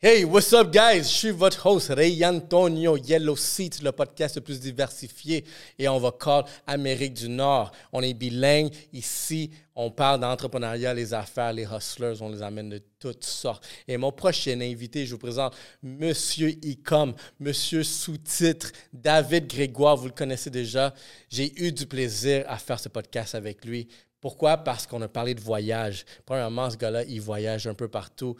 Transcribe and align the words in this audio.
Hey, 0.00 0.24
what's 0.24 0.52
up, 0.52 0.70
guys? 0.72 1.02
Je 1.02 1.08
suis 1.08 1.30
votre 1.32 1.66
host, 1.66 1.88
Ray 1.88 2.24
Antonio 2.24 2.96
Yellow 2.96 3.34
Seat, 3.34 3.82
le 3.82 3.90
podcast 3.90 4.36
le 4.36 4.42
plus 4.42 4.60
diversifié 4.60 5.44
et 5.76 5.88
on 5.88 5.98
va 5.98 6.12
call 6.12 6.44
Amérique 6.68 7.14
du 7.14 7.28
Nord. 7.28 7.72
On 7.92 8.00
est 8.00 8.14
bilingue. 8.14 8.72
Ici, 8.92 9.50
on 9.74 9.90
parle 9.90 10.20
d'entrepreneuriat, 10.20 10.94
les 10.94 11.12
affaires, 11.12 11.52
les 11.52 11.64
hustlers, 11.64 12.22
on 12.22 12.28
les 12.28 12.42
amène 12.42 12.68
de 12.68 12.80
toutes 13.00 13.24
sortes. 13.24 13.66
Et 13.88 13.96
mon 13.96 14.12
prochain 14.12 14.60
invité, 14.60 15.04
je 15.04 15.14
vous 15.14 15.18
présente 15.18 15.56
Monsieur 15.82 16.50
Icom, 16.64 17.12
Monsieur 17.40 17.82
sous-titre, 17.82 18.70
David 18.92 19.48
Grégoire, 19.48 19.96
vous 19.96 20.06
le 20.06 20.12
connaissez 20.12 20.50
déjà. 20.50 20.94
J'ai 21.28 21.60
eu 21.60 21.72
du 21.72 21.86
plaisir 21.86 22.44
à 22.46 22.58
faire 22.58 22.78
ce 22.78 22.88
podcast 22.88 23.34
avec 23.34 23.64
lui. 23.64 23.88
Pourquoi? 24.20 24.56
Parce 24.58 24.86
qu'on 24.86 25.00
a 25.02 25.08
parlé 25.08 25.34
de 25.34 25.40
voyage. 25.40 26.04
Premièrement, 26.26 26.68
ce 26.70 26.76
gars-là, 26.76 27.04
il 27.04 27.20
voyage 27.20 27.66
un 27.68 27.74
peu 27.74 27.88
partout. 27.88 28.36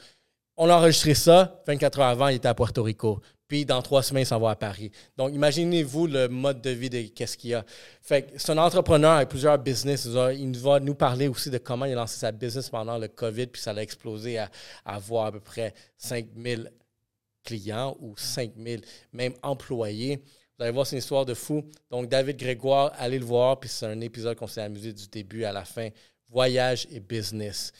On 0.61 0.69
a 0.69 0.75
enregistré 0.75 1.15
ça, 1.15 1.63
24 1.69 2.01
heures 2.01 2.07
avant, 2.07 2.29
il 2.29 2.35
était 2.35 2.49
à 2.49 2.55
Puerto 2.55 2.83
Rico. 2.83 3.21
Puis 3.47 3.65
dans 3.65 3.80
trois 3.80 4.03
semaines, 4.03 4.25
il 4.25 4.27
s'en 4.27 4.41
va 4.41 4.51
à 4.51 4.57
Paris. 4.57 4.91
Donc 5.16 5.33
imaginez-vous 5.33 6.09
le 6.09 6.27
mode 6.27 6.61
de 6.61 6.71
vie 6.71 6.91
de 6.91 7.01
qu'est-ce 7.15 7.39
qu'il 7.39 7.51
y 7.51 7.55
a. 7.55 7.65
Fait 8.03 8.23
que 8.23 8.33
c'est 8.37 8.51
un 8.51 8.59
entrepreneur 8.59 9.13
avec 9.13 9.29
plusieurs 9.29 9.57
business. 9.57 10.09
Il 10.37 10.59
va 10.59 10.80
nous 10.80 10.97
parler 10.97 11.29
aussi 11.29 11.49
de 11.49 11.59
comment 11.59 11.85
il 11.85 11.93
a 11.93 11.95
lancé 11.95 12.19
sa 12.19 12.33
business 12.33 12.71
pendant 12.71 12.99
le 12.99 13.07
COVID, 13.07 13.47
puis 13.47 13.63
ça 13.63 13.73
l'a 13.73 13.85
explosé 13.85 14.39
à, 14.39 14.51
avoir 14.85 15.27
à 15.27 15.33
peu 15.33 15.39
près 15.39 15.75
5000 15.97 16.73
clients 17.45 17.97
ou 18.01 18.16
5000 18.16 18.80
même 19.13 19.35
employés. 19.45 20.16
Vous 20.59 20.65
allez 20.65 20.73
voir, 20.73 20.88
c'est 20.88 20.97
une 20.97 20.99
histoire 20.99 21.25
de 21.25 21.35
fou. 21.35 21.63
Donc, 21.88 22.09
David 22.09 22.37
Grégoire, 22.37 22.93
allez 22.99 23.21
le 23.21 23.25
voir, 23.25 23.61
puis 23.61 23.71
c'est 23.71 23.87
un 23.87 24.01
épisode 24.01 24.37
qu'on 24.37 24.49
s'est 24.49 24.61
amusé 24.61 24.93
du 24.93 25.07
début 25.07 25.45
à 25.45 25.52
la 25.52 25.65
fin. 25.65 25.88
Voyage 26.29 26.88
et 26.91 26.99
business. 26.99 27.73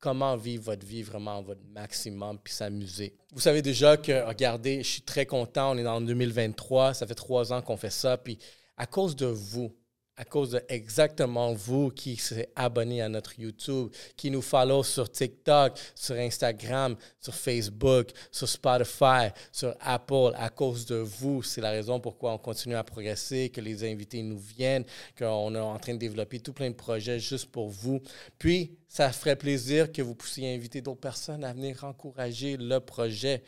Comment 0.00 0.36
vivre 0.36 0.64
votre 0.64 0.86
vie 0.86 1.02
vraiment 1.02 1.42
votre 1.42 1.64
maximum 1.72 2.38
puis 2.38 2.52
s'amuser. 2.52 3.16
Vous 3.32 3.40
savez 3.40 3.62
déjà 3.62 3.96
que, 3.96 4.26
regardez, 4.26 4.82
je 4.82 4.88
suis 4.88 5.02
très 5.02 5.26
content, 5.26 5.72
on 5.72 5.78
est 5.78 5.86
en 5.86 6.00
2023, 6.00 6.94
ça 6.94 7.06
fait 7.06 7.14
trois 7.14 7.52
ans 7.52 7.62
qu'on 7.62 7.76
fait 7.76 7.90
ça, 7.90 8.16
puis 8.16 8.38
à 8.76 8.86
cause 8.86 9.16
de 9.16 9.26
vous, 9.26 9.74
à 10.18 10.24
cause 10.24 10.50
de 10.50 10.62
exactement 10.68 11.54
vous 11.54 11.90
qui 11.90 12.16
s'est 12.16 12.50
abonné 12.56 13.00
à 13.00 13.08
notre 13.08 13.38
YouTube, 13.38 13.90
qui 14.16 14.32
nous 14.32 14.42
follow 14.42 14.82
sur 14.82 15.08
TikTok, 15.08 15.78
sur 15.94 16.16
Instagram, 16.16 16.96
sur 17.20 17.32
Facebook, 17.32 18.10
sur 18.32 18.48
Spotify, 18.48 19.28
sur 19.52 19.76
Apple. 19.80 20.32
À 20.34 20.50
cause 20.50 20.86
de 20.86 20.96
vous, 20.96 21.44
c'est 21.44 21.60
la 21.60 21.70
raison 21.70 22.00
pourquoi 22.00 22.32
on 22.32 22.38
continue 22.38 22.74
à 22.74 22.82
progresser, 22.82 23.50
que 23.50 23.60
les 23.60 23.88
invités 23.88 24.20
nous 24.24 24.40
viennent, 24.40 24.84
qu'on 25.16 25.54
est 25.54 25.58
en 25.58 25.78
train 25.78 25.94
de 25.94 25.98
développer 26.00 26.40
tout 26.40 26.52
plein 26.52 26.70
de 26.70 26.74
projets 26.74 27.20
juste 27.20 27.46
pour 27.52 27.68
vous. 27.68 28.02
Puis, 28.38 28.76
ça 28.88 29.12
ferait 29.12 29.36
plaisir 29.36 29.92
que 29.92 30.02
vous 30.02 30.16
puissiez 30.16 30.52
inviter 30.52 30.80
d'autres 30.80 31.00
personnes 31.00 31.44
à 31.44 31.52
venir 31.52 31.84
encourager 31.84 32.56
le 32.56 32.80
projet. 32.80 33.44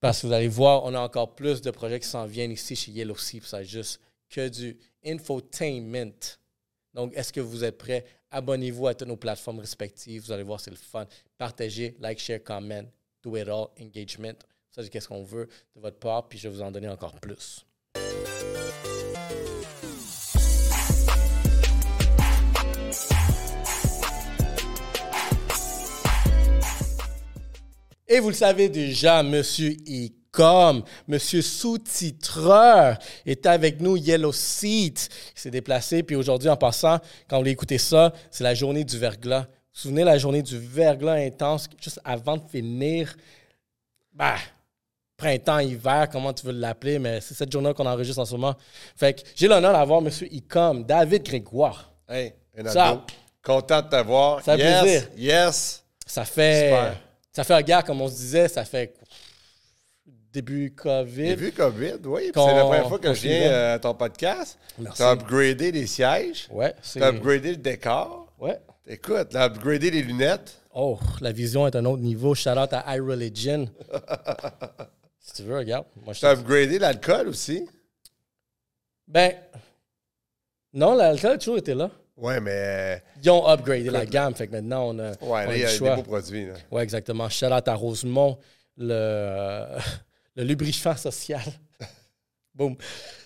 Parce 0.00 0.20
que 0.20 0.26
vous 0.26 0.32
allez 0.34 0.48
voir, 0.48 0.84
on 0.84 0.92
a 0.92 1.00
encore 1.00 1.34
plus 1.34 1.62
de 1.62 1.70
projets 1.70 1.98
qui 1.98 2.08
s'en 2.08 2.26
viennent 2.26 2.50
ici 2.50 2.76
chez 2.76 2.92
Yellow 2.92 3.16
Sea. 3.16 3.40
Ça 3.42 3.62
juste 3.62 4.00
que 4.32 4.48
du 4.48 4.76
infotainment. 5.04 6.38
Donc, 6.94 7.14
est-ce 7.14 7.32
que 7.32 7.40
vous 7.40 7.62
êtes 7.62 7.78
prêts? 7.78 8.04
Abonnez-vous 8.30 8.86
à 8.88 8.94
toutes 8.94 9.08
nos 9.08 9.16
plateformes 9.16 9.60
respectives. 9.60 10.22
Vous 10.22 10.32
allez 10.32 10.42
voir, 10.42 10.58
c'est 10.58 10.70
le 10.70 10.76
fun. 10.76 11.06
Partagez, 11.36 11.94
like, 12.00 12.18
share, 12.18 12.42
comment, 12.42 12.82
do 13.22 13.36
it 13.36 13.46
all, 13.46 13.68
engagement. 13.80 14.38
Ça, 14.70 14.82
c'est 14.82 14.88
qu'est-ce 14.88 15.08
qu'on 15.08 15.22
veut 15.22 15.48
de 15.76 15.80
votre 15.80 15.98
part, 15.98 16.28
puis 16.28 16.38
je 16.38 16.48
vais 16.48 16.54
vous 16.54 16.62
en 16.62 16.70
donner 16.70 16.88
encore 16.88 17.12
plus. 17.20 17.64
Et 28.08 28.20
vous 28.20 28.28
le 28.28 28.34
savez 28.34 28.68
déjà, 28.68 29.22
Monsieur 29.22 29.74
I 29.86 30.21
comme 30.32 30.82
Monsieur 31.06 31.42
sous-titreur 31.42 32.98
est 33.26 33.46
avec 33.46 33.80
nous, 33.80 33.96
Yellow 33.96 34.32
Seat. 34.32 35.08
Il 35.36 35.40
s'est 35.40 35.50
déplacé, 35.50 36.02
puis 36.02 36.16
aujourd'hui, 36.16 36.48
en 36.48 36.56
passant, 36.56 36.98
quand 37.28 37.40
vous 37.40 37.48
écouté 37.48 37.78
ça, 37.78 38.12
c'est 38.30 38.42
la 38.42 38.54
journée 38.54 38.82
du 38.82 38.98
verglas. 38.98 39.42
Vous 39.42 39.46
vous 39.74 39.80
souvenez 39.80 40.04
la 40.04 40.18
journée 40.18 40.42
du 40.42 40.58
verglas 40.58 41.14
intense, 41.14 41.68
juste 41.80 42.00
avant 42.04 42.38
de 42.38 42.42
finir? 42.50 43.14
Bah, 44.12 44.36
printemps, 45.16 45.60
hiver, 45.60 46.08
comment 46.10 46.32
tu 46.32 46.46
veux 46.46 46.52
l'appeler, 46.52 46.98
mais 46.98 47.20
c'est 47.20 47.34
cette 47.34 47.52
journée 47.52 47.72
qu'on 47.74 47.86
enregistre 47.86 48.20
en 48.20 48.24
ce 48.24 48.32
moment. 48.32 48.54
Fait 48.96 49.14
que 49.14 49.22
j'ai 49.34 49.48
l'honneur 49.48 49.72
d'avoir 49.72 50.00
Monsieur 50.00 50.32
Icom, 50.32 50.84
David 50.84 51.22
Grégoire. 51.22 51.92
Hey, 52.08 52.34
ça, 52.66 53.04
content 53.42 53.82
de 53.82 53.88
t'avoir. 53.88 54.42
Ça 54.42 54.56
fait 54.56 54.62
yes, 54.62 54.80
plaisir. 54.80 55.08
Yes. 55.16 55.84
Ça 56.06 56.24
fait, 56.24 56.64
Super. 56.64 57.00
ça 57.32 57.44
fait, 57.44 57.54
regarde, 57.54 57.86
comme 57.86 58.00
on 58.00 58.08
se 58.08 58.16
disait, 58.16 58.48
ça 58.48 58.64
fait 58.64 58.94
début 60.32 60.74
COVID. 60.74 61.28
Début 61.28 61.52
COVID, 61.52 61.96
oui. 62.04 62.30
C'est 62.34 62.54
la 62.54 62.62
première 62.64 62.88
fois 62.88 62.98
que 62.98 63.12
je 63.12 63.22
viens 63.22 63.50
euh, 63.52 63.74
à 63.74 63.78
ton 63.78 63.94
podcast. 63.94 64.58
Merci. 64.78 64.96
Tu 64.96 65.02
as 65.02 65.12
upgradé 65.12 65.72
les 65.72 65.86
sièges. 65.86 66.48
Ouais, 66.50 66.74
c'est. 66.82 67.00
Tu 67.00 67.04
as 67.04 67.08
upgradé 67.08 67.50
le 67.50 67.56
décor. 67.56 68.32
Ouais. 68.38 68.58
Écoute, 68.86 69.28
tu 69.30 69.36
as 69.36 69.44
upgradé 69.46 69.90
les 69.90 70.02
lunettes. 70.02 70.58
Oh, 70.74 70.98
la 71.20 71.32
vision 71.32 71.66
est 71.66 71.76
un 71.76 71.84
autre 71.84 72.02
niveau. 72.02 72.34
Shout 72.34 72.50
out 72.50 72.72
à 72.72 72.96
iReligion. 72.96 73.68
si 75.20 75.34
tu 75.34 75.42
veux, 75.42 75.58
regarde. 75.58 75.84
Moi, 76.04 76.14
je 76.14 76.20
Tu 76.20 76.26
as 76.26 76.32
upgradé 76.32 76.78
l'alcool 76.78 77.28
aussi? 77.28 77.68
Ben, 79.06 79.34
non, 80.72 80.94
l'alcool 80.94 81.32
a 81.32 81.38
toujours 81.38 81.58
été 81.58 81.74
là. 81.74 81.90
Ouais, 82.16 82.40
mais. 82.40 83.02
Ils 83.22 83.30
ont 83.30 83.46
upgradé 83.48 83.90
la 83.90 84.06
gamme, 84.06 84.34
fait 84.34 84.46
que 84.46 84.52
maintenant, 84.52 84.88
on 84.88 84.98
a, 84.98 85.10
Ouais, 85.10 85.16
on 85.20 85.34
là, 85.34 85.56
il 85.56 85.60
y 85.60 85.64
a 85.64 85.68
des 85.68 85.76
choix. 85.76 85.96
beaux 85.96 86.02
produits. 86.02 86.46
Là. 86.46 86.54
Ouais, 86.70 86.82
exactement. 86.82 87.28
Shout 87.28 87.46
out 87.46 87.68
à 87.68 87.74
Rosemont, 87.74 88.38
le, 88.78 89.66
le 90.36 90.44
lubrifiant 90.44 90.96
social. 90.96 91.42
Boum. 92.54 92.76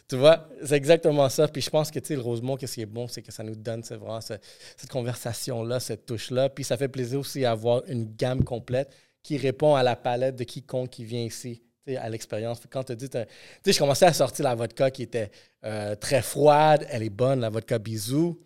Tu 0.09 0.17
vois, 0.17 0.49
c'est 0.65 0.77
exactement 0.77 1.29
ça. 1.29 1.49
Puis 1.49 1.61
je 1.63 1.71
pense 1.71 1.91
que, 1.91 1.99
tu 1.99 2.07
sais, 2.09 2.15
le 2.15 2.21
Rosemont, 2.23 2.57
qu'est-ce 2.57 2.75
qui 2.75 2.83
est 2.83 2.87
bon, 2.87 3.09
c'est 3.09 3.23
que 3.23 3.33
ça 3.33 3.43
nous 3.43 3.57
donne, 3.57 3.83
c'est 3.83 3.97
vraiment 3.97 4.21
ce- 4.21 4.35
cette 4.77 4.91
conversation-là, 4.91 5.81
cette 5.81 6.07
touche-là. 6.07 6.49
Puis 6.49 6.63
ça 6.63 6.77
fait 6.77 6.87
plaisir 6.89 7.19
aussi 7.19 7.41
d'avoir 7.41 7.83
une 7.89 8.15
gamme 8.15 8.45
complète 8.45 8.95
qui 9.25 9.37
répond 9.37 9.75
à 9.75 9.83
la 9.83 9.97
palette 9.97 10.37
de 10.37 10.45
quiconque 10.45 10.91
qui 10.91 11.05
vient 11.05 11.23
ici, 11.25 11.61
tu 11.85 11.93
sais, 11.93 11.97
à 11.97 12.09
l'expérience. 12.09 12.61
Quand 12.71 12.85
tu 12.85 12.95
dis, 12.95 13.09
tu 13.09 13.19
sais, 13.19 13.73
je 13.73 13.79
commençais 13.79 14.07
à 14.07 14.13
sortir 14.13 14.45
la 14.45 14.55
vodka 14.55 14.93
qui 14.93 15.03
était 15.03 15.33
euh, 15.65 15.97
très 15.97 16.23
froide, 16.23 16.87
elle 16.89 17.03
est 17.03 17.11
bonne, 17.11 17.41
la 17.41 17.51
vodka 17.51 17.81
bisou. 17.81 18.41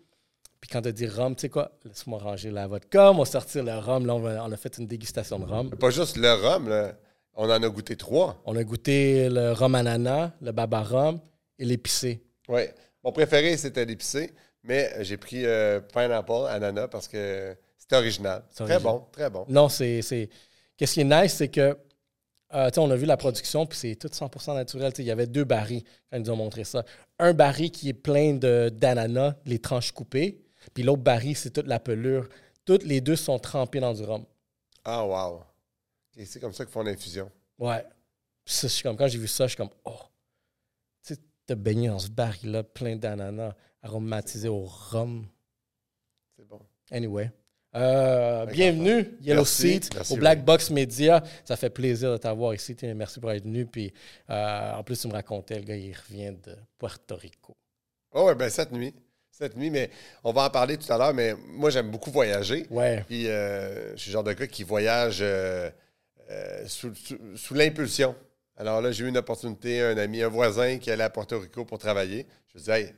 Puis 0.59 0.69
quand 0.71 0.81
tu 0.81 0.91
dis 0.93 1.05
rhum, 1.07 1.35
tu 1.35 1.41
sais 1.41 1.49
quoi, 1.49 1.71
laisse-moi 1.85 2.17
ranger 2.19 2.49
la 2.49 2.65
vodka, 2.67 3.11
on 3.11 3.17
va 3.19 3.25
sortir 3.25 3.63
le 3.63 3.77
rhum. 3.77 4.07
Là, 4.07 4.15
on, 4.15 4.23
on 4.25 4.51
a 4.51 4.57
fait 4.57 4.77
une 4.79 4.87
dégustation 4.87 5.37
de 5.37 5.45
rhum. 5.45 5.69
Pas 5.69 5.89
juste 5.91 6.17
le 6.17 6.31
rhum, 6.33 6.69
là. 6.69 6.95
On 7.35 7.45
en 7.49 7.63
a 7.63 7.69
goûté 7.69 7.95
trois. 7.95 8.41
On 8.45 8.55
a 8.55 8.63
goûté 8.63 9.29
le 9.29 9.53
rhum 9.53 9.75
ananas, 9.75 10.31
le 10.41 10.51
baba 10.51 10.81
rhum 10.83 11.19
et 11.57 11.65
l'épicé. 11.65 12.23
Oui. 12.49 12.61
Mon 13.03 13.11
préféré, 13.11 13.57
c'était 13.57 13.85
l'épicé, 13.85 14.33
mais 14.63 14.91
j'ai 15.03 15.17
pris 15.17 15.45
euh, 15.45 15.79
pineapple, 15.79 16.45
ananas, 16.49 16.87
parce 16.89 17.07
que 17.07 17.55
c'était 17.77 17.95
original. 17.95 18.43
C'est 18.49 18.63
Très 18.65 18.73
original. 18.75 18.93
bon, 18.93 19.05
très 19.11 19.29
bon. 19.29 19.45
Non, 19.47 19.69
c'est. 19.69 20.01
c'est- 20.01 20.29
Qu'est-ce 20.77 20.93
qui 20.95 21.01
est 21.01 21.03
nice, 21.03 21.33
c'est 21.35 21.47
que. 21.47 21.77
euh, 22.53 22.67
tu 22.69 22.73
sais, 22.75 22.79
on 22.79 22.91
a 22.91 22.95
vu 22.95 23.05
la 23.05 23.17
production, 23.17 23.65
puis 23.65 23.77
c'est 23.77 23.95
tout 23.95 24.09
100% 24.09 24.53
naturel. 24.55 24.91
Il 24.97 25.05
y 25.05 25.11
avait 25.11 25.27
deux 25.27 25.43
barils 25.45 25.83
quand 26.11 26.17
ils 26.17 26.23
nous 26.23 26.31
ont 26.31 26.35
montré 26.35 26.63
ça. 26.63 26.83
Un 27.17 27.33
baril 27.33 27.71
qui 27.71 27.89
est 27.89 27.93
plein 27.93 28.33
de- 28.33 28.69
d'ananas, 28.73 29.35
les 29.45 29.59
tranches 29.59 29.91
coupées, 29.93 30.41
puis 30.73 30.83
l'autre 30.83 31.01
baril, 31.03 31.35
c'est 31.35 31.51
toute 31.51 31.67
la 31.67 31.79
pelure. 31.79 32.27
Toutes 32.65 32.83
les 32.83 32.99
deux 33.01 33.15
sont 33.15 33.39
trempées 33.39 33.79
dans 33.79 33.93
du 33.93 34.03
rhum. 34.03 34.25
Ah, 34.83 35.05
wow. 35.05 35.41
Et 36.17 36.25
c'est 36.25 36.39
comme 36.39 36.53
ça 36.53 36.65
qu'ils 36.65 36.73
font 36.73 36.83
l'infusion. 36.83 37.31
Ouais. 37.57 37.85
Puis 38.43 38.53
ça, 38.53 38.67
je 38.67 38.73
suis 38.73 38.83
comme, 38.83 38.97
quand 38.97 39.07
j'ai 39.07 39.17
vu 39.17 39.27
ça, 39.27 39.45
je 39.45 39.49
suis 39.49 39.57
comme, 39.57 39.69
oh, 39.85 39.99
tu 41.05 41.13
sais, 41.13 41.19
te 41.45 41.53
baigner 41.53 41.87
dans 41.87 41.99
ce 41.99 42.09
baril-là 42.09 42.63
plein 42.63 42.95
d'ananas 42.95 43.53
aromatisés 43.81 44.49
au 44.49 44.63
rhum. 44.65 45.25
C'est 46.35 46.47
bon. 46.47 46.59
Anyway. 46.91 47.31
Euh, 47.73 48.45
bienvenue, 48.47 49.17
Yellow 49.21 49.43
Merci. 49.43 49.81
Seat, 49.81 49.97
au 50.09 50.17
Black 50.17 50.43
Box 50.43 50.69
Media. 50.71 51.23
Ça 51.45 51.55
fait 51.55 51.69
plaisir 51.69 52.11
de 52.11 52.17
t'avoir 52.17 52.53
ici. 52.53 52.75
Merci 52.95 53.19
pour 53.21 53.31
être 53.31 53.43
venu. 53.43 53.65
Puis, 53.65 53.93
euh, 54.29 54.73
en 54.73 54.83
plus, 54.83 54.99
tu 54.99 55.07
me 55.07 55.13
racontais, 55.13 55.55
le 55.55 55.63
gars, 55.63 55.77
il 55.77 55.95
revient 55.95 56.33
de 56.43 56.55
Puerto 56.77 57.15
Rico. 57.15 57.55
Oh, 58.11 58.25
ouais, 58.25 58.35
ben 58.35 58.49
cette 58.49 58.73
nuit. 58.73 58.93
Cette 59.31 59.55
nuit, 59.55 59.69
mais 59.69 59.89
on 60.25 60.33
va 60.33 60.43
en 60.43 60.49
parler 60.49 60.77
tout 60.77 60.91
à 60.91 60.97
l'heure, 60.97 61.13
mais 61.13 61.33
moi, 61.33 61.69
j'aime 61.69 61.89
beaucoup 61.89 62.11
voyager. 62.11 62.67
Ouais. 62.69 63.05
Puis, 63.07 63.29
euh, 63.29 63.95
je 63.95 64.01
suis 64.01 64.09
le 64.09 64.13
genre 64.13 64.23
de 64.25 64.33
gars 64.33 64.47
qui 64.47 64.63
voyage 64.63 65.23
euh, 66.29 66.63
euh, 66.63 66.67
sous, 66.67 66.93
sous- 66.95 67.17
sous 67.35 67.53
l'impulsion. 67.53 68.15
Alors 68.57 68.81
là, 68.81 68.91
j'ai 68.91 69.05
eu 69.05 69.07
une 69.09 69.17
opportunité, 69.17 69.81
un 69.81 69.97
ami, 69.97 70.21
un 70.21 70.27
voisin 70.27 70.77
qui 70.77 70.91
allait 70.91 71.03
à 71.03 71.09
Porto 71.09 71.39
Rico 71.39 71.65
pour 71.65 71.79
travailler. 71.79 72.27
Je 72.53 72.59
me 72.59 72.63
dis, 72.63 72.69
hey, 72.71 72.93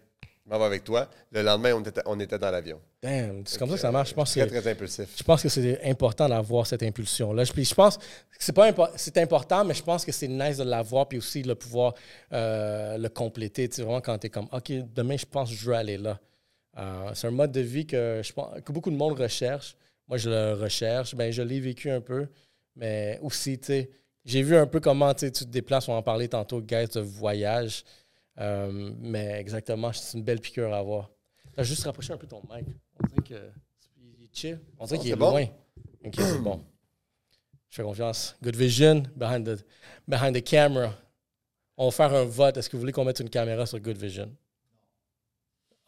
je 0.45 0.49
m'en 0.49 0.59
vais 0.59 0.65
avec 0.65 0.83
toi. 0.83 1.09
Le 1.31 1.41
lendemain, 1.41 1.73
on 1.73 1.81
était, 1.81 2.01
on 2.05 2.19
était 2.19 2.37
dans 2.37 2.51
l'avion. 2.51 2.81
Damn, 3.01 3.43
c'est 3.45 3.57
comme 3.57 3.69
ça 3.69 3.75
que 3.75 3.81
ça 3.81 3.91
marche. 3.91 4.09
Je 4.09 4.13
pense 4.15 4.33
que, 4.33 4.41
Très, 4.41 4.59
très 4.61 4.71
impulsif. 4.71 5.07
je 5.17 5.23
pense 5.23 5.41
que 5.41 5.47
c'est 5.49 5.79
important 5.89 6.27
d'avoir 6.27 6.67
cette 6.67 6.83
impulsion-là. 6.83 7.43
Puis 7.53 7.63
je 7.65 7.73
pense 7.73 7.97
que 7.97 8.03
c'est 8.39 8.51
pas 8.53 8.69
impo- 8.69 8.89
c'est 8.97 9.17
important, 9.19 9.63
mais 9.63 9.73
je 9.73 9.83
pense 9.83 10.03
que 10.03 10.11
c'est 10.11 10.27
nice 10.27 10.57
de 10.57 10.63
l'avoir, 10.63 11.07
puis 11.07 11.17
aussi 11.17 11.43
de 11.43 11.53
pouvoir 11.53 11.93
euh, 12.33 12.97
le 12.97 13.07
compléter. 13.09 13.69
Tu 13.69 13.75
sais, 13.77 13.81
vraiment, 13.83 14.01
quand 14.01 14.17
tu 14.17 14.27
es 14.27 14.29
comme, 14.29 14.47
OK, 14.51 14.69
demain, 14.93 15.15
je 15.17 15.25
pense 15.25 15.49
que 15.49 15.55
je 15.55 15.65
veux 15.65 15.75
aller 15.75 15.97
là. 15.97 16.19
Euh, 16.77 17.11
c'est 17.13 17.27
un 17.27 17.31
mode 17.31 17.51
de 17.51 17.61
vie 17.61 17.85
que, 17.85 18.21
je 18.23 18.33
pense, 18.33 18.59
que 18.65 18.71
beaucoup 18.73 18.89
de 18.91 18.97
monde 18.97 19.17
recherche. 19.17 19.77
Moi, 20.09 20.17
je 20.17 20.29
le 20.29 20.53
recherche. 20.53 21.15
Ben, 21.15 21.31
je 21.31 21.41
l'ai 21.41 21.59
vécu 21.61 21.89
un 21.89 22.01
peu. 22.01 22.27
Mais 22.75 23.19
aussi, 23.21 23.59
tu 23.59 23.67
sais, 23.67 23.91
j'ai 24.25 24.41
vu 24.41 24.55
un 24.55 24.67
peu 24.67 24.79
comment 24.79 25.13
tu 25.13 25.31
te 25.31 25.43
déplaces. 25.43 25.87
On 25.87 25.93
en 25.93 26.01
parlait 26.01 26.27
tantôt, 26.27 26.61
guys, 26.61 26.87
de 26.87 27.01
voyage. 27.01 27.83
Euh, 28.39 28.91
mais 28.99 29.39
exactement, 29.39 29.91
c'est 29.93 30.17
une 30.17 30.23
belle 30.23 30.39
piqûre 30.39 30.73
à 30.73 30.79
avoir. 30.79 31.11
Tu 31.53 31.59
as 31.59 31.63
juste 31.63 31.83
rapproché 31.83 32.13
un 32.13 32.17
peu 32.17 32.27
ton 32.27 32.41
mic. 32.51 32.65
On 32.99 33.07
dirait 33.07 33.21
que 33.21 33.51
il 33.97 34.23
est 34.25 34.29
chill. 34.35 34.59
On 34.79 34.85
dirait 34.85 34.99
qu'il 34.99 35.11
est, 35.11 35.15
bon? 35.15 35.31
loin. 35.31 35.45
Ok, 36.03 36.13
c'est 36.17 36.41
bon. 36.41 36.63
Je 37.69 37.75
fais 37.75 37.83
confiance. 37.83 38.35
Good 38.41 38.55
vision 38.55 39.03
behind 39.15 39.45
the, 39.45 39.65
behind 40.07 40.35
the 40.35 40.43
camera. 40.43 40.93
On 41.77 41.85
va 41.85 41.91
faire 41.91 42.13
un 42.13 42.25
vote. 42.25 42.57
Est-ce 42.57 42.69
que 42.69 42.75
vous 42.75 42.81
voulez 42.81 42.91
qu'on 42.91 43.05
mette 43.05 43.19
une 43.19 43.29
caméra 43.29 43.65
sur 43.65 43.79
Good 43.79 43.97
Vision? 43.97 44.31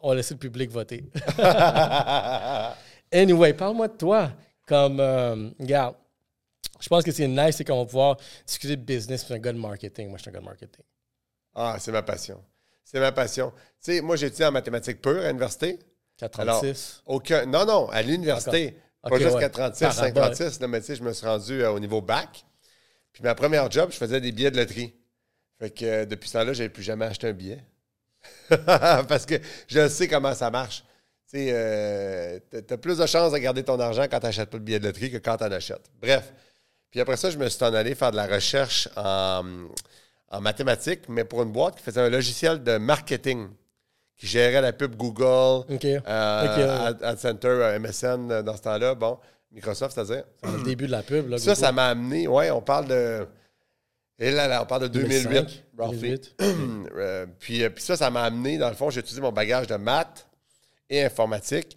On 0.00 0.10
va 0.10 0.16
laisser 0.16 0.34
le 0.34 0.40
public 0.40 0.70
voter. 0.70 1.04
anyway, 3.12 3.54
parle-moi 3.54 3.88
de 3.88 3.96
toi. 3.96 4.32
Comme, 4.66 4.98
euh, 4.98 5.50
regarde, 5.60 5.94
je 6.80 6.88
pense 6.88 7.04
que 7.04 7.12
c'est 7.12 7.28
nice, 7.28 7.56
c'est 7.56 7.64
qu'on 7.64 7.78
va 7.78 7.86
pouvoir 7.86 8.16
discuter 8.46 8.76
de 8.76 8.82
business. 8.82 9.24
Suis 9.24 9.34
un 9.34 9.38
gars 9.38 9.52
de 9.52 9.58
marketing. 9.58 10.08
Moi, 10.08 10.18
je 10.18 10.22
suis 10.22 10.30
un 10.30 10.34
gars 10.34 10.40
de 10.40 10.44
marketing. 10.44 10.84
Ah, 11.54 11.76
c'est 11.78 11.92
ma 11.92 12.02
passion. 12.02 12.42
C'est 12.84 13.00
ma 13.00 13.12
passion. 13.12 13.52
Tu 13.82 13.92
sais, 13.92 14.00
moi, 14.00 14.16
j'ai 14.16 14.26
étudié 14.26 14.46
en 14.46 14.52
mathématiques 14.52 15.00
pures 15.00 15.22
à 15.22 15.28
l'université. 15.28 15.78
436. 16.18 17.02
Aucun. 17.06 17.46
Non, 17.46 17.64
non, 17.64 17.88
à 17.90 18.02
l'université. 18.02 18.76
Pas 19.02 19.18
juste 19.18 19.34
ouais. 19.34 19.40
436, 19.40 19.84
Par 19.84 19.94
536, 19.94 20.60
là, 20.60 20.68
mais 20.68 20.80
tu 20.80 20.86
sais, 20.86 20.96
je 20.96 21.02
me 21.02 21.12
suis 21.12 21.26
rendu 21.26 21.62
euh, 21.62 21.70
au 21.70 21.78
niveau 21.78 22.00
bac. 22.00 22.44
Puis 23.12 23.22
ma 23.22 23.34
première 23.34 23.70
job, 23.70 23.90
je 23.92 23.96
faisais 23.96 24.20
des 24.20 24.32
billets 24.32 24.50
de 24.50 24.56
loterie. 24.56 24.94
Fait 25.58 25.70
que 25.70 25.84
euh, 25.84 26.04
depuis 26.04 26.28
ce 26.28 26.34
temps-là, 26.34 26.52
je 26.52 26.58
n'avais 26.58 26.72
plus 26.72 26.82
jamais 26.82 27.06
acheté 27.06 27.28
un 27.28 27.32
billet. 27.32 27.64
Parce 28.48 29.24
que 29.24 29.36
je 29.68 29.88
sais 29.88 30.08
comment 30.08 30.34
ça 30.34 30.50
marche. 30.50 30.84
Tu 31.30 31.38
sais, 31.38 31.48
euh, 31.50 32.38
t'as 32.66 32.76
plus 32.76 32.98
de 32.98 33.06
chances 33.06 33.32
de 33.32 33.38
garder 33.38 33.62
ton 33.62 33.78
argent 33.80 34.04
quand 34.10 34.20
tu 34.20 34.26
n'achètes 34.26 34.50
pas 34.50 34.58
de 34.58 34.62
billets 34.62 34.80
de 34.80 34.86
loterie 34.86 35.10
que 35.10 35.18
quand 35.18 35.36
tu 35.36 35.44
en 35.44 35.52
achètes. 35.52 35.90
Bref. 36.00 36.32
Puis 36.96 37.02
après 37.02 37.18
ça, 37.18 37.28
je 37.28 37.36
me 37.36 37.46
suis 37.50 37.62
en 37.62 37.74
allé 37.74 37.94
faire 37.94 38.10
de 38.10 38.16
la 38.16 38.26
recherche 38.26 38.88
en, 38.96 39.44
en 40.30 40.40
mathématiques, 40.40 41.10
mais 41.10 41.24
pour 41.24 41.42
une 41.42 41.52
boîte 41.52 41.76
qui 41.76 41.82
faisait 41.82 42.00
un 42.00 42.08
logiciel 42.08 42.62
de 42.62 42.78
marketing, 42.78 43.48
qui 44.16 44.26
gérait 44.26 44.62
la 44.62 44.72
pub 44.72 44.96
Google, 44.96 45.66
euh. 45.84 46.92
Ad, 47.02 47.18
Center, 47.18 47.48
euh, 47.48 47.78
MSN 47.78 48.30
euh, 48.32 48.42
dans 48.42 48.56
ce 48.56 48.62
temps-là. 48.62 48.94
Bon, 48.94 49.18
Microsoft, 49.52 49.94
c'est-à-dire. 49.94 50.24
C'est 50.42 50.56
le 50.56 50.62
début 50.62 50.86
de 50.86 50.92
la 50.92 51.02
pub. 51.02 51.28
Là, 51.28 51.36
Ça, 51.36 51.50
Google. 51.50 51.56
ça 51.66 51.72
m'a 51.72 51.88
amené, 51.88 52.28
ouais, 52.28 52.50
on 52.50 52.62
parle 52.62 52.88
de. 52.88 53.26
Et 54.18 54.30
là, 54.30 54.48
là, 54.48 54.62
on 54.62 54.66
parle 54.66 54.84
de 54.84 54.88
2008. 54.88 55.22
2005, 55.24 55.64
Ralphie. 55.76 56.00
2008. 56.00 56.36
Euh, 56.96 57.26
puis, 57.38 57.62
euh, 57.62 57.68
puis 57.68 57.84
ça, 57.84 57.98
ça 57.98 58.08
m'a 58.10 58.22
amené, 58.22 58.56
dans 58.56 58.70
le 58.70 58.74
fond, 58.74 58.88
j'ai 58.88 59.00
utilisé 59.00 59.20
mon 59.20 59.32
bagage 59.32 59.66
de 59.66 59.76
maths 59.76 60.26
et 60.88 61.04
informatique 61.04 61.76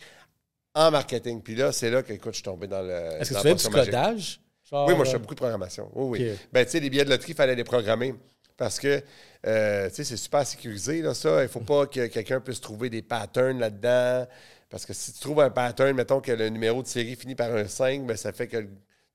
en 0.74 0.92
marketing. 0.92 1.42
Puis 1.42 1.56
là, 1.56 1.74
c'est 1.74 1.92
là 1.92 2.04
que, 2.04 2.14
écoute, 2.14 2.32
je 2.32 2.38
suis 2.38 2.44
tombé 2.44 2.68
dans 2.68 2.82
le. 2.82 3.20
Est-ce 3.20 3.32
que 3.34 3.36
tu 3.36 3.42
fais 3.42 3.56
du 3.56 3.68
codage? 3.68 4.40
Genre, 4.70 4.88
Oui, 4.88 4.96
moi, 4.96 5.06
je 5.06 5.12
fais 5.12 5.16
euh, 5.16 5.20
beaucoup 5.20 5.36
de 5.36 5.40
programmation. 5.40 5.90
Oui, 5.94 6.20
oui. 6.20 6.38
Ben, 6.52 6.66
tu 6.66 6.72
sais, 6.72 6.80
les 6.80 6.90
billets 6.90 7.06
de 7.06 7.10
loterie, 7.10 7.32
il 7.32 7.36
fallait 7.36 7.56
les 7.56 7.64
programmer. 7.64 8.14
Parce 8.58 8.80
que, 8.80 9.02
euh, 9.48 9.88
tu 9.90 9.96
sais, 9.96 10.04
c'est 10.04 10.18
super 10.18 10.46
sécurisé, 10.46 11.02
là, 11.02 11.14
ça. 11.14 11.40
Il 11.40 11.44
ne 11.44 11.48
faut 11.48 11.62
pas 11.62 11.88
que 11.88 12.08
quelqu'un 12.08 12.42
puisse 12.42 12.60
trouver 12.60 12.90
des 12.90 13.02
patterns 13.02 13.58
là-dedans. 13.58 14.28
Parce 14.70 14.86
que 14.86 14.94
si 14.94 15.14
tu 15.14 15.20
trouves 15.20 15.40
un 15.40 15.50
pattern, 15.50 15.96
mettons 15.96 16.20
que 16.20 16.32
le 16.32 16.50
numéro 16.50 16.84
de 16.84 16.88
série 16.88 17.16
finit 17.16 17.36
par 17.36 17.52
un 17.54 17.68
5, 17.68 18.06
ben, 18.06 18.18
ça 18.18 18.32
fait 18.34 18.48
que 18.48 18.58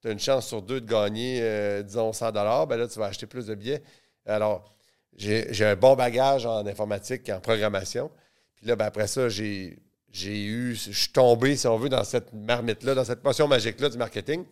tu 0.03 0.09
as 0.09 0.11
une 0.11 0.19
chance 0.19 0.47
sur 0.49 0.63
deux 0.63 0.81
de 0.81 0.91
gagner, 0.91 1.41
euh, 1.43 1.83
disons, 1.83 2.13
100 2.13 2.33
Ben 2.33 2.77
là, 2.77 2.89
tu 2.89 2.99
vas 2.99 3.07
acheter 3.07 3.27
plus 3.27 3.47
de 3.47 3.55
billets. 3.55 3.83
Alors, 4.27 4.75
j'ai 5.17 5.65
un 5.65 5.77
bon 5.77 5.95
bagage 5.95 6.47
en 6.47 6.67
informatique 6.67 7.29
et 7.29 7.33
en 7.33 7.41
programmation. 7.41 8.11
Puis 8.57 8.67
là, 8.67 8.77
ben, 8.77 8.87
après 8.87 9.07
ça, 9.07 9.29
j'ai 9.29 9.79
j'ai 10.11 10.45
eu, 10.45 10.77
je 10.77 10.93
suis 10.93 11.13
tombé, 11.13 11.57
si 11.57 11.67
on 11.67 11.77
veut, 11.77 11.89
dans 11.89 12.05
cette 12.05 12.33
marmite-là, 12.33 12.95
dans 12.95 13.05
cette 13.05 13.21
potion 13.21 13.49
magique-là 13.49 13.89
du 13.89 13.99
marketing. 13.99 14.45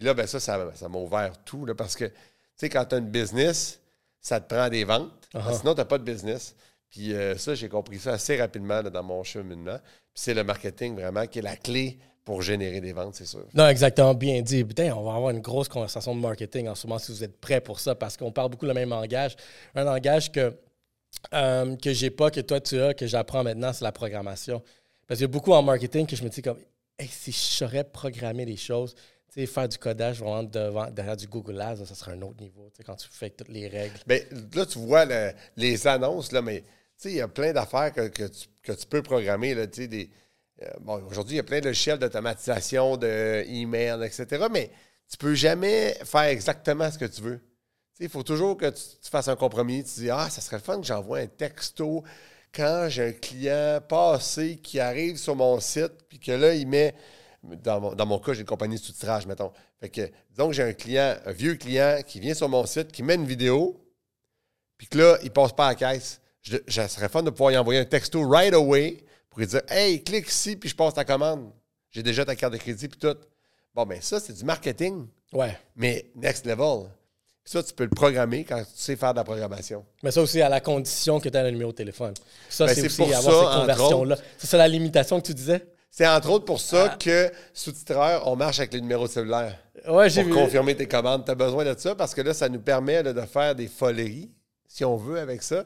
Puis 0.00 0.06
là, 0.06 0.14
ben 0.14 0.26
ça, 0.26 0.40
ça 0.40 0.70
ça 0.74 0.88
m'a 0.88 0.96
ouvert 0.96 1.32
tout. 1.44 1.66
Là, 1.66 1.74
parce 1.74 1.94
que, 1.94 2.06
tu 2.06 2.14
sais, 2.56 2.70
quand 2.70 2.86
tu 2.86 2.94
as 2.94 2.98
une 2.98 3.10
business, 3.10 3.78
ça 4.18 4.40
te 4.40 4.54
prend 4.54 4.66
des 4.70 4.82
ventes. 4.82 5.10
Uh-huh. 5.34 5.58
Sinon, 5.58 5.74
tu 5.74 5.80
n'as 5.80 5.84
pas 5.84 5.98
de 5.98 6.04
business. 6.04 6.56
Puis 6.88 7.12
euh, 7.12 7.36
ça, 7.36 7.54
j'ai 7.54 7.68
compris 7.68 7.98
ça 7.98 8.12
assez 8.12 8.40
rapidement 8.40 8.80
là, 8.80 8.88
dans 8.88 9.02
mon 9.02 9.22
cheminement. 9.22 9.76
Puis 9.76 10.22
c'est 10.22 10.32
le 10.32 10.42
marketing 10.42 10.94
vraiment 10.94 11.26
qui 11.26 11.40
est 11.40 11.42
la 11.42 11.54
clé 11.54 11.98
pour 12.24 12.40
générer 12.40 12.80
des 12.80 12.94
ventes, 12.94 13.14
c'est 13.16 13.26
sûr. 13.26 13.44
Non, 13.52 13.68
exactement, 13.68 14.14
bien 14.14 14.40
dit. 14.40 14.64
Putain, 14.64 14.90
on 14.96 15.02
va 15.02 15.16
avoir 15.16 15.32
une 15.32 15.40
grosse 15.40 15.68
conversation 15.68 16.14
de 16.16 16.20
marketing 16.20 16.68
en 16.68 16.74
ce 16.74 16.86
moment 16.86 16.98
si 16.98 17.12
vous 17.12 17.22
êtes 17.22 17.38
prêts 17.38 17.60
pour 17.60 17.78
ça, 17.78 17.94
parce 17.94 18.16
qu'on 18.16 18.32
parle 18.32 18.48
beaucoup 18.48 18.64
le 18.64 18.72
même 18.72 18.88
langage. 18.88 19.36
Un 19.74 19.84
langage 19.84 20.32
que, 20.32 20.56
euh, 21.34 21.76
que 21.76 21.92
j'ai 21.92 22.08
pas, 22.08 22.30
que 22.30 22.40
toi 22.40 22.58
tu 22.58 22.80
as, 22.80 22.94
que 22.94 23.06
j'apprends 23.06 23.44
maintenant, 23.44 23.74
c'est 23.74 23.84
la 23.84 23.92
programmation. 23.92 24.62
Parce 25.06 25.18
qu'il 25.18 25.26
y 25.26 25.30
a 25.30 25.32
beaucoup 25.32 25.52
en 25.52 25.62
marketing 25.62 26.06
que 26.06 26.16
je 26.16 26.24
me 26.24 26.30
dis 26.30 26.40
comme, 26.40 26.58
hey, 26.98 27.06
si 27.06 27.32
je 27.32 27.36
saurais 27.36 27.84
programmer 27.84 28.46
les 28.46 28.56
choses, 28.56 28.94
faire 29.46 29.68
du 29.68 29.78
codage 29.78 30.20
vraiment 30.20 30.42
derrière 30.42 31.16
du 31.16 31.26
Google 31.26 31.60
Ads, 31.60 31.84
ça 31.84 31.94
serait 31.94 32.12
un 32.12 32.22
autre 32.22 32.40
niveau, 32.40 32.70
quand 32.84 32.96
tu 32.96 33.08
fais 33.10 33.30
toutes 33.30 33.48
les 33.48 33.68
règles. 33.68 33.98
Bien, 34.06 34.20
là, 34.54 34.66
tu 34.66 34.78
vois 34.78 35.04
le- 35.04 35.32
les 35.56 35.86
annonces, 35.86 36.32
là, 36.32 36.42
mais 36.42 36.64
il 37.04 37.12
y 37.12 37.20
a 37.20 37.28
plein 37.28 37.52
d'affaires 37.52 37.92
que, 37.92 38.08
que 38.08 38.72
tu, 38.72 38.86
peux 38.86 39.02
programmer. 39.02 39.54
Là, 39.54 39.66
des, 39.66 40.10
euh, 40.62 40.66
bon, 40.80 41.02
aujourd'hui, 41.04 41.34
il 41.34 41.36
y 41.38 41.40
a 41.40 41.44
plein 41.44 41.60
de 41.60 41.66
logiciels 41.66 41.98
d'automatisation, 41.98 42.96
d'email, 42.96 44.04
etc. 44.04 44.46
Mais 44.50 44.70
tu 45.08 45.16
peux 45.16 45.34
jamais 45.34 45.96
faire 46.04 46.24
exactement 46.24 46.90
ce 46.90 46.98
que 46.98 47.06
tu 47.06 47.22
veux. 47.22 47.40
Il 47.98 48.08
faut 48.08 48.22
toujours 48.22 48.56
que 48.56 48.70
tu, 48.70 48.82
tu 49.02 49.10
fasses 49.10 49.28
un 49.28 49.36
compromis. 49.36 49.84
Tu 49.84 50.00
dis, 50.00 50.10
ah, 50.10 50.28
ça 50.30 50.40
serait 50.40 50.56
le 50.56 50.62
fun 50.62 50.80
que 50.80 50.86
j'envoie 50.86 51.18
un 51.18 51.26
texto 51.26 52.02
quand 52.54 52.86
j'ai 52.88 53.08
un 53.08 53.12
client 53.12 53.80
passé 53.86 54.56
qui 54.56 54.80
arrive 54.80 55.16
sur 55.16 55.36
mon 55.36 55.60
site, 55.60 55.92
puis 56.08 56.18
que 56.18 56.32
là, 56.32 56.54
il 56.54 56.66
met, 56.66 56.94
dans 57.42 57.80
mon, 57.80 57.94
dans 57.94 58.06
mon 58.06 58.18
cas, 58.18 58.32
j'ai 58.34 58.40
une 58.40 58.46
compagnie 58.46 58.76
de 58.76 58.80
sous-titrage, 58.80 59.26
mettons. 59.26 59.50
Fait 59.80 59.88
que, 59.88 60.10
disons 60.30 60.48
que 60.48 60.52
j'ai 60.54 60.62
un 60.62 60.72
client, 60.72 61.16
un 61.24 61.32
vieux 61.32 61.54
client 61.54 62.00
qui 62.06 62.20
vient 62.20 62.34
sur 62.34 62.48
mon 62.48 62.66
site, 62.66 62.92
qui 62.92 63.02
met 63.02 63.14
une 63.14 63.26
vidéo, 63.26 63.80
puis 64.76 64.86
que 64.88 64.98
là, 64.98 65.18
il 65.22 65.30
passe 65.30 65.52
pas 65.52 65.66
à 65.66 65.68
la 65.70 65.74
caisse. 65.74 66.20
Je, 66.42 66.56
je- 66.66 66.72
ça 66.72 66.88
serait 66.88 67.08
fun 67.08 67.22
de 67.22 67.30
pouvoir 67.30 67.52
y 67.52 67.56
envoyer 67.58 67.80
un 67.80 67.84
texto 67.84 68.26
right 68.28 68.54
away 68.54 68.98
pour 69.28 69.40
lui 69.40 69.46
dire 69.46 69.62
Hey, 69.68 70.02
clique 70.02 70.28
ici, 70.30 70.56
puis 70.56 70.68
je 70.68 70.74
passe 70.76 70.94
ta 70.94 71.04
commande. 71.04 71.50
J'ai 71.90 72.02
déjà 72.02 72.24
ta 72.24 72.36
carte 72.36 72.52
de 72.52 72.58
crédit, 72.58 72.88
puis 72.88 72.98
tout. 72.98 73.16
Bon, 73.74 73.84
ben 73.86 74.00
ça, 74.00 74.20
c'est 74.20 74.32
du 74.32 74.44
marketing, 74.44 75.06
Ouais. 75.32 75.56
mais 75.76 76.10
next 76.16 76.44
level. 76.46 76.88
Ça, 77.44 77.62
tu 77.62 77.72
peux 77.72 77.84
le 77.84 77.90
programmer 77.90 78.44
quand 78.44 78.58
tu 78.62 78.68
sais 78.74 78.96
faire 78.96 79.12
de 79.12 79.18
la 79.18 79.24
programmation. 79.24 79.84
Mais 80.02 80.10
ça 80.10 80.20
aussi 80.22 80.40
à 80.42 80.48
la 80.48 80.60
condition 80.60 81.18
que 81.20 81.28
tu 81.28 81.36
as 81.36 81.42
le 81.42 81.50
numéro 81.50 81.72
de 81.72 81.76
téléphone. 81.76 82.14
Ça, 82.48 82.66
Ben, 82.66 82.74
c'est 82.74 82.86
aussi 82.86 82.96
pour 82.98 83.06
avoir 83.06 83.22
ça, 83.22 83.30
cette 83.30 83.48
entre 83.48 83.60
conversion-là. 83.60 84.16
C'est 84.38 84.46
ça 84.46 84.56
la 84.58 84.68
limitation 84.68 85.20
que 85.20 85.26
tu 85.26 85.34
disais? 85.34 85.66
C'est 85.90 86.06
entre 86.06 86.30
autres 86.30 86.44
pour 86.44 86.56
Ah. 86.56 86.88
ça 86.88 86.96
que, 86.98 87.30
sous-titreur, 87.52 88.26
on 88.28 88.36
marche 88.36 88.58
avec 88.60 88.72
les 88.72 88.80
numéros 88.80 89.06
de 89.06 89.12
cellulaire. 89.12 89.58
Ouais, 89.88 90.08
j'ai 90.08 90.22
Pour 90.22 90.32
vu. 90.32 90.38
confirmer 90.38 90.76
tes 90.76 90.86
commandes. 90.86 91.24
Tu 91.24 91.30
as 91.30 91.34
besoin 91.34 91.64
de 91.64 91.76
ça 91.78 91.94
parce 91.94 92.14
que 92.14 92.20
là, 92.20 92.32
ça 92.34 92.48
nous 92.48 92.60
permet 92.60 93.02
là, 93.02 93.12
de 93.12 93.20
faire 93.22 93.54
des 93.54 93.66
foleries, 93.66 94.30
si 94.68 94.84
on 94.84 94.96
veut, 94.96 95.18
avec 95.18 95.42
ça. 95.42 95.64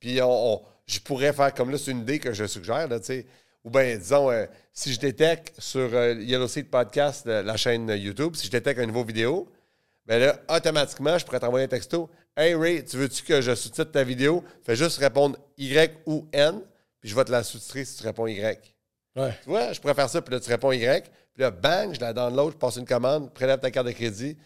Puis 0.00 0.20
on, 0.22 0.54
on- 0.54 0.62
je 0.86 0.98
pourrais 1.00 1.32
faire 1.32 1.52
comme 1.52 1.70
là, 1.70 1.78
c'est 1.78 1.90
une 1.90 2.00
idée 2.00 2.18
que 2.18 2.32
je 2.32 2.46
suggère, 2.46 2.88
là, 2.88 2.98
tu 3.00 3.06
sais. 3.06 3.26
Ou 3.64 3.70
bien, 3.70 3.96
disons, 3.96 4.30
euh, 4.30 4.46
si 4.72 4.92
je 4.92 5.00
détecte 5.00 5.60
sur 5.60 5.80
euh, 5.92 6.14
Yellow 6.14 6.46
Seed 6.46 6.70
Podcast, 6.70 7.26
euh, 7.26 7.42
la 7.42 7.56
chaîne 7.56 7.88
YouTube, 7.90 8.36
si 8.36 8.46
je 8.46 8.52
détecte 8.52 8.78
un 8.80 8.86
nouveau 8.86 9.02
vidéo, 9.04 9.50
ben 10.06 10.20
là, 10.20 10.38
automatiquement, 10.48 11.18
je 11.18 11.24
pourrais 11.24 11.40
t'envoyer 11.40 11.64
un 11.64 11.68
texto. 11.68 12.08
Hey 12.36 12.54
Ray, 12.54 12.84
tu 12.84 12.96
veux-tu 12.96 13.24
que 13.24 13.40
je 13.40 13.54
sous-titre 13.56 13.90
ta 13.90 14.04
vidéo? 14.04 14.44
Fais 14.62 14.76
juste 14.76 14.98
répondre 14.98 15.36
Y 15.58 15.92
ou 16.06 16.28
N, 16.32 16.60
puis 17.00 17.10
je 17.10 17.16
vais 17.16 17.24
te 17.24 17.32
la 17.32 17.42
sous-titrer 17.42 17.84
si 17.84 17.96
tu 17.98 18.04
réponds 18.04 18.28
Y. 18.28 18.75
Ouais. 19.16 19.32
Tu 19.42 19.48
vois, 19.48 19.72
je 19.72 19.80
pourrais 19.80 19.94
faire 19.94 20.08
ça, 20.10 20.20
puis 20.22 20.34
là, 20.34 20.40
tu 20.40 20.50
réponds 20.50 20.72
Y, 20.72 21.04
puis 21.32 21.42
là, 21.42 21.50
bang, 21.50 21.94
je 21.94 22.00
la 22.00 22.12
download, 22.12 22.52
je 22.52 22.56
passe 22.58 22.76
une 22.76 22.84
commande, 22.86 23.32
prélève 23.32 23.58
ta 23.60 23.70
carte 23.70 23.86
de 23.86 23.92
crédit, 23.92 24.36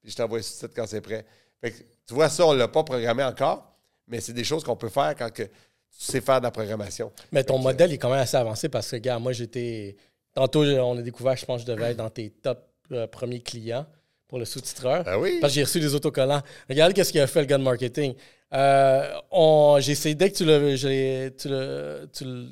puis 0.00 0.10
je 0.10 0.16
t'envoie 0.16 0.40
sous 0.42 0.52
titre 0.66 0.72
quand 0.74 0.86
c'est 0.86 1.00
prêt. 1.00 1.24
Fait 1.60 1.70
que, 1.70 1.78
tu 2.06 2.14
vois, 2.14 2.28
ça, 2.28 2.46
on 2.46 2.52
ne 2.54 2.58
l'a 2.58 2.68
pas 2.68 2.82
programmé 2.84 3.22
encore, 3.22 3.70
mais 4.08 4.20
c'est 4.20 4.32
des 4.32 4.44
choses 4.44 4.64
qu'on 4.64 4.76
peut 4.76 4.88
faire 4.88 5.14
quand 5.16 5.30
que 5.32 5.42
tu 5.44 5.50
sais 5.90 6.20
faire 6.20 6.40
de 6.40 6.44
la 6.44 6.50
programmation. 6.50 7.12
Mais 7.32 7.44
ton 7.44 7.58
modèle 7.58 7.92
est 7.92 7.98
quand 7.98 8.10
même 8.10 8.18
assez 8.18 8.36
avancé 8.36 8.68
parce 8.68 8.90
que, 8.90 8.96
gars, 8.96 9.18
moi, 9.18 9.32
j'étais. 9.32 9.96
Tantôt, 10.34 10.64
on 10.64 10.98
a 10.98 11.02
découvert, 11.02 11.36
je 11.36 11.44
pense 11.44 11.62
que 11.62 11.68
je 11.70 11.72
devais 11.76 11.92
être 11.92 11.96
dans 11.98 12.10
tes 12.10 12.30
top 12.30 12.66
euh, 12.92 13.06
premiers 13.06 13.40
clients 13.40 13.86
pour 14.26 14.38
le 14.40 14.44
sous-titreur. 14.44 15.04
Ah 15.06 15.16
oui? 15.18 15.38
Parce 15.40 15.52
que 15.52 15.54
j'ai 15.54 15.62
reçu 15.64 15.78
des 15.80 15.94
autocollants. 15.94 16.42
Regarde 16.68 16.92
qu'est-ce 16.92 17.12
qu'il 17.12 17.20
a 17.20 17.26
fait 17.28 17.40
le 17.40 17.46
gars 17.46 17.56
de 17.58 17.62
marketing. 17.62 18.14
Euh, 18.52 19.08
on- 19.30 19.76
j'ai 19.80 19.92
essayé, 19.92 20.14
dès 20.16 20.30
que 20.32 20.36
tu 20.36 20.44
l'as. 20.44 21.30
Tu 21.30 21.48
l'as- 21.48 22.06
tu 22.12 22.24
l'as- 22.24 22.48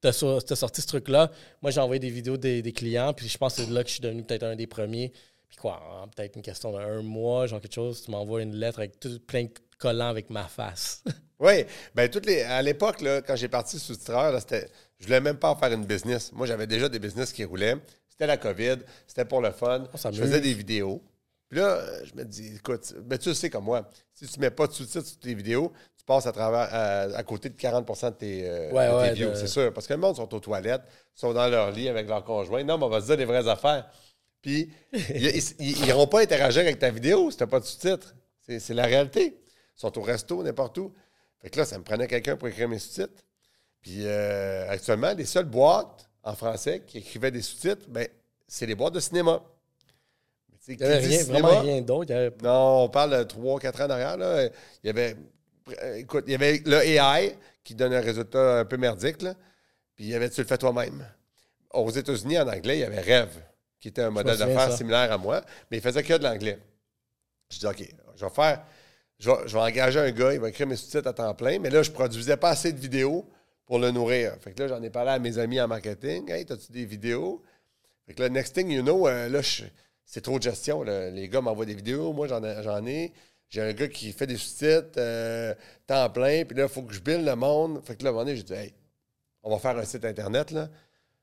t'as 0.00 0.12
sorti 0.12 0.80
ce 0.80 0.86
truc-là, 0.86 1.30
moi, 1.62 1.70
j'ai 1.70 1.80
envoyé 1.80 2.00
des 2.00 2.10
vidéos 2.10 2.36
des, 2.36 2.62
des 2.62 2.72
clients, 2.72 3.12
puis 3.12 3.28
je 3.28 3.38
pense 3.38 3.56
que 3.56 3.62
c'est 3.62 3.70
là 3.70 3.82
que 3.82 3.88
je 3.88 3.94
suis 3.94 4.02
devenu 4.02 4.22
peut-être 4.22 4.44
un 4.44 4.56
des 4.56 4.66
premiers. 4.66 5.12
Puis 5.48 5.56
quoi, 5.56 5.82
en 6.02 6.08
peut-être 6.08 6.36
une 6.36 6.42
question 6.42 6.72
d'un 6.72 7.02
mois, 7.02 7.46
genre 7.46 7.60
quelque 7.60 7.74
chose, 7.74 8.02
tu 8.02 8.10
m'envoies 8.10 8.42
une 8.42 8.54
lettre 8.54 8.78
avec 8.78 9.00
tout, 9.00 9.18
plein 9.26 9.44
de 9.44 9.50
collants 9.78 10.08
avec 10.08 10.30
ma 10.30 10.44
face. 10.44 11.04
Oui. 11.40 11.64
Ben, 11.94 12.06
toutes 12.10 12.26
les, 12.26 12.42
à 12.42 12.60
l'époque, 12.60 13.00
là, 13.00 13.22
quand 13.22 13.34
j'ai 13.34 13.48
parti 13.48 13.78
sous-titreur, 13.78 14.30
là, 14.30 14.40
c'était, 14.40 14.68
je 14.98 15.06
voulais 15.06 15.22
même 15.22 15.38
pas 15.38 15.48
en 15.48 15.56
faire 15.56 15.72
une 15.72 15.86
business. 15.86 16.32
Moi, 16.32 16.46
j'avais 16.46 16.66
déjà 16.66 16.86
des 16.86 16.98
business 16.98 17.32
qui 17.32 17.44
roulaient. 17.44 17.76
C'était 18.10 18.26
la 18.26 18.36
COVID, 18.36 18.76
c'était 19.06 19.24
pour 19.24 19.40
le 19.40 19.50
fun. 19.50 19.88
Oh, 19.90 20.10
je 20.12 20.20
faisais 20.20 20.42
des 20.42 20.52
vidéos. 20.52 21.02
Puis 21.48 21.58
là, 21.58 21.82
je 22.04 22.14
me 22.14 22.24
dis, 22.24 22.56
écoute, 22.56 22.94
ben, 23.06 23.18
tu 23.18 23.30
le 23.30 23.34
sais 23.34 23.48
comme 23.48 23.64
moi, 23.64 23.88
si 24.12 24.26
tu 24.26 24.38
mets 24.38 24.50
pas 24.50 24.66
de 24.66 24.72
sous-titres 24.72 25.06
sur 25.06 25.18
tes 25.18 25.34
vidéos, 25.34 25.72
passes 26.10 26.26
à 26.26 26.32
travers 26.32 26.68
à, 26.72 27.16
à 27.16 27.22
côté 27.22 27.48
de 27.50 27.54
40 27.54 27.86
de 27.86 28.10
tes, 28.10 28.48
euh, 28.48 28.70
Ouais, 28.72 28.86
de 28.86 28.90
tes 28.90 28.96
ouais, 28.96 29.12
views, 29.14 29.30
de- 29.30 29.34
c'est 29.36 29.46
sûr. 29.46 29.72
Parce 29.72 29.86
que 29.86 29.92
le 29.94 30.00
monde 30.00 30.16
sont 30.16 30.34
aux 30.34 30.40
toilettes, 30.40 30.82
sont 31.14 31.32
dans 31.32 31.46
leur 31.48 31.70
lit 31.70 31.88
avec 31.88 32.08
leur 32.08 32.24
conjoint. 32.24 32.64
Non, 32.64 32.78
mais 32.78 32.84
on 32.86 32.88
va 32.88 33.00
se 33.00 33.06
dire 33.06 33.16
des 33.16 33.24
vraies 33.24 33.46
affaires. 33.46 33.88
Puis, 34.42 34.72
ils 34.92 35.82
n'iront 35.82 36.08
pas 36.08 36.22
interagir 36.22 36.62
avec 36.62 36.78
ta 36.80 36.90
vidéo 36.90 37.30
si 37.30 37.36
tu 37.36 37.42
n'as 37.44 37.46
pas 37.46 37.60
de 37.60 37.64
sous-titres. 37.64 38.14
C'est 38.40 38.74
la 38.74 38.86
réalité. 38.86 39.38
Ils 39.76 39.80
sont 39.80 39.96
au 39.98 40.02
resto, 40.02 40.42
n'importe 40.42 40.78
où. 40.78 40.92
Fait 41.42 41.48
que 41.50 41.58
là, 41.58 41.64
ça 41.64 41.78
me 41.78 41.84
prenait 41.84 42.08
quelqu'un 42.08 42.36
pour 42.36 42.48
écrire 42.48 42.68
mes 42.68 42.78
sous-titres. 42.80 43.22
Puis, 43.80 44.00
euh, 44.04 44.68
actuellement, 44.68 45.12
les 45.16 45.26
seules 45.26 45.44
boîtes 45.44 46.08
en 46.24 46.34
français 46.34 46.82
qui 46.86 46.98
écrivaient 46.98 47.30
des 47.30 47.42
sous-titres, 47.42 47.86
ben, 47.88 48.08
c'est 48.48 48.66
les 48.66 48.74
boîtes 48.74 48.94
de 48.94 49.00
cinéma. 49.00 49.40
Il 50.68 50.76
n'y 50.76 50.82
avait 50.84 50.98
rien, 50.98 51.24
vraiment 51.24 51.60
rien 51.60 51.80
d'autre. 51.80 52.12
Non, 52.42 52.84
on 52.84 52.88
parle 52.88 53.10
de 53.18 53.24
3-4 53.24 53.82
ans 53.84 53.88
derrière. 53.88 54.16
Là. 54.16 54.44
Il 54.44 54.86
y 54.86 54.90
avait, 54.90 55.16
écoute, 55.96 56.24
il 56.26 56.32
y 56.32 56.34
avait 56.34 56.62
le 56.64 56.82
AI 56.82 57.36
qui 57.64 57.74
donne 57.74 57.92
un 57.92 58.00
résultat 58.00 58.60
un 58.60 58.64
peu 58.64 58.76
merdique. 58.76 59.22
Là. 59.22 59.34
Puis 59.94 60.04
il 60.04 60.10
y 60.10 60.14
avait 60.14 60.30
Tu 60.30 60.40
le 60.40 60.46
fais 60.46 60.58
toi-même. 60.58 61.06
Aux 61.72 61.90
États-Unis, 61.90 62.38
en 62.38 62.48
anglais, 62.48 62.78
il 62.78 62.80
y 62.80 62.84
avait 62.84 63.00
Rêve, 63.00 63.40
qui 63.78 63.88
était 63.88 64.02
un 64.02 64.10
modèle 64.10 64.36
d'affaires 64.36 64.72
similaire 64.76 65.12
à 65.12 65.18
moi, 65.18 65.42
mais 65.70 65.78
il 65.78 65.80
faisait 65.80 66.02
que 66.02 66.14
de 66.14 66.24
l'anglais. 66.24 66.58
Je 67.48 67.58
dis, 67.58 67.66
OK, 67.66 67.84
je 68.16 68.24
vais 68.24 68.30
faire. 68.30 68.64
Je 69.18 69.30
vais, 69.30 69.60
engager 69.60 70.00
un 70.00 70.10
gars, 70.10 70.32
il 70.32 70.40
va 70.40 70.48
écrire 70.48 70.66
mes 70.66 70.76
sous-titres 70.76 71.06
à 71.06 71.12
temps 71.12 71.34
plein, 71.34 71.58
mais 71.58 71.68
là, 71.68 71.82
je 71.82 71.90
ne 71.90 71.94
produisais 71.94 72.38
pas 72.38 72.50
assez 72.50 72.72
de 72.72 72.80
vidéos 72.80 73.28
pour 73.66 73.78
le 73.78 73.90
nourrir. 73.90 74.34
Fait 74.40 74.52
que 74.52 74.62
là, 74.62 74.68
j'en 74.68 74.82
ai 74.82 74.88
parlé 74.88 75.10
à 75.10 75.18
mes 75.18 75.38
amis 75.38 75.60
en 75.60 75.68
marketing. 75.68 76.30
Hey, 76.30 76.46
as-tu 76.50 76.72
des 76.72 76.86
vidéos? 76.86 77.42
Fait 78.06 78.14
que 78.14 78.22
là, 78.22 78.30
next 78.30 78.54
thing 78.54 78.70
you 78.70 78.82
know, 78.82 79.06
euh, 79.06 79.28
là, 79.28 79.40
c'est 80.06 80.22
trop 80.22 80.38
de 80.38 80.42
gestion. 80.42 80.82
Les 80.82 81.28
gars 81.28 81.42
m'envoient 81.42 81.66
des 81.66 81.74
vidéos, 81.74 82.14
moi, 82.14 82.26
j'en 82.26 82.86
ai. 82.86 83.12
J'ai 83.50 83.62
un 83.62 83.72
gars 83.72 83.88
qui 83.88 84.12
fait 84.12 84.26
des 84.26 84.36
sous-titres, 84.36 84.92
euh, 84.96 85.54
temps 85.86 86.08
plein, 86.08 86.44
puis 86.44 86.56
là, 86.56 86.64
il 86.64 86.68
faut 86.68 86.82
que 86.82 86.94
je 86.94 87.00
build 87.00 87.26
le 87.26 87.34
monde. 87.34 87.82
Fait 87.84 87.96
que 87.96 88.04
là, 88.04 88.08
à 88.08 88.12
un 88.12 88.14
moment 88.14 88.24
donné, 88.24 88.36
j'ai 88.36 88.44
dit, 88.44 88.52
hey, 88.54 88.72
on 89.42 89.50
va 89.50 89.58
faire 89.58 89.76
un 89.76 89.84
site 89.84 90.04
Internet, 90.04 90.52
là. 90.52 90.68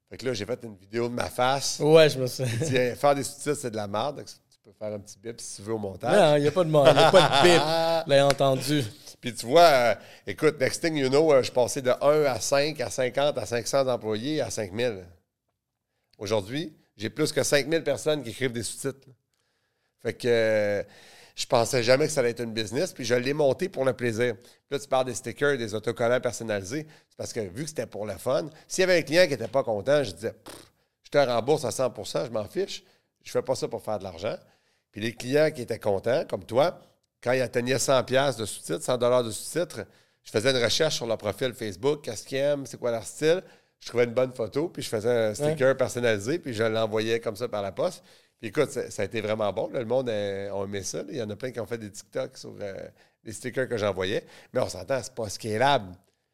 Fait 0.10 0.18
que 0.18 0.26
là, 0.26 0.34
j'ai 0.34 0.46
fait 0.46 0.60
une 0.64 0.76
vidéo 0.76 1.10
de 1.10 1.14
ma 1.14 1.30
face. 1.30 1.80
Ouais, 1.80 2.10
je 2.10 2.20
me 2.20 2.28
suis. 2.28 2.44
dit, 2.44 2.96
faire 2.96 3.16
des 3.16 3.24
sous-titres, 3.24 3.56
c'est 3.56 3.72
de 3.72 3.76
la 3.76 3.88
merde. 3.88 4.24
tu 4.26 4.60
peux 4.64 4.72
faire 4.78 4.94
un 4.94 5.00
petit 5.00 5.18
bip 5.18 5.40
si 5.40 5.58
tu 5.58 5.62
veux 5.64 5.74
au 5.74 5.78
montage. 5.78 6.14
Non, 6.14 6.36
il 6.36 6.42
n'y 6.42 6.48
a 6.48 6.52
pas 6.52 6.64
de 6.64 6.70
il 6.70 6.72
n'y 6.72 6.78
a 6.80 7.12
pas 7.12 7.22
de 7.22 8.04
bip. 8.04 8.08
L'ai 8.08 8.22
entendu. 8.22 8.84
Puis 9.20 9.34
tu 9.34 9.46
vois, 9.46 9.70
euh, 9.70 9.96
écoute, 10.26 10.60
next 10.60 10.82
thing 10.82 10.96
you 10.96 11.10
know, 11.10 11.34
euh, 11.34 11.42
je 11.42 11.52
passais 11.52 11.82
de 11.82 11.90
1 11.90 12.24
à 12.26 12.40
5, 12.40 12.80
à 12.82 12.90
50, 12.90 13.38
à 13.38 13.46
500 13.46 13.88
employés, 13.88 14.42
à 14.42 14.50
5000. 14.50 15.06
Aujourd'hui, 16.18 16.74
j'ai 16.96 17.10
plus 17.10 17.32
que 17.32 17.44
5000 17.44 17.84
personnes 17.84 18.24
qui 18.24 18.30
écrivent 18.30 18.52
des 18.52 18.64
sous-titres. 18.64 19.08
Fait 20.02 20.14
que 20.14 20.28
euh, 20.28 20.84
je 21.38 21.46
pensais 21.46 21.84
jamais 21.84 22.08
que 22.08 22.12
ça 22.12 22.22
allait 22.22 22.32
être 22.32 22.42
une 22.42 22.52
business, 22.52 22.94
puis 22.94 23.06
je 23.06 23.14
l'ai 23.14 23.34
monté 23.34 23.70
pour 23.70 23.86
le 23.86 23.94
plaisir. 23.94 24.36
Puis 24.36 24.72
là, 24.72 24.80
tu 24.80 24.88
parles 24.88 25.06
des 25.06 25.14
stickers, 25.14 25.56
des 25.56 25.76
autocollants 25.76 26.20
personnalisés. 26.20 26.88
C'est 27.10 27.16
parce 27.16 27.32
que 27.32 27.42
vu 27.42 27.64
que 27.64 27.70
c'était 27.70 27.86
pour 27.86 28.08
le 28.08 28.18
fun, 28.18 28.50
s'il 28.68 28.82
y 28.82 28.84
avait 28.86 28.98
un 28.98 29.02
client 29.04 29.26
qui 29.26 29.32
n'était 29.32 29.48
pas 29.48 29.64
content, 29.64 30.04
je 30.04 30.12
disais, 30.12 30.34
je 31.04 31.12
te 31.12 31.18
rembourse 31.20 31.64
à 31.64 31.70
100% 31.70 32.26
je 32.26 32.32
m'en 32.32 32.46
fiche. 32.46 32.84
Je 33.24 33.30
fais 33.30 33.44
pas 33.44 33.54
ça 33.54 33.68
pour 33.68 33.84
faire 33.84 34.00
de 34.00 34.04
l'argent. 34.04 34.36
Puis 34.92 35.00
les 35.00 35.14
clients 35.14 35.52
qui 35.52 35.62
étaient 35.62 35.78
contents, 35.78 36.26
comme 36.28 36.44
toi, 36.44 36.82
quand 37.22 37.34
ils 37.34 37.42
atteignaient 37.42 37.78
100 37.78 38.02
de 38.40 38.46
sous-titres, 38.46 38.82
100 38.82 38.98
de 38.98 39.32
sous-titres, 39.32 39.86
je 40.24 40.32
faisais 40.32 40.50
une 40.50 40.64
recherche 40.64 40.96
sur 40.96 41.06
leur 41.06 41.20
profil 41.20 41.54
Facebook, 41.54 42.02
qu'est-ce 42.04 42.26
qu'ils 42.26 42.40
aiment, 42.40 42.66
c'est 42.66 42.80
quoi 42.80 42.90
leur 42.90 43.04
style. 43.04 43.44
Je 43.80 43.90
trouvais 43.90 44.06
une 44.06 44.14
bonne 44.14 44.34
photo, 44.34 44.70
puis 44.70 44.82
je 44.82 44.90
faisais 44.90 45.10
un 45.10 45.36
sticker 45.36 45.78
personnalisé, 45.78 46.40
puis 46.40 46.52
je 46.56 46.64
l'envoyais 46.64 47.20
comme 47.20 47.36
ça 47.36 47.48
par 47.48 47.62
la 47.62 47.72
poste. 47.72 48.04
Puis 48.40 48.50
écoute, 48.50 48.70
ça, 48.70 49.02
a 49.02 49.06
été 49.06 49.22
vraiment 49.22 49.52
bon. 49.52 49.70
le 49.74 49.86
monde 49.86 50.10
a, 50.10 50.64
aimé 50.64 50.84
ça. 50.84 51.04
Il 51.10 51.16
y 51.16 51.22
en 51.22 51.30
a 51.30 51.36
plein 51.36 51.52
qui 51.52 51.60
ont 51.60 51.66
fait 51.66 51.78
des 51.78 51.92
TikToks 51.92 52.38
sur 52.38 52.54
euh, 52.62 52.74
les 53.24 53.34
stickers 53.34 53.68
que 53.68 53.78
j'envoyais. 53.78 54.26
Mais 54.54 54.60
on 54.60 54.70
s'entend, 54.70 55.00
c'est 55.02 55.16
pas 55.16 55.30
scalable. 55.30 55.94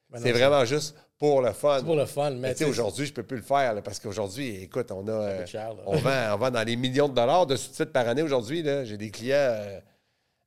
Ben 0.10 0.20
c'est 0.22 0.32
vraiment 0.32 0.64
juste 0.66 0.96
pour 1.18 1.42
le 1.42 1.54
fun. 1.54 1.78
C'est 1.80 1.86
pour 1.86 1.96
le 1.96 2.06
fun. 2.06 2.32
Mais, 2.32 2.54
sais, 2.54 2.66
aujourd'hui, 2.66 3.06
je 3.06 3.14
peux 3.14 3.24
plus 3.24 3.38
le 3.38 3.44
faire 3.44 3.82
parce 3.82 4.00
qu'aujourd'hui, 4.00 4.64
écoute, 4.64 4.92
on 4.92 5.08
a. 5.08 5.12
Euh, 5.12 5.46
on, 5.86 5.96
vend, 5.98 6.34
on 6.34 6.38
vend 6.38 6.52
dans 6.52 6.64
les 6.64 6.76
millions 6.76 7.08
de 7.08 7.16
dollars 7.16 7.48
de 7.48 7.56
sous-titres 7.56 7.92
par 7.92 8.08
année 8.08 8.22
aujourd'hui. 8.22 8.64
J'ai 8.86 8.98
des 8.98 9.10
clients. 9.10 9.38
Euh, 9.38 9.80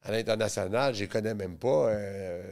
à 0.06 0.12
l'international, 0.12 0.94
je 0.94 1.00
les 1.00 1.08
connais 1.08 1.34
même 1.34 1.56
pas. 1.56 1.88
Euh, 1.88 2.42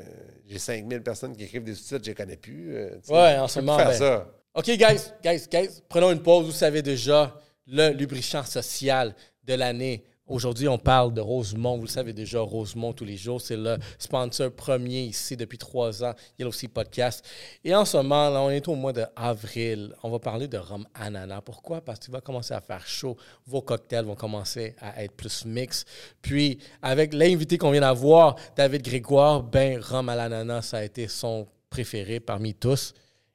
j'ai 0.46 0.58
5000 0.58 1.02
personnes 1.02 1.37
qui 1.37 1.44
écrivent 1.44 1.64
des 1.64 1.75
sous-titres, 1.75 2.04
je 2.04 2.11
les 2.11 2.14
connais 2.14 2.37
plus. 2.37 2.75
Euh, 2.76 2.90
ouais, 3.08 3.38
en 3.38 3.49
ce 3.49 3.61
moment. 3.61 3.78
Faire 3.78 3.88
ben, 3.88 3.99
ça. 3.99 4.26
OK, 4.54 4.66
guys, 4.66 5.12
guys, 5.23 5.46
guys, 5.50 5.82
prenons 5.88 6.11
une 6.11 6.23
pause. 6.23 6.46
Vous 6.46 6.52
savez 6.52 6.82
déjà, 6.82 7.34
le 7.66 7.90
lubrifiant 7.90 8.44
social 8.44 9.14
de 9.44 9.54
l'année 9.54 10.04
Aujourd'hui, 10.26 10.68
on 10.68 10.78
parle 10.78 11.12
de 11.12 11.21
Rosemont. 11.21 11.76
Vous 11.76 11.83
le 11.83 11.88
savez 11.88 12.14
déjà, 12.14 12.40
Rosemont 12.40 12.94
tous 12.94 13.04
les 13.04 13.18
jours, 13.18 13.42
c'est 13.42 13.59
le 13.59 13.76
sponsor 13.99 14.50
premier 14.50 15.02
ici 15.02 15.37
depuis 15.37 15.59
trois 15.59 16.02
ans. 16.02 16.14
Il 16.38 16.42
y 16.42 16.44
a 16.47 16.49
aussi 16.49 16.66
podcast. 16.66 17.23
Et 17.62 17.75
en 17.75 17.85
ce 17.85 17.99
moment, 17.99 18.30
là, 18.30 18.40
on 18.40 18.49
est 18.49 18.66
au 18.66 18.75
mois 18.75 18.94
d'avril. 18.94 19.94
On 20.02 20.09
va 20.09 20.18
parler 20.18 20.49
de 20.49 20.56
rhum 20.56 20.87
ananas. 20.94 21.42
Pourquoi? 21.42 21.83
Parce 21.83 21.99
qu'il 21.99 22.11
va 22.11 22.23
commencer 22.23 22.54
à 22.54 22.62
faire 22.62 22.87
chaud. 22.87 23.18
Vos 23.47 23.61
cocktails 23.61 24.06
vont 24.06 24.14
commencer 24.14 24.75
à 24.80 25.04
être 25.04 25.12
plus 25.12 25.44
mix. 25.44 25.85
Puis, 26.23 26.56
avec 26.80 27.12
l'invité 27.12 27.59
qu'on 27.59 27.71
vient 27.71 27.83
d'avoir, 27.83 28.37
David 28.56 28.80
Grégoire, 28.80 29.42
ben, 29.42 29.78
rhum 29.78 30.09
à 30.09 30.62
ça 30.62 30.78
a 30.78 30.85
été 30.85 31.06
son 31.06 31.47
préféré 31.68 32.18
parmi 32.18 32.54
tous. 32.54 32.94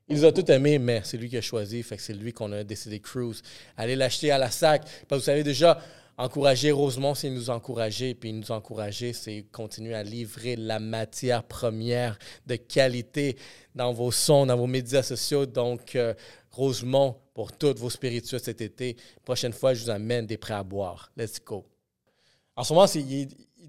Il 0.10 0.16
nous 0.16 0.26
a 0.26 0.32
tout 0.32 0.50
aimé, 0.50 0.80
mais 0.80 1.02
c'est 1.04 1.18
lui 1.18 1.30
qui 1.30 1.38
a 1.38 1.42
choisi. 1.42 1.84
Fait 1.84 1.96
que 1.96 2.02
c'est 2.02 2.14
lui 2.14 2.34
qu'on 2.34 2.52
a 2.52 2.64
décidé 2.64 3.00
cruise. 3.00 3.44
Allez 3.78 3.96
l'acheter 3.96 4.32
à 4.32 4.40
la 4.40 4.50
sac. 4.50 4.82
Parce 5.08 5.08
que 5.08 5.16
vous 5.16 5.22
savez 5.22 5.44
déjà, 5.44 5.80
encourager 6.18 6.72
Rosemont, 6.72 7.14
c'est 7.14 7.30
nous 7.30 7.52
encourager. 7.52 8.16
Puis 8.16 8.34
nous 8.34 8.50
encourager, 8.50 9.14
c'est 9.14 9.46
continuer 9.52 9.94
à 9.94 10.02
livrer 10.02 10.56
la 10.56 10.80
matière 10.80 11.44
première 11.44 12.18
de 12.48 12.56
qualité 12.56 13.38
dans 13.76 13.94
vos 13.94 14.12
sons, 14.12 14.48
dans 14.48 14.58
vos 14.58 14.66
médias 14.66 15.04
sociaux. 15.04 15.46
Donc, 15.46 15.96
euh, 15.96 16.16
Rosemont, 16.50 17.16
pour 17.36 17.52
toutes 17.52 17.78
vos 17.78 17.92
spirituels 17.92 18.42
cet 18.42 18.62
été, 18.62 18.98
prochaine 19.24 19.54
fois, 19.54 19.76
je 19.76 19.84
vous 19.84 19.92
amène 19.92 20.26
des 20.26 20.38
prêts 20.38 20.56
à 20.56 20.64
boire. 20.64 21.12
Let's 21.18 21.40
go. 21.46 21.68
En 22.56 22.64
ce 22.64 22.74
moment, 22.74 22.88
c'est, 22.88 23.06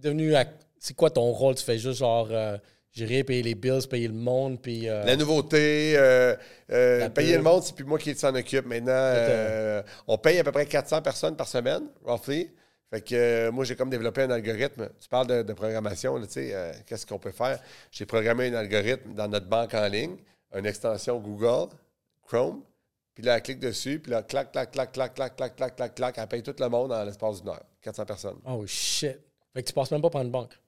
devenu. 0.02 0.32
C'est 0.78 0.94
quoi 0.94 1.10
ton 1.10 1.30
rôle? 1.32 1.54
Tu 1.54 1.64
fais 1.64 1.78
juste 1.78 1.98
genre. 1.98 2.28
Euh, 2.30 2.56
J'irai 2.92 3.22
payer 3.22 3.42
les 3.42 3.54
bills, 3.54 3.86
payer 3.88 4.08
le 4.08 4.14
monde. 4.14 4.60
Puis, 4.60 4.88
euh, 4.88 5.04
La 5.04 5.16
nouveauté, 5.16 5.94
euh, 5.96 6.34
euh, 6.72 7.08
payer 7.10 7.36
le 7.36 7.42
monde, 7.42 7.62
c'est 7.62 7.74
plus 7.74 7.84
moi 7.84 7.98
qui 7.98 8.14
s'en 8.14 8.34
occupe. 8.34 8.66
Maintenant, 8.66 9.82
on 10.08 10.18
paye 10.18 10.38
à 10.38 10.44
peu 10.44 10.52
près 10.52 10.66
400 10.66 11.00
personnes 11.00 11.36
par 11.36 11.46
semaine, 11.46 11.88
roughly. 12.04 12.50
Fait 12.92 13.00
que 13.00 13.50
moi, 13.50 13.64
j'ai 13.64 13.76
comme 13.76 13.90
développé 13.90 14.22
un 14.22 14.30
algorithme. 14.30 14.88
Tu 15.00 15.08
parles 15.08 15.44
de, 15.44 15.52
programmation, 15.52 16.20
tu 16.20 16.28
sais, 16.28 16.82
qu'est-ce 16.86 17.06
qu'on 17.06 17.20
peut 17.20 17.30
faire? 17.30 17.60
J'ai 17.92 18.06
programmé 18.06 18.48
un 18.48 18.54
algorithme 18.54 19.14
dans 19.14 19.28
notre 19.28 19.46
banque 19.46 19.74
en 19.74 19.86
ligne, 19.86 20.16
une 20.56 20.66
extension 20.66 21.20
Google, 21.20 21.72
Chrome. 22.26 22.62
Puis 23.14 23.24
là, 23.24 23.36
elle 23.36 23.42
clique 23.42 23.60
dessus, 23.60 24.00
puis 24.00 24.10
là, 24.10 24.22
clac, 24.22 24.50
clac, 24.50 24.72
clac, 24.72 24.92
clac, 24.92 25.14
clac, 25.14 25.36
clac, 25.36 25.56
clac, 25.56 25.76
clac, 25.76 25.94
clac, 25.94 26.18
elle 26.18 26.26
paye 26.26 26.42
tout 26.42 26.54
le 26.58 26.68
monde 26.68 26.90
dans 26.90 27.04
l'espace 27.04 27.40
d'une 27.40 27.50
heure. 27.50 27.62
400 27.82 28.04
personnes. 28.04 28.38
Oh 28.46 28.64
shit. 28.66 29.18
Fait 29.52 29.62
que 29.62 29.68
tu 29.68 29.72
passes 29.72 29.90
même 29.90 30.02
pas 30.02 30.10
par 30.10 30.22
une 30.22 30.30
banque. 30.30 30.58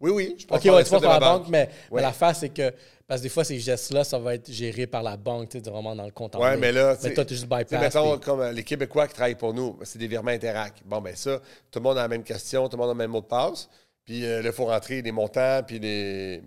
Oui, 0.00 0.10
oui. 0.10 0.36
Je 0.38 0.46
pense 0.46 0.58
OK, 0.58 0.72
ouais, 0.72 0.84
tu 0.84 0.90
vas 0.90 1.00
par 1.00 1.20
la 1.20 1.20
banque, 1.20 1.48
mais, 1.48 1.68
la 1.92 2.12
face, 2.12 2.40
c'est 2.40 2.48
que. 2.48 2.72
Parce 3.06 3.20
que 3.20 3.22
des 3.22 3.28
fois, 3.30 3.42
ces 3.42 3.58
gestes-là, 3.58 4.04
ça 4.04 4.18
va 4.18 4.34
être 4.34 4.52
géré 4.52 4.86
par 4.86 5.02
la 5.02 5.16
banque, 5.16 5.48
tu 5.48 5.58
sais, 5.58 5.70
vraiment 5.70 5.96
dans 5.96 6.04
le 6.04 6.10
compte 6.10 6.36
Oui, 6.38 6.58
mais 6.58 6.72
là. 6.72 6.94
Mais 7.02 7.14
toi, 7.14 7.24
tu 7.24 7.34
juste 7.34 7.46
bypass. 7.46 7.80
Mettons, 7.80 8.18
comme 8.18 8.40
euh, 8.40 8.52
les 8.52 8.62
Québécois 8.62 9.06
qui 9.06 9.14
travaillent 9.14 9.34
pour 9.34 9.54
nous, 9.54 9.78
c'est 9.82 9.98
des 9.98 10.08
virements 10.08 10.30
Interac. 10.30 10.82
Bon, 10.84 11.00
ben 11.00 11.16
ça, 11.16 11.38
tout 11.70 11.78
le 11.78 11.84
monde 11.84 11.96
a 11.96 12.02
la 12.02 12.08
même 12.08 12.22
question, 12.22 12.68
tout 12.68 12.76
le 12.76 12.82
monde 12.82 12.90
a 12.90 12.92
le 12.92 12.98
même 12.98 13.10
mot 13.10 13.22
de 13.22 13.26
passe. 13.26 13.70
Puis 14.04 14.26
euh, 14.26 14.42
là, 14.42 14.50
il 14.50 14.54
faut 14.54 14.66
rentrer 14.66 15.00
les 15.00 15.12
montants, 15.12 15.62
puis 15.66 15.78
les, 15.78 16.42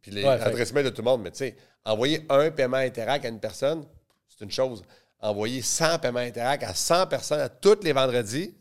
puis 0.00 0.12
les 0.12 0.24
adresses 0.24 0.72
mail 0.72 0.84
de 0.84 0.90
tout 0.90 1.02
le 1.02 1.10
monde. 1.10 1.22
Mais 1.22 1.32
tu 1.32 1.38
sais, 1.38 1.56
envoyer 1.84 2.24
un 2.28 2.50
paiement 2.52 2.76
Interac 2.76 3.24
à 3.24 3.28
une 3.28 3.40
personne, 3.40 3.84
c'est 4.28 4.44
une 4.44 4.50
chose. 4.50 4.84
Envoyer 5.20 5.60
100 5.60 5.98
paiements 5.98 6.20
Interac 6.20 6.62
à 6.62 6.74
100 6.74 7.06
personnes 7.08 7.40
à 7.40 7.48
tous 7.48 7.82
les 7.82 7.92
vendredis, 7.92 8.54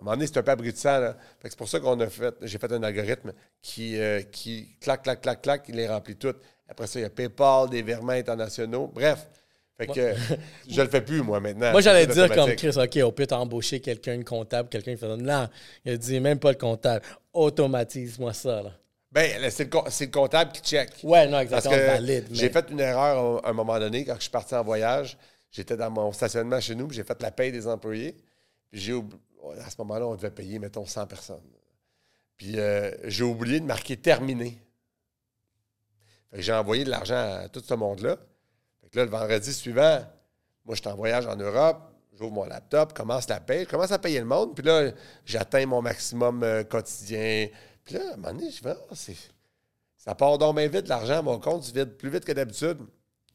un 0.00 0.04
moment 0.04 0.16
donné, 0.16 0.26
c'est 0.26 0.38
un 0.38 0.42
peu 0.42 0.52
abrutissant. 0.52 1.14
C'est 1.42 1.56
pour 1.56 1.68
ça 1.68 1.80
qu'on 1.80 1.98
a 2.00 2.08
fait, 2.08 2.34
j'ai 2.42 2.58
fait 2.58 2.72
un 2.72 2.82
algorithme 2.82 3.32
qui, 3.62 3.98
euh, 3.98 4.22
qui 4.22 4.76
clac, 4.80 5.02
clac, 5.02 5.20
clac, 5.20 5.42
clac, 5.42 5.64
il 5.68 5.76
les 5.76 5.88
remplit 5.88 6.16
toutes. 6.16 6.40
Après 6.68 6.86
ça, 6.86 6.98
il 6.98 7.02
y 7.02 7.06
a 7.06 7.10
PayPal, 7.10 7.68
des 7.68 7.82
virements 7.82 8.12
internationaux. 8.12 8.90
Bref. 8.94 9.28
Fait 9.76 9.86
que 9.86 10.14
je 10.68 10.80
le 10.80 10.88
fais 10.88 11.00
plus, 11.00 11.22
moi, 11.22 11.40
maintenant. 11.40 11.72
Moi, 11.72 11.80
j'allais 11.80 12.06
dire 12.06 12.32
comme 12.32 12.54
Chris, 12.54 12.74
OK, 12.76 12.98
on 13.02 13.12
peut 13.12 13.26
t'embaucher 13.26 13.80
quelqu'un, 13.80 14.14
une 14.14 14.24
comptable, 14.24 14.68
quelqu'un 14.68 14.92
qui 14.92 14.98
fait 14.98 15.16
non, 15.16 15.48
il 15.84 15.92
a 15.92 15.96
dit 15.96 16.20
même 16.20 16.38
pas 16.38 16.50
le 16.50 16.58
comptable. 16.58 17.04
Automatise-moi 17.32 18.32
ça. 18.32 18.62
Là. 18.62 18.72
Ben, 19.12 19.50
c'est 19.50 19.74
le, 19.74 20.10
comptable 20.10 20.52
qui 20.52 20.60
check. 20.60 20.90
Ouais, 21.02 21.26
non, 21.26 21.40
exactement. 21.40 21.74
valide. 21.74 22.26
J'ai 22.30 22.50
fait 22.50 22.66
une 22.70 22.80
erreur 22.80 23.44
à 23.44 23.50
un 23.50 23.52
moment 23.52 23.78
donné 23.78 24.04
quand 24.04 24.14
je 24.16 24.22
suis 24.22 24.30
parti 24.30 24.54
en 24.54 24.62
voyage. 24.62 25.16
J'étais 25.50 25.76
dans 25.76 25.90
mon 25.90 26.12
stationnement 26.12 26.60
chez 26.60 26.76
nous, 26.76 26.90
j'ai 26.90 27.02
fait 27.02 27.20
la 27.20 27.32
paye 27.32 27.50
des 27.50 27.66
employés. 27.66 28.16
J'ai 28.72 28.94
à 29.60 29.70
ce 29.70 29.76
moment-là, 29.78 30.06
on 30.06 30.14
devait 30.14 30.30
payer, 30.30 30.58
mettons, 30.58 30.86
100 30.86 31.06
personnes. 31.06 31.42
Puis 32.36 32.58
euh, 32.58 32.90
j'ai 33.04 33.24
oublié 33.24 33.60
de 33.60 33.66
marquer 33.66 33.96
terminé. 33.96 34.58
j'ai 36.32 36.52
envoyé 36.52 36.84
de 36.84 36.90
l'argent 36.90 37.38
à 37.42 37.48
tout 37.48 37.60
ce 37.60 37.74
monde-là. 37.74 38.16
là, 38.94 39.04
le 39.04 39.10
vendredi 39.10 39.52
suivant, 39.52 40.00
moi, 40.64 40.74
je 40.74 40.80
suis 40.80 40.88
en 40.88 40.96
voyage 40.96 41.26
en 41.26 41.36
Europe, 41.36 41.82
j'ouvre 42.18 42.32
mon 42.32 42.44
laptop, 42.44 42.92
commence 42.92 43.28
la 43.28 43.40
paye, 43.40 43.64
je 43.64 43.68
commence 43.68 43.92
à 43.92 43.98
payer 43.98 44.20
le 44.20 44.26
monde, 44.26 44.54
puis 44.54 44.64
là, 44.64 44.90
j'atteins 45.24 45.66
mon 45.66 45.82
maximum 45.82 46.42
euh, 46.42 46.64
quotidien. 46.64 47.48
Puis 47.84 47.94
là, 47.94 48.00
à 48.10 48.14
un 48.14 48.16
moment 48.16 48.32
donné, 48.32 48.50
je 48.50 48.62
vais, 48.62 48.74
ah, 48.90 48.94
ça 49.96 50.14
part 50.14 50.38
donc 50.38 50.56
bien 50.56 50.68
vite, 50.68 50.88
l'argent, 50.88 51.22
mon 51.22 51.38
compte 51.38 51.64
se 51.64 51.74
vide 51.74 51.96
plus 51.96 52.08
vite 52.08 52.24
que 52.24 52.32
d'habitude. 52.32 52.78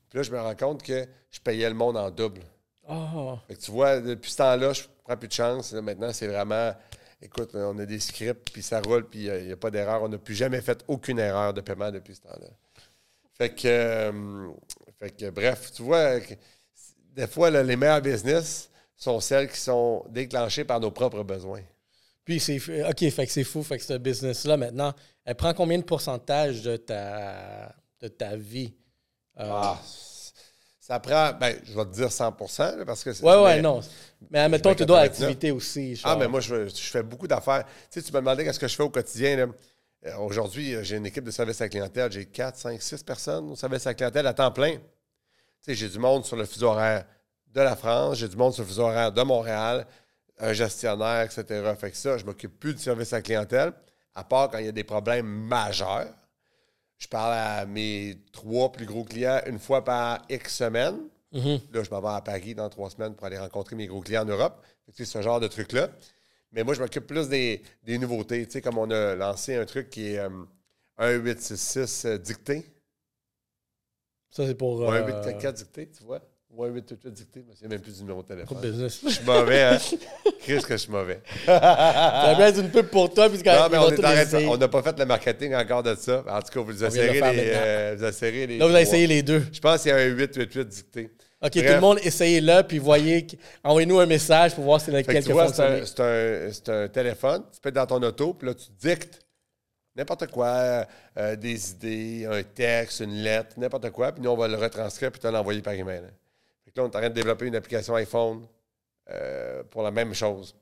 Puis 0.10 0.18
là, 0.18 0.24
je 0.24 0.32
me 0.32 0.40
rends 0.40 0.56
compte 0.56 0.82
que 0.82 1.08
je 1.30 1.40
payais 1.40 1.70
le 1.70 1.76
monde 1.76 1.98
en 1.98 2.10
double. 2.10 2.42
Oh. 2.90 3.38
tu 3.60 3.72
vois, 3.72 4.00
depuis 4.00 4.32
ce 4.32 4.38
temps-là, 4.38 4.74
je 4.74 4.84
prend 5.06 5.16
plus 5.16 5.28
de 5.28 5.34
chance. 5.34 5.72
Là, 5.72 5.82
maintenant, 5.82 6.12
c'est 6.12 6.28
vraiment. 6.28 6.74
Écoute, 7.22 7.52
on 7.54 7.78
a 7.80 7.86
des 7.86 8.00
scripts, 8.00 8.52
puis 8.52 8.62
ça 8.62 8.82
roule, 8.82 9.08
puis 9.08 9.26
il 9.26 9.46
n'y 9.46 9.52
a, 9.52 9.58
pas 9.58 9.72
d'erreur. 9.72 10.04
On 10.04 10.10
n'a 10.10 10.18
plus 10.18 10.36
jamais 10.36 10.62
fait 10.62 10.84
aucune 10.88 11.18
erreur 11.18 11.54
de 11.54 11.62
paiement 11.62 11.92
depuis 11.92 12.16
ce 12.16 12.22
temps-là. 12.22 12.48
Fait 13.38 13.50
que, 13.50 13.68
euh, 13.68 14.50
fait 15.00 15.12
que, 15.12 15.30
bref, 15.30 15.72
tu 15.72 15.84
vois, 15.84 16.20
des 17.14 17.28
fois, 17.28 17.50
là, 17.50 17.64
les 17.64 17.76
meilleurs 17.76 18.02
business 18.02 18.70
sont 18.98 19.20
celles 19.20 19.50
qui 19.50 19.60
sont 19.60 20.06
déclenchées 20.10 20.66
par 20.66 20.80
nos 20.80 20.92
propres 20.92 21.24
besoins. 21.24 21.62
Puis 22.26 22.40
c'est 22.40 22.58
OK, 22.88 23.10
fait 23.10 23.26
que 23.26 23.32
c'est 23.32 23.44
fou. 23.44 23.64
Fait 23.64 23.78
que 23.78 23.84
ce 23.84 23.94
business-là, 23.98 24.58
maintenant, 24.58 24.94
elle 25.24 25.36
prend 25.36 25.54
combien 25.54 25.78
de 25.78 25.84
pourcentage 25.84 26.64
de 26.64 26.76
ta, 26.78 27.74
de 28.02 28.08
ta 28.08 28.36
vie? 28.36 28.74
Euh, 29.40 29.50
Ah, 29.50 29.82
ça 30.88 31.00
prend, 31.00 31.34
ben, 31.34 31.56
je 31.64 31.74
vais 31.76 31.86
te 31.86 31.94
dire 31.96 32.12
100 32.12 32.36
là, 32.60 32.86
parce 32.86 33.04
que 33.04 33.12
c'est- 33.12 33.24
ouais, 33.24 33.42
ouais, 33.44 33.60
non. 33.60 33.82
Mais 34.30 34.38
admettons, 34.40 34.76
tu 34.76 34.86
dois 34.86 35.00
99. 35.02 35.30
activité 35.30 35.50
aussi. 35.52 36.00
Ah, 36.04 36.16
mais 36.16 36.28
moi, 36.28 36.40
je, 36.42 36.68
je 36.68 36.76
fais 36.76 37.02
beaucoup 37.02 37.28
d'affaires. 37.28 37.64
Tu 37.90 38.00
sais, 38.00 38.02
tu 38.04 38.12
me 38.14 38.20
demandais 38.20 38.44
qu'est-ce 38.44 38.60
que 38.60 38.68
je 38.68 38.76
fais 38.76 38.84
au 38.84 38.90
quotidien. 38.92 39.36
là. 39.36 39.46
Euh, 40.06 40.18
Aujourd'hui, 40.18 40.76
euh, 40.76 40.84
j'ai 40.84 40.98
une 40.98 41.08
équipe 41.08 41.24
de 41.24 41.32
service 41.32 41.60
à 41.62 41.64
la 41.66 41.70
clientèle. 41.70 42.12
J'ai 42.12 42.28
4, 42.28 42.56
5, 42.58 42.80
6 42.80 43.02
personnes 43.02 43.50
au 43.52 43.56
service 43.56 43.88
à 43.88 43.90
la 43.90 43.94
clientèle 43.96 44.28
à 44.28 44.34
temps 44.36 44.52
plein. 44.52 44.74
Tu 44.74 44.80
sais, 45.62 45.74
j'ai 45.74 45.90
du 45.90 45.98
monde 45.98 46.24
sur 46.24 46.36
le 46.36 46.46
fuseau 46.46 46.68
horaire 46.68 47.06
de 47.52 47.62
la 47.62 47.76
France, 47.76 48.18
j'ai 48.18 48.28
du 48.28 48.36
monde 48.36 48.54
sur 48.54 48.62
le 48.62 48.68
fuseau 48.68 48.84
horaire 48.84 49.12
de 49.12 49.22
Montréal, 49.24 49.88
un 50.38 50.54
gestionnaire, 50.54 51.24
etc. 51.24 51.46
Fait 51.80 51.90
que 51.90 51.98
ça, 51.98 52.16
je 52.20 52.26
m'occupe 52.26 52.60
plus 52.60 52.76
du 52.76 52.82
service 52.84 53.12
à 53.12 53.16
la 53.16 53.22
clientèle, 53.24 53.72
à 54.14 54.24
part 54.24 54.52
quand 54.52 54.60
il 54.60 54.66
y 54.66 54.70
a 54.70 54.72
des 54.72 54.84
problèmes 54.84 55.26
majeurs. 55.26 56.10
Je 56.98 57.08
parle 57.08 57.34
à 57.34 57.66
mes 57.66 58.18
trois 58.32 58.72
plus 58.72 58.86
gros 58.86 59.04
clients 59.04 59.42
une 59.48 59.60
fois 59.60 59.84
par 59.84 60.26
X 60.30 60.56
semaines. 60.58 61.00
Mhm. 61.34 61.60
Là, 61.74 61.84
je 61.84 61.90
m'en 61.90 62.02
vais 62.02 62.16
à 62.16 62.22
Paris 62.22 62.56
dans 62.56 62.70
trois 62.70 62.90
semaines 62.90 63.14
pour 63.16 63.26
aller 63.26 63.38
rencontrer 63.38 63.76
mes 63.76 63.88
gros 63.88 64.02
clients 64.02 64.24
en 64.24 64.26
Europe. 64.26 64.66
Sais, 64.94 65.06
ce 65.06 65.22
genre 65.22 65.40
de 65.40 65.48
truc-là. 65.48 65.90
Mais 66.52 66.64
moi, 66.64 66.74
je 66.74 66.82
m'occupe 66.82 67.08
plus 67.08 67.28
des, 67.28 67.62
des 67.84 67.98
nouveautés. 67.98 68.46
Tu 68.46 68.54
sais, 68.54 68.62
comme 68.62 68.78
on 68.78 68.90
a 68.90 69.16
lancé 69.16 69.56
un 69.56 69.66
truc 69.66 69.90
qui 69.90 70.14
est 70.14 70.20
euh, 70.20 70.30
1866 71.00 72.06
euh, 72.06 72.18
dicté. 72.18 72.66
Ça, 74.30 74.46
c'est 74.46 74.56
pour. 74.56 74.80
Ou 74.80 74.84
euh, 74.86 75.06
1844 75.06 75.56
dicté, 75.56 75.90
tu 75.92 76.04
vois. 76.04 76.22
Ou 76.58 76.64
1888 76.64 77.08
dicté. 77.14 77.44
mais 77.48 77.54
c'est 77.60 77.68
même 77.68 77.82
plus 77.82 77.94
du 77.96 78.02
numéro 78.02 78.22
de 78.24 78.28
téléphone. 78.28 78.58
business. 78.62 79.00
Je 79.04 79.10
suis 79.10 79.26
mauvais, 79.26 79.62
hein? 79.64 79.78
Qu'est-ce 80.46 80.66
que 80.66 80.74
je 80.74 80.82
suis 80.84 80.92
mauvais? 80.92 81.22
Ça 81.46 82.36
va 82.38 82.50
être 82.50 82.60
une 82.60 82.70
pub 82.70 82.88
pour 82.88 83.14
toi, 83.14 83.30
puisqu'on 83.30 83.52
Non, 83.54 83.68
mais 83.70 83.78
on 83.78 83.90
est 83.90 84.22
essayer. 84.22 84.48
On 84.48 84.58
n'a 84.58 84.68
pas 84.68 84.82
fait 84.82 84.98
le 84.98 85.06
marketing 85.06 85.54
encore 85.56 85.84
de 85.84 85.96
ça. 85.96 86.24
En 86.28 86.42
tout 86.42 86.52
cas, 86.54 86.60
vous 86.62 86.74
faire 86.78 86.92
les, 87.34 87.52
euh, 87.56 87.96
vous 87.98 88.06
essayerez 88.06 88.48
les 88.48 88.58
Là, 88.58 88.68
vous 88.68 88.74
avez 88.74 88.84
essayé 88.84 89.08
les 89.08 89.24
deux. 89.24 89.44
Je 89.52 89.60
pense 89.60 89.82
qu'il 89.82 89.90
y 89.90 89.94
a 89.94 89.98
un 89.98 90.06
888 90.06 90.68
dicté. 90.68 91.10
OK, 91.42 91.52
Bref. 91.52 91.66
tout 91.68 91.74
le 91.74 91.80
monde, 91.82 92.00
essayez-le, 92.02 92.64
puis 92.64 92.80
voyez, 92.80 93.28
envoyez-nous 93.64 94.00
un 94.00 94.06
message 94.06 94.56
pour 94.56 94.64
voir 94.64 94.82
si 94.82 94.90
lequel 94.90 95.06
que 95.16 95.20
tu 95.20 95.26
qui 95.28 95.32
vois, 95.32 95.48
c'est 95.54 95.62
un, 96.00 96.52
c'est 96.52 96.70
un- 96.70 96.88
téléphone, 96.88 97.44
tu 97.54 97.60
peux 97.60 97.70
être 97.70 97.76
dans 97.76 97.86
ton 97.86 98.02
auto, 98.02 98.34
puis 98.34 98.48
là, 98.48 98.54
tu 98.56 98.66
dictes 98.80 99.20
n'importe 99.96 100.28
quoi, 100.28 100.86
euh, 101.18 101.36
des 101.36 101.72
idées, 101.72 102.26
un 102.30 102.42
texte, 102.42 103.02
une 103.02 103.16
lettre, 103.22 103.50
n'importe 103.58 103.92
quoi, 103.92 104.12
puis 104.12 104.24
nous, 104.24 104.30
on 104.32 104.36
va 104.38 104.48
le 104.48 104.56
retranscrire, 104.56 105.12
puis 105.12 105.20
te 105.22 105.28
l'envoyer 105.28 105.62
par 105.62 105.74
email. 105.74 106.02
Fait 106.02 106.25
que 106.76 106.82
là, 106.82 106.86
on 106.86 106.92
est 106.92 106.96
en 106.96 107.00
train 107.00 107.10
de 107.10 107.14
développer 107.16 107.46
une 107.48 107.56
application 107.56 107.96
iPhone 107.96 108.46
euh, 109.10 109.64
pour 109.64 109.82
la 109.84 109.92
même 109.92 110.14
chose. 110.14 110.56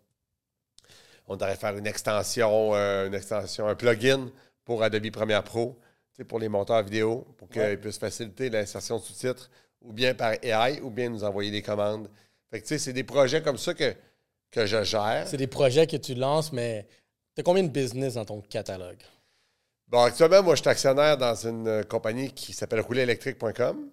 On 1.28 1.36
devrait 1.36 1.56
faire 1.56 1.76
une 1.78 1.88
extension, 1.88 2.76
euh, 2.76 3.08
une 3.08 3.14
extension, 3.16 3.68
un 3.68 3.76
plugin 3.76 4.30
pour 4.66 4.84
Adobe 4.84 5.10
Premiere 5.12 5.44
Pro, 5.44 5.78
pour 6.28 6.40
les 6.40 6.50
monteurs 6.50 6.84
vidéo, 6.84 7.26
pour 7.38 7.50
qu'ils 7.50 7.62
Ouais. 7.62 7.78
puissent 7.78 7.98
faciliter 7.98 8.50
l'insertion 8.50 8.98
de 8.98 9.02
sous-titres, 9.04 9.50
ou 9.82 9.92
bien 9.92 10.14
par 10.14 10.34
AI, 10.44 10.80
ou 10.82 10.90
bien 10.90 11.10
nous 11.10 11.24
envoyer 11.24 11.52
des 11.52 11.62
commandes. 11.62 12.10
Fait 12.52 12.60
que, 12.60 12.64
tu 12.64 12.70
sais, 12.70 12.78
c'est 12.78 12.94
des 12.94 13.04
projets 13.04 13.42
comme 13.42 13.58
ça 13.58 13.74
que, 13.74 13.94
que 14.52 14.66
je 14.66 14.84
gère. 14.84 15.24
C'est 15.28 15.38
des 15.38 15.48
projets 15.48 15.88
que 15.88 15.98
tu 15.98 16.14
lances, 16.14 16.54
mais 16.54 16.86
tu 17.36 17.42
as 17.42 17.44
combien 17.44 17.64
de 17.64 17.70
business 17.70 18.14
dans 18.14 18.26
ton 18.26 18.42
catalogue? 18.42 19.02
Bon, 19.88 20.02
actuellement, 20.04 20.44
moi, 20.44 20.56
je 20.56 20.62
suis 20.62 20.70
actionnaire 20.70 21.18
dans 21.18 21.36
une 21.36 21.68
euh, 21.68 21.84
compagnie 21.84 22.32
qui 22.32 22.54
s'appelle 22.54 22.82
roulerélectrique.com, 22.82 23.90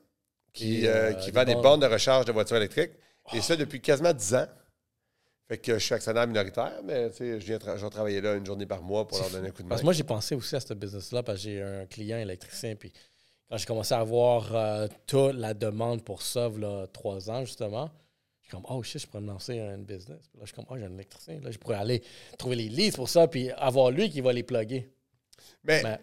qui, 0.52 0.86
euh, 0.86 1.10
euh, 1.10 1.12
qui 1.14 1.30
vend 1.30 1.44
des 1.44 1.54
bornes. 1.54 1.80
de 1.80 1.86
recharge 1.86 2.24
de 2.26 2.32
voitures 2.32 2.56
électriques. 2.56 2.92
Et 3.34 3.40
ça 3.40 3.54
depuis 3.56 3.80
quasiment 3.80 4.12
10 4.12 4.34
ans. 4.34 4.46
Fait 5.48 5.58
que 5.58 5.74
je 5.74 5.84
suis 5.84 5.94
actionnaire 5.94 6.26
minoritaire, 6.28 6.80
mais 6.84 7.10
tu 7.10 7.16
sais, 7.16 7.40
je 7.40 7.46
viens 7.46 7.56
tra- 7.58 7.76
je 7.76 7.84
vais 7.84 7.90
travailler 7.90 8.20
là 8.20 8.34
une 8.36 8.46
journée 8.46 8.66
par 8.66 8.82
mois 8.82 9.06
pour 9.08 9.18
leur 9.18 9.30
donner 9.30 9.48
un 9.48 9.50
coup 9.50 9.58
de 9.58 9.62
main. 9.64 9.70
Parce 9.70 9.80
que 9.80 9.84
moi, 9.86 9.92
j'ai 9.92 10.04
pensé 10.04 10.34
aussi 10.36 10.54
à 10.54 10.60
ce 10.60 10.74
business-là 10.74 11.22
parce 11.24 11.38
que 11.38 11.42
j'ai 11.44 11.60
un 11.62 11.86
client 11.86 12.18
électricien. 12.18 12.76
Puis 12.76 12.92
quand 13.48 13.56
j'ai 13.56 13.66
commencé 13.66 13.92
à 13.94 13.98
avoir 13.98 14.54
euh, 14.54 14.86
toute 15.08 15.34
la 15.34 15.52
demande 15.54 16.04
pour 16.04 16.22
ça, 16.22 16.48
là, 16.56 16.86
trois 16.92 17.28
ans 17.30 17.44
justement, 17.44 17.90
je 18.42 18.46
suis 18.48 18.52
comme, 18.52 18.64
oh 18.68 18.80
shit, 18.84 19.00
je 19.02 19.06
pourrais 19.08 19.22
me 19.22 19.26
lancer 19.28 19.58
un 19.58 19.78
business. 19.78 20.28
Puis 20.28 20.38
là, 20.38 20.42
je 20.42 20.46
suis 20.46 20.54
comme, 20.54 20.66
oh, 20.68 20.76
j'ai 20.76 20.84
un 20.84 20.94
électricien. 20.94 21.40
Là, 21.42 21.50
je 21.50 21.58
pourrais 21.58 21.76
aller 21.78 22.00
trouver 22.38 22.54
les 22.54 22.68
leads 22.68 22.94
pour 22.96 23.08
ça, 23.08 23.26
puis 23.26 23.50
avoir 23.50 23.90
lui 23.90 24.08
qui 24.08 24.20
va 24.20 24.32
les 24.32 24.44
plugger. 24.44 24.88
mais 25.64 25.82
Mais 25.82 25.98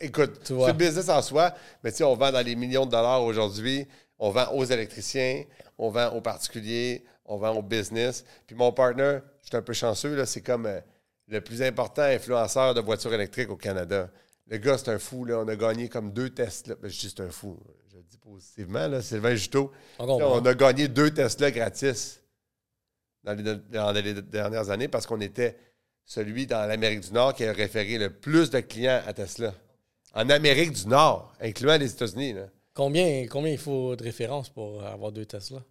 écoute, 0.00 0.40
Tu 0.44 0.54
c'est 0.58 0.66
le 0.66 0.72
business 0.72 1.08
en 1.08 1.22
soi, 1.22 1.54
mais 1.82 1.90
tu 1.90 1.98
sais, 1.98 2.04
on 2.04 2.14
vend 2.14 2.32
dans 2.32 2.44
les 2.44 2.56
millions 2.56 2.86
de 2.86 2.90
dollars 2.90 3.22
aujourd'hui. 3.22 3.86
On 4.18 4.30
vend 4.30 4.50
aux 4.52 4.64
électriciens, 4.64 5.44
on 5.78 5.90
vend 5.90 6.10
aux 6.10 6.20
particuliers, 6.20 7.04
on 7.24 7.36
vend 7.36 7.54
aux 7.54 7.62
business. 7.62 8.24
Puis 8.46 8.56
mon 8.56 8.72
partner, 8.72 9.18
je 9.42 9.48
suis 9.48 9.56
un 9.56 9.62
peu 9.62 9.72
chanceux, 9.72 10.14
là, 10.14 10.26
c'est 10.26 10.40
comme 10.40 10.66
euh, 10.66 10.80
le 11.28 11.40
plus 11.40 11.62
important 11.62 12.02
influenceur 12.02 12.74
de 12.74 12.80
voitures 12.80 13.12
électriques 13.12 13.50
au 13.50 13.56
Canada. 13.56 14.08
Le 14.48 14.58
gars, 14.58 14.78
c'est 14.78 14.90
un 14.90 14.98
fou. 14.98 15.24
Là. 15.24 15.38
On 15.38 15.48
a 15.48 15.56
gagné 15.56 15.88
comme 15.88 16.12
deux 16.12 16.30
tests. 16.30 16.68
Là. 16.68 16.76
Ben, 16.80 16.88
je 16.88 16.98
dis 16.98 17.12
c'est 17.14 17.22
un 17.22 17.30
fou. 17.30 17.58
Je 17.90 17.96
le 17.96 18.02
dis 18.04 18.18
positivement. 18.18 18.86
Là. 18.86 19.02
Sylvain 19.02 19.34
Juteau. 19.34 19.72
on 19.98 20.18
Là. 20.18 20.28
On 20.28 20.44
a 20.44 20.54
gagné 20.54 20.88
deux 20.88 21.10
Tesla 21.10 21.50
gratis 21.50 22.20
dans 23.24 23.32
les, 23.32 23.42
dans 23.56 23.92
les 23.92 24.14
dernières 24.22 24.70
années 24.70 24.86
parce 24.88 25.04
qu'on 25.04 25.20
était 25.20 25.56
celui 26.04 26.46
dans 26.46 26.64
l'Amérique 26.68 27.00
du 27.00 27.12
Nord 27.12 27.34
qui 27.34 27.44
a 27.44 27.52
référé 27.52 27.98
le 27.98 28.10
plus 28.10 28.50
de 28.50 28.60
clients 28.60 29.02
à 29.04 29.12
Tesla. 29.12 29.52
En 30.16 30.28
Amérique 30.30 30.72
du 30.72 30.86
Nord, 30.88 31.32
incluant 31.40 31.76
les 31.76 31.92
États-Unis. 31.92 32.32
là. 32.32 32.46
Combien, 32.74 33.26
combien 33.28 33.52
il 33.52 33.58
faut 33.58 33.94
de 33.96 34.02
références 34.02 34.48
pour 34.48 34.82
avoir 34.84 35.12
deux 35.12 35.24
Tesla? 35.26 35.62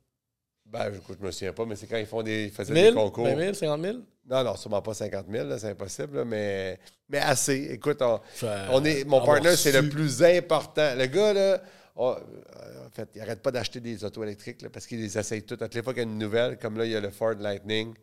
Ben, 0.66 0.92
écoute, 0.94 1.18
je 1.22 1.26
me 1.26 1.32
souviens 1.32 1.54
pas, 1.54 1.66
mais 1.66 1.76
c'est 1.76 1.86
quand 1.88 1.98
ils 1.98 2.06
font 2.06 2.24
des, 2.24 2.46
ils 2.46 2.52
faisaient 2.52 2.74
1000? 2.74 2.84
des 2.86 2.94
concours. 2.94 3.26
20 3.26 3.36
000? 3.38 3.54
50 3.54 3.82
000? 3.82 3.98
Non, 4.28 4.44
non, 4.44 4.56
sûrement 4.56 4.82
pas 4.82 4.94
50 4.96 5.26
000, 5.32 5.48
là, 5.48 5.60
c'est 5.60 5.70
impossible, 5.70 6.18
là, 6.18 6.26
mais, 6.26 6.80
mais 7.10 7.20
assez. 7.20 7.68
Écoute, 7.72 8.02
on, 8.02 8.20
Je- 8.40 8.46
on 8.72 8.84
est, 8.84 9.04
mon 9.04 9.24
partner, 9.24 9.56
c'est 9.56 9.72
le 9.72 9.88
plus 9.90 10.24
important. 10.24 10.96
Le 10.96 11.06
gars, 11.06 11.34
là, 11.34 11.62
on- 11.96 12.12
euh, 12.16 12.86
en 12.88 12.90
fait, 12.90 13.10
il 13.14 13.22
arrête 13.22 13.42
pas 13.44 13.52
d'acheter 13.52 13.80
des 13.80 14.04
autos 14.04 14.24
électriques 14.24 14.64
là, 14.64 14.70
parce 14.72 14.88
qu'il 14.88 15.00
les 15.00 15.16
essaye 15.18 15.44
toutes. 15.44 15.62
À 15.62 15.66
toutes 15.68 15.76
les 15.76 15.84
fois 15.84 15.94
qu'il 15.94 16.02
y 16.04 16.06
a 16.06 16.10
une 16.10 16.18
nouvelle, 16.18 16.58
comme 16.58 16.78
là, 16.78 16.86
il 16.86 16.92
y 16.92 16.96
a 16.96 17.00
le 17.02 17.12
Ford 17.12 17.36
Lightning, 17.40 17.94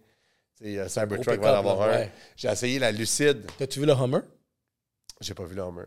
a 0.65 0.89
Cybertruck 0.89 1.41
va 1.41 1.55
en 1.55 1.59
avoir 1.59 1.83
un. 1.83 1.91
ouais. 1.93 2.13
J'ai 2.37 2.49
essayé 2.49 2.79
la 2.79 2.93
Lucide. 2.93 3.43
T'as-tu 3.59 3.81
vu 3.81 3.87
le 3.87 3.93
Hummer? 3.93 4.21
J'ai 5.21 5.35
pas 5.35 5.45
vu 5.45 5.57
le 5.57 5.63
Hummer. 5.63 5.87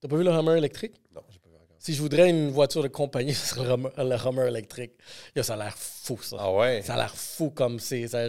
T'as 0.00 0.08
pas 0.08 0.16
vu 0.16 0.24
le 0.24 0.30
Hummer 0.30 0.56
électrique? 0.56 0.94
Non, 1.14 1.22
j'ai 1.30 1.38
pas 1.38 1.48
vu 1.48 1.56
encore. 1.56 1.76
Si 1.78 1.94
je 1.94 2.00
voudrais 2.02 2.30
une 2.30 2.50
voiture 2.50 2.82
de 2.82 2.88
compagnie, 2.88 3.34
ce 3.34 3.46
serait 3.54 3.64
le 3.64 3.72
Hummer, 3.72 3.90
le 3.96 4.16
Hummer 4.26 4.48
électrique. 4.48 4.92
Yo, 5.34 5.42
ça 5.42 5.54
a 5.54 5.56
l'air 5.56 5.76
fou, 5.76 6.18
ça. 6.22 6.36
Ah 6.38 6.52
ouais? 6.52 6.82
Ça 6.82 6.94
a 6.94 6.96
l'air 6.98 7.14
fou 7.14 7.50
comme 7.50 7.78
c'est. 7.80 8.06
ça- 8.08 8.28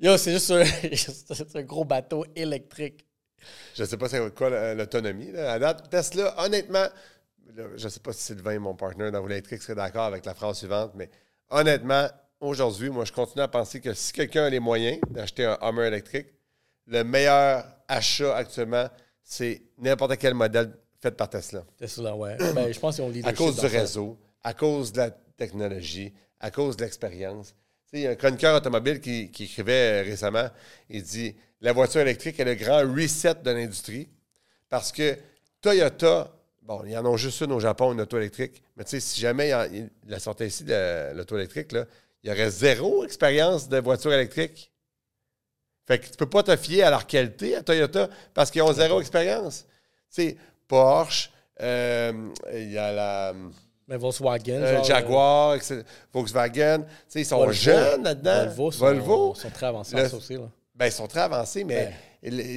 Yo, 0.00 0.16
c'est 0.16 0.32
juste 0.32 0.50
un, 0.52 0.64
c'est 0.94 1.56
un 1.56 1.62
gros 1.62 1.84
bateau 1.84 2.24
électrique. 2.36 3.04
Je 3.74 3.84
sais 3.84 3.96
pas 3.96 4.08
c'est 4.08 4.34
quoi 4.34 4.50
la- 4.50 4.74
l'autonomie. 4.74 5.32
là. 5.32 5.52
À 5.52 5.58
date, 5.58 5.90
Tesla, 5.90 6.34
honnêtement, 6.44 6.86
je 7.76 7.88
sais 7.88 8.00
pas 8.00 8.12
si 8.12 8.22
Sylvain, 8.22 8.58
mon 8.58 8.74
partner 8.74 9.10
dans 9.10 9.26
l'électrique, 9.26 9.62
serait 9.62 9.74
d'accord 9.74 10.04
avec 10.04 10.24
la 10.24 10.34
phrase 10.34 10.58
suivante, 10.58 10.92
mais 10.94 11.10
honnêtement, 11.50 12.06
aujourd'hui, 12.40 12.90
moi, 12.90 13.04
je 13.04 13.12
continue 13.12 13.42
à 13.42 13.48
penser 13.48 13.80
que 13.80 13.94
si 13.94 14.12
quelqu'un 14.12 14.44
a 14.44 14.50
les 14.50 14.60
moyens 14.60 15.00
d'acheter 15.10 15.44
un 15.44 15.58
Hummer 15.62 15.86
électrique, 15.86 16.28
le 16.86 17.02
meilleur 17.02 17.64
achat 17.88 18.36
actuellement, 18.36 18.88
c'est 19.28 19.60
n'importe 19.76 20.16
quel 20.16 20.32
modèle 20.32 20.72
fait 21.02 21.10
par 21.10 21.28
Tesla. 21.28 21.62
Tesla, 21.76 22.16
ouais. 22.16 22.36
ben, 22.54 22.72
je 22.72 22.80
pense 22.80 22.96
qu'ils 22.96 23.04
ont 23.04 23.10
le 23.10 23.26
À 23.26 23.34
cause 23.34 23.56
du 23.56 23.60
ça. 23.60 23.68
réseau, 23.68 24.16
à 24.42 24.54
cause 24.54 24.90
de 24.90 24.98
la 24.98 25.10
technologie, 25.10 26.14
à 26.40 26.50
cause 26.50 26.78
de 26.78 26.84
l'expérience. 26.84 27.54
Il 27.92 28.00
y 28.00 28.06
a 28.06 28.10
un 28.10 28.14
chroniqueur 28.14 28.56
automobile 28.56 29.00
qui, 29.00 29.30
qui 29.30 29.44
écrivait 29.44 30.00
euh, 30.00 30.02
récemment, 30.02 30.48
il 30.88 31.02
dit 31.02 31.36
La 31.60 31.72
voiture 31.74 32.00
électrique 32.00 32.40
est 32.40 32.44
le 32.44 32.54
grand 32.54 32.80
reset 32.90 33.34
de 33.44 33.50
l'industrie 33.50 34.08
parce 34.70 34.92
que 34.92 35.16
Toyota, 35.60 36.32
bon, 36.62 36.82
ils 36.86 36.96
en 36.96 37.04
ont 37.04 37.16
juste 37.18 37.40
une 37.42 37.52
au 37.52 37.60
Japon, 37.60 37.92
une 37.92 38.00
auto 38.00 38.16
électrique, 38.16 38.62
mais 38.76 38.84
tu 38.84 38.90
sais, 38.90 39.00
si 39.00 39.20
jamais 39.20 39.50
il 39.72 39.90
la 40.06 40.18
sortait 40.18 40.46
ici, 40.46 40.64
de 40.64 41.12
l'auto 41.14 41.36
électrique, 41.36 41.72
là, 41.72 41.84
il 42.22 42.30
y 42.30 42.32
aurait 42.32 42.50
zéro 42.50 43.04
expérience 43.04 43.68
de 43.68 43.78
voiture 43.78 44.12
électrique. 44.12 44.72
Fait 45.88 45.98
que 45.98 46.06
tu 46.06 46.16
peux 46.16 46.28
pas 46.28 46.42
te 46.44 46.54
fier 46.56 46.82
à 46.84 46.90
leur 46.90 47.06
qualité 47.06 47.56
à 47.56 47.62
Toyota 47.62 48.08
parce 48.34 48.50
qu'ils 48.50 48.62
ont 48.62 48.72
zéro 48.72 49.00
expérience. 49.00 49.64
Tu 50.14 50.22
sais, 50.22 50.36
Porsche, 50.68 51.30
euh, 51.62 52.28
il 52.52 52.70
y 52.72 52.78
a 52.78 52.92
la. 52.92 53.34
Mais 53.88 53.96
Volkswagen. 53.96 54.52
Euh, 54.62 54.74
genre, 54.76 54.84
Jaguar, 54.84 55.54
etc., 55.54 55.82
Volkswagen, 56.12 56.84
ils 57.14 57.24
sont 57.24 57.38
Volvo. 57.38 57.52
jeunes 57.54 58.02
là-dedans. 58.04 58.44
Volvo, 58.54 58.70
sont, 58.70 58.78
Volvo, 58.84 59.34
sont 59.34 59.50
très 59.50 59.66
avancés 59.66 59.96
Le- 59.96 60.14
aussi. 60.14 60.34
Là. 60.34 60.50
ben, 60.74 60.86
ils 60.86 60.92
sont 60.92 61.06
très 61.06 61.20
avancés, 61.20 61.64
mais 61.64 61.94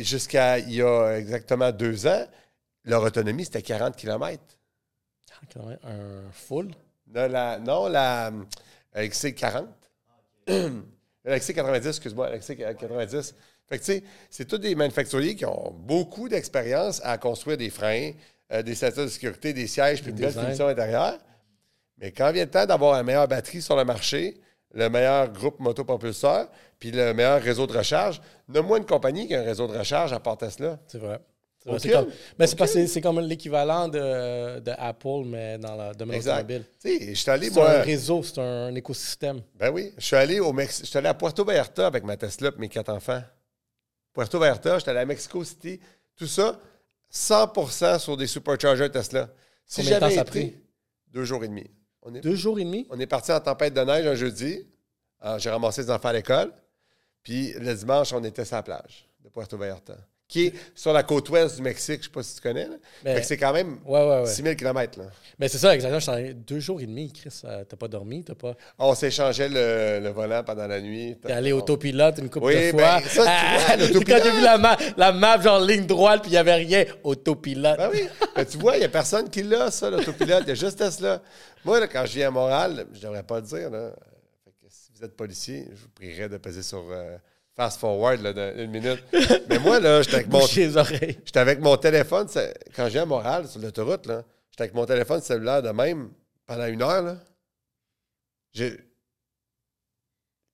jusqu'à 0.03 0.59
il 0.59 0.73
y 0.73 0.81
a 0.81 1.13
exactement 1.17 1.71
deux 1.71 2.05
ans, 2.05 2.25
leur 2.83 3.01
autonomie, 3.01 3.45
c'était 3.45 3.61
40 3.61 3.95
km. 3.95 4.43
Quand 5.53 5.65
même, 5.65 5.79
Un 5.83 6.31
full? 6.33 6.71
Non, 7.07 7.27
la, 7.29 7.59
non, 7.59 7.87
la 7.87 8.27
euh, 8.27 9.07
XC40. 9.07 9.67
Alexis 11.25 11.53
90, 11.53 11.87
excuse-moi, 11.87 12.27
Alexis 12.27 12.57
90. 12.57 13.35
Fait 13.69 13.77
que, 13.77 13.83
tu 13.83 13.91
sais, 13.91 14.03
c'est 14.29 14.45
tous 14.45 14.57
des 14.57 14.75
manufacturiers 14.75 15.35
qui 15.35 15.45
ont 15.45 15.71
beaucoup 15.71 16.27
d'expérience 16.27 16.99
à 17.03 17.17
construire 17.17 17.57
des 17.57 17.69
freins, 17.69 18.11
euh, 18.51 18.61
des 18.63 18.75
ceintures 18.75 19.03
de 19.03 19.09
sécurité, 19.09 19.53
des 19.53 19.67
sièges, 19.67 20.01
puis 20.01 20.11
une 20.11 20.17
belle 20.17 20.33
finition 20.33 20.67
intérieure. 20.67 21.17
Mais 21.97 22.11
quand 22.11 22.31
vient 22.31 22.45
le 22.45 22.49
temps 22.49 22.65
d'avoir 22.65 22.97
la 22.97 23.03
meilleure 23.03 23.27
batterie 23.27 23.61
sur 23.61 23.75
le 23.75 23.85
marché, 23.85 24.41
le 24.73 24.89
meilleur 24.89 25.31
groupe 25.31 25.59
motopropulseur, 25.59 26.49
puis 26.79 26.91
le 26.91 27.13
meilleur 27.13 27.41
réseau 27.41 27.67
de 27.67 27.77
recharge, 27.77 28.21
nomme-moi 28.47 28.79
une 28.79 28.85
compagnie 28.85 29.27
qui 29.27 29.35
a 29.35 29.41
un 29.41 29.43
réseau 29.43 29.67
de 29.67 29.77
recharge 29.77 30.11
à 30.11 30.19
part 30.19 30.37
Tesla. 30.37 30.79
C'est 30.87 30.97
vrai. 30.97 31.19
C'est 31.77 31.91
comme, 31.91 32.07
mais 32.39 32.47
que 32.47 32.65
c'est- 32.87 33.01
comme 33.01 33.19
l'équivalent 33.19 33.87
de, 33.87 34.59
de 34.59 34.71
Apple, 34.77 35.23
mais 35.25 35.57
dans 35.59 35.75
le 35.89 35.93
domaine 35.95 36.19
automobile. 36.19 36.63
Je 36.83 37.13
suis 37.13 37.29
allé, 37.29 37.49
C'est 37.49 37.53
moi. 37.59 37.71
un 37.71 37.81
réseau, 37.81 38.23
c'est 38.23 38.39
un 38.39 38.73
écosystème. 38.73 39.41
Ben 39.55 39.69
oui. 39.71 39.93
Je 39.97 40.03
suis 40.03 40.15
allé 40.15 40.39
au 40.39 40.51
Mex- 40.53 40.81
Je 40.81 40.85
suis 40.87 40.97
allé 40.97 41.07
à 41.07 41.13
Puerto 41.13 41.45
Vallarta 41.45 41.85
avec 41.85 42.03
ma 42.03 42.17
Tesla 42.17 42.49
et 42.49 42.59
mes 42.59 42.67
quatre 42.69 42.89
enfants. 42.89 43.21
Puerto 44.13 44.39
Vallarta, 44.39 44.79
j'étais 44.79 44.89
allé 44.91 45.01
à 45.01 45.05
Mexico 45.05 45.43
City. 45.43 45.79
Tout 46.15 46.25
ça, 46.27 46.59
100% 47.11 47.99
sur 47.99 48.17
des 48.17 48.27
superchargers 48.27 48.89
Tesla. 48.89 49.29
Si 49.65 49.81
Combien 49.81 49.95
de 49.95 49.99
temps 50.01 50.09
ça 50.09 50.21
a 50.21 50.25
pris? 50.25 50.55
deux 51.07 51.23
jours 51.25 51.43
et 51.43 51.47
demi. 51.47 51.69
On 52.01 52.15
est, 52.15 52.21
Deux 52.21 52.35
jours 52.35 52.59
et 52.59 52.63
demi? 52.63 52.87
on 52.89 52.99
est 52.99 53.05
parti 53.05 53.31
en 53.31 53.39
tempête 53.39 53.73
de 53.73 53.81
neige 53.81 54.07
un 54.07 54.15
jeudi. 54.15 54.65
Alors, 55.19 55.37
J'ai 55.39 55.49
ramassé 55.51 55.83
les 55.83 55.91
enfants 55.91 56.09
à 56.09 56.13
l'école. 56.13 56.51
Puis 57.21 57.53
le 57.53 57.75
dimanche, 57.75 58.11
on 58.13 58.23
était 58.23 58.43
sur 58.45 58.55
la 58.55 58.63
plage 58.63 59.07
de 59.23 59.29
Puerto 59.29 59.55
Vallarta, 59.57 59.95
qui 60.31 60.45
est 60.47 60.53
sur 60.73 60.93
la 60.93 61.03
côte 61.03 61.29
ouest 61.29 61.57
du 61.57 61.61
Mexique. 61.61 61.95
Je 61.95 61.99
ne 61.99 62.03
sais 62.03 62.09
pas 62.09 62.23
si 62.23 62.35
tu 62.35 62.41
connais. 62.41 62.63
là. 62.67 62.75
Mais- 63.03 63.15
Fait 63.15 63.21
que 63.21 63.27
c'est 63.27 63.37
quand 63.37 63.51
même 63.51 63.79
Ouais, 63.85 63.99
ouais, 63.99 64.21
ouais. 64.21 64.25
6000 64.25 64.55
km. 64.55 64.97
Là. 64.99 65.05
Mais 65.37 65.47
c'est 65.49 65.57
ça, 65.57 65.75
exactement. 65.75 66.15
allé 66.15 66.33
deux 66.33 66.59
jours 66.61 66.79
et 66.79 66.85
demi, 66.85 67.11
Chris. 67.11 67.41
euh, 67.43 67.63
T'as 67.67 67.75
pas 67.75 67.87
dormi, 67.89 68.23
t'as 68.23 68.35
pas. 68.35 68.55
On 68.79 68.95
s'échangeait 68.95 69.49
le, 69.49 69.99
le 70.01 70.09
volant 70.09 70.41
pendant 70.43 70.67
la 70.67 70.79
nuit. 70.79 71.17
T'es 71.21 71.33
allé 71.33 71.51
autopilote 71.51 72.17
une 72.19 72.29
couple 72.29 72.45
Oui, 72.45 72.55
de 72.55 72.71
ben, 72.71 72.99
fois. 73.01 73.01
ça, 73.09 73.23
tu 73.25 73.65
vois, 73.65 73.75
l'autopilote. 73.75 74.07
Quand 74.07 74.23
j'ai 74.23 74.31
vu 74.31 74.41
la, 74.41 74.57
ma- 74.57 74.77
la 74.97 75.11
map, 75.11 75.41
genre 75.41 75.59
ligne 75.59 75.85
droite, 75.85 76.21
puis 76.21 76.31
il 76.31 76.35
y 76.35 76.37
avait 76.37 76.55
rien, 76.55 76.85
autopilote. 77.03 77.77
Ben 77.77 77.89
oui. 77.91 78.07
Ben, 78.35 78.45
tu 78.45 78.57
vois, 78.57 78.75
il 78.77 78.79
n'y 78.79 78.85
a 78.85 78.89
personne 78.89 79.29
qui 79.29 79.43
l'a, 79.43 79.69
ça, 79.69 79.89
l'autopilote. 79.89 80.43
Il 80.43 80.49
y 80.49 80.51
a 80.51 80.55
juste 80.55 80.77
Tesla. 80.77 81.21
Moi, 81.65 81.79
là, 81.81 81.87
quand 81.87 82.05
je 82.05 82.13
viens 82.13 82.29
à 82.29 82.31
Montréal, 82.31 82.85
je 82.93 82.97
ne 82.99 83.03
devrais 83.03 83.23
pas 83.23 83.35
le 83.41 83.45
dire. 83.45 83.69
Là. 83.69 83.91
Fait 84.45 84.51
que 84.51 84.65
si 84.69 84.91
vous 84.95 85.03
êtes 85.03 85.15
policier, 85.17 85.65
je 85.75 85.81
vous 85.81 85.89
prierais 85.93 86.29
de 86.29 86.37
peser 86.37 86.63
sur 86.63 86.85
euh, 86.89 87.17
fast 87.55 87.79
forward 87.79 88.21
là, 88.21 88.33
d'une 88.53 88.71
minute. 88.71 89.03
Mais 89.49 89.59
moi, 89.59 89.79
là, 89.79 90.01
j'étais 90.01 90.15
avec 90.15 90.27
mon, 90.31 90.45
j'étais 90.45 91.37
avec 91.39 91.59
mon 91.59 91.77
téléphone. 91.77 92.27
Quand 92.75 92.87
viens 92.87 93.03
à 93.03 93.05
Montréal, 93.05 93.47
sur 93.47 93.59
l'autoroute, 93.61 94.05
là, 94.05 94.23
j'étais 94.51 94.63
avec 94.63 94.73
mon 94.73 94.85
téléphone 94.85 95.21
cellulaire 95.21 95.61
de 95.61 95.69
même 95.69 96.11
pendant 96.45 96.65
une 96.67 96.81
heure. 96.81 97.01
Là. 97.03 97.17
J'ai- 98.53 98.77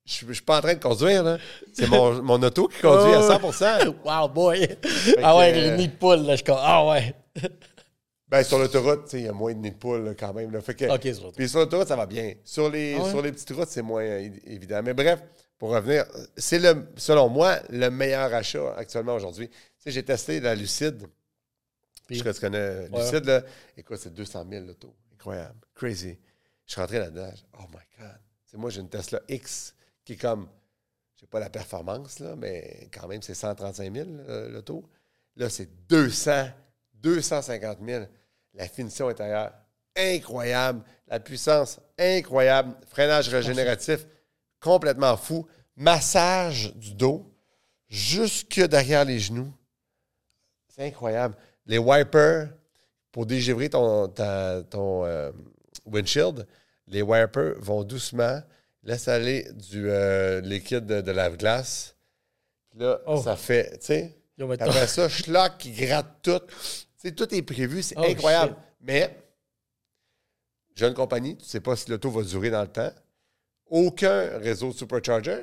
Je 0.06 0.26
ne 0.26 0.34
suis 0.34 0.44
pas 0.44 0.60
en 0.60 0.62
train 0.62 0.74
de 0.76 0.80
conduire. 0.82 1.24
là. 1.24 1.38
C'est 1.74 1.88
mon, 1.88 2.22
mon 2.24 2.42
auto 2.42 2.68
qui 2.68 2.80
conduit 2.82 3.14
à 3.14 3.22
100% 3.22 3.96
Wow, 4.06 4.28
boy. 4.30 4.68
ah 5.22 5.38
ouais, 5.38 5.52
que, 5.52 5.58
les 5.58 5.70
euh, 5.70 5.76
nids 5.78 5.88
de 5.90 5.96
poule, 5.96 6.20
là, 6.26 6.36
je 6.36 6.44
ah 6.50 6.86
ouais. 6.88 7.14
Ben, 8.30 8.44
sur 8.44 8.60
l'autoroute, 8.60 9.06
tu 9.06 9.12
sais, 9.12 9.20
il 9.20 9.26
y 9.26 9.28
a 9.30 9.32
moins 9.34 9.54
de 9.54 9.60
nids 9.60 9.72
de 9.72 9.78
poule 9.78 10.04
là, 10.04 10.14
quand 10.14 10.34
même. 10.34 10.52
là. 10.52 10.62
Fait 10.62 10.76
que, 10.76 10.86
l'autre. 10.86 11.34
Puis 11.36 11.48
sur 11.50 11.60
l'autoroute, 11.60 11.88
ça 11.88 11.96
va 11.96 12.06
bien. 12.06 12.34
Sur 12.44 12.70
les, 12.70 12.96
Ah 13.00 13.04
ouais? 13.04 13.10
sur 13.10 13.22
les 13.22 13.32
petites 13.32 13.52
routes, 13.52 13.70
c'est 13.70 13.82
moins 13.82 14.04
euh, 14.04 14.30
évident. 14.46 14.82
Mais 14.84 14.94
bref, 14.94 15.20
pour 15.58 15.70
revenir, 15.70 16.06
c'est 16.36 16.60
le, 16.60 16.88
selon 16.98 17.30
moi 17.30 17.60
le 17.70 17.90
meilleur 17.90 18.34
achat 18.34 18.76
actuellement 18.76 19.16
aujourd'hui. 19.16 19.50
Tu 19.50 19.56
sais, 19.80 19.92
j'ai 19.92 20.04
testé 20.04 20.40
la 20.40 20.56
Lucide. 20.56 21.08
Puis? 22.06 22.18
Je 22.18 22.24
sais 22.24 22.30
que 22.30 22.36
tu 22.36 22.42
connais 22.42 22.88
Lucide, 22.90 23.26
là. 23.26 23.44
Écoute, 23.76 23.98
c'est 23.98 24.14
200 24.14 24.46
000 24.50 24.66
l'auto. 24.66 24.96
Incroyable. 25.14 25.60
Crazy. 25.74 26.18
Je 26.66 26.72
suis 26.72 26.82
rentré 26.82 27.00
là-dedans. 27.00 27.32
Oh 27.60 27.66
my 27.70 27.80
God. 28.00 28.20
Tu 28.46 28.52
sais, 28.52 28.58
moi, 28.58 28.70
j'ai 28.70 28.82
une 28.82 28.90
Tesla 28.90 29.22
X 29.28 29.74
qui 30.06 30.14
est 30.14 30.18
comme, 30.18 30.48
je 31.16 31.22
sais 31.22 31.28
pas 31.28 31.40
la 31.40 31.50
performance, 31.50 32.20
là, 32.20 32.36
mais 32.36 32.90
quand 32.94 33.08
même, 33.08 33.22
c'est 33.22 33.34
135 33.34 33.94
000 33.94 34.10
euh, 34.10 34.50
l'auto. 34.50 34.88
Là, 35.36 35.50
c'est 35.50 35.70
200, 35.88 36.50
250 36.94 37.80
000. 37.84 38.06
La 38.54 38.68
finition 38.68 39.08
intérieure, 39.08 39.54
incroyable. 39.96 40.84
La 41.08 41.20
puissance, 41.20 41.80
incroyable. 41.98 42.76
Freinage 42.88 43.30
régénératif, 43.30 44.06
complètement 44.60 45.16
fou. 45.18 45.48
Massage 45.76 46.74
du 46.76 46.94
dos 46.94 47.32
jusque 47.88 48.60
derrière 48.62 49.06
les 49.06 49.20
genoux. 49.20 49.54
C'est 50.68 50.86
incroyable. 50.88 51.36
Les 51.66 51.78
wipers, 51.78 52.50
pour 53.12 53.26
dégivrer 53.26 53.70
ton, 53.70 54.08
ta- 54.08 54.64
ton 54.70 55.06
euh, 55.06 55.32
windshield, 55.86 56.48
les 56.88 57.02
wipers 57.02 57.56
vont 57.60 57.84
doucement, 57.84 58.42
laisse 58.84 59.08
aller 59.08 59.52
du 59.54 59.90
euh, 59.90 60.40
liquide 60.42 60.86
de, 60.86 61.02
de 61.02 61.12
lave-glace. 61.12 61.96
Puis 62.70 62.80
là, 62.80 63.00
Oh. 63.06 63.22
ça 63.22 63.36
fait, 63.36 63.78
tu 63.80 63.86
sais, 63.88 64.18
après 64.60 64.88
ça, 64.88 65.10
schlock 65.10 65.58
qui 65.58 65.72
gratte 65.72 66.22
tout. 66.22 66.40
Tu 66.48 66.56
sais, 66.98 67.12
tout 67.12 67.34
est 67.34 67.42
prévu, 67.42 67.82
c'est 67.84 67.96
Oh, 67.98 68.04
incroyable. 68.08 68.54
shit. 68.54 68.64
Mais, 68.82 69.18
jeune 70.76 70.94
compagnie, 70.94 71.36
tu 71.36 71.44
ne 71.44 71.48
sais 71.48 71.60
pas 71.60 71.76
si 71.76 71.90
l'auto 71.90 72.10
va 72.12 72.24
durer 72.24 72.50
dans 72.50 72.62
le 72.62 72.68
temps. 72.68 72.92
Aucun 73.70 74.38
réseau 74.40 74.72
de 74.72 74.78
supercharger. 74.78 75.40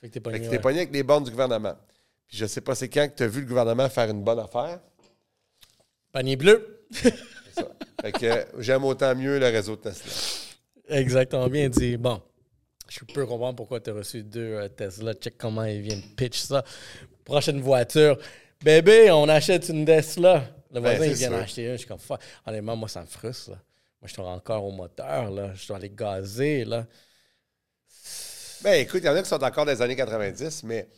Fait 0.00 0.08
que 0.08 0.18
t'es 0.18 0.28
ouais. 0.28 0.58
pogné 0.58 0.78
avec 0.80 0.92
les 0.92 1.02
bornes 1.02 1.24
du 1.24 1.30
gouvernement. 1.30 1.74
Puis 2.26 2.36
je 2.38 2.46
sais 2.46 2.60
pas 2.60 2.74
c'est 2.74 2.88
quand 2.88 3.08
que 3.08 3.14
tu 3.16 3.22
as 3.24 3.26
vu 3.28 3.40
le 3.42 3.46
gouvernement 3.46 3.88
faire 3.88 4.08
une 4.08 4.22
bonne 4.22 4.38
affaire. 4.38 4.80
Panier 6.12 6.36
bleu. 6.36 6.84
C'est 6.90 7.14
ça. 7.54 7.68
fait 8.00 8.12
que 8.12 8.46
j'aime 8.62 8.84
autant 8.84 9.14
mieux 9.14 9.38
le 9.38 9.46
réseau 9.46 9.76
de 9.76 9.82
Tesla. 9.82 10.12
Exactement 10.88 11.48
bien 11.48 11.68
dit. 11.68 11.96
Bon, 11.96 12.20
je 12.88 13.00
peux 13.12 13.26
comprendre 13.26 13.56
pourquoi 13.56 13.80
tu 13.80 13.90
as 13.90 13.92
reçu 13.94 14.22
deux 14.22 14.54
euh, 14.54 14.68
Tesla. 14.68 15.14
Check 15.14 15.36
comment 15.38 15.64
ils 15.64 15.80
viennent 15.82 16.02
pitch 16.16 16.38
ça. 16.38 16.64
Prochaine 17.24 17.60
voiture. 17.60 18.16
Bébé, 18.62 19.10
on 19.10 19.28
achète 19.28 19.68
une 19.68 19.84
Tesla. 19.84 20.44
Le 20.72 20.80
voisin, 20.80 20.98
Ben, 20.98 21.04
il 21.04 21.16
c'est 21.16 21.18
vient 21.18 21.28
sûr. 21.30 21.38
d'acheter 21.38 21.64
une. 21.66 21.72
Je 21.72 21.76
suis 21.78 21.86
comme, 21.88 21.98
fuck. 21.98 22.20
Honnêtement, 22.46 22.76
moi, 22.76 22.88
ça 22.88 23.00
me 23.02 23.06
frustre. 23.06 23.50
là. 23.50 23.56
Moi, 24.00 24.06
je 24.06 24.12
suis 24.12 24.22
encore 24.22 24.64
au 24.64 24.70
moteur. 24.72 25.30
Là. 25.30 25.52
Je 25.54 25.66
dois 25.66 25.76
aller 25.76 25.90
gazer. 25.90 26.64
Là. 26.64 26.86
Ben 28.62 28.80
écoute, 28.80 29.00
il 29.02 29.06
y 29.06 29.08
en 29.08 29.16
a 29.16 29.22
qui 29.22 29.28
sont 29.28 29.42
encore 29.42 29.64
des 29.64 29.80
années 29.80 29.96
90, 29.96 30.64
mais 30.64 30.88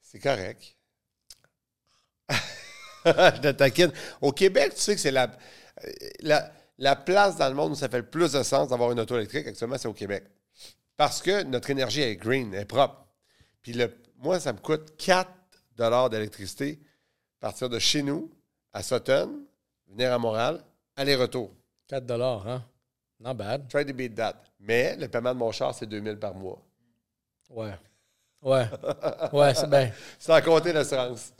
c'est 0.00 0.18
correct. 0.18 0.76
je 3.04 3.40
te 3.40 3.52
taquine. 3.52 3.92
Au 4.20 4.32
Québec, 4.32 4.74
tu 4.74 4.80
sais 4.80 4.94
que 4.94 5.00
c'est 5.00 5.10
la, 5.10 5.30
euh, 5.84 5.90
la, 6.20 6.52
la 6.78 6.96
place 6.96 7.36
dans 7.36 7.48
le 7.48 7.54
monde 7.54 7.72
où 7.72 7.74
ça 7.74 7.88
fait 7.88 7.98
le 7.98 8.06
plus 8.06 8.32
de 8.32 8.42
sens 8.42 8.68
d'avoir 8.68 8.92
une 8.92 9.00
auto 9.00 9.16
électrique, 9.16 9.46
actuellement, 9.46 9.78
c'est 9.78 9.88
au 9.88 9.94
Québec. 9.94 10.24
Parce 10.96 11.22
que 11.22 11.42
notre 11.42 11.70
énergie 11.70 12.02
est 12.02 12.16
green, 12.16 12.52
elle 12.54 12.62
est 12.62 12.64
propre. 12.64 13.06
Puis 13.62 13.72
le, 13.72 13.94
moi, 14.18 14.40
ça 14.40 14.52
me 14.52 14.58
coûte 14.58 14.96
4 14.96 15.30
d'électricité 16.10 16.80
partir 17.40 17.68
de 17.68 17.78
chez 17.78 18.02
nous 18.02 18.30
à 18.72 18.82
Sutton, 18.82 19.42
venir 19.88 20.12
à 20.12 20.18
Montréal, 20.18 20.64
aller-retour. 20.96 21.52
4 21.88 22.10
hein? 22.46 22.64
Not 23.20 23.34
bad. 23.34 23.68
Try 23.68 23.84
to 23.86 23.94
beat 23.94 24.14
that. 24.16 24.42
Mais 24.58 24.96
le 24.96 25.08
paiement 25.08 25.32
de 25.32 25.38
mon 25.38 25.52
char, 25.52 25.74
c'est 25.74 25.86
2000 25.86 26.18
par 26.18 26.34
mois. 26.34 26.65
Ouais. 27.50 27.72
Ouais. 28.42 28.64
Ouais, 29.32 29.54
c'est 29.54 29.68
bien. 29.68 29.90
Sans 30.18 30.40
compter 30.42 30.72
l'assurance. 30.72 31.32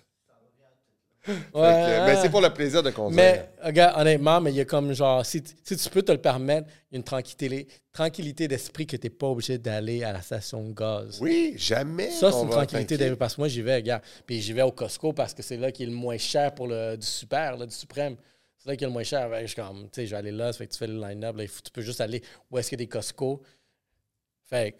Fait 1.20 1.32
que, 1.52 1.58
Ouais. 1.58 2.06
ben, 2.06 2.18
c'est 2.22 2.30
pour 2.30 2.40
le 2.40 2.50
plaisir 2.50 2.84
de 2.84 2.90
conduire. 2.90 3.16
Mais, 3.16 3.48
regarde, 3.60 4.00
honnêtement, 4.00 4.40
mais 4.40 4.52
il 4.52 4.56
y 4.56 4.60
a 4.60 4.64
comme 4.64 4.92
genre, 4.92 5.26
si, 5.26 5.42
tu- 5.42 5.54
si 5.64 5.76
tu 5.76 5.90
peux 5.90 6.02
te 6.02 6.12
le 6.12 6.18
permettre, 6.18 6.68
il 6.90 6.94
y 6.94 6.96
a 6.96 6.98
une 6.98 7.02
tranquillité, 7.04 7.66
tranquillité 7.92 8.46
d'esprit 8.46 8.86
que 8.86 8.96
tu 8.96 9.06
n'es 9.06 9.10
pas 9.10 9.26
obligé 9.26 9.58
d'aller 9.58 10.04
à 10.04 10.12
la 10.12 10.22
station 10.22 10.62
de 10.68 10.72
gaz. 10.72 11.18
Oui, 11.20 11.54
jamais. 11.56 12.10
Ça, 12.12 12.30
c'est 12.30 12.42
une 12.42 12.50
tranquillité 12.50 12.96
d'esprit. 12.96 13.16
Parce 13.16 13.34
que 13.34 13.40
moi, 13.40 13.48
j'y 13.48 13.60
vais, 13.60 13.74
regarde. 13.74 14.02
Puis 14.24 14.40
j'y 14.40 14.52
vais 14.52 14.62
au 14.62 14.70
Costco 14.70 15.12
parce 15.12 15.34
que 15.34 15.42
c'est 15.42 15.56
là 15.56 15.72
qui 15.72 15.82
est 15.82 15.86
le 15.86 15.92
moins 15.92 16.16
cher 16.18 16.54
pour 16.54 16.68
le 16.68 16.96
du 16.96 17.06
super, 17.06 17.56
là, 17.56 17.66
du 17.66 17.74
suprême. 17.74 18.16
C'est 18.58 18.68
là 18.70 18.76
qui 18.76 18.84
est 18.84 18.86
le 18.86 18.92
moins 18.92 19.02
cher. 19.02 19.28
Que 19.28 19.40
je 19.40 19.46
suis 19.46 19.56
comme, 19.56 19.82
tu 19.84 19.88
sais, 20.02 20.06
je 20.06 20.12
vais 20.12 20.18
aller 20.18 20.30
là, 20.32 20.52
ça 20.52 20.58
fait 20.58 20.68
que 20.68 20.72
tu 20.72 20.78
fais 20.78 20.86
le 20.86 21.00
line-up. 21.00 21.36
tu 21.64 21.70
peux 21.72 21.82
juste 21.82 22.00
aller 22.00 22.22
où 22.52 22.58
est-ce 22.58 22.68
qu'il 22.70 22.78
y 22.78 22.82
a 22.82 22.84
des 22.84 22.88
Costco. 22.88 23.42
Fait 24.48 24.72
que, 24.72 24.76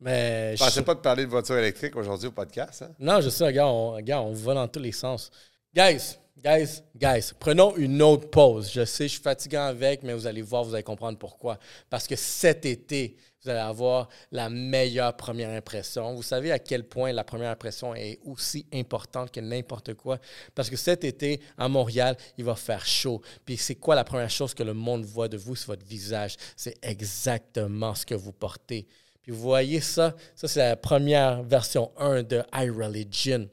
mais. 0.00 0.56
Je 0.56 0.64
pensais 0.64 0.82
pas 0.82 0.94
de 0.94 1.00
parler 1.00 1.24
de 1.24 1.30
voiture 1.30 1.56
électrique 1.56 1.96
aujourd'hui 1.96 2.28
au 2.28 2.32
podcast. 2.32 2.82
hein? 2.82 2.92
non, 2.98 3.20
je 3.20 3.28
sais, 3.28 3.44
regarde, 3.44 3.74
on, 3.74 4.28
on 4.28 4.32
va 4.32 4.54
dans 4.54 4.68
tous 4.68 4.80
les 4.80 4.92
sens. 4.92 5.30
Guys, 5.74 6.16
guys, 6.42 6.82
guys, 6.94 7.32
prenons 7.38 7.76
une 7.76 8.00
autre 8.02 8.30
pause. 8.30 8.70
Je 8.72 8.84
sais, 8.84 9.08
je 9.08 9.14
suis 9.14 9.22
fatigant 9.22 9.66
avec, 9.66 10.02
mais 10.02 10.14
vous 10.14 10.26
allez 10.26 10.42
voir, 10.42 10.64
vous 10.64 10.74
allez 10.74 10.82
comprendre 10.82 11.18
pourquoi. 11.18 11.58
Parce 11.90 12.06
que 12.06 12.16
cet 12.16 12.64
été, 12.66 13.16
vous 13.42 13.50
allez 13.50 13.60
avoir 13.60 14.08
la 14.32 14.48
meilleure 14.48 15.16
première 15.16 15.50
impression. 15.50 16.14
Vous 16.14 16.22
savez 16.22 16.50
à 16.50 16.58
quel 16.58 16.84
point 16.84 17.12
la 17.12 17.24
première 17.24 17.50
impression 17.50 17.94
est 17.94 18.18
aussi 18.24 18.66
importante 18.72 19.30
que 19.30 19.40
n'importe 19.40 19.94
quoi. 19.94 20.18
Parce 20.54 20.68
que 20.68 20.76
cet 20.76 21.04
été, 21.04 21.40
à 21.56 21.68
Montréal, 21.68 22.16
il 22.38 22.44
va 22.44 22.54
faire 22.56 22.84
chaud. 22.84 23.20
Puis 23.44 23.56
c'est 23.56 23.76
quoi 23.76 23.94
la 23.94 24.04
première 24.04 24.30
chose 24.30 24.52
que 24.52 24.62
le 24.62 24.74
monde 24.74 25.04
voit 25.04 25.28
de 25.28 25.36
vous? 25.36 25.54
C'est 25.54 25.66
votre 25.66 25.86
visage? 25.86 26.36
C'est 26.56 26.76
exactement 26.82 27.94
ce 27.94 28.04
que 28.04 28.14
vous 28.14 28.32
portez. 28.32 28.86
Puis 29.26 29.34
vous 29.34 29.42
voyez 29.42 29.80
ça, 29.80 30.14
ça 30.36 30.46
c'est 30.46 30.60
la 30.60 30.76
première 30.76 31.42
version 31.42 31.90
1 31.98 32.22
de 32.22 32.44
iReligion. 32.54 33.48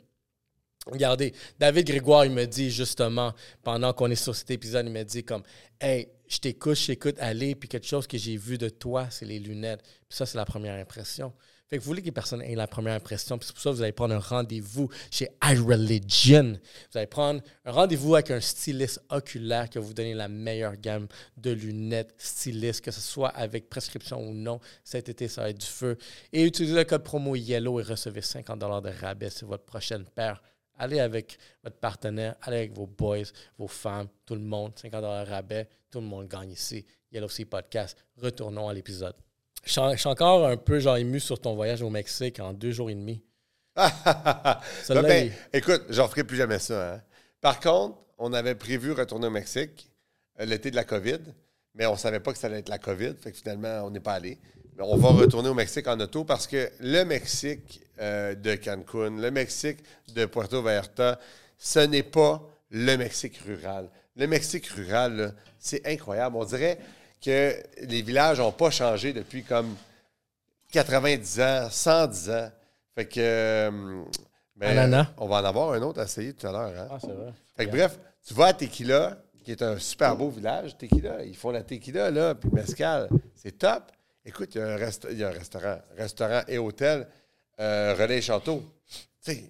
Regardez, 0.85 1.33
David 1.57 1.87
Grégoire, 1.87 2.25
il 2.25 2.31
me 2.31 2.45
dit 2.45 2.69
justement, 2.69 3.33
pendant 3.63 3.91
qu'on 3.91 4.11
est 4.11 4.15
sur 4.15 4.35
cet 4.35 4.51
épisode, 4.51 4.85
il 4.85 4.91
me 4.91 5.03
dit 5.03 5.23
comme 5.23 5.41
Hey, 5.81 6.09
je 6.27 6.37
t'écoute, 6.37 6.75
je 6.75 6.85
t'écoute 6.85 7.15
aller, 7.17 7.55
puis 7.55 7.67
quelque 7.67 7.87
chose 7.87 8.05
que 8.05 8.19
j'ai 8.19 8.37
vu 8.37 8.59
de 8.59 8.69
toi, 8.69 9.07
c'est 9.09 9.25
les 9.25 9.39
lunettes. 9.39 9.81
Puis 9.81 10.15
ça, 10.15 10.27
c'est 10.27 10.37
la 10.37 10.45
première 10.45 10.79
impression. 10.79 11.33
Vous 11.79 11.85
voulez 11.85 12.01
que 12.01 12.07
les 12.07 12.11
personnes 12.11 12.41
aient 12.41 12.55
la 12.55 12.67
première 12.67 12.93
impression. 12.93 13.37
Puis 13.37 13.47
c'est 13.47 13.53
pour 13.53 13.61
ça 13.61 13.69
que 13.71 13.75
vous 13.75 13.81
allez 13.81 13.91
prendre 13.91 14.13
un 14.13 14.19
rendez-vous 14.19 14.89
chez 15.11 15.29
iReligion. 15.43 16.57
Vous 16.91 16.97
allez 16.97 17.07
prendre 17.07 17.41
un 17.65 17.71
rendez-vous 17.71 18.15
avec 18.15 18.31
un 18.31 18.39
styliste 18.39 19.01
oculaire 19.09 19.69
qui 19.69 19.77
va 19.77 19.83
vous 19.83 19.93
donner 19.93 20.13
la 20.13 20.27
meilleure 20.27 20.75
gamme 20.75 21.07
de 21.37 21.51
lunettes 21.51 22.13
stylistes, 22.17 22.81
que 22.81 22.91
ce 22.91 23.01
soit 23.01 23.29
avec 23.29 23.69
prescription 23.69 24.21
ou 24.21 24.33
non. 24.33 24.59
Cet 24.83 25.09
été, 25.09 25.27
ça 25.27 25.41
va 25.41 25.49
être 25.49 25.59
du 25.59 25.65
feu. 25.65 25.97
Et 26.31 26.43
utilisez 26.43 26.75
le 26.75 26.83
code 26.83 27.03
promo 27.03 27.35
YELLOW 27.35 27.79
et 27.79 27.83
recevez 27.83 28.21
50 28.21 28.59
de 28.59 28.89
rabais 28.89 29.29
sur 29.29 29.47
votre 29.47 29.65
prochaine 29.65 30.05
paire. 30.05 30.41
Allez 30.77 30.99
avec 30.99 31.37
votre 31.63 31.77
partenaire, 31.77 32.35
allez 32.41 32.57
avec 32.57 32.73
vos 32.73 32.87
boys, 32.87 33.23
vos 33.57 33.67
femmes, 33.67 34.07
tout 34.25 34.35
le 34.35 34.41
monde. 34.41 34.73
50 34.75 35.27
rabais, 35.27 35.67
tout 35.91 35.99
le 35.99 36.07
monde 36.07 36.27
gagne 36.27 36.51
ici. 36.51 36.85
Yellow 37.11 37.29
Sea 37.29 37.45
Podcast. 37.45 37.97
Retournons 38.17 38.67
à 38.67 38.73
l'épisode. 38.73 39.15
Je 39.63 39.71
suis 39.97 40.07
encore 40.09 40.45
un 40.47 40.57
peu 40.57 40.79
genre 40.79 40.97
ému 40.97 41.19
sur 41.19 41.39
ton 41.39 41.55
voyage 41.55 41.81
au 41.81 41.89
Mexique 41.89 42.39
en 42.39 42.53
deux 42.53 42.71
jours 42.71 42.89
et 42.89 42.95
demi. 42.95 43.21
Ben, 43.75 45.01
ben, 45.01 45.25
il- 45.27 45.57
écoute, 45.57 45.83
j'en 45.89 46.07
ferai 46.07 46.23
plus 46.23 46.37
jamais 46.37 46.59
ça. 46.59 46.93
hein. 46.95 47.01
Par 47.41 47.59
contre, 47.59 47.97
on 48.17 48.31
avait 48.33 48.55
prévu 48.55 48.91
retourner 48.91 49.27
au 49.27 49.31
Mexique 49.31 49.89
euh, 50.39 50.45
l'été 50.45 50.69
de 50.69 50.75
la 50.75 50.83
COVID, 50.83 51.19
mais 51.75 51.85
on 51.87 51.95
savait 51.95 52.19
pas 52.19 52.31
que 52.33 52.37
ça 52.37 52.47
allait 52.47 52.59
être 52.59 52.69
la 52.69 52.77
COVID. 52.77 53.15
Fait 53.21 53.31
que 53.31 53.37
finalement, 53.37 53.81
on 53.83 53.89
n'est 53.89 53.99
pas 53.99 54.13
allé. 54.13 54.37
Mais 54.77 54.83
on 54.85 54.97
va 54.97 55.09
retourner 55.09 55.49
au 55.49 55.53
Mexique 55.53 55.87
en 55.87 55.99
auto 55.99 56.23
parce 56.23 56.45
que 56.47 56.69
le 56.79 57.03
Mexique 57.03 57.81
euh, 57.99 58.35
de 58.35 58.55
Cancun, 58.55 59.19
le 59.19 59.31
Mexique 59.31 59.79
de 60.13 60.25
Puerto 60.25 60.61
Vallarta, 60.61 61.19
ce 61.57 61.79
n'est 61.79 62.03
pas 62.03 62.41
le 62.69 62.95
Mexique 62.97 63.37
rural. 63.37 63.89
Le 64.15 64.27
Mexique 64.27 64.67
rural, 64.67 65.33
c'est 65.59 65.85
incroyable. 65.87 66.35
On 66.37 66.45
dirait 66.45 66.77
que 67.23 67.55
les 67.81 68.01
villages 68.01 68.39
n'ont 68.39 68.51
pas 68.51 68.69
changé 68.71 69.13
depuis 69.13 69.43
comme 69.43 69.75
90 70.71 71.41
ans, 71.41 71.67
110 71.69 72.29
ans. 72.29 72.51
Fait 72.95 73.05
que. 73.05 73.19
euh, 73.19 74.03
ben. 74.55 74.75
On 75.17 75.27
va 75.27 75.37
en 75.41 75.45
avoir 75.45 75.73
un 75.73 75.81
autre 75.81 75.99
à 75.99 76.03
essayer 76.03 76.33
tout 76.33 76.47
à 76.47 76.51
l'heure. 76.51 76.73
hein. 76.79 76.87
Ah, 76.91 76.97
c'est 76.99 77.07
vrai. 77.11 77.33
Fait 77.55 77.65
que 77.65 77.71
bref, 77.71 77.99
tu 78.25 78.33
vas 78.33 78.47
à 78.47 78.53
Tequila, 78.53 79.17
qui 79.43 79.51
est 79.51 79.61
un 79.61 79.77
super 79.79 80.15
beau 80.15 80.29
village, 80.29 80.77
Tequila. 80.77 81.23
Ils 81.23 81.35
font 81.35 81.51
la 81.51 81.63
Tequila, 81.63 82.11
là, 82.11 82.35
puis 82.35 82.49
Mescal. 82.51 83.09
C'est 83.35 83.57
top. 83.57 83.91
Écoute, 84.25 84.55
il 84.55 84.59
y 84.59 84.61
a 84.61 84.67
un, 84.67 84.77
resta- 84.77 85.09
il 85.11 85.17
y 85.17 85.23
a 85.23 85.29
un 85.29 85.31
restaurant, 85.31 85.77
restaurant 85.97 86.41
et 86.47 86.57
hôtel, 86.57 87.07
euh, 87.59 87.93
Relais 87.99 88.21
Château. 88.21 88.63
Tu 89.23 89.33
sais, 89.33 89.43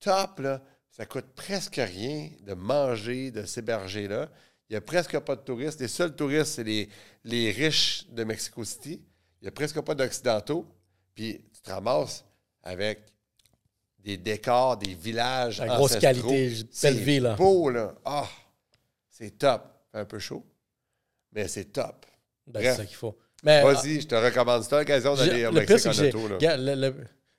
top, 0.00 0.40
là. 0.40 0.60
Ça 0.90 1.06
coûte 1.06 1.26
presque 1.34 1.76
rien 1.76 2.28
de 2.42 2.52
manger, 2.52 3.30
de 3.30 3.44
s'héberger 3.46 4.08
là. 4.08 4.28
Il 4.70 4.74
n'y 4.74 4.76
a 4.76 4.80
presque 4.80 5.18
pas 5.18 5.34
de 5.34 5.40
touristes. 5.40 5.80
Les 5.80 5.88
seuls 5.88 6.14
touristes, 6.14 6.52
c'est 6.54 6.64
les, 6.64 6.88
les 7.24 7.50
riches 7.50 8.06
de 8.08 8.22
Mexico 8.22 8.64
City. 8.64 9.02
Il 9.40 9.44
n'y 9.44 9.48
a 9.48 9.50
presque 9.50 9.80
pas 9.80 9.94
d'Occidentaux. 9.96 10.64
Puis 11.12 11.44
tu 11.52 11.60
te 11.60 11.70
ramasses 11.70 12.24
avec 12.62 13.00
des 13.98 14.16
décors, 14.16 14.76
des 14.76 14.94
villages. 14.94 15.58
La 15.58 15.66
grosse 15.74 15.96
qualité, 15.96 16.48
belle 16.50 16.66
C'est 16.70 16.92
vie, 16.92 17.18
là. 17.18 17.34
beau, 17.34 17.68
là. 17.68 17.94
Ah, 18.04 18.28
c'est 19.10 19.36
top. 19.36 19.64
Un 19.92 20.04
peu 20.04 20.20
chaud, 20.20 20.46
mais 21.32 21.48
c'est 21.48 21.64
top. 21.72 22.06
Ben, 22.46 22.62
c'est 22.62 22.76
ça 22.76 22.86
qu'il 22.86 22.94
faut. 22.96 23.18
Mais, 23.42 23.60
Vas-y, 23.64 24.02
je 24.02 24.06
te 24.06 24.14
recommande. 24.14 24.62
C'est 24.62 24.78
l'occasion 24.78 25.16
d'aller 25.16 25.46
au 25.46 25.52
Mexique 25.52 25.78
c'est 25.80 26.14
en 26.14 26.20
auto. 26.20 26.28
là. 26.38 26.56
le, 26.56 26.74
le- 26.76 26.94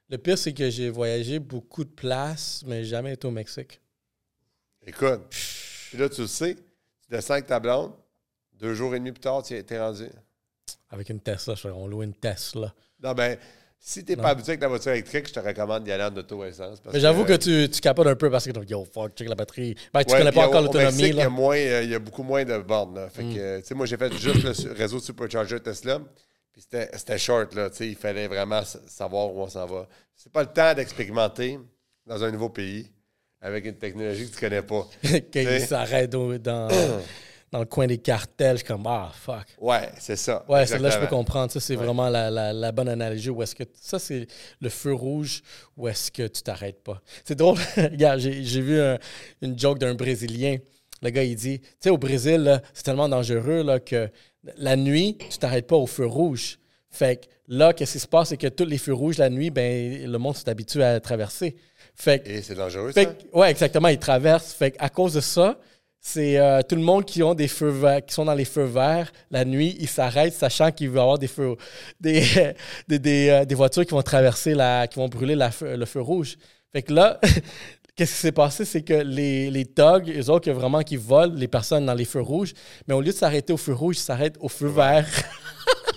le 0.09 0.17
pire, 0.17 0.37
c'est 0.37 0.53
que 0.53 0.69
j'ai 0.69 0.89
voyagé 0.89 1.39
beaucoup 1.39 1.85
de 1.85 1.89
places, 1.89 2.61
mais 2.67 2.83
jamais 2.83 3.13
été 3.13 3.25
au 3.25 3.31
Mexique. 3.31 3.79
Écoute, 4.85 5.21
puis 5.29 5.97
là, 5.97 6.09
tu 6.09 6.21
le 6.21 6.27
sais, 6.27 6.57
descends 7.11 7.33
avec 7.33 7.45
ta 7.47 7.59
blonde, 7.59 7.91
deux 8.53 8.73
jours 8.73 8.93
et 8.95 8.99
demi 8.99 9.11
plus 9.11 9.21
tard, 9.21 9.43
tu 9.43 9.53
es 9.55 9.79
rendu. 9.79 10.07
Avec 10.89 11.09
une 11.09 11.19
Tesla, 11.19 11.53
on 11.73 11.87
loue 11.87 12.03
une 12.03 12.13
Tesla. 12.13 12.73
Non, 13.01 13.13
ben, 13.13 13.37
si 13.79 14.03
tu 14.05 14.11
n'es 14.11 14.15
Non. 14.17 14.23
pas 14.23 14.29
habitué 14.29 14.51
avec 14.51 14.61
la 14.61 14.67
voiture 14.67 14.91
électrique, 14.91 15.27
je 15.27 15.33
te 15.33 15.39
recommande 15.39 15.83
d'y 15.83 15.91
aller 15.91 16.03
en 16.03 16.15
auto 16.15 16.43
essence. 16.43 16.79
parce 16.81 16.93
Mais 16.93 16.99
j'avoue 16.99 17.23
que 17.25 17.33
tu, 17.33 17.69
tu 17.69 17.81
capotes 17.81 18.07
un 18.07 18.15
peu 18.15 18.29
parce 18.29 18.45
que 18.45 18.51
yo, 18.65 18.85
fuck, 18.85 19.15
check 19.15 19.27
la 19.29 19.35
batterie. 19.35 19.75
Ben, 19.93 20.03
tu 20.03 20.11
Ouais, 20.13 20.19
connais 20.19 20.31
pas 20.31 20.45
encore 20.47 20.61
au- 20.61 20.63
au 20.63 20.67
l'autonomie. 20.67 20.99
Il 21.03 21.07
y, 21.07 21.13
là. 21.13 21.25
a 21.25 21.29
moins, 21.29 21.55
euh, 21.57 21.83
il 21.83 21.89
y 21.89 21.95
a 21.95 21.99
beaucoup 21.99 22.23
moins 22.23 22.43
de 22.45 22.57
bornes. 22.59 22.95
là. 22.95 23.09
Fait 23.09 23.23
Mm. 23.23 23.33
tu 23.61 23.67
sais, 23.67 23.73
moi, 23.73 23.85
j'ai 23.85 23.97
fait 23.97 24.13
juste 24.17 24.65
le 24.65 24.73
réseau 24.73 24.99
Supercharger 24.99 25.59
Tesla. 25.59 25.99
Puis 26.53 26.61
c'était 26.67 27.17
short. 27.17 27.55
Là, 27.55 27.69
tu 27.69 27.77
sais, 27.77 27.87
il 27.87 27.95
fallait 27.95 28.27
vraiment 28.27 28.61
savoir 28.87 29.33
où 29.33 29.39
on 29.41 29.47
s'en 29.49 29.65
va. 29.65 29.87
C'est 30.15 30.31
pas 30.31 30.41
le 30.43 30.49
temps 30.49 30.73
d'expérimenter 30.73 31.57
dans 32.05 32.21
un 32.23 32.29
nouveau 32.29 32.49
pays 32.49 32.91
avec 33.41 33.65
une 33.65 33.75
technologie 33.75 34.27
que 34.29 34.33
tu 34.35 34.39
connais 34.39 34.61
pas. 34.61 34.87
Qu'il 35.31 35.59
s'arrête 35.61 36.13
au- 36.15 36.37
dans, 36.37 36.67
dans 37.51 37.59
le 37.59 37.65
coin 37.65 37.87
des 37.87 37.97
cartels. 37.97 38.57
Je 38.57 38.63
suis 38.63 38.67
comme, 38.67 38.85
ah, 38.87 39.11
fuck. 39.13 39.45
Ouais, 39.59 39.89
c'est 39.99 40.15
ça. 40.15 40.45
Ouais, 40.47 40.65
celle-là, 40.65 40.89
je 40.91 40.99
peux 40.99 41.07
comprendre. 41.07 41.51
Ça, 41.51 41.59
c'est 41.59 41.75
vraiment 41.75 42.07
la, 42.09 42.29
la- 42.29 42.53
la 42.53 42.71
bonne 42.71 42.89
analogie. 42.89 43.29
Où 43.29 43.41
est-ce 43.43 43.55
que 43.55 43.63
ça, 43.79 43.99
c'est 43.99 44.27
le 44.59 44.69
feu 44.69 44.93
rouge 44.93 45.41
où 45.75 45.87
est-ce 45.87 46.11
que 46.11 46.27
tu 46.27 46.41
t'arrêtes 46.43 46.83
pas. 46.83 47.01
C'est 47.25 47.35
drôle. 47.35 47.57
Regarde, 47.77 48.19
j'ai 48.19 48.61
vu 48.61 48.79
un- 48.79 48.97
une 49.41 49.57
joke 49.57 49.79
d'un 49.79 49.95
Brésilien. 49.95 50.57
Le 51.03 51.09
gars, 51.09 51.23
il 51.23 51.35
dit, 51.35 51.59
tu 51.59 51.67
sais, 51.79 51.89
au 51.89 51.97
Brésil, 51.97 52.37
là, 52.43 52.61
c'est 52.73 52.83
tellement 52.83 53.09
dangereux 53.09 53.63
là, 53.63 53.79
que 53.79 54.07
la 54.57 54.75
nuit, 54.75 55.17
tu 55.31 55.37
t'arrêtes 55.39 55.65
pas 55.65 55.75
au 55.75 55.87
feu 55.87 56.05
rouge. 56.05 56.59
Fait 56.91 57.21
que 57.25 57.27
là, 57.47 57.73
qu'est-ce 57.73 57.93
qui 57.93 57.99
se 57.99 58.07
passe, 58.07 58.29
c'est 58.29 58.37
que 58.37 58.47
tous 58.47 58.65
les 58.65 58.77
feux 58.77 58.93
rouges, 58.93 59.17
la 59.17 59.29
nuit, 59.31 59.49
ben, 59.49 60.05
le 60.11 60.17
monde 60.19 60.35
s'est 60.35 60.47
habitué 60.49 60.83
à 60.83 60.99
traverser. 60.99 61.55
Fait 61.95 62.27
Et 62.27 62.41
c'est 62.41 62.55
dangereux, 62.55 62.91
fait 62.91 63.05
ça? 63.05 63.37
ouais, 63.37 63.51
exactement, 63.51 63.87
ils 63.89 63.99
traversent. 63.99 64.53
Fait 64.53 64.75
à 64.79 64.89
cause 64.89 65.13
de 65.13 65.21
ça, 65.21 65.57
c'est 65.99 66.37
euh, 66.39 66.61
tout 66.67 66.75
le 66.75 66.81
monde 66.81 67.05
qui 67.05 67.21
ont 67.21 67.35
des 67.35 67.47
feux 67.47 67.69
verts, 67.69 68.03
qui 68.05 68.13
sont 68.13 68.25
dans 68.25 68.33
les 68.33 68.45
feux 68.45 68.63
verts 68.63 69.11
la 69.29 69.45
nuit, 69.45 69.75
ils 69.79 69.87
s'arrêtent 69.87 70.33
sachant 70.33 70.71
qu'il 70.71 70.89
va 70.89 70.99
y 70.99 71.01
avoir 71.03 71.19
des 71.19 71.27
feux, 71.27 71.55
des, 71.99 72.23
des, 72.87 72.97
des, 72.99 73.29
euh, 73.29 73.45
des 73.45 73.55
voitures 73.55 73.85
qui 73.85 73.91
vont 73.91 74.01
traverser 74.01 74.55
la, 74.55 74.87
qui 74.87 74.97
vont 74.97 75.07
brûler 75.09 75.35
la 75.35 75.51
feu- 75.51 75.75
le 75.75 75.85
feu 75.85 76.01
rouge. 76.01 76.37
Fait 76.73 76.81
que 76.81 76.93
là, 76.93 77.19
qu'est-ce 77.95 78.13
qui 78.13 78.17
s'est 78.19 78.31
passé, 78.31 78.65
c'est 78.65 78.81
que 78.81 78.93
les, 78.93 79.51
les 79.51 79.65
thugs, 79.65 80.09
eux 80.09 80.29
autres, 80.31 80.49
vraiment 80.51 80.81
qui 80.81 80.95
volent 80.95 81.35
les 81.35 81.47
personnes 81.47 81.85
dans 81.85 81.93
les 81.93 82.05
feux 82.05 82.21
rouges, 82.21 82.53
mais 82.87 82.95
au 82.95 83.01
lieu 83.01 83.11
de 83.11 83.17
s'arrêter 83.17 83.53
au 83.53 83.57
feu 83.57 83.73
rouge, 83.73 83.97
ils 83.97 84.01
s'arrêtent 84.01 84.37
au 84.39 84.47
feu 84.49 84.67
vert. 84.69 85.05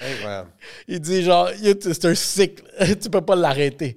Incroyable. 0.00 0.50
Il 0.88 1.00
dit 1.00 1.22
genre, 1.22 1.50
c'est 1.80 2.04
un 2.06 2.14
cycle, 2.14 2.64
tu 3.02 3.10
peux 3.10 3.20
pas 3.20 3.36
l'arrêter. 3.36 3.96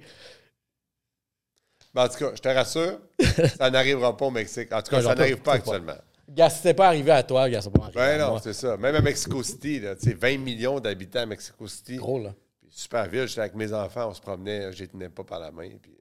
Mais 1.94 2.02
en 2.02 2.08
tout 2.08 2.18
cas, 2.18 2.32
je 2.34 2.40
te 2.40 2.48
rassure, 2.48 2.98
ça 3.58 3.70
n'arrivera 3.70 4.16
pas 4.16 4.26
au 4.26 4.30
Mexique. 4.30 4.72
En 4.72 4.82
tout 4.82 4.90
cas, 4.90 4.96
Ouais, 4.98 5.02
ça 5.02 5.14
n'arrive 5.14 5.36
pas 5.38 5.52
pas. 5.52 5.56
actuellement. 5.58 5.94
Gars, 6.28 6.50
si 6.50 6.56
c'était 6.56 6.74
pas 6.74 6.88
arrivé 6.88 7.10
à 7.12 7.22
toi, 7.22 7.48
gars, 7.48 7.60
ça 7.62 7.70
peut 7.70 7.80
arriver 7.80 7.94
Ben 7.94 8.20
à 8.20 8.24
non, 8.24 8.30
moi. 8.32 8.40
c'est 8.42 8.52
ça. 8.54 8.76
Même 8.76 8.94
à 8.96 9.00
Mexico 9.00 9.42
City, 9.42 9.78
là, 9.80 9.94
tu 9.94 10.08
sais, 10.08 10.14
20 10.14 10.38
millions 10.38 10.80
d'habitants 10.80 11.20
à 11.20 11.26
Mexico 11.26 11.68
City. 11.68 11.96
Gros, 11.96 12.18
là. 12.18 12.34
Puis 12.60 12.70
Super 12.72 13.08
ville. 13.08 13.28
J'étais 13.28 13.42
avec 13.42 13.54
mes 13.54 13.72
enfants, 13.72 14.08
on 14.10 14.14
se 14.14 14.20
promenait, 14.20 14.72
je 14.72 14.80
les 14.80 14.88
tenais 14.88 15.08
pas 15.10 15.22
par 15.22 15.38
la 15.38 15.52
main. 15.52 15.68
Puis... 15.80 15.92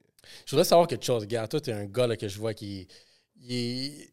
Je 0.46 0.52
voudrais 0.52 0.64
savoir 0.66 0.88
quelque 0.88 1.06
chose, 1.06 1.28
gars. 1.28 1.48
Toi, 1.48 1.60
tu 1.62 1.70
es 1.70 1.74
un 1.74 1.86
gars 1.86 2.08
là, 2.08 2.16
que 2.18 2.28
je 2.28 2.40
vois 2.40 2.54
qui. 2.54 2.88
il 3.42 4.08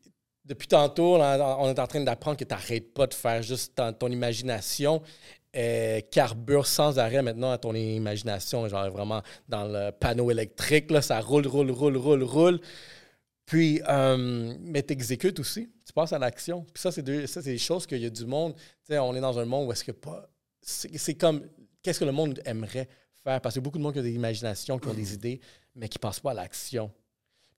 Depuis 0.44 0.66
tantôt, 0.68 1.16
là, 1.16 1.56
on 1.60 1.70
est 1.70 1.78
en 1.78 1.86
train 1.86 2.00
d'apprendre 2.00 2.36
que 2.36 2.44
tu 2.44 2.52
n'arrêtes 2.52 2.92
pas 2.92 3.06
de 3.06 3.14
faire 3.14 3.42
juste 3.42 3.76
ton, 3.76 3.92
ton 3.92 4.08
imagination. 4.08 5.00
Euh, 5.56 6.00
carbure 6.10 6.66
sans 6.66 6.98
arrêt 6.98 7.22
maintenant 7.22 7.50
à 7.50 7.58
ton 7.58 7.74
imagination, 7.74 8.68
genre 8.68 8.90
vraiment 8.90 9.22
dans 9.48 9.64
le 9.64 9.90
panneau 9.90 10.30
électrique, 10.30 10.90
là, 10.90 11.02
ça 11.02 11.20
roule, 11.20 11.46
roule, 11.46 11.70
roule, 11.70 11.96
roule, 11.96 12.22
roule. 12.22 12.60
Puis, 13.46 13.82
euh, 13.88 14.54
mais 14.60 14.82
tu 14.84 14.92
exécutes 14.92 15.40
aussi, 15.40 15.68
tu 15.84 15.92
passes 15.92 16.12
à 16.12 16.20
l'action. 16.20 16.64
Puis 16.72 16.80
ça, 16.80 16.92
c'est 16.92 17.02
des 17.02 17.58
choses 17.58 17.84
qu'il 17.84 17.98
y 17.98 18.06
a 18.06 18.10
du 18.10 18.24
monde. 18.24 18.54
Tu 18.54 18.92
sais, 18.92 18.98
on 19.00 19.12
est 19.12 19.20
dans 19.20 19.40
un 19.40 19.44
monde 19.44 19.68
où 19.68 19.72
est-ce 19.72 19.82
que 19.82 19.90
pas. 19.90 20.28
C'est 20.62 21.14
comme. 21.14 21.44
Qu'est-ce 21.82 21.98
que 21.98 22.04
le 22.04 22.12
monde 22.12 22.40
aimerait 22.44 22.88
faire? 23.24 23.40
Parce 23.40 23.56
a 23.56 23.60
beaucoup 23.60 23.78
de 23.78 23.82
monde 23.82 23.94
qui 23.94 23.98
a 23.98 24.02
des 24.02 24.12
imaginations, 24.12 24.78
qui 24.78 24.86
ont 24.86 24.94
des 24.94 25.14
idées, 25.14 25.40
mais 25.74 25.88
qui 25.88 25.98
ne 25.98 26.00
passent 26.00 26.20
pas 26.20 26.30
à 26.30 26.34
l'action. 26.34 26.92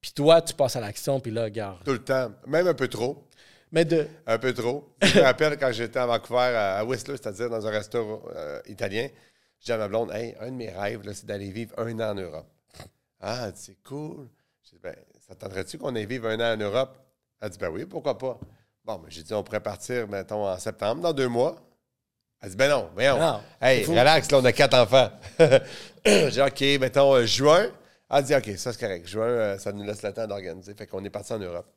Puis 0.01 0.13
toi, 0.13 0.41
tu 0.41 0.55
passes 0.55 0.77
à 0.77 0.81
l'action, 0.81 1.21
puis 1.21 1.31
là, 1.31 1.45
regarde. 1.45 1.85
Tout 1.85 1.93
le 1.93 2.03
temps. 2.03 2.33
Même 2.47 2.67
un 2.67 2.75
peu 2.75 2.89
trop. 2.89 3.29
Mais 3.73 3.87
de. 3.87 4.07
Un 4.27 4.39
peu 4.39 4.53
trop. 4.53 4.95
Je 5.01 5.19
me 5.19 5.25
rappelle 5.25 5.57
quand 5.59 5.73
j'étais 5.73 5.99
à 5.99 6.07
Vancouver, 6.07 6.55
à 6.55 6.85
Whistler, 6.85 7.17
c'est-à-dire 7.17 7.49
dans 7.49 7.67
un 7.67 7.71
restaurant 7.71 8.23
euh, 8.37 8.61
italien, 8.67 9.09
j'ai 9.59 9.65
dit 9.67 9.73
à 9.73 9.79
ma 9.79 9.89
blonde, 9.89 10.13
hey, 10.13 10.37
un 10.41 10.51
de 10.51 10.57
mes 10.57 10.69
rêves, 10.69 11.01
c'est 11.15 11.25
d'aller 11.25 11.51
vivre 11.51 11.75
un 11.79 11.99
an 12.01 12.11
en 12.11 12.15
Europe. 12.15 12.47
Ah, 13.21 13.45
elle 13.47 13.53
dit, 13.53 13.63
c'est 13.63 13.83
cool. 13.83 14.29
J'ai 14.63 14.77
dit, 14.77 14.83
ben, 14.83 14.95
ça 15.27 15.35
t'aiderait-tu 15.35 15.79
qu'on 15.79 15.95
aille 15.97 16.07
vivre 16.07 16.29
un 16.29 16.39
an 16.41 16.55
en 16.55 16.57
Europe? 16.57 16.99
Elle 17.41 17.51
dit, 17.51 17.59
ben 17.59 17.71
oui, 17.71 17.87
pourquoi 17.87 18.19
pas? 18.19 18.39
Bon, 18.85 18.97
ben, 18.97 19.07
j'ai 19.09 19.23
dit, 19.23 19.33
on 19.33 19.43
pourrait 19.43 19.61
partir, 19.61 20.07
mettons, 20.07 20.47
en 20.47 20.59
septembre, 20.59 21.01
dans 21.01 21.13
deux 21.13 21.29
mois. 21.29 21.57
Elle 22.43 22.51
dit, 22.51 22.57
ben 22.57 22.69
non, 22.69 22.91
voyons. 22.93 23.19
Non, 23.19 23.41
hey, 23.61 23.85
relax, 23.85 24.31
là, 24.31 24.39
on 24.39 24.45
a 24.45 24.53
quatre 24.53 24.75
enfants. 24.75 25.11
j'ai 26.05 26.31
dit, 26.31 26.41
OK, 26.43 26.61
mettons, 26.81 27.15
euh, 27.15 27.25
juin. 27.25 27.71
Elle 28.11 28.25
dit, 28.25 28.35
OK, 28.35 28.51
ça, 28.59 28.73
c'est 28.73 28.81
correct. 28.81 29.07
Juin, 29.07 29.25
euh, 29.25 29.59
ça 29.59 29.73
nous 29.73 29.85
laisse 29.85 30.03
le 30.03 30.13
temps 30.13 30.27
d'organiser. 30.27 30.75
Fait 30.75 30.87
qu'on 30.87 31.03
est 31.05 31.11
parti 31.11 31.33
en 31.33 31.39
Europe. 31.39 31.73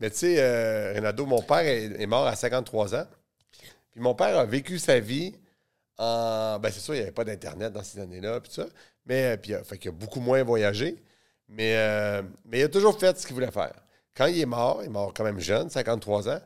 Mais 0.00 0.10
tu 0.10 0.16
sais, 0.16 0.36
euh, 0.38 0.94
Renato, 0.94 1.26
mon 1.26 1.42
père 1.42 1.58
est, 1.58 2.00
est 2.00 2.06
mort 2.06 2.26
à 2.26 2.34
53 2.34 2.94
ans. 2.94 3.06
Puis 3.92 4.00
mon 4.00 4.14
père 4.14 4.38
a 4.38 4.44
vécu 4.44 4.78
sa 4.78 4.98
vie 4.98 5.34
en. 5.98 6.58
Ben, 6.58 6.70
c'est 6.70 6.80
sûr, 6.80 6.94
il 6.94 6.98
n'y 6.98 7.02
avait 7.02 7.12
pas 7.12 7.24
d'Internet 7.24 7.72
dans 7.72 7.82
ces 7.82 8.00
années-là, 8.00 8.40
puis 8.40 8.52
ça. 8.52 8.66
Mais, 9.06 9.32
euh, 9.32 9.36
puis, 9.36 9.54
euh, 9.54 9.62
fait 9.62 9.78
qu'il 9.78 9.90
a 9.90 9.92
beaucoup 9.92 10.20
moins 10.20 10.42
voyagé. 10.42 11.02
Mais, 11.48 11.74
euh, 11.76 12.22
mais 12.44 12.60
il 12.60 12.62
a 12.64 12.68
toujours 12.68 12.98
fait 12.98 13.18
ce 13.18 13.26
qu'il 13.26 13.34
voulait 13.34 13.50
faire. 13.50 13.74
Quand 14.14 14.26
il 14.26 14.40
est 14.40 14.46
mort, 14.46 14.82
il 14.82 14.86
est 14.86 14.90
mort 14.90 15.12
quand 15.14 15.24
même 15.24 15.40
jeune, 15.40 15.68
53 15.68 16.28
ans, 16.28 16.40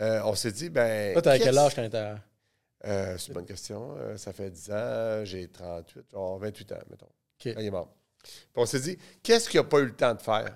euh, 0.00 0.20
on 0.24 0.34
s'est 0.34 0.52
dit, 0.52 0.68
ben. 0.70 1.12
Toi, 1.12 1.22
t'avais 1.22 1.38
quel 1.38 1.58
âge 1.58 1.74
quand 1.74 1.82
t'étais. 1.82 2.14
Euh, 2.84 3.16
c'est 3.16 3.28
une 3.28 3.34
bonne 3.34 3.46
question. 3.46 3.94
Euh, 3.98 4.16
ça 4.16 4.32
fait 4.32 4.50
10 4.50 4.70
ans, 4.72 5.24
j'ai 5.24 5.48
38, 5.48 6.10
genre 6.10 6.38
28 6.38 6.72
ans, 6.72 6.76
mettons. 6.90 7.06
OK. 7.06 7.54
Quand 7.54 7.60
il 7.60 7.66
est 7.66 7.70
mort. 7.70 7.94
Puis 8.22 8.42
on 8.56 8.66
s'est 8.66 8.80
dit, 8.80 8.98
qu'est-ce 9.22 9.48
qu'il 9.48 9.60
n'a 9.60 9.64
pas 9.64 9.78
eu 9.78 9.86
le 9.86 9.94
temps 9.94 10.14
de 10.14 10.22
faire? 10.22 10.52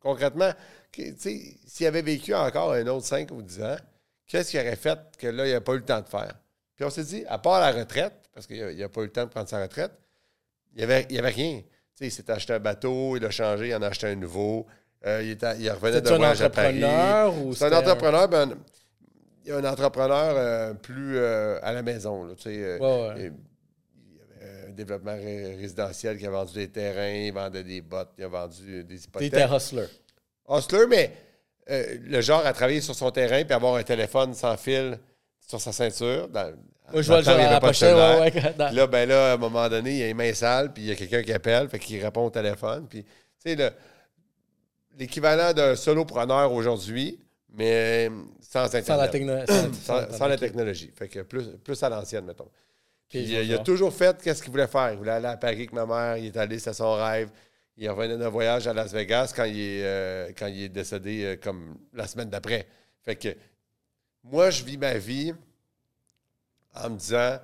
Concrètement, 0.00 0.52
s'il 0.96 1.86
avait 1.86 2.02
vécu 2.02 2.34
encore 2.34 2.72
un 2.72 2.86
autre 2.86 3.06
5 3.06 3.30
ou 3.32 3.42
10 3.42 3.62
ans, 3.62 3.76
qu'est-ce 4.26 4.50
qu'il 4.50 4.60
aurait 4.60 4.76
fait 4.76 4.98
que 5.18 5.26
là, 5.26 5.46
il 5.46 5.52
n'a 5.52 5.60
pas 5.60 5.72
eu 5.72 5.78
le 5.78 5.84
temps 5.84 6.00
de 6.00 6.08
faire? 6.08 6.34
Puis 6.76 6.84
on 6.84 6.90
s'est 6.90 7.04
dit, 7.04 7.24
à 7.28 7.38
part 7.38 7.60
la 7.60 7.70
retraite, 7.72 8.14
parce 8.34 8.46
qu'il 8.46 8.76
n'a 8.76 8.88
pas 8.88 9.00
eu 9.02 9.04
le 9.04 9.12
temps 9.12 9.24
de 9.24 9.30
prendre 9.30 9.48
sa 9.48 9.60
retraite, 9.62 9.92
il 10.74 10.78
n'y 10.78 10.84
avait, 10.84 11.06
il 11.10 11.18
avait 11.18 11.28
rien. 11.30 11.60
Tu 11.60 11.64
sais, 11.94 12.06
il 12.06 12.10
s'est 12.10 12.30
acheté 12.30 12.52
un 12.54 12.58
bateau, 12.58 13.16
il 13.16 13.24
a 13.24 13.30
changé, 13.30 13.68
il 13.68 13.74
en 13.74 13.82
a 13.82 13.88
acheté 13.88 14.06
un 14.06 14.14
nouveau. 14.14 14.66
Euh, 15.04 15.20
il, 15.22 15.30
était- 15.32 15.58
il 15.58 15.70
revenait 15.70 16.00
C'est 16.02 16.12
un 16.12 16.16
voyage 16.16 16.42
à 16.42 16.50
Paris. 16.50 16.82
entrepreneur 16.84 17.38
ou 17.46 17.54
C'est 17.54 17.64
un 17.66 17.76
entrepreneur, 17.78 18.28
ben, 18.28 18.54
il 19.44 19.48
y 19.48 19.52
a 19.52 19.56
un 19.58 19.64
entrepreneur 19.64 20.34
euh, 20.36 20.74
plus 20.74 21.16
euh, 21.18 21.58
à 21.62 21.72
la 21.72 21.82
maison. 21.82 22.24
Là, 22.24 22.34
Ouais, 22.46 22.50
ouais. 22.78 23.14
il- 23.16 23.32
il 23.96 24.16
y 24.16 24.44
avait 24.44 24.66
un 24.68 24.70
développement 24.70 25.12
ré- 25.14 25.56
résidentiel 25.56 26.16
qui 26.18 26.26
a 26.26 26.30
vendu 26.30 26.54
des 26.54 26.68
terrains, 26.68 27.10
il 27.26 27.32
vendait 27.32 27.64
des 27.64 27.80
bottes, 27.80 28.12
il 28.16 28.24
a 28.24 28.28
vendu 28.28 28.84
des 28.84 29.04
hypothèques. 29.04 29.32
T'étais 29.32 29.54
hustler. 29.54 29.86
Hustler, 30.48 30.86
mais 30.88 31.12
euh, 31.70 31.96
le 32.02 32.20
genre 32.20 32.44
à 32.44 32.52
travailler 32.52 32.80
sur 32.80 32.94
son 32.94 33.10
terrain 33.10 33.42
puis 33.44 33.54
avoir 33.54 33.76
un 33.76 33.82
téléphone 33.82 34.34
sans 34.34 34.56
fil 34.56 34.98
sur 35.46 35.60
sa 35.60 35.72
ceinture. 35.72 36.28
Dans, 36.28 36.52
Moi, 36.92 37.02
je 37.02 37.06
vois 37.08 37.18
le 37.18 37.24
genre 37.24 37.34
à 37.38 37.50
la 37.50 37.60
pochette. 37.60 37.94
Ouais, 37.94 38.20
ouais, 38.20 38.54
dans- 38.58 38.66
Puis 38.68 38.76
là, 38.76 38.86
ben 38.86 39.08
là, 39.08 39.30
à 39.30 39.34
un 39.34 39.36
moment 39.36 39.68
donné, 39.68 39.90
il 39.92 39.96
y 39.98 40.02
a 40.02 40.06
les 40.06 40.14
mains 40.14 40.34
sales, 40.34 40.72
puis 40.72 40.82
il 40.82 40.88
y 40.88 40.92
a 40.92 40.94
quelqu'un 40.96 41.22
qui 41.22 41.32
appelle, 41.32 41.68
fait 41.68 41.78
qu'il 41.78 42.02
répond 42.04 42.26
au 42.26 42.30
téléphone. 42.30 42.86
Puis, 42.88 43.04
tu 43.04 43.10
sais, 43.38 43.54
le- 43.54 43.70
l'équivalent 44.98 45.52
d'un 45.52 45.74
solopreneur 45.76 46.52
aujourd'hui, 46.52 47.18
mais 47.54 48.10
sans 48.40 48.64
Internet. 48.64 48.86
sans 48.86 48.96
la 48.96 49.08
technologie. 49.08 49.52
Sans, 49.84 50.10
sans 50.10 50.26
la 50.26 50.36
technologie. 50.38 50.90
Fait 50.96 51.08
que 51.08 51.20
plus, 51.20 51.44
plus 51.64 51.82
à 51.82 51.88
l'ancienne, 51.88 52.24
mettons. 52.24 52.48
Puis, 53.08 53.20
il, 53.20 53.30
il 53.44 53.54
a 53.54 53.58
toujours 53.58 53.92
fait 53.92 54.20
qu'est-ce 54.22 54.42
qu'il 54.42 54.50
voulait 54.50 54.66
faire. 54.66 54.90
Il 54.92 54.98
voulait 54.98 55.12
aller 55.12 55.26
à 55.26 55.36
Paris 55.36 55.54
avec 55.56 55.72
ma 55.72 55.84
mère, 55.86 56.16
il 56.16 56.26
est 56.26 56.36
allé, 56.36 56.58
c'était 56.58 56.72
son 56.74 56.94
rêve. 56.94 57.28
Il 57.82 57.90
revenait 57.90 58.16
d'un 58.16 58.28
voyage 58.28 58.68
à 58.68 58.72
Las 58.72 58.92
Vegas 58.92 59.32
quand 59.34 59.42
il 59.42 59.58
est, 59.58 59.84
euh, 59.84 60.30
quand 60.38 60.46
il 60.46 60.62
est 60.62 60.68
décédé 60.68 61.24
euh, 61.24 61.36
comme 61.36 61.76
la 61.92 62.06
semaine 62.06 62.30
d'après. 62.30 62.68
Fait 63.04 63.16
que 63.16 63.30
moi, 64.22 64.50
je 64.50 64.62
vis 64.62 64.76
ma 64.78 64.94
vie 64.98 65.34
en 66.76 66.90
me 66.90 66.96
disant 66.96 67.38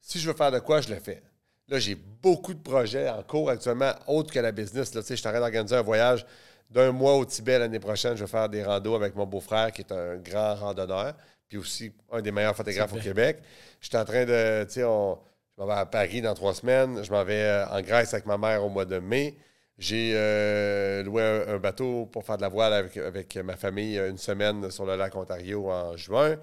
si 0.00 0.18
je 0.18 0.28
veux 0.28 0.34
faire 0.36 0.50
de 0.50 0.58
quoi, 0.58 0.80
je 0.80 0.88
le 0.92 0.96
fais. 0.98 1.22
Là, 1.68 1.78
j'ai 1.78 1.94
beaucoup 1.94 2.54
de 2.54 2.58
projets 2.60 3.08
en 3.08 3.22
cours 3.22 3.50
actuellement, 3.50 3.92
autres 4.08 4.32
que 4.34 4.40
la 4.40 4.50
business. 4.50 4.94
Là, 4.94 5.00
Tu 5.00 5.06
sais, 5.06 5.14
je 5.14 5.20
suis 5.20 5.28
en 5.28 5.30
train 5.30 5.38
d'organiser 5.40 5.76
un 5.76 5.82
voyage 5.82 6.26
d'un 6.68 6.90
mois 6.90 7.14
au 7.14 7.24
Tibet 7.24 7.56
l'année 7.60 7.78
prochaine. 7.78 8.16
Je 8.16 8.24
vais 8.24 8.30
faire 8.30 8.48
des 8.48 8.64
randos 8.64 8.96
avec 8.96 9.14
mon 9.14 9.26
beau-frère, 9.26 9.70
qui 9.70 9.82
est 9.82 9.92
un 9.92 10.16
grand 10.16 10.56
randonneur, 10.56 11.14
puis 11.48 11.58
aussi 11.58 11.92
un 12.10 12.20
des 12.20 12.32
meilleurs 12.32 12.56
photographes 12.56 12.94
au 12.94 12.98
Québec. 12.98 13.38
Je 13.80 13.86
suis 13.86 13.96
en 13.96 14.04
train 14.04 14.24
de, 14.24 14.64
tu 14.64 14.72
sais, 14.72 14.84
on- 14.84 15.20
je 15.56 15.62
m'en 15.62 15.68
vais 15.68 15.74
à 15.74 15.86
Paris 15.86 16.20
dans 16.20 16.34
trois 16.34 16.52
semaines. 16.54 17.04
Je 17.04 17.12
m'en 17.12 17.22
vais 17.22 17.42
euh, 17.44 17.66
en 17.68 17.80
Grèce 17.80 18.12
avec 18.12 18.26
ma 18.26 18.36
mère 18.38 18.64
au 18.64 18.68
mois 18.68 18.86
de 18.86 18.98
mai. 18.98 19.36
J'ai 19.82 20.12
euh, 20.14 21.02
loué 21.02 21.22
un, 21.24 21.54
un 21.54 21.58
bateau 21.58 22.06
pour 22.06 22.24
faire 22.24 22.36
de 22.36 22.42
la 22.42 22.48
voile 22.48 22.72
avec, 22.72 22.96
avec 22.96 23.36
ma 23.38 23.56
famille 23.56 23.98
une 23.98 24.16
semaine 24.16 24.70
sur 24.70 24.86
le 24.86 24.94
lac 24.94 25.16
Ontario 25.16 25.72
en 25.72 25.96
juin. 25.96 26.36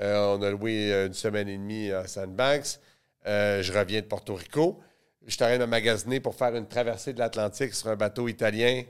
Euh, 0.00 0.34
on 0.34 0.40
a 0.40 0.50
loué 0.50 1.04
une 1.04 1.12
semaine 1.12 1.46
et 1.46 1.58
demie 1.58 1.92
à 1.92 2.06
Sandbanks. 2.06 2.80
Euh, 3.26 3.62
je 3.62 3.70
reviens 3.70 4.00
de 4.00 4.06
Porto 4.06 4.34
Rico. 4.34 4.80
Je 5.26 5.34
suis 5.34 5.44
en 5.44 5.48
train 5.48 5.58
de 5.58 5.66
magasiner 5.66 6.20
pour 6.20 6.34
faire 6.36 6.56
une 6.56 6.66
traversée 6.66 7.12
de 7.12 7.18
l'Atlantique 7.18 7.74
sur 7.74 7.88
un 7.88 7.96
bateau 7.96 8.28
italien 8.28 8.84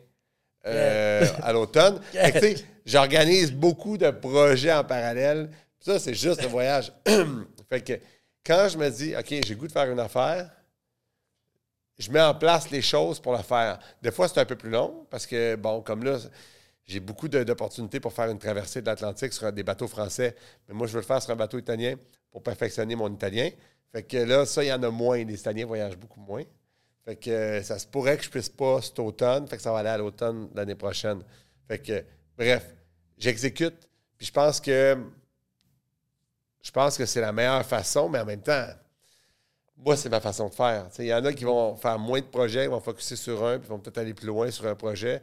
à 0.63 1.53
l'automne. 1.53 2.01
J'organise 2.87 3.51
beaucoup 3.51 3.99
de 3.99 4.11
projets 4.11 4.73
en 4.73 4.85
parallèle. 4.85 5.51
Ça, 5.81 5.99
c'est 5.99 6.15
juste 6.15 6.43
le 6.43 6.49
voyage. 6.49 6.93
fait 7.69 7.81
que 7.81 7.95
quand 8.47 8.69
je 8.69 8.79
me 8.79 8.89
dis, 8.89 9.17
OK, 9.17 9.35
j'ai 9.45 9.55
goût 9.57 9.67
de 9.67 9.73
faire 9.73 9.91
une 9.91 9.99
affaire, 9.99 10.49
je 11.99 12.11
mets 12.11 12.21
en 12.21 12.35
place 12.35 12.71
les 12.71 12.83
choses 12.83 13.21
pour 13.21 13.33
la 13.33 13.43
faire. 13.43 13.79
Des 14.03 14.11
fois, 14.11 14.29
c'est 14.29 14.41
un 14.41 14.45
peu 14.45 14.57
plus 14.57 14.71
long 14.71 15.07
parce 15.11 15.27
que, 15.27 15.57
bon, 15.57 15.81
comme 15.81 16.05
là, 16.05 16.19
j'ai 16.85 17.01
beaucoup 17.01 17.29
d'opportunités 17.29 18.01
pour 18.01 18.13
faire 18.13 18.31
une 18.31 18.39
traversée 18.39 18.81
de 18.81 18.87
l'Atlantique 18.87 19.33
sur 19.33 19.51
des 19.53 19.63
bateaux 19.63 19.89
français. 19.89 20.37
Mais 20.69 20.75
moi, 20.75 20.87
je 20.87 20.93
veux 20.93 21.01
le 21.01 21.07
faire 21.07 21.23
sur 21.23 21.33
un 21.33 21.37
bateau 21.37 21.59
italien 21.59 21.95
pour 22.31 22.43
perfectionner 22.43 22.95
mon 22.95 23.13
italien. 23.13 23.51
Fait 23.93 24.03
que 24.03 24.19
là, 24.19 24.45
ça, 24.45 24.63
il 24.63 24.69
y 24.69 24.73
en 24.73 24.83
a 24.83 24.91
moins. 24.91 25.25
Les 25.25 25.41
Italiens 25.41 25.67
voyagent 25.67 25.97
beaucoup 25.97 26.21
moins. 26.21 26.43
Fait 27.05 27.17
que 27.17 27.31
euh, 27.31 27.63
ça 27.63 27.79
se 27.79 27.87
pourrait 27.87 28.17
que 28.17 28.25
je 28.25 28.31
puisse 28.31 28.49
pas 28.49 28.83
cet 28.83 28.99
automne. 28.99 29.49
Fait 29.49 29.57
que 29.57 29.63
ça 29.63 29.73
va 29.73 29.79
aller 29.79 29.89
à 29.89 29.99
l'automne 29.99 30.49
l'année 30.55 30.75
prochaine. 30.75 31.23
Fait 31.67 31.79
que, 31.79 32.05
bref, 32.37 32.75
j'exécute. 33.17 33.89
Puis 34.17 34.27
je 34.27 34.33
pense 34.33 34.61
que 34.61 34.99
je 36.63 36.71
pense 36.73 36.99
que 36.99 37.07
c'est 37.07 37.21
la 37.21 37.33
meilleure 37.33 37.65
façon, 37.65 38.09
mais 38.09 38.19
en 38.19 38.25
même 38.25 38.43
temps, 38.43 38.67
moi, 39.77 39.97
c'est 39.97 40.09
ma 40.09 40.21
façon 40.21 40.49
de 40.49 40.55
faire. 40.55 40.89
Il 40.99 41.07
y 41.07 41.15
en 41.15 41.25
a 41.25 41.33
qui 41.33 41.45
vont 41.45 41.77
faire 41.77 41.99
moins 41.99 42.21
de 42.21 42.27
projets, 42.27 42.65
ils 42.65 42.71
vont 42.71 42.81
focuser 42.81 43.17
sur 43.17 43.45
un, 43.45 43.59
puis 43.59 43.69
vont 43.69 43.79
peut-être 43.79 43.99
aller 43.99 44.15
plus 44.15 44.27
loin 44.27 44.51
sur 44.51 44.67
un 44.67 44.75
projet. 44.75 45.23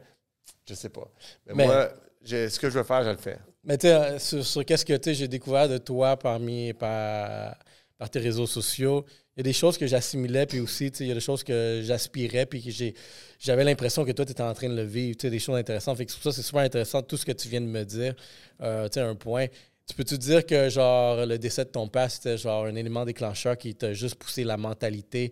Je 0.68 0.74
sais 0.74 0.88
pas. 0.88 1.10
Mais, 1.46 1.54
Mais- 1.54 1.66
moi, 1.66 1.88
ce 2.24 2.58
que 2.58 2.70
je 2.70 2.78
veux 2.78 2.84
faire, 2.84 3.04
je 3.04 3.10
le 3.10 3.16
fais. 3.16 3.38
Mais 3.64 3.78
tu 3.78 3.86
sais, 3.86 3.94
euh, 3.94 4.18
sur, 4.18 4.44
sur 4.44 4.64
qu'est-ce 4.64 4.84
que 4.84 5.12
j'ai 5.12 5.28
découvert 5.28 5.68
de 5.68 5.78
toi 5.78 6.16
parmi 6.16 6.72
par, 6.74 7.56
par 7.98 8.10
tes 8.10 8.20
réseaux 8.20 8.46
sociaux. 8.46 9.04
Il 9.36 9.40
y 9.40 9.42
a 9.42 9.44
des 9.44 9.52
choses 9.52 9.76
que 9.76 9.86
j'assimilais, 9.86 10.46
puis 10.46 10.60
aussi, 10.60 10.92
tu 10.92 10.98
sais, 10.98 11.04
il 11.04 11.08
y 11.08 11.10
a 11.10 11.14
des 11.14 11.20
choses 11.20 11.42
que 11.42 11.80
j'aspirais, 11.82 12.46
puis 12.46 12.62
que 12.62 12.70
j'ai, 12.70 12.94
j'avais 13.40 13.64
l'impression 13.64 14.04
que 14.04 14.12
toi, 14.12 14.24
tu 14.24 14.30
étais 14.30 14.42
en 14.42 14.54
train 14.54 14.68
de 14.68 14.76
le 14.76 14.84
vivre, 14.84 15.16
tu 15.16 15.26
sais, 15.26 15.30
des 15.30 15.40
choses 15.40 15.56
intéressantes. 15.56 15.96
Fait 15.96 16.06
que 16.06 16.12
ça, 16.12 16.30
c'est 16.30 16.42
super 16.42 16.62
intéressant, 16.62 17.02
tout 17.02 17.16
ce 17.16 17.26
que 17.26 17.32
tu 17.32 17.48
viens 17.48 17.60
de 17.60 17.66
me 17.66 17.84
dire. 17.84 18.14
Euh, 18.60 18.88
tu 18.88 18.94
sais, 18.94 19.00
un 19.00 19.16
point. 19.16 19.46
Tu 19.86 19.94
peux-tu 19.94 20.16
dire 20.16 20.46
que, 20.46 20.70
genre, 20.70 21.26
le 21.26 21.36
décès 21.38 21.64
de 21.64 21.70
ton 21.70 21.88
père, 21.88 22.10
c'était, 22.10 22.38
genre, 22.38 22.64
un 22.64 22.74
élément 22.74 23.04
déclencheur 23.04 23.58
qui 23.58 23.74
t'a 23.74 23.92
juste 23.92 24.14
poussé 24.14 24.42
la 24.42 24.56
mentalité? 24.56 25.30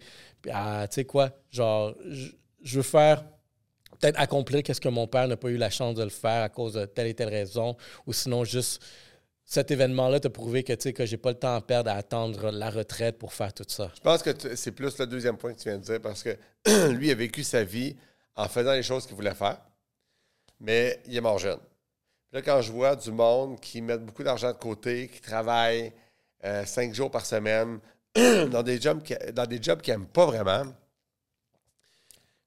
À, 0.51 0.87
tu 0.89 0.97
sais 0.97 1.05
quoi, 1.05 1.31
genre, 1.51 1.95
je, 2.07 2.77
veux 2.77 2.83
faire 2.83 3.25
peut-être 3.99 4.19
accomplir 4.21 4.63
qu'est-ce 4.63 4.81
que 4.81 4.89
mon 4.89 5.07
père 5.07 5.27
n'a 5.27 5.37
pas 5.37 5.49
eu 5.49 5.57
la 5.57 5.71
chance 5.71 5.95
de 5.95 6.03
le 6.03 6.11
faire 6.11 6.43
à 6.43 6.49
cause 6.49 6.75
de 6.75 6.85
telle 6.85 7.07
et 7.07 7.15
telle 7.15 7.29
raison, 7.29 7.77
ou 8.07 8.13
sinon 8.13 8.45
juste 8.45 8.83
cet 9.45 9.71
événement-là 9.71 10.21
t'a 10.21 10.31
prouvé 10.31 10.65
que 10.65 10.73
tu 10.73 10.83
sais 10.83 10.93
que 10.93 11.07
j'ai 11.07 11.17
pas 11.17 11.31
le 11.31 11.39
temps 11.39 11.55
à 11.55 11.61
perdre 11.61 11.91
à 11.91 11.95
attendre 11.95 12.51
la 12.51 12.71
retraite 12.71 13.19
pour 13.19 13.33
faire 13.33 13.53
tout 13.53 13.65
ça? 13.69 13.91
Je 13.95 14.01
pense 14.01 14.23
que 14.23 14.57
c'est 14.57 14.73
plus 14.73 14.99
le 14.99 15.07
deuxième 15.07 15.37
point 15.37 15.55
que 15.55 15.61
tu 15.61 15.69
viens 15.69 15.79
de 15.79 15.85
dire 15.85 16.01
parce 16.01 16.23
que 16.23 16.37
lui 16.91 17.11
a 17.11 17.15
vécu 17.15 17.43
sa 17.43 17.65
vie 17.65 17.97
en 18.35 18.49
faisant 18.49 18.73
les 18.73 18.83
choses 18.83 19.07
qu'il 19.07 19.17
voulait 19.17 19.35
faire, 19.35 19.61
mais 20.61 21.01
il 21.07 21.17
est 21.17 21.21
mort 21.21 21.39
jeune. 21.39 21.61
Là, 22.33 22.41
quand 22.41 22.63
je 22.63 22.73
vois 22.73 22.97
du 22.97 23.13
monde 23.13 23.61
qui 23.61 23.83
met 23.83 23.99
beaucoup 23.99 24.23
d'argent 24.23 24.53
de 24.53 24.57
côté, 24.57 25.09
qui 25.09 25.21
travaille 25.21 25.93
euh, 26.45 26.65
cinq 26.65 26.95
jours 26.95 27.11
par 27.11 27.27
semaine 27.27 27.79
dans 28.15 28.63
des 28.63 28.81
jobs 28.81 29.03
dans 29.35 29.47
des 29.47 29.63
jobs 29.63 29.83
qu'ils 29.83 29.93
n'aiment 29.93 30.07
pas 30.07 30.25
vraiment, 30.25 30.65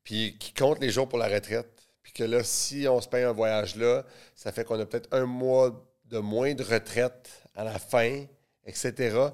puis 0.04 0.38
qui 0.40 0.54
comptent 0.54 0.82
les 0.82 0.90
jours 0.90 1.08
pour 1.08 1.20
la 1.20 1.28
retraite, 1.28 1.88
puis 2.02 2.14
que 2.14 2.24
là, 2.24 2.44
si 2.44 2.88
on 2.88 3.00
se 3.00 3.08
paye 3.08 3.24
un 3.24 3.32
voyage 3.32 3.76
là, 3.76 4.04
ça 4.36 4.52
fait 4.52 4.64
qu'on 4.64 4.80
a 4.80 4.86
peut-être 4.88 5.08
un 5.12 5.26
mois 5.26 5.86
de 6.06 6.18
moins 6.18 6.56
de 6.56 6.64
retraite 6.64 7.44
à 7.56 7.64
la 7.64 7.78
fin, 7.78 8.26
etc. 8.66 9.30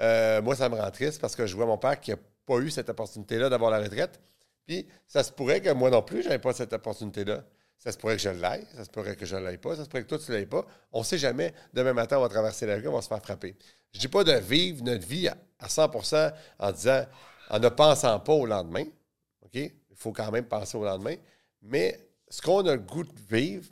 Euh, 0.00 0.40
moi, 0.42 0.54
ça 0.54 0.68
me 0.68 0.76
rend 0.76 0.90
triste 0.92 1.20
parce 1.20 1.34
que 1.34 1.44
je 1.44 1.56
vois 1.56 1.66
mon 1.66 1.78
père 1.78 2.00
qui 2.00 2.12
n'a 2.12 2.18
pas 2.46 2.58
eu 2.58 2.70
cette 2.70 2.88
opportunité-là 2.88 3.48
d'avoir 3.48 3.72
la 3.72 3.80
retraite. 3.80 4.20
Puis, 4.64 4.86
ça 5.08 5.24
se 5.24 5.32
pourrait 5.32 5.60
que 5.60 5.70
moi 5.70 5.90
non 5.90 6.02
plus, 6.02 6.22
je 6.22 6.28
n'avais 6.28 6.40
pas 6.40 6.52
cette 6.52 6.72
opportunité-là. 6.72 7.42
Ça 7.78 7.92
se 7.92 7.96
pourrait 7.96 8.16
que 8.16 8.22
je 8.22 8.28
l'aille, 8.28 8.66
ça 8.74 8.84
se 8.84 8.90
pourrait 8.90 9.14
que 9.14 9.24
je 9.24 9.36
ne 9.36 9.42
l'aille 9.42 9.58
pas, 9.58 9.76
ça 9.76 9.84
se 9.84 9.88
pourrait 9.88 10.02
que 10.02 10.08
toi, 10.08 10.18
tu 10.18 10.30
ne 10.30 10.36
l'ailles 10.36 10.46
pas. 10.46 10.66
On 10.92 11.00
ne 11.00 11.04
sait 11.04 11.18
jamais. 11.18 11.54
Demain 11.72 11.92
matin, 11.92 12.18
on 12.18 12.22
va 12.22 12.28
traverser 12.28 12.66
la 12.66 12.76
rue, 12.76 12.88
on 12.88 12.94
va 12.94 13.02
se 13.02 13.08
faire 13.08 13.22
frapper. 13.22 13.56
Je 13.92 13.98
ne 13.98 14.00
dis 14.00 14.08
pas 14.08 14.24
de 14.24 14.32
vivre 14.32 14.82
notre 14.84 15.06
vie 15.06 15.28
à, 15.28 15.36
à 15.60 15.68
100 15.68 15.90
en 16.58 16.72
disant, 16.72 17.06
en 17.50 17.58
ne 17.58 17.68
pensant 17.68 18.18
pas 18.20 18.32
au 18.32 18.46
lendemain. 18.46 18.84
OK? 19.42 19.54
Il 19.54 19.96
faut 19.96 20.12
quand 20.12 20.30
même 20.30 20.46
penser 20.46 20.76
au 20.76 20.84
lendemain. 20.84 21.14
Mais 21.62 21.98
ce 22.28 22.42
qu'on 22.42 22.66
a 22.66 22.74
le 22.74 22.80
goût 22.82 23.04
de 23.04 23.20
vivre, 23.30 23.68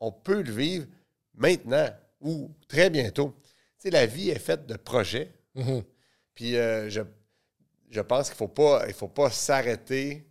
on 0.00 0.10
peut 0.10 0.42
le 0.42 0.52
vivre 0.52 0.86
maintenant 1.34 1.88
ou 2.20 2.50
très 2.66 2.90
bientôt. 2.90 3.34
Tu 3.42 3.84
sais, 3.84 3.90
la 3.90 4.06
vie 4.06 4.30
est 4.30 4.38
faite 4.38 4.66
de 4.66 4.76
projets. 4.76 5.32
Puis 6.34 6.56
euh, 6.56 6.88
je, 6.88 7.02
je 7.90 8.00
pense 8.00 8.28
qu'il 8.28 8.34
ne 8.34 8.38
faut 8.38 8.48
pas, 8.48 8.84
il 8.88 8.94
faut 8.94 9.08
pas 9.08 9.30
s'arrêter 9.30 10.26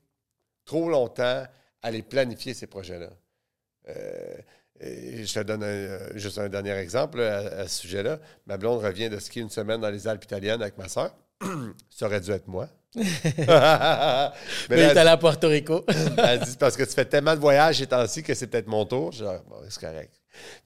trop 0.65 0.89
longtemps 0.89 1.45
à 1.81 1.91
les 1.91 2.01
planifier, 2.01 2.53
ces 2.53 2.67
projets-là. 2.67 3.09
Euh, 3.89 4.35
et 4.81 5.25
je 5.25 5.33
te 5.33 5.39
donne 5.41 5.63
un- 5.63 6.17
juste 6.17 6.37
un 6.37 6.47
dernier 6.47 6.71
exemple 6.77 7.19
là, 7.19 7.37
à, 7.39 7.61
à 7.61 7.67
ce 7.67 7.81
sujet-là. 7.81 8.19
Ma 8.47 8.57
blonde 8.57 8.81
revient 8.83 9.09
de 9.09 9.19
skier 9.19 9.41
une 9.41 9.49
semaine 9.49 9.81
dans 9.81 9.89
les 9.89 10.07
Alpes 10.07 10.23
italiennes 10.23 10.61
avec 10.61 10.77
ma 10.77 10.87
soeur. 10.87 11.13
Ça 11.89 12.05
aurait 12.05 12.21
dû 12.21 12.31
être 12.31 12.47
moi. 12.47 12.69
Mais 12.95 13.03
Mais 13.47 13.47
là, 13.47 13.55
il 14.69 14.79
est 14.79 14.97
allé 14.97 15.09
à 15.09 15.17
Porto 15.17 15.47
Rico. 15.47 15.85
elle 16.17 16.39
dit 16.39 16.55
parce 16.57 16.75
que 16.75 16.83
tu 16.83 16.91
fais 16.93 17.05
tellement 17.05 17.35
de 17.35 17.39
voyages 17.39 17.77
ces 17.77 17.87
temps-ci 17.87 18.23
que 18.23 18.33
c'est 18.33 18.47
peut-être 18.47 18.67
mon 18.67 18.85
tour. 18.85 19.11
Je 19.11 19.23
dis, 19.23 19.29
Ah, 19.29 19.41
bon, 19.47 19.57
c'est 19.69 19.79
correct. 19.79 20.13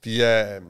Puis 0.00 0.22
euh, 0.22 0.60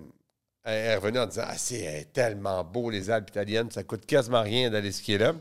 elle 0.64 0.74
est 0.74 0.96
revenue 0.96 1.18
en 1.18 1.26
disant 1.26 1.44
Ah, 1.46 1.56
c'est 1.58 2.08
tellement 2.12 2.64
beau 2.64 2.90
les 2.90 3.10
Alpes 3.10 3.30
italiennes, 3.30 3.70
ça 3.70 3.82
coûte 3.84 4.06
quasiment 4.06 4.42
rien 4.42 4.70
d'aller 4.70 4.90
skier 4.92 5.18
là. 5.18 5.34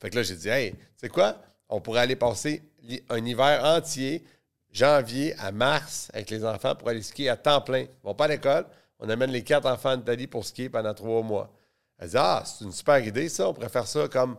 Fait 0.00 0.10
que 0.10 0.16
là, 0.16 0.22
j'ai 0.22 0.36
dit 0.36 0.48
Hey, 0.48 0.72
tu 0.72 0.78
sais 0.96 1.08
quoi? 1.08 1.36
On 1.68 1.80
pourrait 1.80 2.00
aller 2.00 2.16
passer 2.16 2.62
un 3.10 3.24
hiver 3.24 3.62
entier, 3.64 4.24
janvier 4.72 5.34
à 5.38 5.52
mars, 5.52 6.10
avec 6.12 6.30
les 6.30 6.44
enfants 6.44 6.74
pour 6.74 6.88
aller 6.88 7.02
skier 7.02 7.28
à 7.28 7.36
temps 7.36 7.60
plein. 7.60 7.80
Ils 7.80 8.04
vont 8.04 8.14
pas 8.14 8.24
à 8.24 8.28
l'école, 8.28 8.66
On 8.98 9.08
amène 9.08 9.30
les 9.30 9.42
quatre 9.42 9.66
enfants 9.66 9.96
d'Italie 9.96 10.26
pour 10.26 10.44
skier 10.44 10.68
pendant 10.68 10.94
trois 10.94 11.22
mois. 11.22 11.50
Elle 11.98 12.10
dit 12.10 12.16
Ah, 12.18 12.42
c'est 12.44 12.64
une 12.64 12.72
super 12.72 12.98
idée, 12.98 13.28
ça. 13.28 13.48
On 13.48 13.54
pourrait 13.54 13.68
faire 13.68 13.86
ça 13.86 14.08
comme 14.08 14.36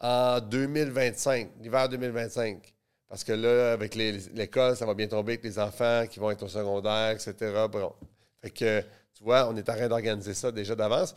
en 0.00 0.40
2025, 0.40 1.50
l'hiver 1.60 1.88
2025. 1.88 2.74
Parce 3.08 3.24
que 3.24 3.32
là, 3.32 3.72
avec 3.72 3.94
l'école, 3.96 4.76
ça 4.76 4.86
va 4.86 4.94
bien 4.94 5.08
tomber 5.08 5.32
avec 5.32 5.44
les 5.44 5.58
enfants 5.58 6.04
qui 6.08 6.20
vont 6.20 6.30
être 6.30 6.44
au 6.44 6.48
secondaire, 6.48 7.10
etc. 7.10 7.66
Bon. 7.70 7.92
Fait 8.40 8.50
que, 8.50 8.80
tu 9.14 9.24
vois, 9.24 9.48
on 9.48 9.56
est 9.56 9.68
en 9.68 9.74
train 9.74 9.88
d'organiser 9.88 10.32
ça 10.32 10.52
déjà 10.52 10.76
d'avance. 10.76 11.14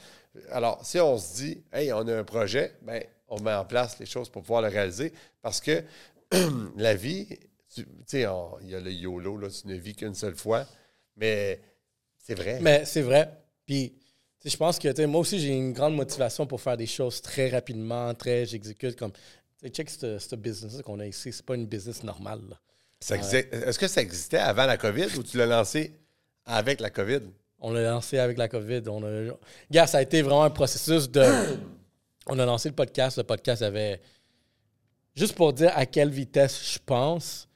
Alors, 0.49 0.83
si 0.83 0.99
on 0.99 1.17
se 1.17 1.35
dit, 1.35 1.63
hey, 1.71 1.93
on 1.93 2.07
a 2.07 2.17
un 2.17 2.23
projet, 2.23 2.75
bien, 2.81 3.01
on 3.27 3.39
met 3.39 3.53
en 3.53 3.63
place 3.63 3.99
les 3.99 4.07
choses 4.07 4.27
pour 4.29 4.41
pouvoir 4.41 4.63
le 4.63 4.69
réaliser. 4.69 5.13
Parce 5.41 5.61
que 5.61 5.83
la 6.77 6.95
vie, 6.95 7.27
tu 7.73 7.85
sais, 8.05 8.25
il 8.61 8.69
y 8.69 8.75
a 8.75 8.79
le 8.79 8.91
YOLO, 8.91 9.37
là, 9.37 9.49
tu 9.49 9.67
ne 9.67 9.75
vis 9.75 9.95
qu'une 9.95 10.15
seule 10.15 10.35
fois. 10.35 10.65
Mais 11.17 11.61
c'est 12.17 12.35
vrai. 12.35 12.59
Mais 12.61 12.85
c'est 12.85 13.01
vrai. 13.01 13.29
Puis, 13.65 13.93
je 14.45 14.57
pense 14.57 14.79
que 14.79 15.05
moi 15.05 15.21
aussi, 15.21 15.39
j'ai 15.39 15.55
une 15.55 15.73
grande 15.73 15.95
motivation 15.95 16.45
pour 16.45 16.61
faire 16.61 16.77
des 16.77 16.85
choses 16.85 17.21
très 17.21 17.49
rapidement, 17.49 18.13
très, 18.13 18.45
j'exécute 18.45 18.95
comme. 18.97 19.11
Check 19.69 19.89
ce 19.89 20.35
business 20.35 20.81
qu'on 20.81 20.99
a 20.99 21.05
ici, 21.05 21.31
c'est 21.31 21.45
pas 21.45 21.55
une 21.55 21.67
business 21.67 22.03
normale. 22.03 22.41
Est-ce 23.11 23.79
que 23.79 23.87
ça 23.87 24.01
existait 24.01 24.37
avant 24.37 24.65
la 24.65 24.77
COVID 24.77 25.07
ou 25.17 25.23
tu 25.23 25.37
l'as 25.37 25.45
lancé 25.45 25.93
avec 26.45 26.79
la 26.79 26.89
COVID? 26.89 27.21
On 27.59 27.71
l'a 27.71 27.89
lancé 27.89 28.17
avec 28.17 28.37
la 28.37 28.47
COVID. 28.47 28.81
On 28.87 29.03
a... 29.03 29.87
ça 29.87 29.97
a 29.99 30.01
été 30.01 30.21
vraiment 30.21 30.43
un 30.43 30.49
processus 30.49 31.09
de. 31.09 31.23
on 32.27 32.37
a 32.39 32.45
lancé 32.45 32.69
le 32.69 32.75
podcast. 32.75 33.17
Le 33.17 33.23
podcast 33.23 33.61
avait. 33.61 34.01
Juste 35.15 35.35
pour 35.35 35.53
dire 35.53 35.71
à 35.75 35.85
quelle 35.85 36.09
vitesse 36.09 36.73
je 36.73 36.79
pense, 36.83 37.47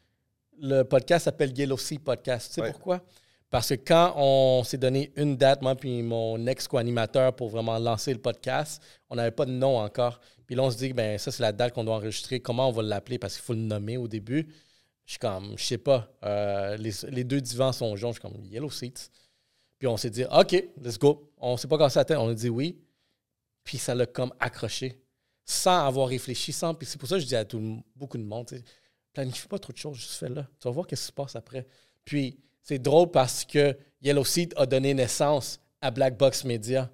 le 0.60 0.84
podcast 0.84 1.26
s'appelle 1.26 1.58
Yellow 1.58 1.78
Sea 1.78 2.00
Podcast. 2.00 2.54
Tu 2.54 2.62
sais 2.62 2.72
pourquoi? 2.72 3.02
Parce 3.50 3.70
que 3.70 3.76
quand 3.76 4.14
on 4.18 4.64
s'est 4.64 4.78
donné 4.78 5.12
une 5.16 5.38
date, 5.38 5.62
moi 5.62 5.76
puis 5.76 6.04
mon 6.04 6.46
ex-co-animateur, 6.48 7.34
pour 7.34 7.50
vraiment 7.50 7.78
lancer 7.80 8.14
le 8.14 8.20
podcast, 8.20 8.84
on 9.10 9.16
n'avait 9.16 9.32
pas 9.32 9.46
de 9.46 9.52
nom 9.52 9.78
encore. 9.78 10.20
Puis 10.46 10.56
là, 10.56 10.64
on 10.64 10.72
se 10.72 10.78
dit, 10.78 10.94
ben 10.94 11.18
ça, 11.18 11.32
c'est 11.32 11.44
la 11.44 11.52
date 11.52 11.74
qu'on 11.74 11.84
doit 11.84 11.96
enregistrer. 11.96 12.40
Comment 12.40 12.70
on 12.70 12.72
va 12.72 12.84
l'appeler? 12.84 13.20
Parce 13.20 13.36
qu'il 13.36 13.44
faut 13.44 13.54
le 13.54 13.60
nommer 13.60 13.98
au 13.98 14.08
début. 14.08 14.48
Je 15.06 15.12
suis 15.12 15.20
comme, 15.20 15.58
je 15.58 15.64
sais 15.64 15.78
pas. 15.78 16.10
Euh, 16.24 16.78
les, 16.78 17.24
deux 17.24 17.40
divans 17.40 17.72
sont 17.72 17.96
jaunes. 17.96 18.14
Je 18.14 18.20
suis 18.20 18.30
comme, 18.30 18.44
Yellow 18.44 18.70
Seats. 18.70 19.10
Puis 19.80 19.88
on 19.88 19.96
s'est 19.96 20.10
dit, 20.10 20.26
OK, 20.26 20.52
let's 20.82 20.98
go. 20.98 21.32
On 21.38 21.54
ne 21.54 21.58
s'est 21.58 21.68
pas 21.68 21.78
cassé 21.78 22.00
la 22.00 22.06
tête. 22.06 22.18
On 22.18 22.30
a 22.30 22.34
dit 22.34 22.50
oui. 22.50 22.78
Puis 23.64 23.78
ça 23.78 23.96
l'a 23.96 24.06
comme 24.06 24.34
accroché. 24.40 25.02
Sans 25.46 25.86
avoir 25.86 26.10
réfléchi, 26.10 26.52
sans. 26.52 26.74
Puis 26.74 26.86
c'est 26.86 26.98
pour 26.98 27.08
ça 27.08 27.16
que 27.16 27.22
je 27.22 27.28
dis 27.28 27.36
à 27.36 27.46
tout, 27.46 27.82
beaucoup 27.96 28.18
de 28.18 28.24
monde, 28.24 28.50
planifie 29.14 29.48
pas 29.48 29.60
trop 29.60 29.74
de 29.74 29.78
choses, 29.78 29.98
juste 29.98 30.14
fais-le. 30.14 30.44
Tu 30.60 30.68
vas 30.68 30.72
voir 30.72 30.86
ce 30.86 30.96
qui 30.96 31.02
se 31.02 31.12
passe 31.12 31.36
après. 31.36 31.68
Puis 32.06 32.40
c'est 32.62 32.80
drôle 32.80 33.10
parce 33.12 33.46
que 33.46 33.78
Yellow 34.02 34.24
Seed 34.24 34.54
a 34.58 34.66
donné 34.66 34.94
naissance 34.94 35.60
à 35.82 35.92
Black 35.92 36.18
Box 36.18 36.44
Media. 36.44 36.90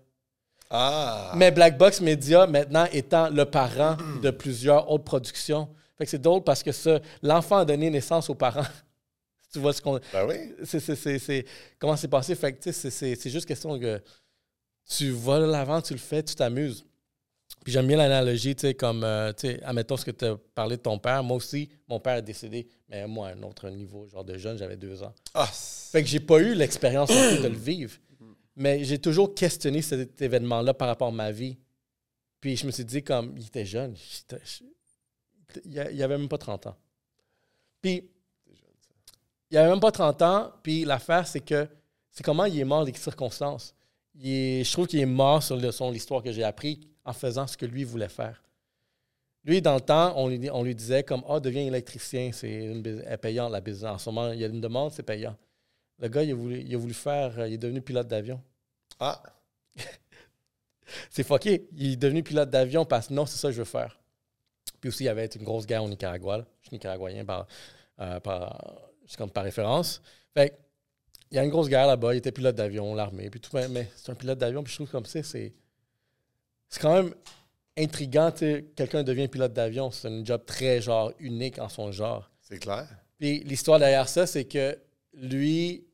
Ah. 0.69 1.33
Mais 1.35 1.51
Black 1.51 1.77
Box 1.77 2.01
Media, 2.01 2.47
maintenant, 2.47 2.85
étant 2.91 3.29
le 3.29 3.45
parent 3.45 3.97
de 4.21 4.31
plusieurs 4.31 4.89
autres 4.89 5.03
productions. 5.03 5.69
Fait 5.97 6.05
que 6.05 6.09
c'est 6.09 6.21
drôle 6.21 6.43
parce 6.43 6.63
que 6.63 6.71
ça, 6.71 6.99
l'enfant 7.21 7.57
a 7.57 7.65
donné 7.65 7.89
naissance 7.89 8.29
aux 8.29 8.35
parents. 8.35 8.65
tu 9.53 9.59
vois 9.59 9.73
ce 9.73 9.81
qu'on. 9.81 9.99
Ben 10.11 10.25
oui. 10.27 10.53
C'est, 10.65 11.45
comment 11.77 11.95
c'est 11.95 12.07
passé? 12.07 12.35
Fait 12.35 12.53
que, 12.53 12.71
c'est, 12.71 12.89
c'est 12.89 13.29
juste 13.29 13.45
question 13.45 13.77
que 13.79 14.01
tu 14.89 15.11
vas 15.11 15.39
l'avant, 15.39 15.81
tu 15.81 15.93
le 15.93 15.99
fais, 15.99 16.23
tu 16.23 16.35
t'amuses. 16.35 16.85
Puis 17.63 17.71
j'aime 17.71 17.87
bien 17.87 17.95
l'analogie, 17.95 18.55
tu 18.55 18.61
sais, 18.61 18.73
comme, 18.73 19.03
euh, 19.03 19.31
tu 19.31 19.47
sais, 19.47 19.63
admettons 19.63 19.95
ce 19.95 20.03
que 20.03 20.11
tu 20.11 20.25
as 20.25 20.35
parlé 20.53 20.75
de 20.75 20.81
ton 20.81 20.99
père. 20.99 21.23
Moi 21.23 21.37
aussi, 21.37 21.69
mon 21.87 21.99
père 21.99 22.17
est 22.17 22.21
décédé, 22.21 22.67
mais 22.89 23.07
moi, 23.07 23.29
à 23.29 23.31
un 23.31 23.43
autre 23.43 23.69
niveau, 23.69 24.07
genre 24.09 24.25
de 24.25 24.37
jeune, 24.37 24.57
j'avais 24.57 24.75
deux 24.75 25.01
ans. 25.01 25.13
Ah, 25.33 25.47
fait 25.47 26.03
que 26.03 26.09
j'ai 26.09 26.19
pas 26.19 26.39
eu 26.39 26.53
l'expérience 26.53 27.09
de 27.09 27.47
le 27.47 27.55
vivre. 27.55 27.97
Mais 28.55 28.83
j'ai 28.83 28.99
toujours 28.99 29.33
questionné 29.33 29.81
cet 29.81 30.21
événement-là 30.21 30.73
par 30.73 30.89
rapport 30.89 31.07
à 31.07 31.11
ma 31.11 31.31
vie. 31.31 31.57
Puis 32.41 32.57
je 32.57 32.65
me 32.65 32.71
suis 32.71 32.85
dit, 32.85 33.01
comme, 33.01 33.33
il 33.37 33.47
était 33.47 33.65
jeune. 33.65 33.95
Il 35.65 35.79
avait 36.03 36.17
même 36.17 36.27
pas 36.27 36.37
30 36.37 36.67
ans. 36.67 36.75
Puis, 37.81 38.09
il 39.49 39.57
avait 39.57 39.69
même 39.69 39.79
pas 39.79 39.91
30 39.91 40.21
ans. 40.21 40.51
Puis 40.61 40.83
l'affaire, 40.83 41.25
c'est 41.25 41.39
que 41.39 41.67
c'est 42.11 42.23
comment 42.23 42.45
il 42.45 42.59
est 42.59 42.65
mort, 42.65 42.83
les 42.83 42.93
circonstances. 42.93 43.73
je 44.15 44.71
trouve 44.71 44.87
qu'il 44.87 44.99
est 44.99 45.05
mort 45.05 45.41
sur 45.41 45.55
l'histoire 45.55 46.21
que 46.21 46.31
j'ai 46.31 46.43
appris 46.43 46.92
en 47.05 47.13
faisant 47.13 47.47
ce 47.47 47.57
que 47.57 47.65
lui 47.65 47.83
voulait 47.83 48.09
faire. 48.09 48.43
Lui, 49.45 49.61
dans 49.61 49.75
le 49.75 49.81
temps, 49.81 50.13
on 50.15 50.29
lui, 50.29 50.49
on 50.51 50.63
lui 50.63 50.73
disait 50.73 51.03
comme 51.03 51.21
Ah, 51.25 51.35
oh, 51.35 51.39
deviens 51.39 51.65
électricien, 51.65 52.31
c'est 52.31 52.73
payant 53.21 53.49
la 53.49 53.59
business. 53.59 53.91
En 53.91 53.97
ce 53.97 54.09
moment, 54.09 54.31
il 54.31 54.39
y 54.39 54.43
a 54.43 54.47
une 54.47 54.61
demande, 54.61 54.91
c'est 54.91 55.03
payant. 55.03 55.35
Le 55.99 56.07
gars, 56.07 56.23
il 56.23 56.31
a 56.31 56.35
voulu, 56.35 56.61
il 56.61 56.73
a 56.73 56.77
voulu 56.77 56.93
faire, 56.93 57.39
euh, 57.39 57.47
il 57.47 57.53
est 57.55 57.57
devenu 57.57 57.81
pilote 57.81 58.07
d'avion. 58.07 58.41
Ah! 58.99 59.21
c'est 61.09 61.23
fucké. 61.23 61.67
Il 61.73 61.93
est 61.93 61.95
devenu 61.97 62.23
pilote 62.23 62.49
d'avion 62.49 62.85
parce 62.85 63.07
que 63.07 63.13
non, 63.13 63.25
c'est 63.25 63.37
ça 63.37 63.49
que 63.49 63.53
je 63.53 63.59
veux 63.59 63.65
faire. 63.65 63.99
Puis 64.79 64.89
aussi, 64.89 65.03
il 65.03 65.07
y 65.07 65.09
avait 65.09 65.25
une 65.25 65.43
grosse 65.43 65.65
guerre 65.65 65.83
au 65.83 65.89
Nicaragua. 65.89 66.45
Je 66.61 66.67
suis 66.67 66.75
nicaraguayen 66.75 67.25
par, 67.25 67.47
euh, 67.99 68.19
par, 68.19 68.89
comme 69.17 69.29
par 69.29 69.43
référence. 69.43 70.01
Fait 70.33 70.57
il 71.31 71.37
y 71.37 71.39
a 71.39 71.43
une 71.43 71.49
grosse 71.49 71.67
guerre 71.67 71.87
là-bas. 71.87 72.13
Il 72.13 72.17
était 72.17 72.31
pilote 72.31 72.55
d'avion, 72.55 72.93
l'armée. 72.93 73.29
Puis 73.29 73.39
tout, 73.39 73.57
mais 73.69 73.89
c'est 73.95 74.11
un 74.11 74.15
pilote 74.15 74.37
d'avion. 74.37 74.63
Puis 74.63 74.71
je 74.71 74.77
trouve 74.77 74.91
comme 74.91 75.05
ça, 75.05 75.23
c'est 75.23 75.53
c'est 76.73 76.79
quand 76.79 76.95
même 76.95 77.13
intriguant, 77.77 78.31
quelqu'un 78.31 79.03
devient 79.03 79.27
pilote 79.27 79.53
d'avion, 79.53 79.91
c'est 79.91 80.07
un 80.07 80.25
job 80.25 80.41
très 80.43 80.81
genre 80.81 81.11
unique 81.19 81.59
en 81.59 81.69
son 81.69 81.91
genre. 81.91 82.31
C'est 82.41 82.57
clair. 82.57 82.87
Puis 83.19 83.43
l'histoire 83.43 83.77
derrière 83.77 84.09
ça, 84.09 84.25
c'est 84.25 84.45
que 84.45 84.79
lui, 85.13 85.85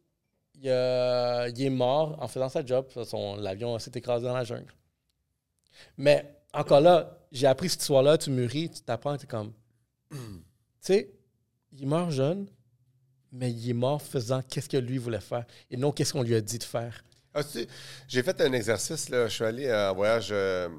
il, 0.55 0.69
est 0.69 1.69
mort 1.69 2.15
en 2.21 2.29
faisant 2.29 2.47
sa 2.47 2.65
job. 2.65 2.87
L'avion 3.39 3.77
s'est 3.77 3.91
écrasé 3.93 4.25
dans 4.25 4.33
la 4.33 4.45
jungle. 4.45 4.73
Mais 5.97 6.33
encore 6.53 6.79
là, 6.79 7.17
j'ai 7.33 7.47
appris 7.47 7.67
cette 7.67 7.81
histoire-là, 7.81 8.17
tu 8.17 8.29
mûris, 8.29 8.69
tu 8.69 8.79
t'apprends, 8.79 9.17
tu 9.17 9.25
es 9.25 9.27
comme. 9.27 9.51
tu 10.11 10.17
sais, 10.79 11.11
il 11.77 11.87
meurt 11.89 12.11
jeune, 12.11 12.47
mais 13.33 13.51
il 13.51 13.69
est 13.69 13.73
mort 13.73 14.01
faisant 14.01 14.41
qu'est-ce 14.41 14.69
que 14.69 14.77
lui 14.77 14.97
voulait 14.97 15.19
faire 15.19 15.43
et 15.69 15.75
non 15.75 15.91
qu'est-ce 15.91 16.13
qu'on 16.13 16.23
lui 16.23 16.35
a 16.35 16.41
dit 16.41 16.57
de 16.57 16.63
faire. 16.63 17.03
J'ai 18.07 18.23
fait 18.23 18.41
un 18.41 18.53
exercice, 18.53 19.09
je 19.09 19.27
suis 19.27 19.43
allé 19.43 19.73
en 19.73 19.93
voyage, 19.93 20.29
euh, 20.31 20.69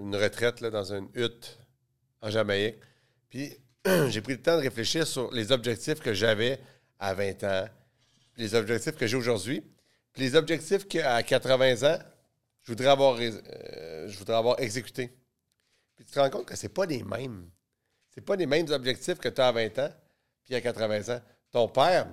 une 0.00 0.16
retraite 0.16 0.62
dans 0.64 0.92
une 0.92 1.08
hutte 1.14 1.58
en 2.22 2.30
Jamaïque. 2.30 2.76
Puis 3.28 3.56
j'ai 4.08 4.20
pris 4.20 4.32
le 4.32 4.42
temps 4.42 4.56
de 4.56 4.62
réfléchir 4.62 5.06
sur 5.06 5.32
les 5.32 5.52
objectifs 5.52 6.00
que 6.00 6.12
j'avais 6.12 6.58
à 6.98 7.14
20 7.14 7.44
ans, 7.44 7.68
les 8.36 8.54
objectifs 8.54 8.96
que 8.96 9.06
j'ai 9.06 9.16
aujourd'hui, 9.16 9.62
puis 10.12 10.22
les 10.22 10.34
objectifs 10.34 10.88
qu'à 10.88 11.22
80 11.22 11.82
ans, 11.82 11.98
je 12.62 12.72
voudrais 12.72 12.88
avoir, 12.88 13.18
euh, 13.20 14.08
je 14.08 14.18
voudrais 14.18 14.36
avoir 14.36 14.60
exécutés. 14.60 15.12
Puis 15.94 16.04
tu 16.04 16.12
te 16.12 16.18
rends 16.18 16.30
compte 16.30 16.46
que 16.46 16.56
ce 16.56 16.66
pas 16.66 16.86
les 16.86 17.02
mêmes. 17.02 17.48
C'est 18.14 18.24
pas 18.24 18.36
les 18.36 18.46
mêmes 18.46 18.68
objectifs 18.70 19.18
que 19.18 19.28
tu 19.28 19.40
as 19.40 19.48
à 19.48 19.52
20 19.52 19.78
ans, 19.78 19.90
puis 20.44 20.54
à 20.54 20.60
80 20.60 21.14
ans. 21.14 21.20
Ton 21.52 21.68
père, 21.68 22.08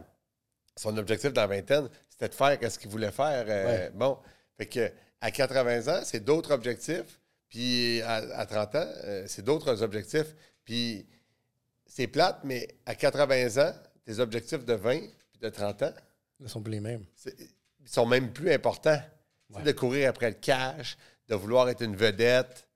son 0.75 0.97
objectif 0.97 1.33
dans 1.33 1.41
la 1.41 1.47
vingtaine, 1.47 1.89
c'était 2.13 2.29
de 2.29 2.35
faire 2.35 2.71
ce 2.71 2.77
qu'il 2.77 2.91
voulait 2.91 3.11
faire. 3.11 3.45
Euh, 3.47 3.89
bon, 3.95 4.19
fait 4.55 4.67
que 4.67 4.91
à 5.19 5.31
80 5.31 5.87
ans, 5.87 6.01
c'est 6.03 6.23
d'autres 6.23 6.51
objectifs. 6.51 7.19
Puis 7.49 8.01
à, 8.03 8.45
30 8.45 8.75
ans, 8.75 8.87
euh, 9.05 9.23
c'est 9.27 9.43
d'autres 9.43 9.81
objectifs. 9.81 10.35
Puis 10.63 11.07
c'est 11.87 12.07
plate, 12.07 12.41
mais 12.43 12.67
à 12.85 12.93
80 12.93 13.63
ans, 13.63 13.73
tes 14.05 14.19
objectifs 14.19 14.63
de 14.63 14.73
20 14.73 14.99
puis 14.99 15.39
de 15.41 15.49
30 15.49 15.83
ans. 15.83 15.93
ne 16.39 16.47
sont 16.47 16.61
plus 16.61 16.73
les 16.73 16.79
mêmes. 16.79 17.05
Ils 17.25 17.89
sont 17.89 18.05
même 18.05 18.31
plus 18.31 18.51
importants. 18.51 19.01
De 19.63 19.71
courir 19.71 20.09
après 20.09 20.29
le 20.29 20.35
cash, 20.35 20.97
de 21.27 21.35
vouloir 21.35 21.69
être 21.69 21.81
une 21.81 21.95
vedette. 21.95 22.67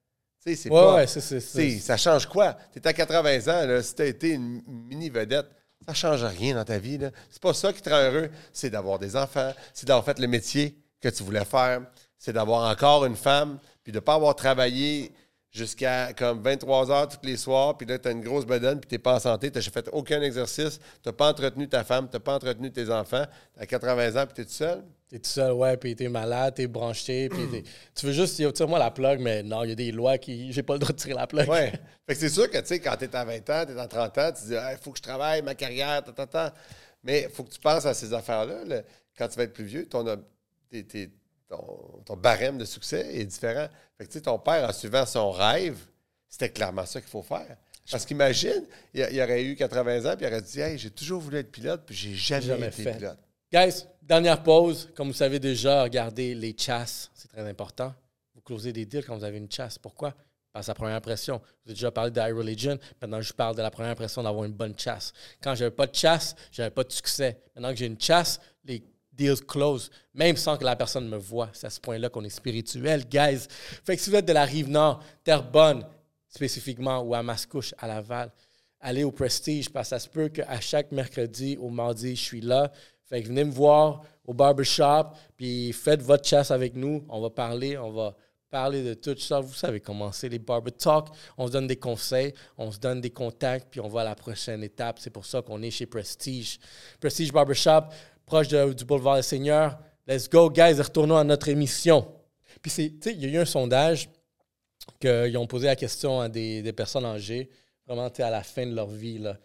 Tu 0.44 0.52
sais, 0.52 0.56
c'est 0.56 0.70
pas. 0.70 1.08
ça 1.08 1.98
change 1.98 2.28
quoi? 2.28 2.56
Tu 2.72 2.78
es 2.78 2.88
à 2.88 2.94
80 2.94 3.48
ans, 3.48 3.66
là, 3.66 3.82
si 3.82 3.96
tu 3.96 4.02
as 4.04 4.06
été 4.06 4.30
une 4.30 4.62
mini 4.68 5.10
vedette, 5.10 5.48
ça 5.86 5.92
ne 5.92 5.96
change 5.96 6.24
rien 6.24 6.56
dans 6.56 6.66
ta 6.66 6.78
vie. 6.80 7.00
C'est 7.30 7.42
pas 7.42 7.54
ça 7.54 7.72
qui 7.72 7.82
te 7.82 7.90
rend 7.90 8.02
heureux. 8.02 8.30
C'est 8.52 8.70
d'avoir 8.70 9.00
des 9.00 9.16
enfants, 9.16 9.54
c'est 9.74 9.88
d'avoir 9.88 10.06
fait 10.06 10.20
le 10.20 10.28
métier 10.28 10.78
que 11.00 11.10
tu 11.10 11.24
voulais 11.24 11.46
faire, 11.46 11.82
c'est 12.18 12.34
d'avoir 12.34 12.70
encore 12.70 13.06
une 13.06 13.16
femme, 13.16 13.60
puis 13.84 13.92
de 13.92 13.98
ne 13.98 14.02
pas 14.02 14.16
avoir 14.16 14.36
travaillé 14.36 15.14
jusqu'à 15.52 16.14
comme 16.14 16.42
23 16.42 16.92
heures 16.92 17.08
tous 17.08 17.26
les 17.26 17.38
soirs, 17.38 17.78
puis 17.78 17.88
là, 17.88 17.98
tu 17.98 18.08
as 18.08 18.12
une 18.12 18.22
grosse 18.22 18.46
bedaine, 18.46 18.80
puis 18.80 18.88
tu 18.88 18.96
n'es 18.96 19.00
pas 19.00 19.16
en 19.16 19.20
santé, 19.20 19.52
tu 19.52 19.58
n'as 19.58 19.64
fait 19.64 19.90
aucun 19.92 20.22
exercice, 20.22 20.80
tu 20.80 21.10
n'as 21.10 21.14
pas 21.14 21.30
entretenu 21.30 21.68
ta 21.68 21.84
femme, 21.84 22.08
tu 22.10 22.16
n'as 22.16 22.20
pas 22.20 22.36
entretenu 22.36 22.72
tes 22.72 22.92
enfants, 22.92 23.26
tu 23.56 23.64
as 23.64 23.66
80 23.66 24.22
ans, 24.22 24.26
puis 24.26 24.36
tu 24.36 24.42
es 24.42 24.46
tout 24.46 24.52
seul. 24.52 24.84
Tu 25.10 25.16
es 25.16 25.20
tout 25.20 25.30
seul, 25.30 25.54
ouais, 25.54 25.78
puis 25.78 25.96
tu 25.96 26.04
es 26.04 26.10
malade, 26.10 26.56
tu 26.56 26.64
es 26.64 26.68
branché, 26.68 27.30
puis 27.30 27.64
tu 27.96 28.06
veux 28.06 28.12
juste, 28.12 28.36
tire-moi 28.54 28.78
la 28.78 28.92
plug, 28.92 29.20
mais 29.20 29.42
non, 29.42 29.64
il 29.64 29.70
y 29.70 29.72
a 29.72 29.76
des 29.76 29.92
lois 29.92 30.18
qui. 30.18 30.52
J'ai 30.52 30.64
pas 30.64 30.74
le 30.74 30.80
droit 30.80 30.92
de 30.92 31.00
tirer 31.00 31.14
la 31.14 31.28
plug. 31.28 31.48
Ouais. 31.48 31.72
Fait 32.06 32.14
que 32.14 32.20
c'est 32.20 32.30
sûr 32.30 32.50
que, 32.50 32.58
tu 32.58 32.68
sais, 32.68 32.80
quand 32.80 32.96
tu 32.98 33.06
es 33.06 33.16
à 33.16 33.24
20 33.24 33.50
ans, 33.50 33.66
tu 33.66 33.74
es 33.74 33.80
à 33.80 33.88
30 33.88 34.18
ans, 34.18 34.32
tu 34.34 34.48
dis, 34.48 34.54
il 34.54 34.78
faut 34.82 34.92
que 34.92 34.98
je 34.98 35.04
travaille, 35.04 35.42
ma 35.42 35.56
carrière, 35.56 36.04
ta, 36.04 36.12
ta, 36.12 36.28
ta. 36.28 36.54
Mais 37.04 37.24
il 37.24 37.30
faut 37.30 37.44
que 37.44 37.52
tu 37.52 37.60
penses 37.60 37.86
à 37.86 37.94
ces 37.94 38.14
affaires-là. 38.14 38.82
Quand 39.18 39.28
tu 39.30 39.38
vas 39.38 39.44
être 39.44 39.54
plus 39.54 39.66
vieux, 39.66 39.88
ton, 39.88 40.04
ton, 42.06 42.18
barème 42.18 42.58
de 42.58 42.66
succès 42.66 43.16
est 43.16 43.26
différent. 43.26 43.68
Fait 43.98 44.06
que, 44.06 44.12
tu 44.12 44.18
sais, 44.18 44.22
ton 44.22 44.40
père, 44.40 44.68
en 44.68 44.74
suivant 44.74 45.06
son 45.06 45.32
rêve, 45.32 45.78
c'était 46.28 46.50
clairement 46.50 46.86
ça 46.86 47.00
qu'il 47.00 47.10
faut 47.10 47.24
faire. 47.24 47.58
Parce 47.90 48.06
qu'imagine, 48.06 48.66
il, 48.94 49.08
il, 49.12 49.22
aurait 49.22 49.44
eu 49.44 49.56
80 49.56 50.12
ans, 50.12 50.16
puis 50.18 50.26
il 50.26 50.28
aurait 50.28 50.42
dit 50.42 50.60
Hey, 50.60 50.78
j'ai 50.78 50.90
toujours 50.90 51.22
voulu 51.22 51.38
être 51.38 51.52
pilote, 51.52 51.84
puis 51.86 51.96
j'ai 51.96 52.16
jamais, 52.16 52.68
été 52.68 52.92
pilote. 52.92 53.18
Guys, 53.52 53.86
dernière 54.08 54.42
pause. 54.42 54.90
Comme 54.96 55.10
vous 55.10 55.14
savez 55.14 55.40
déjà, 55.40 55.84
regardez 55.84 56.34
les 56.34 56.56
chasses. 56.58 57.12
C'est 57.14 57.28
très 57.28 57.48
important. 57.48 57.94
Vous 58.34 58.42
closez 58.42 58.72
des 58.72 58.86
deals 58.86 59.06
quand 59.06 59.18
vous 59.18 59.24
avez 59.24 59.38
une 59.38 59.52
chasse. 59.52 59.78
Pourquoi? 59.78 60.14
Parce 60.54 60.66
que 60.66 60.72
la 60.72 60.76
première 60.76 60.96
impression. 60.96 61.38
Vous 61.38 61.70
avez 61.70 61.74
déjà 61.74 61.92
parlé 61.92 62.12
d'iReligion. 62.12 62.80
Maintenant, 63.02 63.22
je 63.22 63.34
parle 63.34 63.56
de 63.56 63.62
la 63.62 63.70
première 63.70 63.92
impression 63.92 64.24
d'avoir 64.24 64.46
une 64.46 64.54
bonne 64.54 64.78
chasse. 64.78 65.14
Quand 65.42 65.54
j'avais 65.54 65.72
pas 65.72 65.86
de 65.86 65.96
chasse, 65.96 66.36
j'avais 66.52 66.72
pas 66.72 66.84
de 66.84 66.92
succès. 66.92 67.38
Maintenant 67.54 67.72
que 67.72 67.78
j'ai 67.78 67.86
une 67.86 68.00
chasse, 68.00 68.40
les 68.64 68.82
deals 69.12 69.46
close, 69.46 69.92
même 70.14 70.38
sans 70.38 70.58
que 70.58 70.64
la 70.64 70.76
personne 70.76 71.08
me 71.08 71.18
voie. 71.18 71.50
C'est 71.54 71.68
à 71.68 71.70
ce 71.70 71.80
point-là 71.80 72.10
qu'on 72.10 72.24
est 72.24 72.30
spirituel, 72.30 73.06
guys. 73.08 73.48
Fait 73.84 73.98
que 73.98 74.02
si 74.02 74.10
vous 74.10 74.16
êtes 74.16 74.26
de 74.28 74.34
la 74.34 74.46
Rive-Nord, 74.46 75.04
Terrebonne, 75.24 75.86
spécifiquement, 76.28 77.02
ou 77.02 77.14
à 77.14 77.24
Mascouche, 77.24 77.74
à 77.78 77.88
Laval, 77.88 78.32
allez 78.80 79.04
au 79.04 79.12
Prestige, 79.12 79.70
parce 79.70 79.90
que 79.90 79.96
ça 79.96 80.00
se 80.00 80.08
peut 80.08 80.30
qu'à 80.30 80.60
chaque 80.60 80.92
mercredi 80.92 81.58
ou 81.60 81.70
mardi, 81.70 82.16
je 82.16 82.22
suis 82.22 82.42
là. 82.42 82.72
Fait 83.08 83.22
que 83.22 83.28
venez 83.28 83.46
me 83.46 83.52
voir 83.52 84.04
au 84.26 84.34
barbershop, 84.34 85.12
puis 85.38 85.72
faites 85.72 86.02
votre 86.02 86.28
chasse 86.28 86.52
avec 86.52 86.76
nous. 86.76 87.06
On 87.08 87.22
va 87.22 87.30
parler, 87.30 87.78
on 87.78 87.92
va 87.92 88.16
parler 88.50 88.84
de 88.84 88.94
tout 88.94 89.18
ça. 89.18 89.40
Vous 89.40 89.54
savez 89.54 89.80
comment 89.80 90.12
c'est, 90.12 90.28
les 90.28 90.40
barber 90.40 90.72
talk. 90.72 91.08
On 91.38 91.48
se 91.48 91.52
donne 91.52 91.68
des 91.68 91.78
conseils, 91.78 92.34
on 92.58 92.70
se 92.72 92.80
donne 92.80 93.00
des 93.00 93.10
contacts, 93.10 93.70
puis 93.72 93.80
on 93.80 93.88
va 93.88 94.02
à 94.02 94.04
la 94.04 94.16
prochaine 94.16 94.64
étape. 94.64 95.00
C'est 95.00 95.10
pour 95.10 95.26
ça 95.26 95.42
qu'on 95.42 95.62
est 95.62 95.72
chez 95.72 95.86
Prestige. 95.86 96.60
Prestige 97.00 97.32
Barbershop, 97.32 97.84
proche 98.26 98.50
du 98.50 98.86
boulevard 98.86 99.16
des 99.16 99.22
Seigneurs. 99.22 99.80
Let's 100.06 100.30
go, 100.30 100.50
guys, 100.50 100.74
retournons 100.82 101.18
à 101.18 101.24
notre 101.24 101.48
émission. 101.48 102.14
Puis, 102.62 102.72
tu 102.72 102.98
sais, 103.02 103.14
il 103.14 103.24
y 103.24 103.26
a 103.26 103.30
eu 103.30 103.38
un 103.38 103.46
sondage 103.46 104.10
qu'ils 105.00 105.38
ont 105.38 105.48
posé 105.48 105.68
la 105.68 105.76
question 105.76 106.20
à 106.20 106.30
des, 106.30 106.62
des 106.62 106.74
personnes 106.74 107.06
âgées, 107.06 107.50
vraiment, 107.86 108.08
à 108.08 108.30
la 108.30 108.44
fin 108.44 108.66
de 108.66 108.74
leur 108.74 108.88
vie. 108.88 109.20
Là. 109.20 109.38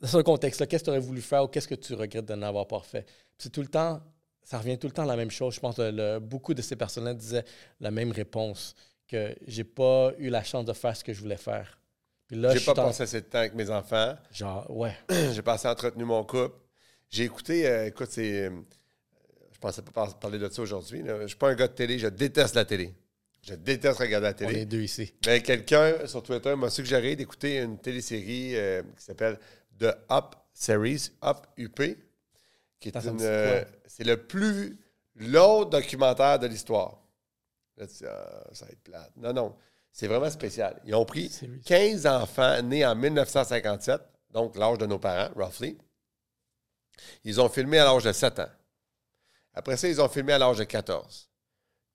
Dans 0.00 0.08
ce 0.08 0.18
contexte-là, 0.18 0.66
qu'est-ce 0.66 0.82
que 0.82 0.86
tu 0.86 0.90
aurais 0.90 1.00
voulu 1.00 1.20
faire 1.20 1.44
ou 1.44 1.48
qu'est-ce 1.48 1.68
que 1.68 1.74
tu 1.74 1.94
regrettes 1.94 2.24
de 2.26 2.34
n'avoir 2.34 2.66
pas 2.66 2.80
fait? 2.80 3.02
Puis 3.02 3.12
C'est 3.38 3.50
tout 3.52 3.62
le 3.62 3.68
temps, 3.68 4.00
ça 4.42 4.58
revient 4.58 4.78
tout 4.78 4.86
le 4.86 4.92
temps 4.92 5.02
à 5.02 5.06
la 5.06 5.16
même 5.16 5.30
chose. 5.30 5.54
Je 5.54 5.60
pense 5.60 5.76
que 5.76 5.90
le- 5.92 6.18
beaucoup 6.20 6.54
de 6.54 6.62
ces 6.62 6.76
personnes-là 6.76 7.14
disaient 7.14 7.44
la 7.80 7.90
même 7.90 8.12
réponse, 8.12 8.74
que 9.08 9.34
j'ai 9.46 9.64
pas 9.64 10.12
eu 10.18 10.28
la 10.28 10.44
chance 10.44 10.64
de 10.64 10.72
faire 10.72 10.96
ce 10.96 11.02
que 11.02 11.12
je 11.12 11.20
voulais 11.20 11.36
faire. 11.36 11.80
Puis 12.26 12.36
là, 12.36 12.52
je 12.54 12.58
J'ai 12.58 12.64
pas 12.66 12.74
passé 12.74 13.02
assez 13.04 13.22
de 13.22 13.26
temps 13.26 13.38
avec 13.38 13.54
mes 13.54 13.70
enfants. 13.70 14.14
Genre, 14.32 14.70
ouais. 14.70 14.94
J'ai 15.32 15.42
passé 15.42 15.66
à 15.66 15.72
entretenu 15.72 16.04
mon 16.04 16.22
couple. 16.24 16.54
J'ai 17.08 17.24
écouté, 17.24 17.66
euh, 17.66 17.86
écoute, 17.86 18.08
c'est. 18.10 18.42
euh, 18.48 18.50
je 19.50 19.58
pensais 19.58 19.80
pas 19.82 19.90
par- 19.92 20.18
parler 20.18 20.38
de 20.38 20.48
ça 20.50 20.60
aujourd'hui. 20.62 21.02
Je 21.22 21.26
suis 21.26 21.36
pas 21.38 21.48
un 21.50 21.54
gars 21.54 21.68
de 21.68 21.72
télé, 21.72 21.98
je 21.98 22.06
déteste 22.08 22.54
la 22.54 22.64
télé. 22.66 22.94
Je 23.42 23.54
déteste 23.54 23.98
regarder 23.98 24.26
la 24.26 24.46
On 24.46 24.50
est 24.50 24.52
télé. 24.52 24.66
deux 24.66 24.82
ici. 24.82 25.14
Ben, 25.24 25.40
quelqu'un 25.40 26.06
sur 26.06 26.22
Twitter 26.22 26.54
m'a 26.54 26.68
suggéré 26.68 27.16
d'écouter 27.16 27.58
une 27.60 27.78
télésérie 27.78 28.54
euh, 28.56 28.82
qui 28.96 29.04
s'appelle 29.04 29.38
The 29.78 29.94
Up 30.10 30.34
Series, 30.52 31.10
Up 31.22 31.46
UP, 31.58 31.80
qui 32.80 32.88
est 32.88 32.96
une. 32.96 33.20
euh, 33.22 33.64
c'est 33.86 34.04
le 34.04 34.16
plus 34.26 34.78
long 35.16 35.64
documentaire 35.64 36.38
de 36.38 36.46
l'histoire. 36.46 36.98
Là, 37.76 37.86
tu 37.86 37.94
dis, 37.94 38.04
Ah, 38.06 38.44
ça 38.52 38.66
va 38.66 38.72
être 38.72 38.82
plate. 38.82 39.12
Non, 39.16 39.32
non. 39.32 39.56
C'est 39.92 40.06
vraiment 40.06 40.30
spécial. 40.30 40.80
Ils 40.84 40.94
ont 40.94 41.04
pris 41.04 41.28
Series. 41.28 41.60
15 41.62 42.06
enfants 42.06 42.62
nés 42.62 42.84
en 42.86 42.94
1957, 42.94 44.00
donc 44.30 44.56
l'âge 44.56 44.78
de 44.78 44.86
nos 44.86 44.98
parents, 44.98 45.32
roughly. 45.34 45.76
Ils 47.24 47.40
ont 47.40 47.48
filmé 47.48 47.78
à 47.78 47.84
l'âge 47.84 48.04
de 48.04 48.12
7 48.12 48.38
ans. 48.40 48.50
Après 49.54 49.76
ça, 49.76 49.88
ils 49.88 50.00
ont 50.00 50.08
filmé 50.08 50.32
à 50.34 50.38
l'âge 50.38 50.58
de 50.58 50.64
14. 50.64 51.28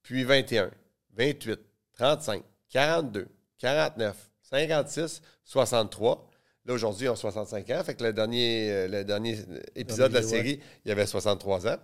Puis 0.02 0.24
21, 0.24 0.72
28, 1.14 1.60
35, 1.94 2.44
42, 2.70 3.28
49, 3.60 4.30
56, 4.42 5.22
63. 5.44 6.30
Là, 6.66 6.74
aujourd'hui, 6.74 7.06
ils 7.08 7.10
ont 7.10 7.16
65 7.16 7.70
ans. 7.72 7.84
Fait 7.84 7.96
que 7.96 8.04
le 8.04 8.14
dernier, 8.14 8.72
euh, 8.72 8.88
le 8.88 9.04
dernier 9.04 9.38
épisode 9.76 10.12
de 10.12 10.16
la 10.18 10.24
série, 10.24 10.60
il 10.86 10.90
y 10.90 10.92
avait 10.92 11.06
63 11.06 11.68
ans. 11.68 11.78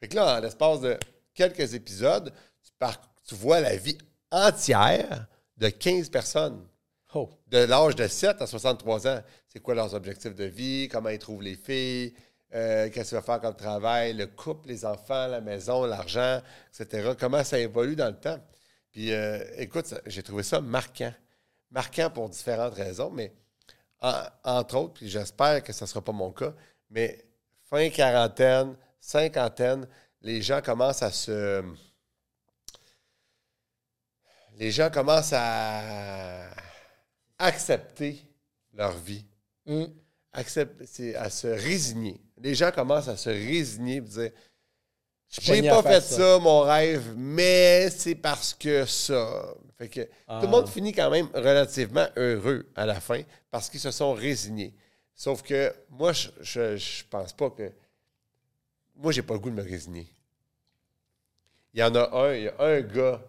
Fait 0.00 0.08
que 0.08 0.16
là, 0.16 0.36
en 0.36 0.40
l'espace 0.40 0.80
de 0.80 0.96
quelques 1.34 1.74
épisodes, 1.74 2.32
tu, 2.62 2.70
par- 2.78 3.00
tu 3.26 3.34
vois 3.36 3.60
la 3.60 3.76
vie 3.76 3.98
entière 4.30 5.26
de 5.56 5.68
15 5.68 6.08
personnes 6.10 6.66
Oh, 7.16 7.30
de 7.46 7.58
l'âge 7.58 7.94
de 7.94 8.08
7 8.08 8.42
à 8.42 8.46
63 8.48 9.06
ans. 9.06 9.20
C'est 9.46 9.60
quoi 9.60 9.76
leurs 9.76 9.94
objectifs 9.94 10.34
de 10.34 10.44
vie, 10.44 10.88
comment 10.90 11.10
ils 11.10 11.18
trouvent 11.20 11.42
les 11.42 11.54
filles, 11.54 12.12
euh, 12.52 12.90
qu'est-ce 12.90 13.10
qu'ils 13.10 13.18
vont 13.18 13.22
faire 13.24 13.40
comme 13.40 13.54
travail, 13.54 14.14
le 14.14 14.26
couple, 14.26 14.66
les 14.68 14.84
enfants, 14.84 15.28
la 15.28 15.40
maison, 15.40 15.84
l'argent, 15.84 16.40
etc. 16.76 17.12
Comment 17.16 17.44
ça 17.44 17.60
évolue 17.60 17.94
dans 17.94 18.08
le 18.08 18.16
temps? 18.18 18.40
Puis, 18.90 19.12
euh, 19.12 19.38
écoute, 19.58 19.94
j'ai 20.06 20.24
trouvé 20.24 20.42
ça 20.42 20.60
marquant. 20.60 21.12
Marquant 21.70 22.10
pour 22.10 22.28
différentes 22.28 22.74
raisons, 22.74 23.10
mais 23.10 23.32
entre 24.44 24.76
autres, 24.76 24.94
puis 24.94 25.08
j'espère 25.08 25.62
que 25.62 25.72
ce 25.72 25.84
ne 25.84 25.88
sera 25.88 26.02
pas 26.02 26.12
mon 26.12 26.30
cas, 26.32 26.52
mais 26.90 27.24
fin 27.70 27.88
quarantaine, 27.90 28.76
cinquantaine, 29.00 29.86
les 30.20 30.42
gens 30.42 30.60
commencent 30.62 31.02
à 31.02 31.10
se. 31.10 31.62
Les 34.56 34.70
gens 34.70 34.90
commencent 34.90 35.32
à 35.34 36.48
accepter 37.38 38.22
leur 38.72 38.92
vie. 38.96 39.24
Accept- 40.32 40.84
c'est 40.86 41.14
à 41.16 41.30
se 41.30 41.46
résigner. 41.48 42.20
Les 42.38 42.54
gens 42.54 42.70
commencent 42.70 43.08
à 43.08 43.16
se 43.16 43.30
résigner 43.30 43.96
et 43.96 44.00
dire 44.00 44.30
J'ai 45.28 45.62
pas 45.62 45.82
fait 45.82 46.00
ça. 46.00 46.16
ça. 46.16 46.38
mon 46.38 46.60
rêve, 46.60 47.14
mais 47.16 47.90
c'est 47.90 48.14
parce 48.14 48.54
que 48.54 48.84
ça. 48.86 49.54
Fait 49.78 49.88
que 49.88 50.08
Ah. 50.28 50.38
tout 50.40 50.46
le 50.46 50.52
monde 50.52 50.68
finit 50.68 50.92
quand 50.92 51.10
même 51.10 51.28
relativement 51.34 52.06
heureux 52.16 52.66
à 52.76 52.86
la 52.86 53.00
fin 53.00 53.20
parce 53.50 53.68
qu'ils 53.68 53.80
se 53.80 53.90
sont 53.90 54.12
résignés. 54.12 54.74
Sauf 55.14 55.42
que 55.42 55.72
moi, 55.90 56.12
je, 56.12 56.28
je, 56.40 56.76
je 56.76 57.04
pense 57.10 57.32
pas 57.32 57.50
que. 57.50 57.70
Moi, 58.96 59.10
j'ai 59.12 59.22
pas 59.22 59.34
le 59.34 59.40
goût 59.40 59.50
de 59.50 59.56
me 59.56 59.62
résigner. 59.62 60.06
Il 61.72 61.80
y 61.80 61.82
en 61.82 61.94
a 61.94 62.16
un, 62.16 62.34
il 62.34 62.44
y 62.44 62.48
a 62.48 62.54
un 62.58 62.80
gars 62.82 63.20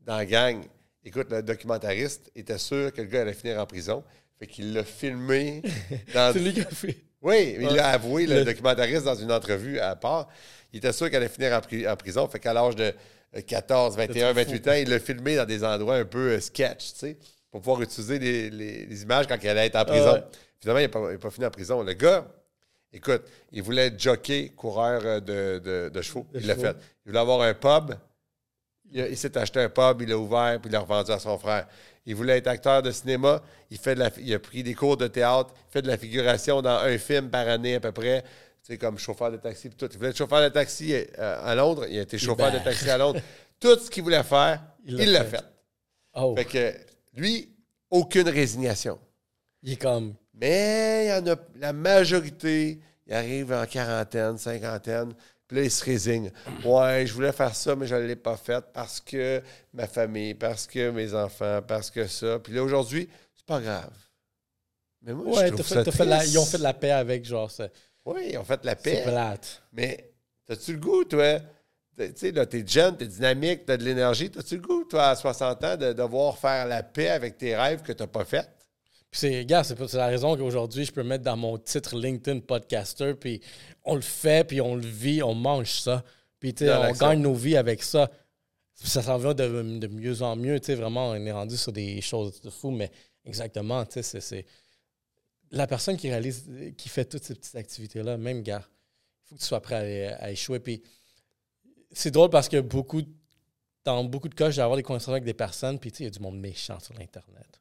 dans 0.00 0.16
la 0.16 0.26
gang. 0.26 0.64
Écoute, 1.04 1.30
le 1.30 1.42
documentariste 1.42 2.30
était 2.34 2.58
sûr 2.58 2.92
que 2.92 3.00
le 3.00 3.06
gars 3.08 3.22
allait 3.22 3.32
finir 3.32 3.58
en 3.60 3.66
prison. 3.66 4.02
Fait 4.38 4.46
qu'il 4.46 4.72
l'a 4.72 4.84
filmé 4.84 5.62
dans 6.14 6.32
C'est 6.32 6.40
lui 6.40 6.52
qui 6.52 6.60
a 6.62 6.64
fait. 6.66 6.96
oui, 7.22 7.56
il 7.60 7.66
Ouais. 7.68 7.74
l'a 7.76 7.90
avoué, 7.90 8.26
le, 8.26 8.36
Le- 8.40 8.44
documentariste, 8.44 9.04
dans 9.04 9.14
une 9.14 9.30
entrevue 9.30 9.78
à 9.78 9.94
part. 9.94 10.28
Il 10.72 10.78
était 10.78 10.92
sûr 10.92 11.08
qu'elle 11.10 11.22
allait 11.22 11.28
finir 11.32 11.52
en, 11.52 11.60
pri- 11.60 11.88
en 11.88 11.96
prison. 11.96 12.26
Fait 12.28 12.40
qu'à 12.40 12.52
l'âge 12.52 12.74
de 12.76 12.92
14, 13.40 13.96
21, 13.96 14.34
C'est 14.34 14.44
fou. 14.44 14.50
28 14.50 14.68
ans, 14.68 14.72
il 14.74 14.88
l'a 14.90 14.98
filmé 15.00 15.36
dans 15.36 15.46
des 15.46 15.64
endroits 15.64 15.96
un 15.96 16.04
peu 16.04 16.32
euh, 16.32 16.40
sketch, 16.40 16.92
tu 16.92 16.98
sais, 16.98 17.16
pour 17.50 17.60
pouvoir 17.60 17.80
utiliser 17.82 18.18
les, 18.18 18.50
les- 18.50 18.86
les 18.86 19.02
images 19.02 19.26
quand 19.26 19.38
il 19.42 19.48
allait 19.48 19.66
être 19.66 19.76
en 19.76 19.84
prison. 19.84 20.12
ouais. 20.14 20.24
Finalement, 20.60 20.80
il 20.80 21.12
n'a 21.12 21.18
pas, 21.18 21.30
fini 21.30 21.46
en 21.46 21.50
prison. 21.50 21.82
Le 21.82 21.92
gars, 21.94 22.26
écoute, 22.92 23.22
il 23.50 23.62
voulait 23.62 23.86
être 23.86 23.98
jockey, 24.00 24.52
coureur 24.56 25.02
euh, 25.04 25.20
de, 25.20 25.58
de- 25.64 25.88
de 25.92 26.02
chevaux. 26.02 26.26
De 26.32 26.40
il 26.40 26.46
l'a 26.46 26.54
fait. 26.56 26.76
Il 27.04 27.08
voulait 27.08 27.20
avoir 27.20 27.40
un 27.42 27.54
pub. 27.54 27.94
Il, 28.94 29.16
s'est 29.16 29.36
acheté 29.38 29.60
un 29.60 29.70
pub, 29.70 30.02
il 30.02 30.08
l'a 30.10 30.18
ouvert, 30.18 30.58
puis 30.60 30.68
il 30.68 30.72
l'a 30.72 30.80
revendu 30.80 31.10
à 31.12 31.18
son 31.18 31.38
frère. 31.38 31.66
Il 32.04 32.14
voulait 32.14 32.38
être 32.38 32.48
acteur 32.48 32.82
de 32.82 32.90
cinéma. 32.90 33.40
Il, 33.70 33.78
fait 33.78 33.94
de 33.94 34.00
la, 34.00 34.10
il 34.18 34.34
a 34.34 34.38
pris 34.38 34.62
des 34.62 34.74
cours 34.74 34.96
de 34.98 35.06
théâtre. 35.06 35.54
Il 35.70 35.72
fait 35.72 35.82
de 35.82 35.88
la 35.88 35.96
figuration 35.96 36.60
dans 36.60 36.76
un 36.78 36.98
film 36.98 37.30
par 37.30 37.48
année 37.48 37.76
à 37.76 37.80
peu 37.80 37.92
près. 37.92 38.22
Tu 38.64 38.72
sais, 38.72 38.78
comme 38.78 38.96
chauffeur 38.98 39.30
de 39.32 39.36
taxi. 39.38 39.70
tout. 39.70 39.88
Il 39.90 39.96
voulait 39.98 40.10
être 40.10 40.16
chauffeur 40.16 40.40
de 40.42 40.48
taxi 40.48 40.94
euh, 40.94 41.04
à 41.44 41.54
Londres. 41.54 41.86
Il 41.88 41.98
a 41.98 42.02
été 42.02 42.16
chauffeur 42.18 42.50
de 42.52 42.58
Ben. 42.58 42.64
taxi 42.64 42.88
à 42.90 42.96
Londres. 42.98 43.20
tout 43.60 43.76
ce 43.78 43.90
qu'il 43.90 44.02
voulait 44.04 44.22
faire, 44.22 44.62
Il 44.84 45.10
l'a 45.12 45.24
fait. 45.24 45.36
fait. 45.38 45.44
Oh, 46.14 46.34
Fait 46.36 46.44
que 46.44 46.74
lui, 47.14 47.48
aucune 47.90 48.28
résignation. 48.28 48.98
il 49.62 49.72
est 49.72 49.76
comme. 49.76 50.14
Mais 50.34 51.06
il 51.06 51.08
y 51.08 51.12
en 51.12 51.32
a 51.34 51.36
la 51.56 51.72
majorité, 51.72 52.80
ils 53.06 53.12
arrivent 53.14 53.52
en 53.52 53.66
quarantaine, 53.66 54.38
cinquantaine, 54.38 55.12
puis 55.48 55.56
là, 55.58 55.62
ils 55.64 55.70
se 55.70 55.84
résignent. 55.84 56.30
Ouais, 56.64 57.04
je 57.06 57.12
voulais 57.14 57.32
faire 57.32 57.54
ça, 57.54 57.74
mais 57.76 57.86
je 57.86 57.94
ne 57.96 58.06
l'ai 58.06 58.16
pas 58.16 58.36
fait 58.36 58.64
parce 58.72 59.00
que 59.00 59.42
ma 59.72 59.86
famille, 59.88 60.34
parce 60.34 60.66
que 60.68 60.90
mes 60.90 61.14
enfants, 61.14 61.60
parce 61.66 61.90
que 61.90 62.06
ça. 62.06 62.38
Puis 62.38 62.52
là, 62.52 62.62
aujourd'hui, 62.62 63.08
c'est 63.34 63.44
pas 63.46 63.60
grave. 63.60 63.90
Mais 65.02 65.12
moi, 65.14 65.26
Ouais, 65.36 65.48
je 65.48 65.52
trouve 65.54 65.66
fait- 65.66 65.90
ça 65.90 66.04
la- 66.04 66.24
ils 66.24 66.38
ont 66.38 66.44
fait 66.46 66.58
de 66.58 66.62
la 66.62 66.74
paix 66.74 66.92
avec, 66.92 67.24
genre, 67.24 67.50
c'est 67.50 67.70
Oui, 68.04 68.30
ils 68.32 68.38
ont 68.38 68.44
fait 68.44 68.64
la 68.64 68.76
c'est 68.76 68.82
paix. 68.82 69.02
plate. 69.04 69.62
Mais 69.72 70.12
as-tu 70.48 70.74
le 70.74 70.80
goût, 70.80 71.04
toi? 71.04 71.40
Tu 71.98 72.10
sais, 72.16 72.32
là, 72.32 72.46
t'es 72.46 72.66
jeune, 72.66 72.96
t'es 72.96 73.06
dynamique, 73.06 73.66
t'as 73.66 73.76
de 73.76 73.84
l'énergie. 73.84 74.30
As-tu 74.36 74.56
le 74.56 74.62
goût, 74.62 74.84
toi, 74.84 75.08
à 75.10 75.16
60 75.16 75.64
ans, 75.64 75.76
de 75.76 75.92
devoir 75.92 76.38
faire 76.38 76.66
la 76.66 76.82
paix 76.82 77.08
avec 77.10 77.36
tes 77.38 77.54
rêves 77.54 77.82
que 77.82 77.92
t'as 77.92 78.06
pas 78.06 78.24
fait? 78.24 78.48
Puis 79.10 79.20
c'est, 79.20 79.44
gars, 79.44 79.62
c'est, 79.62 79.76
c'est 79.86 79.98
la 79.98 80.06
raison 80.06 80.36
qu'aujourd'hui, 80.36 80.86
je 80.86 80.92
peux 80.92 81.02
mettre 81.02 81.22
dans 81.22 81.36
mon 81.36 81.58
titre 81.58 81.96
LinkedIn 81.96 82.40
podcaster, 82.40 83.14
puis 83.14 83.42
on 83.84 83.94
le 83.94 84.00
fait, 84.00 84.46
puis 84.46 84.60
on 84.62 84.74
le 84.74 84.86
vit, 84.86 85.22
on 85.22 85.34
mange 85.34 85.70
ça. 85.70 86.02
Puis, 86.40 86.54
tu 86.54 86.64
sais, 86.64 86.74
on 86.74 86.92
gagne 86.92 87.20
nos 87.20 87.34
vies 87.34 87.56
avec 87.56 87.82
ça. 87.82 88.10
Ça 88.74 89.02
s'en 89.02 89.18
va 89.18 89.34
de, 89.34 89.78
de 89.78 89.86
mieux 89.86 90.22
en 90.22 90.34
mieux, 90.34 90.58
tu 90.58 90.66
sais, 90.66 90.74
vraiment, 90.74 91.10
on 91.10 91.14
est 91.14 91.30
rendu 91.30 91.56
sur 91.58 91.72
des 91.72 92.00
choses 92.00 92.40
de 92.40 92.48
fou, 92.50 92.70
mais 92.70 92.90
exactement, 93.24 93.84
tu 93.84 93.92
sais, 93.92 94.02
c'est, 94.02 94.20
c'est... 94.20 94.46
La 95.52 95.66
personne 95.66 95.96
qui 95.96 96.08
réalise, 96.08 96.50
qui 96.76 96.88
fait 96.88 97.04
toutes 97.04 97.24
ces 97.24 97.34
petites 97.34 97.54
activités-là, 97.54 98.16
même, 98.16 98.42
gars, 98.42 98.64
il 98.64 99.28
faut 99.28 99.34
que 99.36 99.40
tu 99.40 99.46
sois 99.46 99.60
prêt 99.60 100.08
à, 100.08 100.24
à 100.24 100.30
échouer. 100.30 100.58
Puis 100.58 100.82
c'est 101.92 102.10
drôle 102.10 102.30
parce 102.30 102.48
que 102.48 102.60
beaucoup, 102.60 103.02
dans 103.84 104.04
beaucoup 104.04 104.28
de 104.28 104.34
cas, 104.34 104.50
j'ai 104.50 104.62
avoir 104.62 104.76
des 104.76 104.82
conversations 104.82 105.12
avec 105.12 105.24
des 105.24 105.34
personnes, 105.34 105.78
puis 105.78 105.92
tu 105.92 105.98
sais, 105.98 106.04
il 106.04 106.06
y 106.06 106.08
a 106.08 106.10
du 106.10 106.20
monde 106.20 106.38
méchant 106.38 106.80
sur 106.80 106.94
l'Internet. 106.94 107.60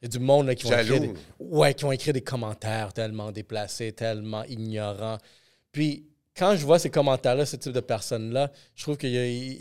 Il 0.00 0.04
y 0.04 0.06
a 0.06 0.08
du 0.08 0.18
monde 0.18 0.46
là, 0.46 0.54
qui, 0.54 0.64
vont 0.64 0.78
écrire 0.78 1.00
des, 1.00 1.14
ouais, 1.38 1.74
qui 1.74 1.84
vont 1.84 1.92
écrire 1.92 2.12
des 2.12 2.22
commentaires 2.22 2.92
tellement 2.92 3.32
déplacés, 3.32 3.92
tellement 3.92 4.44
ignorants. 4.44 5.18
Puis 5.72 6.06
quand 6.36 6.54
je 6.54 6.64
vois 6.66 6.78
ces 6.78 6.90
commentaires-là, 6.90 7.46
ce 7.46 7.56
type 7.56 7.72
de 7.72 7.80
personnes-là, 7.80 8.52
je 8.74 8.82
trouve 8.82 8.98
que 8.98 9.08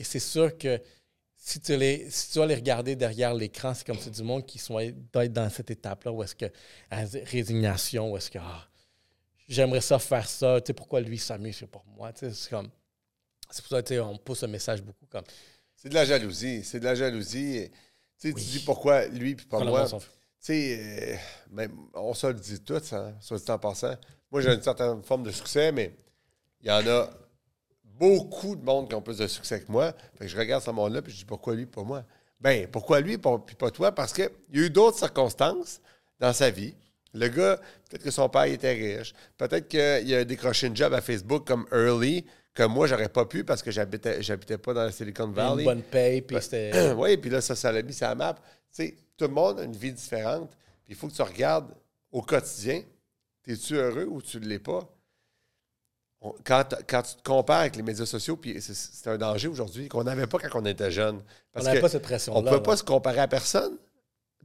c'est 0.03 0.19
sûr 0.19 0.57
que 0.57 0.81
si 1.47 1.59
tu, 1.59 1.77
les, 1.77 2.09
si 2.09 2.31
tu 2.31 2.39
vas 2.39 2.47
les 2.47 2.55
regarder 2.55 2.95
derrière 2.95 3.31
l'écran, 3.35 3.75
c'est 3.75 3.85
comme 3.85 3.99
c'est 3.99 4.09
du 4.09 4.23
monde 4.23 4.47
qui 4.47 4.57
sont, 4.57 4.79
doit 5.13 5.25
être 5.25 5.33
dans 5.33 5.47
cette 5.51 5.69
étape-là 5.69 6.11
où 6.11 6.23
est-ce 6.23 6.33
que 6.33 6.45
à 6.89 7.03
résignation, 7.25 8.11
où 8.11 8.17
est-ce 8.17 8.31
que 8.31 8.39
ah, 8.41 8.67
j'aimerais 9.47 9.81
ça 9.81 9.99
faire 9.99 10.27
ça, 10.27 10.59
tu 10.59 10.67
sais, 10.67 10.73
pourquoi 10.73 11.01
lui 11.01 11.19
s'amuse, 11.19 11.57
c'est 11.57 11.67
pour 11.67 11.85
moi, 11.85 12.11
tu 12.13 12.21
sais, 12.21 12.31
c'est 12.33 12.49
comme. 12.49 12.67
C'est 13.51 13.61
pour 13.61 13.69
ça 13.69 13.83
que 13.83 13.87
tu 13.87 13.93
sais, 13.93 13.99
on 13.99 14.17
pousse 14.17 14.39
ce 14.39 14.47
message 14.47 14.81
beaucoup 14.81 15.05
comme. 15.05 15.23
C'est 15.75 15.89
de 15.89 15.93
la 15.93 16.03
jalousie. 16.05 16.63
C'est 16.63 16.79
de 16.79 16.85
la 16.85 16.95
jalousie. 16.95 17.69
Tu 18.19 18.29
sais, 18.29 18.33
Oui. 18.33 18.43
tu 18.43 18.49
dis 18.57 18.65
pourquoi 18.65 19.05
lui 19.05 19.35
puis 19.35 19.45
pas 19.45 19.59
Quand 19.59 19.65
moi. 19.65 19.87
Tu 19.87 19.97
sais, 20.39 21.13
euh, 21.13 21.15
même, 21.51 21.77
on 21.93 22.15
se 22.15 22.25
le 22.25 22.33
dit 22.33 22.59
tout, 22.61 22.81
ça, 22.83 23.13
soit 23.21 23.37
dit 23.37 23.51
en 23.51 23.59
passant. 23.59 23.93
Moi, 24.31 24.41
j'ai 24.41 24.51
une 24.51 24.63
certaine 24.63 25.03
forme 25.03 25.21
de 25.21 25.31
succès, 25.31 25.71
mais 25.71 25.95
il 26.61 26.69
y 26.69 26.71
en 26.71 26.87
a 26.87 27.07
beaucoup 27.97 28.55
de 28.55 28.63
monde 28.63 28.89
qui 28.89 28.95
ont 28.95 29.01
plus 29.01 29.17
de 29.17 29.27
succès 29.27 29.61
que 29.61 29.71
moi. 29.71 29.93
Fait 30.17 30.25
que 30.25 30.27
je 30.27 30.37
regarde 30.37 30.63
ce 30.63 30.71
monde-là 30.71 31.01
puis 31.01 31.11
je 31.11 31.17
dis 31.19 31.25
pourquoi 31.25 31.55
lui, 31.55 31.65
pas 31.65 31.83
moi? 31.83 32.03
Ben, 32.39 32.67
pourquoi 32.67 32.99
lui, 32.99 33.17
pas- 33.17 33.39
puis 33.39 33.55
pas 33.55 33.71
toi? 33.71 33.91
Parce 33.93 34.13
qu'il 34.13 34.29
y 34.53 34.59
a 34.59 34.65
eu 34.65 34.69
d'autres 34.69 34.97
circonstances 34.99 35.79
dans 36.19 36.33
sa 36.33 36.49
vie. 36.49 36.75
Le 37.13 37.27
gars, 37.29 37.57
peut-être 37.89 38.03
que 38.03 38.11
son 38.11 38.27
père 38.27 38.45
il 38.47 38.53
était 38.53 38.73
riche. 38.73 39.13
Peut-être 39.37 39.67
qu'il 39.69 40.13
a 40.13 40.25
décroché 40.25 40.67
une 40.67 40.75
job 40.75 40.93
à 40.93 41.01
Facebook 41.01 41.47
comme 41.47 41.65
early, 41.71 42.25
que 42.53 42.63
moi, 42.63 42.87
j'aurais 42.87 43.09
pas 43.09 43.25
pu 43.25 43.43
parce 43.43 43.61
que 43.63 43.71
j'habitais, 43.71 44.21
j'habitais 44.21 44.57
pas 44.57 44.73
dans 44.73 44.83
la 44.83 44.91
Silicon 44.91 45.27
Une 45.27 45.33
Valley. 45.33 45.63
bonne 45.63 45.81
paye, 45.81 46.21
puis 46.21 46.37
c'était. 46.41 46.91
oui, 46.97 47.17
puis 47.17 47.29
là, 47.29 47.41
ça, 47.41 47.55
ça 47.55 47.71
l'a 47.71 47.81
mis 47.81 47.93
sur 47.93 48.07
la 48.07 48.15
map. 48.15 48.33
Tu 48.35 48.41
sais, 48.71 48.95
tout 49.17 49.25
le 49.25 49.33
monde 49.33 49.59
a 49.59 49.63
une 49.63 49.75
vie 49.75 49.91
différente. 49.93 50.49
Puis 50.85 50.93
il 50.93 50.95
faut 50.95 51.07
que 51.07 51.13
tu 51.13 51.21
regardes 51.21 51.73
au 52.11 52.21
quotidien. 52.21 52.81
Es-tu 53.47 53.75
heureux 53.75 54.07
ou 54.09 54.21
tu 54.21 54.39
ne 54.39 54.45
l'es 54.45 54.59
pas? 54.59 54.87
On- 56.21 56.33
quand, 56.43 56.63
quand 56.87 57.01
tu 57.03 57.15
te 57.15 57.23
compares 57.23 57.59
avec 57.61 57.75
les 57.75 57.83
médias 57.83 58.05
sociaux, 58.05 58.35
puis 58.37 58.59
c'est- 58.61 59.07
un 59.09 59.17
danger 59.17 59.47
aujourd'hui 59.47 59.87
qu'on 59.89 60.03
n'avait 60.03 60.27
pas 60.27 60.39
quand 60.39 60.59
on 60.61 60.65
était 60.65 60.89
jeune. 60.91 61.17
on 61.17 61.21
Parce 61.53 61.65
n'avait 61.65 61.77
que 61.77 61.81
pas 61.83 61.89
cette 61.89 62.01
on 62.03 62.05
pression-là. 62.07 62.41
ne 62.41 62.47
pouvait 62.47 62.63
pas 62.63 62.77
se 62.77 62.83
comparer 62.83 63.19
à 63.19 63.27
personne. 63.27 63.77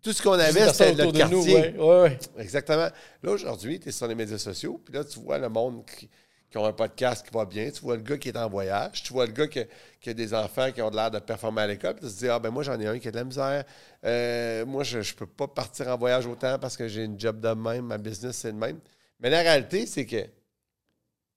Tout 0.02 0.12
ce 0.12 0.22
qu'on 0.22 0.32
avait, 0.32 0.68
c'était 0.72 0.94
notre 0.94 1.12
de 1.12 1.18
quartier. 1.18 1.54
ouais, 1.54 1.76
ouais, 1.78 2.00
ouais. 2.02 2.18
Exactement. 2.38 2.88
Là, 3.22 3.30
aujourd'hui, 3.30 3.78
tu 3.80 3.88
es 3.90 3.92
sur 3.92 4.06
les 4.06 4.14
médias 4.14 4.38
sociaux, 4.38 4.80
puis 4.84 4.94
là, 4.94 5.04
tu 5.04 5.20
vois 5.20 5.38
le 5.38 5.48
monde 5.50 5.84
qui, 5.86 6.08
qui 6.50 6.58
ont 6.58 6.64
un 6.64 6.72
podcast 6.72 7.24
qui 7.26 7.32
va 7.34 7.44
bien, 7.44 7.70
tu 7.70 7.80
vois 7.82 7.96
le 7.96 8.02
gars 8.02 8.16
qui 8.18 8.30
est 8.30 8.36
en 8.36 8.48
voyage, 8.48 9.02
tu 9.02 9.12
vois 9.12 9.26
le 9.26 9.32
gars 9.32 9.46
qui, 9.46 9.60
a- 9.60 9.66
qui 10.00 10.10
a 10.10 10.14
des 10.14 10.32
enfants 10.34 10.72
qui 10.72 10.80
ont 10.82 10.90
de 10.90 10.96
l'air 10.96 11.10
de 11.10 11.18
performer 11.18 11.62
à 11.62 11.66
l'école, 11.66 11.94
puis 11.96 12.06
tu 12.08 12.12
te 12.14 12.18
dis, 12.18 12.28
ah 12.28 12.38
ben 12.38 12.50
moi, 12.50 12.62
j'en 12.62 12.80
ai 12.80 12.86
un 12.86 12.98
qui 12.98 13.08
a 13.08 13.10
de 13.10 13.16
la 13.16 13.24
misère. 13.24 13.64
Euh, 14.04 14.64
moi, 14.66 14.82
je 14.84 14.98
ne 14.98 15.04
peux 15.16 15.26
pas 15.26 15.46
partir 15.48 15.88
en 15.88 15.96
voyage 15.98 16.26
autant 16.26 16.58
parce 16.58 16.76
que 16.76 16.88
j'ai 16.88 17.04
une 17.04 17.18
job 17.20 17.38
de 17.40 17.50
même, 17.50 17.84
ma 17.86 17.98
business, 17.98 18.36
c'est 18.38 18.52
de 18.52 18.56
même. 18.58 18.80
Mais 19.20 19.28
la 19.30 19.40
réalité, 19.40 19.86
c'est 19.86 20.06
que 20.06 20.24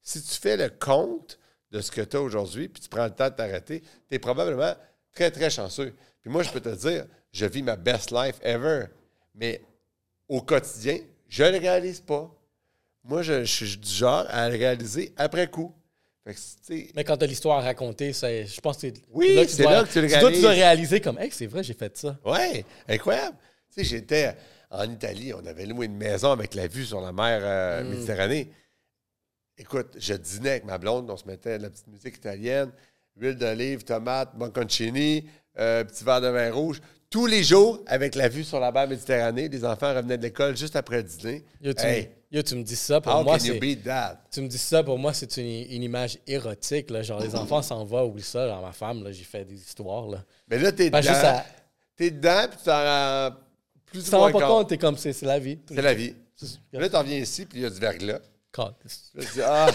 si 0.03 0.21
tu 0.21 0.35
fais 0.39 0.57
le 0.57 0.69
compte 0.69 1.39
de 1.71 1.81
ce 1.81 1.89
que 1.91 2.01
tu 2.01 2.17
as 2.17 2.21
aujourd'hui, 2.21 2.67
puis 2.69 2.81
tu 2.81 2.89
prends 2.89 3.05
le 3.05 3.11
temps 3.11 3.29
de 3.29 3.35
t'arrêter, 3.35 3.81
tu 3.81 4.15
es 4.15 4.19
probablement 4.19 4.73
très, 5.13 5.31
très 5.31 5.49
chanceux. 5.49 5.93
Puis 6.21 6.29
moi, 6.29 6.43
je 6.43 6.49
peux 6.51 6.59
te 6.61 6.69
dire, 6.75 7.05
je 7.31 7.45
vis 7.45 7.63
ma 7.63 7.75
best 7.75 8.11
life 8.11 8.35
ever. 8.43 8.85
Mais 9.35 9.61
au 10.27 10.41
quotidien, 10.41 10.99
je 11.27 11.43
ne 11.43 11.49
le 11.51 11.57
réalise 11.57 11.99
pas. 12.01 12.29
Moi, 13.03 13.21
je, 13.23 13.43
je 13.43 13.51
suis 13.65 13.77
du 13.77 13.89
genre 13.89 14.25
à 14.29 14.49
le 14.49 14.55
réaliser 14.57 15.13
après 15.17 15.47
coup. 15.49 15.73
Fait 16.25 16.33
que, 16.33 16.39
tu 16.39 16.43
sais, 16.61 16.87
Mais 16.95 17.03
quand 17.03 17.17
tu 17.17 17.23
as 17.25 17.27
l'histoire 17.27 17.59
à 17.59 17.61
raconter, 17.63 18.13
c'est- 18.13 18.45
je 18.45 18.61
pense 18.61 18.77
que 18.77 18.81
c'est 18.81 18.93
Oui, 19.11 19.33
là 19.35 19.45
que 19.45 19.61
dois- 19.61 19.71
là 19.73 19.83
que 19.83 19.91
tu 19.91 19.99
le 20.01 20.07
dois- 20.07 20.17
Tu 20.17 20.21
dois 20.21 20.29
réalises. 20.51 20.53
réaliser 20.55 21.01
comme, 21.01 21.19
hey, 21.19 21.31
c'est 21.31 21.47
vrai, 21.47 21.63
j'ai 21.63 21.73
fait 21.73 21.97
ça. 21.97 22.17
Ouais, 22.23 22.63
incroyable. 22.87 23.35
Tu 23.75 23.83
sais, 23.83 23.83
j'étais 23.83 24.33
en 24.69 24.89
Italie, 24.89 25.33
on 25.33 25.45
avait 25.45 25.65
loué 25.65 25.87
une 25.87 25.97
maison 25.97 26.31
avec 26.31 26.53
la 26.55 26.67
vue 26.67 26.85
sur 26.85 27.01
la 27.01 27.11
mer 27.11 27.39
euh, 27.43 27.83
Méditerranée. 27.83 28.49
Écoute, 29.63 29.95
je 29.97 30.13
dînais 30.13 30.49
avec 30.49 30.65
ma 30.65 30.77
blonde, 30.77 31.09
on 31.09 31.15
se 31.15 31.25
mettait 31.25 31.57
de 31.57 31.63
la 31.63 31.69
petite 31.69 31.87
musique 31.87 32.17
italienne, 32.17 32.69
huile 33.15 33.35
d'olive, 33.37 33.83
tomate, 33.85 34.35
bocconcini, 34.37 35.25
euh, 35.57 35.85
petit 35.85 36.03
verre 36.03 36.19
de 36.19 36.27
vin 36.27 36.51
rouge. 36.51 36.81
Tous 37.09 37.27
les 37.27 37.43
jours, 37.43 37.79
avec 37.85 38.15
la 38.15 38.27
vue 38.27 38.43
sur 38.43 38.59
la 38.59 38.73
mer 38.73 38.87
Méditerranée, 38.89 39.47
les 39.47 39.63
enfants 39.63 39.93
revenaient 39.95 40.17
de 40.17 40.23
l'école 40.23 40.57
juste 40.57 40.75
après 40.75 40.97
le 40.97 41.03
dîner. 41.03 41.45
Yo, 41.61 41.71
tu, 41.73 41.85
Hey, 41.85 42.09
me, 42.31 42.37
yo, 42.37 42.41
tu 42.43 42.55
me 42.55 42.63
dis 42.63 42.75
ça, 42.75 42.99
pour 42.99 43.13
how 43.15 43.23
moi, 43.23 43.37
can 43.37 43.45
you 43.45 43.53
c'est... 43.53 43.59
beat 43.59 43.83
that? 43.85 44.19
Tu 44.31 44.41
me 44.41 44.47
dis 44.49 44.57
ça, 44.57 44.83
pour 44.83 44.99
moi, 44.99 45.13
c'est 45.13 45.37
une, 45.37 45.45
une 45.71 45.83
image 45.83 46.17
érotique. 46.27 46.89
Là. 46.89 47.01
Genre, 47.03 47.21
les 47.21 47.33
enfants 47.35 47.61
s'en 47.61 47.85
vont, 47.85 48.03
oublie 48.05 48.21
ça. 48.21 48.47
Genre, 48.49 48.61
ma 48.61 48.73
femme, 48.73 49.07
j'ai 49.11 49.23
fait 49.23 49.45
des 49.45 49.55
histoires. 49.55 50.07
Là. 50.09 50.25
Mais 50.49 50.59
là, 50.59 50.71
t'es 50.73 50.89
dedans. 50.89 50.99
à- 51.07 51.45
T'es 51.95 52.09
dedans, 52.11 52.47
puis 52.49 52.57
tu 52.57 52.63
t'en 52.65 52.83
rends 52.83 53.35
plus 53.85 54.01
Tu 54.01 54.07
ou 54.07 54.11
t'en 54.11 54.19
moins 54.19 54.31
pas 54.31 54.47
compte. 54.47 54.69
t'es 54.69 54.77
comme, 54.79 54.97
c'est, 54.97 55.13
c'est 55.13 55.25
la 55.27 55.37
vie. 55.39 55.59
C'est 55.69 55.81
la 55.81 55.93
vie. 55.93 56.15
Là, 56.73 56.89
t'en 56.89 57.03
viens 57.03 57.17
ici, 57.19 57.45
puis 57.45 57.59
il 57.59 57.61
y 57.61 57.65
a 57.65 57.69
du 57.69 57.79
verglas. 57.79 58.19
Là, 58.57 59.23
dis, 59.33 59.41
ah, 59.43 59.67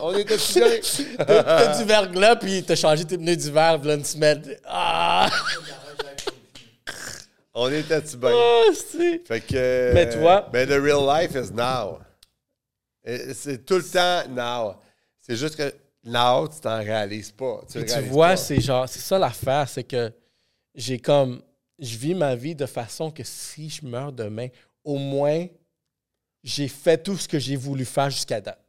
on 0.00 0.14
était 0.16 0.36
bien. 0.54 1.16
T'as 1.26 1.78
du 1.78 1.84
verglas, 1.84 2.36
puis 2.36 2.62
t'as 2.62 2.76
changé 2.76 3.04
tes 3.04 3.16
pneus 3.18 3.36
d'hiver, 3.36 3.78
puis 3.78 3.88
là, 3.88 3.94
une 3.94 4.04
semaine. 4.04 4.42
Ah! 4.66 5.28
On 7.52 7.70
était-tu 7.70 8.16
bien? 8.16 8.30
C'est... 8.74 9.26
Fait 9.26 9.40
que. 9.40 9.90
Mais 9.94 10.08
toi- 10.10 10.48
Ben, 10.52 10.68
the 10.68 10.80
real 10.80 11.04
life 11.06 11.32
is 11.34 11.52
now. 11.52 11.98
C'est 13.34 13.64
tout 13.66 13.76
le 13.76 13.84
temps 13.84 14.28
now. 14.30 14.76
C'est 15.20 15.36
juste 15.36 15.56
que 15.56 15.74
now, 16.04 16.46
tu 16.48 16.60
t'en 16.60 16.78
réalises 16.78 17.32
pas. 17.32 17.60
Tu, 17.70 17.84
tu 17.84 18.00
vois, 18.02 18.36
c'est 18.36 18.60
genre, 18.60 18.88
c'est 18.88 19.00
ça 19.00 19.18
l'affaire, 19.18 19.68
c'est 19.68 19.84
que 19.84 20.12
j'ai 20.74 20.98
comme, 20.98 21.42
je 21.78 21.96
vis 21.96 22.14
ma 22.14 22.34
vie 22.36 22.54
de 22.54 22.66
façon 22.66 23.10
que 23.10 23.22
si 23.24 23.68
je 23.68 23.84
meurs 23.84 24.12
demain, 24.12 24.46
au 24.84 24.96
moins, 24.96 25.46
j'ai 26.42 26.68
fait 26.68 26.98
tout 27.02 27.16
ce 27.16 27.28
que 27.28 27.38
j'ai 27.38 27.56
voulu 27.56 27.84
faire 27.84 28.10
jusqu'à 28.10 28.40
date. 28.40 28.60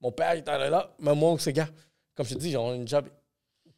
Mon 0.00 0.12
père 0.12 0.34
il 0.34 0.38
était 0.40 0.70
là, 0.70 0.94
mais 0.98 1.14
moi, 1.14 1.36
c'est 1.38 1.52
gars, 1.52 1.68
comme 2.14 2.26
je 2.26 2.34
te 2.34 2.38
dis, 2.38 2.50
j'ai 2.50 2.58
une 2.58 2.86
job 2.86 3.06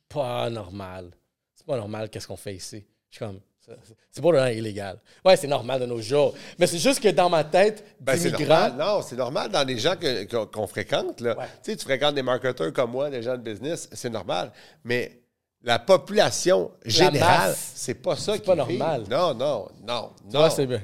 pas 0.09 0.51
normal. 0.51 1.11
C'est 1.55 1.67
pas 1.67 1.77
normal 1.77 2.09
qu'est-ce 2.11 2.27
qu'on 2.27 2.37
fait 2.37 2.55
ici. 2.55 2.85
Je 3.11 3.17
suis 3.17 3.25
comme, 3.25 3.41
c'est- 3.61 3.73
c'est 4.11 4.21
pas 4.23 4.29
vraiment 4.31 4.47
illégal. 4.51 4.99
Ouais, 5.25 5.37
c'est 5.37 5.47
normal 5.47 5.81
de 5.81 5.87
nos 5.87 6.01
jours. 6.01 6.35
Mais 6.59 6.67
c'est 6.67 6.79
juste 6.79 7.01
que 7.01 7.09
dans 7.09 7.29
ma 7.31 7.45
tête, 7.45 7.85
Ben, 8.01 8.17
c'est 8.19 8.31
normal. 8.31 8.75
Non, 8.77 9.03
c'est 9.03 9.17
normal 9.17 9.51
dans 9.51 9.65
les 9.67 9.79
gens 9.79 9.95
qu'on 10.53 10.67
fréquente. 10.67 11.21
Là. 11.21 11.37
Ouais. 11.39 11.45
Tu 11.63 11.71
sais, 11.71 11.77
tu 11.77 11.85
fréquentes 11.85 12.15
des 12.15 12.23
marketeurs 12.23 12.73
comme 12.73 12.91
moi, 12.91 13.11
des 13.11 13.23
gens 13.23 13.37
de 13.37 13.43
business, 13.43 13.89
c'est 13.93 14.11
normal. 14.11 14.53
Mais 14.85 15.23
la 15.63 15.79
population 15.79 16.71
générale, 16.85 17.55
c'est 17.57 17.95
pas 17.95 18.17
ça 18.17 18.39
qui 18.39 18.45
pas 18.45 18.55
normal. 18.55 19.05
Non, 19.11 19.35
non, 19.35 19.69
non, 19.83 20.13
tu 20.31 20.37
vois, 20.37 20.49
non. 20.49 20.55
c'est 20.55 20.67
bien. 20.67 20.83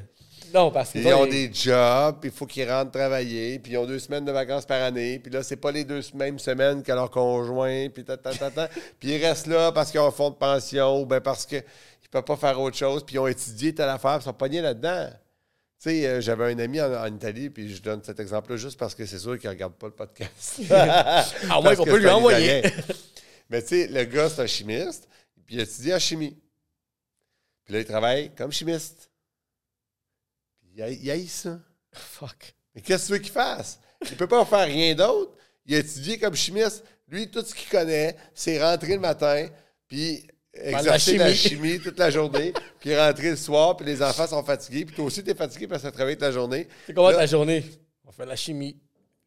Non, 0.54 0.70
parce 0.70 0.92
que 0.92 0.98
Ils 0.98 1.12
ont 1.12 1.26
des 1.26 1.52
jobs, 1.52 2.20
puis 2.20 2.30
il 2.30 2.36
faut 2.36 2.46
qu'ils 2.46 2.70
rentrent 2.70 2.92
travailler, 2.92 3.58
puis 3.58 3.72
ils 3.72 3.76
ont 3.76 3.86
deux 3.86 3.98
semaines 3.98 4.24
de 4.24 4.30
vacances 4.30 4.64
par 4.64 4.80
année, 4.80 5.18
puis 5.18 5.32
là, 5.32 5.42
c'est 5.42 5.56
pas 5.56 5.72
les 5.72 5.82
deux 5.82 6.00
mêmes 6.14 6.38
semaines 6.38 6.80
que 6.84 6.92
leur 6.92 7.10
conjoint, 7.10 7.88
puis 7.88 8.04
ta, 8.04 8.16
ta, 8.16 8.32
ta, 8.32 8.52
ta. 8.52 8.68
puis 9.00 9.10
ils 9.10 9.24
restent 9.24 9.48
là 9.48 9.72
parce 9.72 9.90
qu'ils 9.90 9.98
ont 9.98 10.06
un 10.06 10.12
fonds 10.12 10.30
de 10.30 10.36
pension, 10.36 11.02
ou 11.02 11.06
bien 11.06 11.20
parce 11.20 11.44
qu'ils 11.44 11.58
ne 11.58 12.08
peuvent 12.08 12.22
pas 12.22 12.36
faire 12.36 12.60
autre 12.60 12.76
chose, 12.76 13.04
puis 13.04 13.16
ils 13.16 13.18
ont 13.18 13.26
étudié 13.26 13.74
telle 13.74 13.88
affaire, 13.88 14.12
puis 14.12 14.22
ils 14.22 14.24
sont 14.26 14.32
pognés 14.32 14.60
là-dedans. 14.60 15.08
Tu 15.82 15.90
sais, 15.90 16.06
euh, 16.06 16.20
j'avais 16.20 16.54
un 16.54 16.58
ami 16.60 16.80
en, 16.80 16.94
en 16.94 17.06
Italie, 17.12 17.50
puis 17.50 17.74
je 17.74 17.82
donne 17.82 18.00
cet 18.04 18.20
exemple-là 18.20 18.56
juste 18.56 18.78
parce 18.78 18.94
que 18.94 19.04
c'est 19.06 19.18
sûr 19.18 19.36
qu'il 19.36 19.48
ne 19.48 19.54
regarde 19.54 19.74
pas 19.74 19.88
le 19.88 19.92
podcast. 19.92 20.60
Ah, 20.70 21.60
ouais, 21.62 21.74
que 21.76 21.82
peut 21.82 21.98
lui 21.98 22.08
envoyer. 22.08 22.62
Mais 23.50 23.60
tu 23.60 23.68
sais, 23.68 23.86
le 23.88 24.04
gars, 24.04 24.30
c'est 24.30 24.42
un 24.42 24.46
chimiste, 24.46 25.08
puis 25.44 25.56
il 25.56 25.60
étudie 25.60 25.92
en 25.92 25.98
chimie. 25.98 26.36
Puis 27.64 27.74
là, 27.74 27.80
il 27.80 27.86
travaille 27.86 28.30
comme 28.36 28.52
chimiste. 28.52 29.10
Il 30.74 30.82
haï- 30.82 30.98
il 31.02 31.10
haït 31.10 31.28
ça. 31.28 31.58
Fuck. 31.92 32.54
Mais 32.74 32.80
qu'est-ce 32.82 33.04
que 33.04 33.06
tu 33.08 33.12
veux 33.14 33.18
qu'il 33.18 33.32
fasse? 33.32 33.78
Il 34.10 34.16
peut 34.16 34.26
pas 34.26 34.44
faire 34.44 34.66
rien 34.66 34.94
d'autre. 34.94 35.32
Il 35.66 35.74
a 35.74 35.78
étudié 35.78 36.18
comme 36.18 36.34
chimiste. 36.34 36.84
Lui, 37.08 37.30
tout 37.30 37.42
ce 37.44 37.54
qu'il 37.54 37.68
connaît, 37.68 38.16
c'est 38.34 38.62
rentrer 38.62 38.94
le 38.94 39.00
matin, 39.00 39.46
puis 39.88 40.26
exercer 40.52 41.16
la 41.18 41.28
la 41.28 41.34
chimie. 41.34 41.78
toute 41.80 41.98
la 41.98 42.10
journée, 42.10 42.52
puis 42.80 42.96
rentrer 42.96 43.30
le 43.30 43.36
soir, 43.36 43.76
puis 43.76 43.86
les 43.86 44.02
enfants 44.02 44.26
sont 44.26 44.42
fatigués, 44.42 44.84
puis 44.84 44.94
toi 44.96 45.04
aussi, 45.04 45.22
tu 45.22 45.30
es 45.30 45.34
fatigué 45.34 45.66
parce 45.66 45.82
que 45.82 45.86
tu 45.86 45.88
as 45.88 45.92
travaillé 45.92 46.16
toute 46.16 46.22
la 46.24 46.32
journée. 46.32 46.68
C'est 46.86 46.94
comment 46.94 47.12
ta 47.12 47.26
journée? 47.26 47.64
On 48.06 48.12
fait 48.12 48.26
la 48.26 48.36
chimie. 48.36 48.76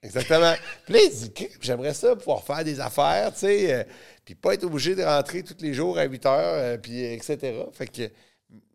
Exactement. 0.01 0.53
Puis 0.85 0.93
là, 0.93 0.99
il 1.03 1.09
dit, 1.11 1.33
j'aimerais 1.61 1.93
ça 1.93 2.15
pouvoir 2.15 2.43
faire 2.43 2.63
des 2.63 2.79
affaires, 2.79 3.33
tu 3.33 3.39
sais, 3.39 3.73
euh, 3.73 3.83
puis 4.23 4.35
pas 4.35 4.53
être 4.53 4.63
obligé 4.63 4.95
de 4.95 5.03
rentrer 5.03 5.43
tous 5.43 5.57
les 5.61 5.73
jours 5.73 5.97
à 5.97 6.03
8 6.03 6.25
heures, 6.25 6.53
euh, 6.55 6.77
puis 6.77 7.03
etc. 7.03 7.37
Fait 7.73 7.87
que, 7.87 8.09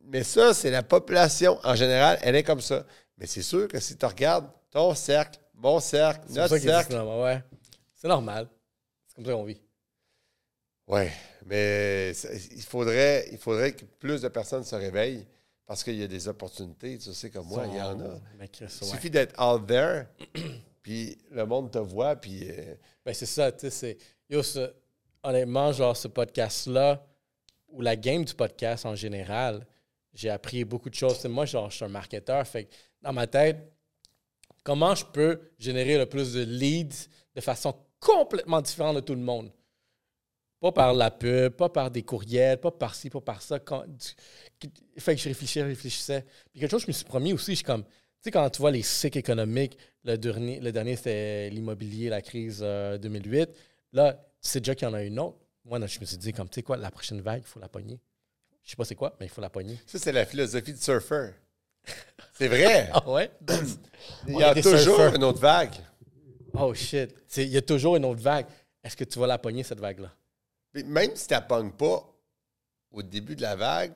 mais 0.04 0.22
ça, 0.24 0.52
c'est 0.54 0.70
la 0.70 0.82
population 0.82 1.58
en 1.64 1.74
général, 1.74 2.18
elle 2.22 2.36
est 2.36 2.42
comme 2.42 2.60
ça. 2.60 2.84
Mais 3.18 3.26
c'est 3.26 3.42
sûr 3.42 3.68
que 3.68 3.78
si 3.80 3.96
tu 3.96 4.06
regardes 4.06 4.48
ton 4.70 4.94
cercle, 4.94 5.38
mon 5.54 5.78
cercle, 5.80 6.26
notre 6.30 6.58
cercle, 6.58 6.92
c'est 6.92 6.96
normal. 6.98 7.20
Ouais. 7.22 7.42
C'est 7.94 8.08
normal. 8.08 8.48
C'est 9.06 9.14
comme 9.16 9.26
ça 9.26 9.32
qu'on 9.32 9.44
vit. 9.44 9.60
Oui, 10.88 11.02
mais 11.46 12.10
il 12.10 12.62
faudrait, 12.62 13.28
il 13.30 13.38
faudrait 13.38 13.72
que 13.72 13.84
plus 13.84 14.20
de 14.20 14.28
personnes 14.28 14.64
se 14.64 14.74
réveillent 14.74 15.26
parce 15.66 15.84
qu'il 15.84 15.96
y 15.96 16.02
a 16.02 16.08
des 16.08 16.26
opportunités. 16.28 16.98
Tu 16.98 17.12
sais, 17.14 17.30
comme 17.30 17.46
moi, 17.46 17.64
il 17.68 17.76
y 17.76 17.80
en 17.80 17.98
a. 18.00 18.18
Mais 18.38 18.50
Il 18.60 18.64
ouais. 18.64 18.68
suffit 18.68 19.10
d'être 19.10 19.40
out 19.40 19.66
there, 19.66 20.06
puis 20.82 21.16
le 21.30 21.46
monde 21.46 21.70
te 21.70 21.78
voit, 21.78 22.16
puis 22.16 22.50
euh, 22.50 22.74
Ben, 23.04 23.14
c'est 23.14 23.26
ça, 23.26 23.52
tu 23.52 23.60
sais, 23.60 23.70
c'est... 23.70 23.98
Yo, 24.28 24.42
ce- 24.42 24.72
honnêtement, 25.22 25.70
genre, 25.72 25.96
ce 25.96 26.08
podcast-là, 26.08 27.06
ou 27.68 27.80
la 27.80 27.94
game 27.96 28.24
du 28.24 28.34
podcast 28.34 28.84
en 28.84 28.94
général, 28.96 29.64
j'ai 30.14 30.30
appris 30.30 30.64
beaucoup 30.64 30.90
de 30.90 30.94
choses. 30.94 31.24
Moi, 31.26 31.46
genre, 31.46 31.70
je 31.70 31.76
suis 31.76 31.84
un 31.84 31.88
marketeur, 31.88 32.46
fait 32.46 32.64
que 32.64 32.74
dans 33.00 33.12
ma 33.12 33.26
tête, 33.26 33.72
comment 34.62 34.94
je 34.94 35.04
peux 35.04 35.40
générer 35.58 35.98
le 35.98 36.06
plus 36.06 36.34
de 36.34 36.42
leads 36.42 37.08
de 37.34 37.40
façon 37.40 37.74
complètement 38.00 38.60
différent 38.60 38.94
de 38.94 39.00
tout 39.00 39.14
le 39.14 39.20
monde? 39.20 39.52
Pas 40.60 40.70
par 40.70 40.94
la 40.94 41.10
pub, 41.10 41.54
pas 41.54 41.68
par 41.68 41.90
des 41.90 42.02
courriels, 42.02 42.58
pas 42.60 42.70
par 42.70 42.94
ci, 42.94 43.10
pas 43.10 43.20
par 43.20 43.42
ça. 43.42 43.58
Fait 43.58 45.16
que 45.16 45.20
je 45.20 45.28
réfléchissais, 45.28 45.62
réfléchissais. 45.64 46.24
Puis 46.52 46.60
quelque 46.60 46.70
chose 46.70 46.82
je 46.82 46.86
me 46.86 46.92
suis 46.92 47.04
promis 47.04 47.32
aussi, 47.32 47.52
je 47.52 47.56
suis 47.56 47.64
comme, 47.64 47.82
tu 47.84 47.90
sais, 48.20 48.30
quand 48.30 48.48
tu 48.48 48.60
vois 48.60 48.70
les 48.70 48.82
cycles 48.82 49.18
économiques, 49.18 49.76
le 50.04 50.16
dernier, 50.16 50.60
le 50.60 50.70
dernier 50.70 50.94
c'était 50.94 51.50
l'immobilier, 51.50 52.08
la 52.10 52.22
crise 52.22 52.60
euh, 52.62 52.96
2008. 52.96 53.50
Là, 53.92 54.24
c'est 54.40 54.60
déjà 54.60 54.76
qu'il 54.76 54.86
y 54.86 54.90
en 54.90 54.94
a 54.94 55.02
une 55.02 55.18
autre. 55.18 55.38
Moi, 55.64 55.84
je 55.86 56.00
me 56.00 56.04
suis 56.04 56.16
dit, 56.16 56.32
comme, 56.32 56.48
tu 56.48 56.56
sais 56.56 56.62
quoi, 56.62 56.76
la 56.76 56.90
prochaine 56.90 57.20
vague, 57.20 57.42
il 57.44 57.48
faut 57.48 57.60
la 57.60 57.68
pogner. 57.68 58.00
Je 58.64 58.70
sais 58.70 58.76
pas 58.76 58.84
c'est 58.84 58.94
quoi, 58.94 59.14
mais 59.18 59.26
il 59.26 59.28
faut 59.28 59.40
la 59.40 59.50
pogner. 59.50 59.78
Ça, 59.86 59.98
c'est 59.98 60.12
la 60.12 60.24
philosophie 60.24 60.72
du 60.72 60.80
surfeur. 60.80 61.32
C'est 62.34 62.48
vrai. 62.48 62.90
Ah 62.94 63.08
ouais? 63.10 63.30
Il 64.28 64.34
y 64.38 64.42
a 64.42 64.54
toujours 64.54 64.78
surfeurs. 64.78 65.14
une 65.14 65.24
autre 65.24 65.40
vague. 65.40 65.74
oh 66.54 66.72
shit. 66.74 67.14
Il 67.36 67.48
y 67.48 67.56
a 67.56 67.62
toujours 67.62 67.96
une 67.96 68.04
autre 68.04 68.20
vague. 68.20 68.46
Est-ce 68.84 68.96
que 68.96 69.04
tu 69.04 69.18
vas 69.18 69.26
la 69.26 69.38
pogner, 69.38 69.62
cette 69.62 69.80
vague-là? 69.80 70.12
Même 70.74 71.14
si 71.14 71.26
tu 71.26 71.34
n'appognes 71.34 71.72
pas 71.72 72.08
au 72.90 73.02
début 73.02 73.36
de 73.36 73.42
la 73.42 73.56
vague, 73.56 73.92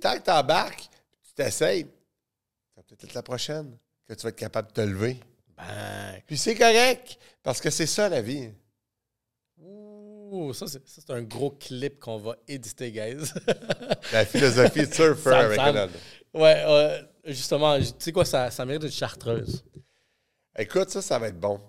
tant 0.00 0.18
que 0.18 0.24
tu 0.24 0.30
embarques, 0.30 0.88
tu 1.22 1.32
t'essayes, 1.34 1.84
ça 1.84 2.76
va 2.76 2.82
peut-être 2.82 3.04
être 3.04 3.14
la 3.14 3.22
prochaine 3.22 3.76
que 4.08 4.14
tu 4.14 4.22
vas 4.22 4.28
être 4.30 4.36
capable 4.36 4.68
de 4.68 4.72
te 4.74 4.80
lever. 4.80 5.18
Ben. 5.56 6.20
Puis 6.26 6.38
c'est 6.38 6.54
correct, 6.54 7.18
parce 7.42 7.60
que 7.60 7.70
c'est 7.70 7.86
ça 7.86 8.08
la 8.08 8.20
vie. 8.22 8.50
Ouh, 10.32 10.54
ça, 10.54 10.64
c'est 10.66 11.10
un 11.10 11.20
gros 11.20 11.50
clip 11.50 12.00
qu'on 12.00 12.16
va 12.16 12.36
éditer, 12.48 12.90
guys. 12.90 13.30
La 14.14 14.24
philosophie 14.24 14.86
de 14.86 14.94
surfer 14.94 15.28
avec 15.34 15.60
ouais, 16.32 16.64
euh, 16.66 17.02
justement, 17.26 17.78
tu 17.78 17.84
sais 17.98 18.12
quoi, 18.12 18.24
ça, 18.24 18.50
ça 18.50 18.64
mérite 18.64 18.82
une 18.84 18.90
chartreuse. 18.90 19.62
Écoute, 20.58 20.88
ça, 20.88 21.02
ça 21.02 21.18
va 21.18 21.28
être 21.28 21.38
bon. 21.38 21.60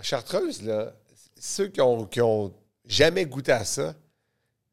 Chartreuse, 0.00 0.62
là, 0.62 0.94
ceux 1.38 1.68
qui 1.68 1.82
ont, 1.82 2.06
qui 2.06 2.22
ont 2.22 2.54
jamais 2.86 3.26
goûté 3.26 3.52
à 3.52 3.66
ça, 3.66 3.94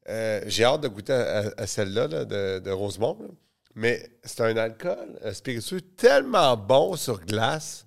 euh, 0.08 0.40
j'ai 0.46 0.64
hâte 0.64 0.80
de 0.80 0.88
goûter 0.88 1.12
à, 1.12 1.52
à 1.58 1.66
celle-là 1.66 2.08
là, 2.08 2.24
de, 2.24 2.60
de 2.60 2.70
Rosemont. 2.70 3.18
là. 3.20 3.28
Mais 3.74 4.08
c'est 4.24 4.40
un 4.40 4.56
alcool 4.56 5.18
un 5.22 5.34
spiritueux 5.34 5.82
tellement 5.82 6.56
bon 6.56 6.96
sur 6.96 7.20
glace. 7.20 7.84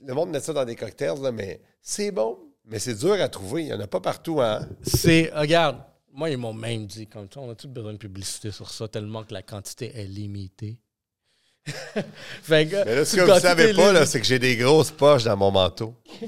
Le 0.00 0.14
monde 0.14 0.30
met 0.30 0.40
ça 0.40 0.54
dans 0.54 0.64
des 0.64 0.76
cocktails, 0.76 1.20
là, 1.20 1.30
mais 1.30 1.60
c'est 1.82 2.10
bon. 2.10 2.38
Mais 2.66 2.78
c'est 2.78 2.94
dur 2.94 3.12
à 3.14 3.28
trouver. 3.28 3.62
Il 3.62 3.66
n'y 3.66 3.74
en 3.74 3.80
a 3.80 3.86
pas 3.86 4.00
partout. 4.00 4.40
Hein? 4.40 4.66
C'est, 4.82 5.30
regarde, 5.34 5.78
moi, 6.12 6.30
ils 6.30 6.38
m'ont 6.38 6.52
même 6.52 6.86
dit, 6.86 7.06
comme 7.06 7.28
ça, 7.32 7.40
on 7.40 7.50
a 7.50 7.54
tout 7.54 7.68
besoin 7.68 7.92
de 7.92 7.98
publicité 7.98 8.50
sur 8.50 8.70
ça, 8.70 8.88
tellement 8.88 9.24
que 9.24 9.34
la 9.34 9.42
quantité 9.42 9.92
est 9.94 10.06
limitée? 10.06 10.78
fait 12.42 12.66
que, 12.66 12.84
Mais 12.84 12.96
là, 12.96 13.04
ce 13.04 13.16
que 13.16 13.20
vous 13.20 13.34
ne 13.34 13.38
savez 13.38 13.74
pas, 13.74 13.92
là, 13.92 14.06
c'est 14.06 14.18
que 14.20 14.26
j'ai 14.26 14.38
des 14.38 14.56
grosses 14.56 14.90
poches 14.90 15.24
dans 15.24 15.36
mon 15.36 15.50
manteau. 15.50 15.94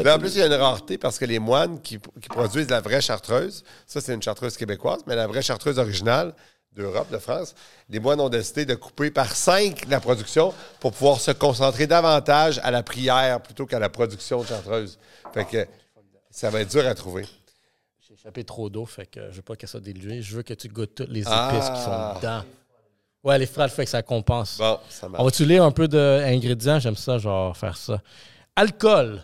Puis 0.00 0.10
en 0.10 0.18
plus, 0.18 0.34
il 0.34 0.38
y 0.38 0.42
a 0.42 0.46
une 0.46 0.54
rareté 0.54 0.98
parce 0.98 1.18
que 1.18 1.24
les 1.24 1.38
moines 1.38 1.80
qui, 1.80 1.98
qui 1.98 2.28
produisent 2.28 2.68
la 2.70 2.80
vraie 2.80 3.00
chartreuse, 3.00 3.64
ça, 3.86 4.00
c'est 4.00 4.14
une 4.14 4.22
chartreuse 4.22 4.56
québécoise, 4.56 5.00
mais 5.06 5.14
la 5.16 5.26
vraie 5.26 5.42
chartreuse 5.42 5.78
originale 5.78 6.34
d'Europe, 6.78 7.10
de 7.10 7.18
France, 7.18 7.54
les 7.90 7.98
moines 8.00 8.20
ont 8.20 8.28
décidé 8.28 8.64
de 8.64 8.74
couper 8.74 9.10
par 9.10 9.34
cinq 9.34 9.84
la 9.88 10.00
production 10.00 10.54
pour 10.80 10.92
pouvoir 10.92 11.20
se 11.20 11.32
concentrer 11.32 11.86
davantage 11.86 12.60
à 12.62 12.70
la 12.70 12.82
prière 12.82 13.40
plutôt 13.42 13.66
qu'à 13.66 13.78
la 13.78 13.88
production 13.88 14.42
de 14.42 14.46
chartreuse. 14.46 14.98
Fait 15.34 15.44
que 15.44 15.66
ça 16.30 16.50
va 16.50 16.60
être 16.60 16.70
dur 16.70 16.86
à 16.86 16.94
trouver. 16.94 17.26
J'ai 18.06 18.14
échappé 18.14 18.44
trop 18.44 18.70
d'eau, 18.70 18.86
fait 18.86 19.06
que 19.06 19.30
je 19.30 19.36
veux 19.36 19.42
pas 19.42 19.56
que 19.56 19.66
ça 19.66 19.80
dilué. 19.80 20.22
Je 20.22 20.36
veux 20.36 20.42
que 20.42 20.54
tu 20.54 20.68
goûtes 20.68 20.94
toutes 20.94 21.08
les 21.10 21.20
épices 21.20 21.32
Ah. 21.32 21.72
qui 21.74 21.82
sont 21.82 22.20
dedans. 22.20 22.44
Ouais, 23.24 23.36
les 23.38 23.46
frères, 23.46 23.70
fait 23.70 23.84
que 23.84 23.90
ça 23.90 24.00
compense. 24.02 24.56
Bon, 24.58 24.78
ça 24.88 25.08
On 25.18 25.24
va-tu 25.24 25.44
lire 25.44 25.64
un 25.64 25.72
peu 25.72 25.88
d'ingrédients? 25.88 26.78
J'aime 26.78 26.96
ça, 26.96 27.18
genre, 27.18 27.56
faire 27.56 27.76
ça. 27.76 28.00
Alcool. 28.54 29.20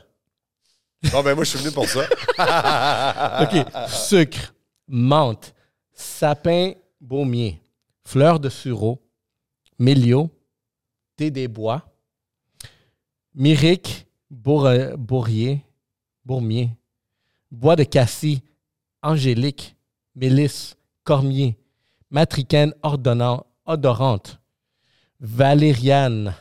Bon, 1.13 1.23
ben 1.23 1.35
moi, 1.35 1.45
je 1.45 1.51
suis 1.51 1.59
venu 1.61 1.71
pour 1.71 1.87
ça. 1.89 2.01
OK. 3.43 3.65
Sucre, 3.89 4.53
menthe, 4.89 5.55
sapin 5.93 6.73
baumier, 7.05 7.61
fleur 8.05 8.41
de 8.41 8.49
sureau, 8.49 9.01
mélio, 9.79 10.31
thé 11.17 11.31
des 11.31 11.49
bois, 11.49 11.83
bourre- 14.31 14.97
bourrier, 14.97 15.65
bourmier, 16.25 16.71
bois 17.51 17.77
de 17.77 17.85
cassis, 17.85 18.41
angélique, 19.03 19.77
mélisse, 20.15 20.77
cormier, 21.05 21.59
matricaine 22.11 22.73
ordonnant, 22.83 23.47
odorante, 23.67 24.41
valériane, 25.21 26.35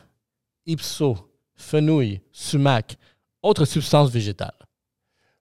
ipso, 0.66 1.30
fenouil, 1.55 2.22
sumac, 2.32 2.97
autres 3.41 3.66
substances 3.66 4.11
végétales. 4.11 4.57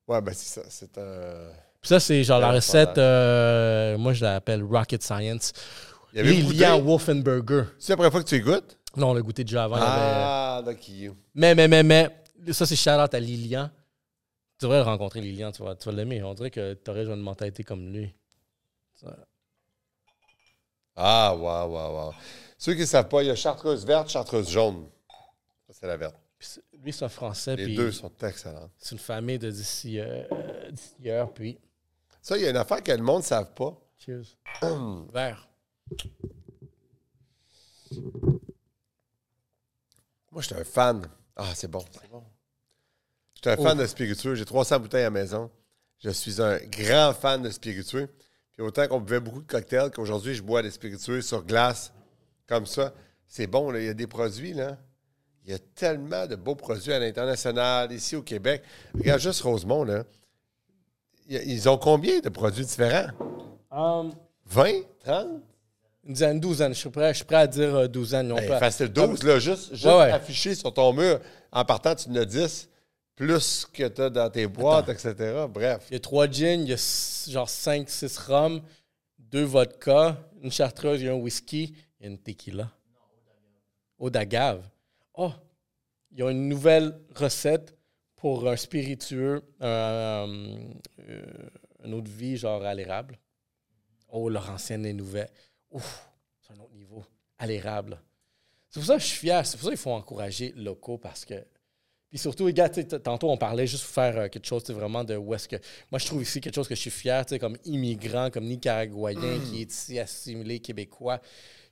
Ouais, 0.09 0.21
ben 0.21 0.35
c'est 0.35 0.61
ça. 0.61 0.69
C'est 0.69 0.99
un. 0.99 1.53
Puis 1.83 1.89
ça, 1.89 1.99
c'est 1.99 2.23
genre 2.23 2.39
la 2.39 2.53
recette, 2.53 2.97
euh, 2.97 3.99
moi 3.99 4.13
je 4.13 4.25
l'appelle 4.25 4.63
Rocket 4.63 5.03
Science. 5.03 5.53
Il 6.13 6.19
y 6.19 6.21
avait 6.21 6.41
goûté? 6.43 6.65
Wolfenberger. 6.81 7.65
C'est 7.79 7.93
la 7.93 7.97
première 7.97 8.13
fois 8.13 8.23
que 8.23 8.29
tu 8.29 8.37
y 8.37 8.41
goûtes? 8.41 8.79
Non, 8.97 9.11
on 9.11 9.15
l'a 9.15 9.21
goûté 9.21 9.43
déjà 9.43 9.65
avant. 9.65 9.77
il 9.77 9.81
y 9.81 9.83
avait- 9.83 9.91
Ah, 9.95 10.63
donc 10.65 10.89
you. 10.89 11.17
Mais, 11.35 11.55
mais, 11.57 11.67
mais, 11.67 11.83
mais, 11.83 12.09
ça 12.53 12.67
c'est 12.67 12.77
shout 12.77 12.91
out 12.91 13.13
à 13.13 13.19
Lilian. 13.19 13.69
Tu 14.61 14.67
devrais 14.67 14.79
le 14.79 14.85
rencontrer, 14.85 15.21
Lilian, 15.21 15.51
tu 15.51 15.61
vas, 15.65 15.75
tu 15.75 15.87
vas 15.89 15.93
l'aimer. 15.97 16.23
On 16.23 16.35
dirait 16.35 16.53
que 16.53 16.75
tu 16.75 16.89
aurais 16.89 17.05
une 17.05 17.17
mentalité 17.17 17.65
comme 17.65 17.93
lui. 17.93 18.15
Ah, 20.95 21.35
wow, 21.35 21.67
wow, 21.69 21.93
wow. 22.07 22.15
Ceux 22.59 22.75
qui 22.75 22.81
ne 22.83 22.87
savent 22.87 23.09
pas, 23.09 23.23
il 23.25 23.27
y 23.27 23.31
a 23.31 23.35
chartreuse 23.35 23.85
verte, 23.85 24.09
chartreuse 24.09 24.49
jaune. 24.49 24.87
Ça, 25.67 25.73
c'est 25.81 25.87
la 25.89 25.97
verte. 25.97 26.15
Puis 26.39 26.49
c'est- 26.49 26.63
lui, 26.81 26.93
c'est 26.93 27.05
un 27.05 27.09
Français, 27.09 27.57
Les 27.57 27.65
puis 27.65 27.75
deux 27.75 27.91
sont 27.91 28.13
excellents. 28.23 28.71
c'est 28.79 28.93
une 28.93 28.99
famille 29.01 29.39
de 29.39 29.51
d'ici 29.51 29.99
euh, 29.99 30.23
d'ici 30.71 30.95
puis 31.35 31.59
Ça, 32.23 32.39
il 32.39 32.45
y 32.45 32.47
a 32.47 32.51
une 32.51 32.57
affaire 32.57 32.83
que 32.83 32.93
le 32.93 33.03
monde 33.03 33.19
ne 33.19 33.27
savent 33.27 33.53
pas. 33.53 33.77
cheers. 33.99 34.37
Vert. 35.13 35.49
Moi, 40.31 40.41
je 40.41 40.47
suis 40.47 40.55
un 40.55 40.65
fan. 40.65 41.03
Ah, 41.37 41.51
c'est 41.55 41.69
bon, 41.69 41.85
c'est 41.91 42.09
bon. 42.09 42.25
Je 43.35 43.51
suis 43.51 43.51
un 43.51 43.63
fan 43.63 43.77
de 43.77 43.87
spiritueux. 43.87 44.37
J'ai 44.37 44.45
300 44.45 44.79
bouteilles 44.79 45.01
à 45.03 45.05
la 45.05 45.11
maison. 45.11 45.51
Je 45.99 46.11
suis 46.11 46.41
un 46.41 46.59
grand 46.59 47.13
fan 47.13 47.43
de 47.43 47.51
spiritueux. 47.51 48.09
Puis 48.53 48.63
autant 48.63 48.87
qu'on 48.87 49.01
buvait 49.01 49.21
beaucoup 49.21 49.43
de 49.43 49.47
cocktails 49.47 49.91
qu'aujourd'hui, 49.91 50.35
je 50.35 50.43
bois 50.43 50.63
des 50.63 50.71
spiritueux 50.71 51.23
sur 51.23 51.45
glace, 51.45 51.93
comme 52.47 52.67
ça. 52.67 52.95
C'est 53.27 53.47
bon, 53.49 53.71
là. 53.71 53.81
il 53.81 53.87
y 53.87 53.89
a 53.89 53.95
des 53.95 54.07
produits, 54.07 54.53
là. 54.53 54.79
Il 55.45 55.51
y 55.51 55.55
a 55.55 55.59
tellement 55.59 56.27
de 56.27 56.37
beaux 56.37 56.55
produits 56.55 56.93
à 56.93 57.01
l'international, 57.01 57.91
ici 57.91 58.15
au 58.15 58.23
Québec. 58.23 58.63
Regarde 58.95 59.21
juste 59.21 59.41
Rosemont, 59.41 59.83
là. 59.83 60.05
Ils 61.29 61.69
ont 61.69 61.79
combien 61.79 62.21
de 62.21 62.29
produits 62.29 62.65
différents? 62.65 63.11
Um, 63.71 64.13
20? 64.47 64.83
30? 65.05 65.27
une 66.05 66.15
dizaine, 66.15 66.41
douzaine. 66.41 66.75
Je 66.75 66.79
suis 66.81 66.91
prêt, 66.91 67.13
je 67.13 67.19
suis 67.19 67.25
prêt 67.25 67.37
à 67.37 67.47
dire 67.47 67.89
douzaine. 67.89 68.33
On 68.33 68.35
Ben, 68.37 68.49
peut- 68.49 68.59
facile 68.59 68.89
12, 68.89 69.23
là, 69.23 69.39
juste, 69.39 69.71
juste 69.73 69.85
Ouais, 69.85 69.93
ouais. 69.99 70.11
affiché 70.11 70.55
sur 70.57 70.75
ton 70.75 70.93
mur. 70.93 71.21
En 71.53 71.65
partant, 71.65 71.95
tu 71.95 72.11
en 72.11 72.17
as 72.17 72.25
10, 72.25 72.69
plus 73.15 73.67
que 73.73 73.87
tu 73.87 74.01
as 74.03 74.11
dans 74.11 74.29
tes 74.29 74.47
boîtes, 74.49 74.89
etc. 74.89 75.15
Bref. 75.49 75.87
Il 75.91 75.93
y 75.95 75.97
a 75.97 76.01
trois 76.01 76.27
gins, 76.29 76.63
il 76.65 76.69
y 76.71 76.73
a 76.73 77.31
genre 77.31 77.49
5, 77.49 77.89
6 77.89 78.19
rums, 78.19 78.61
deux 79.19 79.45
vodka, 79.45 80.17
une 80.43 80.51
chartreuse, 80.51 81.01
il 81.01 81.07
y 81.07 81.09
a 81.09 81.13
un 81.13 81.17
whisky, 81.17 81.73
il 82.01 82.05
y 82.05 82.09
a 82.09 82.11
une 82.11 82.19
tequila. 82.19 82.69
Eau 83.99 84.11
d'agave. 84.11 84.63
Oh, 85.15 85.31
il 86.11 86.19
y 86.19 86.23
a 86.23 86.31
une 86.31 86.49
nouvelle 86.49 86.99
recette 87.15 87.77
pour 88.23 88.49
un 88.49 88.55
spiritueux, 88.55 89.43
euh, 89.63 90.57
une 91.85 92.01
de 92.01 92.09
vie 92.09 92.37
genre 92.37 92.63
à 92.63 92.73
l'érable. 92.73 93.19
Oh, 94.11 94.29
leur 94.29 94.49
ancienne 94.49 94.87
est 94.87 94.93
nouvelle. 94.93 95.29
Ouf, 95.73 96.09
c'est 96.41 96.53
un 96.55 96.61
autre 96.61 96.73
niveau. 96.73 97.05
À 97.37 97.49
l'érable. 97.49 98.01
C'est 98.71 98.79
pour 98.79 98.87
ça 98.87 98.95
que 98.95 99.03
je 99.03 99.09
suis 99.09 99.19
fier. 99.19 99.45
C'est 99.45 99.57
pour 99.57 99.65
ça 99.65 99.71
qu'il 99.71 99.79
faut 99.79 99.91
encourager 99.91 100.53
locaux 100.57 100.99
parce 100.99 101.25
que. 101.25 101.35
Puis 102.11 102.19
surtout, 102.19 102.47
les 102.47 102.53
gars, 102.53 102.69
tantôt, 102.69 103.29
on 103.29 103.37
parlait 103.37 103.67
juste 103.67 103.87
pour 103.87 103.95
faire 103.95 104.17
euh, 104.17 104.29
quelque 104.29 104.47
chose, 104.47 104.63
vraiment 104.71 105.03
de 105.03 105.17
où 105.17 105.35
est-ce 105.35 105.49
que. 105.49 105.57
Moi, 105.91 105.99
je 105.99 106.07
trouve 106.07 106.23
ici 106.23 106.41
quelque 106.41 106.55
chose 106.55 106.69
que 106.69 106.77
je 106.77 106.81
suis 106.81 106.91
fier, 106.91 107.27
tu 107.27 107.31
sais, 107.31 107.39
comme 107.41 107.57
immigrant, 107.65 108.31
comme 108.31 108.45
Nicaraguayen 108.45 109.41
qui 109.51 109.63
est 109.63 109.73
ici, 109.73 109.99
assimilé, 109.99 110.61
québécois. 110.61 111.21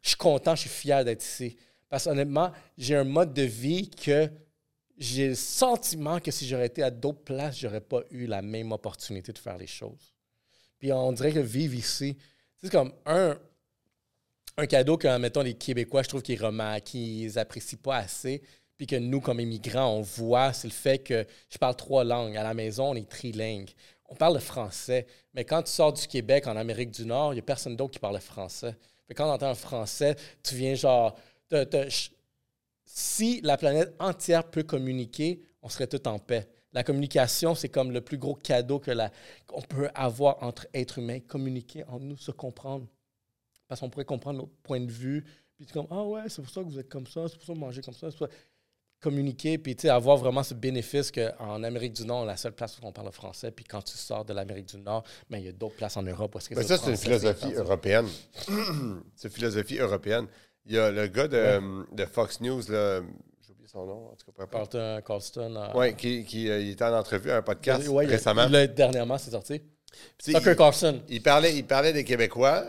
Je 0.03 0.09
suis 0.09 0.19
content, 0.19 0.57
je 0.57 0.63
suis 0.63 0.71
fier 0.71 1.05
d'être 1.05 1.23
ici. 1.23 1.57
Parce 1.89 2.09
honnêtement, 2.09 2.51
j'ai 2.77 2.97
un 2.97 3.05
mode 3.05 3.33
de 3.35 3.43
vie 3.43 3.89
que 3.89 4.29
j'ai 5.01 5.29
le 5.29 5.35
sentiment 5.35 6.21
que 6.21 6.31
si 6.31 6.47
j'aurais 6.47 6.67
été 6.67 6.83
à 6.83 6.91
d'autres 6.91 7.25
places, 7.25 7.59
j'aurais 7.59 7.81
pas 7.81 8.03
eu 8.11 8.27
la 8.27 8.43
même 8.43 8.71
opportunité 8.71 9.33
de 9.33 9.39
faire 9.39 9.57
les 9.57 9.67
choses. 9.67 10.15
Puis 10.79 10.93
on 10.93 11.13
dirait 11.13 11.33
que 11.33 11.39
vivre 11.41 11.75
ici, 11.75 12.17
c'est 12.59 12.71
comme 12.71 12.93
un, 13.07 13.39
un 14.59 14.67
cadeau 14.67 14.99
que, 14.99 15.19
mettons, 15.19 15.41
les 15.41 15.55
Québécois, 15.55 16.03
je 16.03 16.09
trouve 16.09 16.23
qu'ils 16.23 16.41
qu'ils 16.85 17.39
apprécient 17.39 17.79
pas 17.83 17.97
assez, 17.97 18.43
puis 18.77 18.87
que 18.87 18.97
nous, 18.97 19.21
comme 19.21 19.41
immigrants, 19.41 19.95
on 19.95 20.03
voit, 20.03 20.53
c'est 20.53 20.69
le 20.69 20.73
fait 20.73 20.99
que 20.99 21.27
je 21.49 21.59
parle 21.59 21.77
trois 21.77 22.05
langues. 22.05 22.37
À 22.37 22.43
la 22.43 22.55
maison, 22.55 22.91
on 22.91 22.95
est 22.95 23.09
trilingue. 23.09 23.71
On 24.09 24.15
parle 24.15 24.35
le 24.35 24.41
français. 24.41 25.07
Mais 25.35 25.45
quand 25.45 25.63
tu 25.63 25.71
sors 25.71 25.93
du 25.93 26.07
Québec, 26.07 26.47
en 26.47 26.57
Amérique 26.57 26.91
du 26.91 27.07
Nord, 27.07 27.33
il 27.33 27.37
n'y 27.37 27.41
a 27.41 27.43
personne 27.43 27.77
d'autre 27.77 27.93
qui 27.93 27.99
parle 27.99 28.15
le 28.15 28.21
français. 28.21 28.75
Fait 29.07 29.15
quand 29.15 29.29
on 29.29 29.33
entend 29.33 29.49
un 29.51 29.55
français, 29.55 30.17
tu 30.43 30.55
viens 30.57 30.75
genre. 30.75 31.17
te- 31.49 31.89
si 32.93 33.41
la 33.43 33.57
planète 33.57 33.95
entière 34.01 34.51
peut 34.51 34.65
communiquer, 34.65 35.41
on 35.63 35.69
serait 35.69 35.87
tout 35.87 36.07
en 36.09 36.19
paix. 36.19 36.49
La 36.73 36.83
communication, 36.83 37.55
c'est 37.55 37.69
comme 37.69 37.93
le 37.93 38.01
plus 38.01 38.19
gros 38.19 38.35
cadeau 38.35 38.81
que 38.81 38.91
la, 38.91 39.11
qu'on 39.47 39.63
peut 39.63 39.89
avoir 39.95 40.43
entre 40.43 40.67
êtres 40.75 40.99
humains. 40.99 41.21
Communiquer 41.21 41.85
en 41.85 42.01
nous, 42.01 42.17
se 42.17 42.33
comprendre. 42.33 42.87
Parce 43.69 43.81
qu'on 43.81 43.91
pourrait 43.91 44.05
comprendre 44.05 44.41
notre 44.41 44.53
point 44.63 44.81
de 44.81 44.91
vue. 44.91 45.25
Puis 45.57 45.67
tu 45.67 45.73
comme, 45.73 45.87
ah 45.91 46.03
ouais, 46.03 46.23
c'est 46.29 46.43
pour 46.43 46.51
ça 46.51 46.63
que 46.63 46.67
vous 46.67 46.79
êtes 46.79 46.89
comme 46.89 47.07
ça, 47.07 47.29
c'est 47.29 47.37
pour 47.37 47.47
ça 47.47 47.53
que 47.53 47.59
vous 47.59 47.65
mangez 47.65 47.81
comme 47.81 47.95
ça. 47.95 48.11
C'est 48.11 48.19
pour 48.19 48.29
ça 48.29 48.35
communiquer, 49.01 49.57
puis 49.59 49.75
tu 49.75 49.83
sais, 49.83 49.89
avoir 49.89 50.17
vraiment 50.19 50.43
ce 50.43 50.55
bénéfice 50.55 51.11
qu'en 51.11 51.63
Amérique 51.63 51.95
du 51.95 52.05
Nord, 52.05 52.27
la 52.27 52.37
seule 52.37 52.53
place 52.53 52.79
où 52.79 52.87
on 52.87 52.93
parle 52.93 53.11
français, 53.13 53.51
puis 53.51 53.65
quand 53.65 53.83
tu 53.83 53.97
sors 53.97 54.25
de 54.25 54.35
l'Amérique 54.35 54.67
du 54.67 54.77
Nord, 54.77 55.05
ben, 55.29 55.39
il 55.39 55.47
y 55.47 55.49
a 55.49 55.53
d'autres 55.53 55.77
places 55.77 55.97
en 55.97 56.03
Europe 56.03 56.35
où 56.35 56.39
que 56.39 56.55
Mais 56.55 56.63
ça, 56.63 56.77
c'est 56.85 56.91
une 56.91 56.97
philosophie 56.97 57.55
européenne. 57.55 58.07
c'est 59.17 59.29
une 59.29 59.35
philosophie 59.35 59.79
européenne. 59.79 60.27
Il 60.67 60.75
y 60.75 60.79
a 60.79 60.91
le 60.91 61.07
gars 61.07 61.27
de, 61.29 61.95
de 61.95 62.05
Fox 62.07 62.41
News, 62.41 62.63
là, 62.69 63.01
j'ai 63.45 63.53
oublié 63.53 63.69
son 63.69 63.87
nom, 63.87 64.11
en 64.11 64.15
tout 64.17 64.31
cas. 64.33 64.47
Carlton, 64.47 65.01
Colston. 65.05 65.57
euh, 65.57 65.69
Oui, 65.75 65.97
qui, 65.97 66.25
qui 66.25 66.49
euh, 66.51 66.61
il 66.61 66.71
était 66.71 66.85
en 66.85 66.95
entrevue 66.99 67.31
à 67.31 67.39
un 67.39 67.43
podcast 67.43 67.89
ouais, 67.89 68.07
récemment. 68.07 68.47
il 68.49 68.75
dernièrement, 68.75 69.19
c'est 69.19 69.31
sorti. 69.31 69.61
Puis, 70.19 70.35
Tucker 70.35 70.51
il- 70.51 70.57
Carlson. 70.57 71.03
Il 71.09 71.23
parlait, 71.23 71.57
il 71.57 71.67
parlait 71.67 71.93
des 71.93 72.05
Québécois 72.05 72.65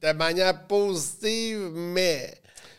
de 0.00 0.12
manière 0.12 0.66
positive, 0.66 1.70
mais. 1.74 2.34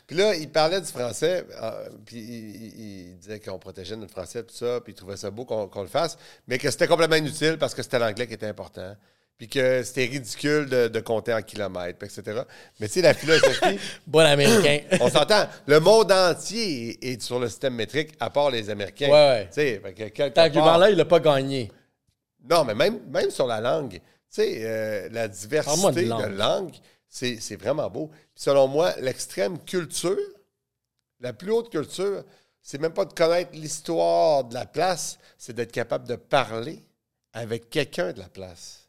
Puis 0.08 0.18
là, 0.18 0.36
il 0.36 0.49
parlait 0.52 0.82
du 0.82 0.88
français, 0.88 1.45
euh, 1.62 1.89
puis 2.06 2.20
il, 2.20 3.18
disait 3.18 3.39
qu'on 3.39 3.58
protégeait 3.60 3.95
notre 3.95 4.12
français, 4.12 4.43
tout 4.43 4.54
ça, 4.54 4.82
puis 4.82 4.91
il 4.91 4.95
trouvait 4.95 5.16
ça 5.16 5.32
beau 5.32 5.45
qu'on 5.45 5.70
qu'on 5.70 5.84
le 5.84 5.88
fasse, 5.88 6.18
mais 6.47 6.58
que 6.58 6.70
c'était 6.70 6.88
complètement 6.88 7.16
inutile 7.16 7.58
parce 7.58 7.74
que 7.74 7.82
c'était 7.82 7.97
l'anglais 7.99 8.28
qui 8.28 8.34
était 8.34 8.47
important, 8.47 8.93
puis 9.42 9.48
que 9.48 9.82
c'était 9.82 10.06
ridicule 10.06 10.70
de, 10.70 10.88
de 10.88 11.00
compter 11.00 11.34
en 11.34 11.42
kilomètres, 11.42 12.06
etc. 12.06 12.44
Mais 12.80 12.86
tu 12.86 12.94
sais, 12.94 13.02
la 13.02 13.16
philosophie, 13.16 13.80
Bon 14.06 14.20
américain. 14.20 14.82
on 15.02 15.10
s'entend, 15.10 15.48
le 15.66 15.80
monde 15.80 16.12
entier 16.12 17.00
est, 17.02 17.14
est 17.14 17.22
sur 17.24 17.39
le 17.39 17.50
système 17.50 17.74
métrique, 17.74 18.12
à 18.20 18.30
part 18.30 18.52
les 18.52 18.70
Américains. 18.70 19.08
Ouais, 19.08 19.12
ouais. 19.12 19.48
Tu 19.48 19.82
sais, 19.82 20.32
argument-là, 20.38 20.92
il 20.92 20.96
l'a 20.96 21.06
pas 21.06 21.20
gagné. 21.20 21.72
non, 22.48 22.64
mais 22.66 22.76
même, 22.76 23.00
même 23.10 23.32
sur 23.32 23.48
la 23.48 23.60
langue, 23.60 23.94
tu 23.94 24.00
sais, 24.30 24.60
euh, 24.62 25.10
la 25.12 25.28
diversité 25.28 26.04
de 26.04 26.10
langue. 26.10 26.38
langue, 26.38 26.74
c'est 27.10 27.38
c'est 27.42 27.56
vraiment 27.56 27.89
beau. 27.89 28.12
Puis 28.36 28.44
selon 28.44 28.68
moi, 28.68 28.94
l'extrême 29.00 29.58
culture, 29.58 30.20
la 31.20 31.34
plus 31.34 31.50
haute 31.50 31.72
culture, 31.72 32.24
c'est 32.62 32.80
même 32.80 32.94
pas 32.94 33.06
de 33.06 33.14
connaître 33.14 33.54
l'histoire 33.54 34.44
de 34.44 34.54
la 34.54 34.68
place, 34.68 35.18
c'est 35.39 35.54
d'être 35.54 35.72
capable 35.72 36.08
de 36.08 36.16
parler 36.16 36.84
avec 37.34 37.72
quelqu'un 37.72 38.14
de 38.14 38.20
la 38.20 38.30
place. 38.30 38.80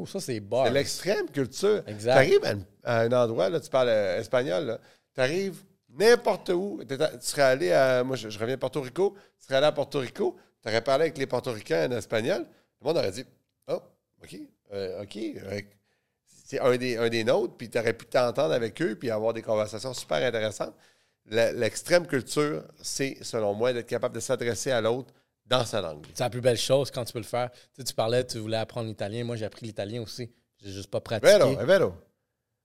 Ouh, 0.00 0.06
ça, 0.06 0.20
c'est. 0.20 0.42
C'est 0.64 0.70
l'extrême 0.70 1.28
culture. 1.30 1.82
Exact. 1.86 2.12
Tu 2.12 2.18
arrives 2.18 2.44
à, 2.44 2.50
un- 2.50 2.64
à 2.84 3.00
un 3.00 3.12
endroit, 3.12 3.48
là, 3.50 3.60
tu 3.60 3.68
parles 3.70 3.88
euh, 3.88 4.18
espagnol, 4.20 4.78
tu 5.14 5.20
arrives 5.20 5.62
n'importe 5.90 6.50
où. 6.50 6.80
À- 6.88 7.08
Tu 7.08 7.16
serais 7.26 7.42
allé 7.42 7.72
à. 7.72 8.04
Moi, 8.04 8.16
je, 8.16 8.28
je 8.30 8.38
reviens 8.38 8.54
de 8.56 8.60
Porto 8.60 8.80
Rico. 8.80 9.14
Tu 9.38 9.44
serais 9.46 9.56
allé 9.56 9.66
à 9.66 9.72
Porto 9.72 9.98
Rico, 10.00 10.36
tu 10.62 10.68
aurais 10.68 10.82
parlé 10.82 11.04
avec 11.04 11.18
les 11.18 11.26
portoricains 11.26 11.88
en 11.90 11.96
espagnol. 11.96 12.46
Le 12.80 12.86
monde 12.86 12.96
aurait 12.98 13.10
dit 13.12 13.24
Oh, 13.68 13.80
OK, 14.22 14.36
euh, 14.72 15.02
OK. 15.02 15.18
c'est 16.44 16.60
un 16.60 16.76
des, 16.76 16.96
un 16.96 17.08
des 17.08 17.24
nôtres, 17.24 17.54
puis 17.56 17.68
tu 17.68 17.78
aurais 17.78 17.92
pu 17.92 18.06
t'entendre 18.06 18.52
avec 18.54 18.80
eux, 18.82 18.94
puis 18.96 19.10
avoir 19.10 19.32
des 19.34 19.42
conversations 19.42 19.92
super 19.94 20.18
intéressantes. 20.26 20.74
L'extrême 21.30 22.06
culture, 22.06 22.64
c'est, 22.80 23.18
selon 23.22 23.52
moi, 23.52 23.72
d'être 23.74 23.86
capable 23.86 24.14
de 24.14 24.20
s'adresser 24.20 24.70
à 24.70 24.80
l'autre 24.80 25.12
dans 25.48 25.64
sa 25.64 25.80
langue. 25.80 26.06
C'est 26.14 26.22
la 26.22 26.30
plus 26.30 26.40
belle 26.40 26.58
chose 26.58 26.90
quand 26.90 27.04
tu 27.04 27.12
peux 27.12 27.18
le 27.18 27.24
faire. 27.24 27.50
Tu, 27.50 27.58
sais, 27.78 27.84
tu 27.84 27.94
parlais, 27.94 28.24
tu 28.24 28.38
voulais 28.38 28.58
apprendre 28.58 28.88
l'italien. 28.88 29.24
Moi, 29.24 29.36
j'ai 29.36 29.44
appris 29.44 29.66
l'italien 29.66 30.02
aussi. 30.02 30.30
J'ai 30.62 30.72
juste 30.72 30.90
pas 30.90 31.00
pratiqué. 31.00 31.30
Vero, 31.30 31.58
è 31.58 31.64
vero. 31.64 31.94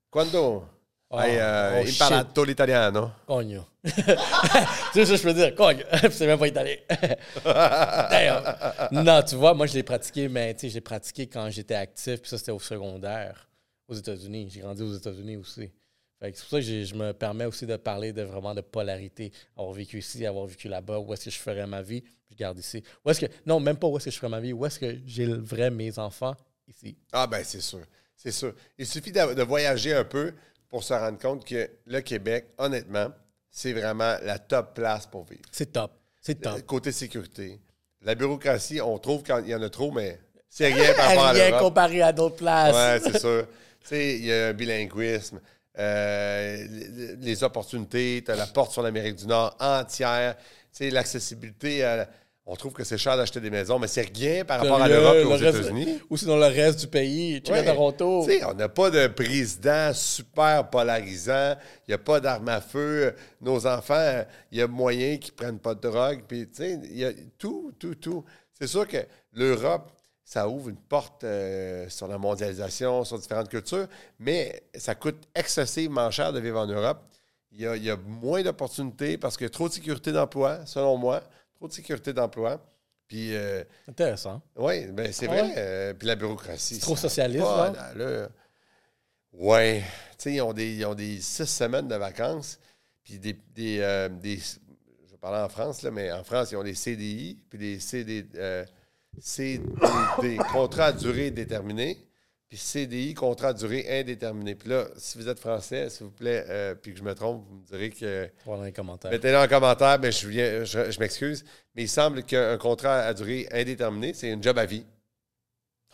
Quando 0.09 0.67
Oh, 1.15 1.19
hai 1.19 1.38
oh, 1.38 1.79
uh, 1.79 1.86
shit. 1.86 2.01
imparato 2.01 2.43
l'italiano? 2.43 3.19
Cogno. 3.25 3.67
tu 3.84 3.91
sais 3.91 5.05
ce 5.05 5.11
que 5.11 5.17
je 5.17 5.21
peux 5.21 5.34
dire? 5.34 5.53
Cogno. 5.53 5.84
c'est 6.09 6.25
même 6.25 6.39
pas 6.39 6.47
italien. 6.47 6.75
D'ailleurs. 7.45 8.89
Non, 8.91 9.21
tu 9.21 9.36
vois, 9.36 9.53
moi, 9.53 9.67
je 9.67 9.75
l'ai 9.75 9.84
pratiqué, 9.84 10.27
mais 10.27 10.55
tu 10.55 10.61
sais, 10.61 10.69
j'ai 10.69 10.81
pratiqué 10.81 11.27
quand 11.27 11.51
j'étais 11.51 11.75
actif, 11.75 12.19
puis 12.19 12.29
ça, 12.29 12.39
c'était 12.39 12.51
au 12.51 12.57
secondaire, 12.57 13.47
aux 13.88 13.93
États-Unis. 13.93 14.49
J'ai 14.49 14.61
grandi 14.61 14.81
aux 14.81 14.95
États-Unis 14.95 15.38
aussi. 15.38 15.69
C'est 16.32 16.41
pour 16.41 16.49
ça 16.49 16.59
que 16.59 16.84
je 16.84 16.95
me 16.95 17.11
permets 17.11 17.45
aussi 17.45 17.65
de 17.65 17.76
parler 17.76 18.13
de 18.13 18.21
vraiment 18.21 18.53
de 18.53 18.61
polarité. 18.61 19.32
Avoir 19.57 19.74
vécu 19.74 19.99
ici, 19.99 20.26
avoir 20.26 20.45
vécu 20.45 20.67
là-bas, 20.69 20.99
où 20.99 21.13
est-ce 21.13 21.26
que 21.26 21.32
je 21.32 21.39
ferais 21.39 21.67
ma 21.67 21.82
vie, 21.82 22.03
je 22.32 22.36
garde 22.36 22.57
ici. 22.57 22.84
Où 23.03 23.09
est-ce 23.09 23.26
que, 23.26 23.32
non, 23.45 23.59
même 23.59 23.78
pas 23.78 23.88
où 23.88 23.97
est-ce 23.97 24.05
que 24.05 24.11
je 24.11 24.17
ferais 24.17 24.30
ma 24.30 24.39
vie, 24.39 24.53
où 24.53 24.65
est-ce 24.65 24.80
que 24.80 25.41
vrai 25.41 25.69
mes 25.69 25.99
enfants? 25.99 26.36
Ici. 26.67 26.95
Ah 27.11 27.28
ben 27.28 27.43
c'est 27.43 27.59
sûr, 27.59 27.82
c'est 28.15 28.32
sûr. 28.32 28.53
Il 28.78 28.88
suffit 28.88 29.11
de, 29.11 29.34
de 29.34 29.43
voyager 29.43 29.93
un 29.93 30.05
peu 30.05 30.34
pour 30.69 30.84
se 30.84 30.93
rendre 30.93 31.19
compte 31.19 31.45
que 31.45 31.69
le 31.86 31.99
Québec, 31.99 32.47
honnêtement, 32.57 33.09
c'est 33.51 33.74
vraiment 33.74 34.15
la 34.24 34.39
top 34.39 34.74
place 34.74 35.05
pour 35.05 35.26
vivre. 35.26 35.43
C'est 35.51 35.71
top. 35.71 35.91
C'est 36.21 36.41
top. 36.41 36.65
Côté 36.65 36.91
sécurité. 36.91 37.59
La 38.01 38.15
bureaucratie, 38.15 38.82
on 38.82 38.97
trouve 38.97 39.24
qu'il 39.24 39.47
y 39.47 39.55
en 39.55 39.61
a 39.61 39.69
trop, 39.69 39.91
mais 39.91 40.19
c'est 40.49 40.74
rien 40.74 40.93
par 40.93 41.09
rapport 41.09 41.26
à 41.26 41.32
Rien 41.34 41.59
comparé 41.59 42.01
à 42.01 42.11
d'autres 42.11 42.38
places. 42.38 42.74
Ouais, 42.74 43.11
c'est 43.11 43.19
sûr. 43.19 43.45
Tu 43.82 43.88
sais, 43.88 44.15
il 44.15 44.26
y 44.26 44.34
a 44.34 44.47
un 44.47 44.53
bilinguisme, 44.53 45.39
euh, 45.80 46.67
les, 46.69 47.15
les 47.15 47.43
opportunités, 47.43 48.21
tu 48.26 48.32
as 48.32 48.36
la 48.36 48.45
porte 48.47 48.71
sur 48.71 48.82
l'Amérique 48.82 49.15
du 49.15 49.28
Nord 49.28 49.55
entière, 49.59 50.36
tu 50.38 50.43
sais, 50.71 50.89
l'accessibilité. 50.89 51.84
à- 51.84 52.07
on 52.45 52.57
trouve 52.57 52.74
que 52.74 52.84
c'est 52.84 52.97
cher 52.97 53.15
d'acheter 53.15 53.39
des 53.39 53.49
maisons, 53.49 53.80
mais 53.80 53.88
c'est 53.88 54.01
rien 54.13 54.43
par 54.43 54.59
rapport 54.59 54.82
à 54.82 54.88
Le- 54.89 54.95
l'Europe 54.95 55.15
et 55.15 55.24
aux 55.24 55.38
États-Unis. 55.38 55.99
Ou 56.09 56.17
sinon 56.17 56.36
le 56.36 56.47
reste 56.47 56.82
du 56.82 56.88
pays. 56.88 57.41
Tu 57.41 57.53
Ouais. 57.53 57.59
à 57.59 57.63
Toronto. 57.63 58.26
Tu 58.26 58.34
sais, 58.34 58.43
on 58.43 58.53
n'a 58.53 58.67
pas 58.67 58.89
de 58.91 59.07
président 59.07 59.93
super 59.93 60.69
polarisant. 60.69 61.55
Il 61.88 61.91
n'y 61.91 61.93
a 61.93 61.97
pas 61.99 62.19
d'armes 62.19 62.49
à 62.49 62.59
feu. 62.59 63.15
Nos 63.39 63.65
enfants, 63.65 64.26
il 64.51 64.57
y 64.57 64.61
a 64.61 64.67
moyen 64.67 65.15
qu'ils 65.19 65.32
ne 65.32 65.38
prennent 65.38 65.59
pas 65.59 65.74
de 65.74 65.80
drogue. 65.89 66.24
Puis, 66.28 66.45
tu 66.49 66.55
sais, 66.57 66.80
il 66.84 66.97
y 66.97 67.05
a 67.05 67.11
tout, 67.38 67.71
tout, 67.80 67.95
tout. 67.95 68.26
C'est 68.59 68.67
sûr 68.67 68.86
que 68.89 68.97
l'Europe, 69.32 69.89
ça 70.34 70.49
ouvre 70.49 70.69
une 70.69 70.77
porte 70.77 71.23
euh, 71.25 71.88
sur 71.89 72.07
la 72.07 72.17
mondialisation, 72.17 73.03
sur 73.03 73.19
différentes 73.19 73.49
cultures, 73.49 73.88
mais 74.17 74.63
ça 74.73 74.95
coûte 74.95 75.27
excessivement 75.36 76.09
cher 76.09 76.34
de 76.34 76.39
vivre 76.39 76.59
en 76.59 76.65
Europe. 76.65 77.03
Il 77.51 77.61
y 77.61 77.67
a, 77.67 77.75
il 77.75 77.84
y 77.84 77.91
a 77.91 77.97
moins 77.97 78.41
d'opportunités 78.41 79.19
parce 79.19 79.38
qu'il 79.38 79.45
y 79.45 79.47
a 79.47 79.51
trop 79.51 79.69
de 79.69 79.73
sécurité 79.73 80.11
d'emploi, 80.11 80.65
selon 80.65 80.97
moi. 80.97 81.21
Trop 81.55 81.67
de 81.67 81.73
sécurité 81.73 82.13
d'emploi. 82.13 82.59
Puis, 83.07 83.36
euh, 83.36 83.63
Intéressant. 83.88 84.41
oui, 84.55 84.88
ben 84.88 85.13
c'est 85.13 85.27
vrai. 85.27 85.53
Euh, 85.55 85.93
puis 85.93 86.07
la 86.07 86.15
bureaucratie. 86.15 86.75
C'est 86.75 86.81
trop 86.81 86.95
socialiste, 86.95 87.45
là? 87.45 88.27
Ouais. 89.34 89.84
Tu 90.17 90.23
sais, 90.23 90.34
ils 90.34 90.41
ont, 90.41 90.53
des, 90.53 90.73
ils 90.77 90.86
ont 90.86 90.95
des 90.95 91.21
six 91.21 91.45
semaines 91.45 91.88
de 91.88 91.95
vacances. 91.95 92.57
Puis 93.03 93.19
des. 93.19 93.34
des, 93.53 94.07
des- 94.19 94.38
je 94.39 95.15
parler 95.21 95.43
en 95.43 95.49
France, 95.49 95.84
là, 95.84 95.91
mais 95.91 96.11
en 96.11 96.23
France, 96.23 96.51
ils 96.51 96.55
ont 96.57 96.63
des 96.63 96.73
CDI, 96.73 97.38
puis 97.49 97.57
des 97.59 97.79
CD, 97.79 98.25
euh, 99.18 99.20
CDD, 99.22 100.38
contrats 100.51 100.86
à 100.86 100.91
durée 100.93 101.32
déterminée, 101.32 101.97
puis 102.49 102.57
CDI, 102.57 103.14
contrat 103.14 103.49
à 103.49 103.53
durée 103.53 103.86
indéterminée. 103.99 104.55
Puis 104.55 104.70
là, 104.70 104.86
si 104.97 105.18
vous 105.18 105.28
êtes 105.28 105.39
français, 105.39 105.89
s'il 105.89 106.05
vous 106.05 106.11
plaît, 106.11 106.45
euh, 106.49 106.76
puis 106.76 106.93
que 106.93 106.99
je 106.99 107.03
me 107.03 107.16
trompe, 107.16 107.45
vous 107.49 107.55
me 107.55 107.66
direz 107.66 107.89
que. 107.89 108.30
Voir 108.45 108.59
dans 108.59 108.64
les 108.66 108.72
commentaires. 108.72 109.11
Mettez-le 109.11 109.38
en 109.38 109.47
commentaire, 109.47 109.97
mais 109.99 110.11
je, 110.11 110.28
viens- 110.28 110.64
je, 110.64 110.91
je 110.91 110.99
m'excuse. 110.99 111.43
Mais 111.76 111.84
il 111.84 111.89
semble 111.89 112.24
qu'un 112.24 112.57
contrat 112.57 112.99
à 112.99 113.14
durée 113.14 113.47
indéterminée, 113.51 114.14
c'est 114.14 114.30
une 114.30 114.43
job 114.43 114.57
à 114.57 114.66
vie. 114.66 114.86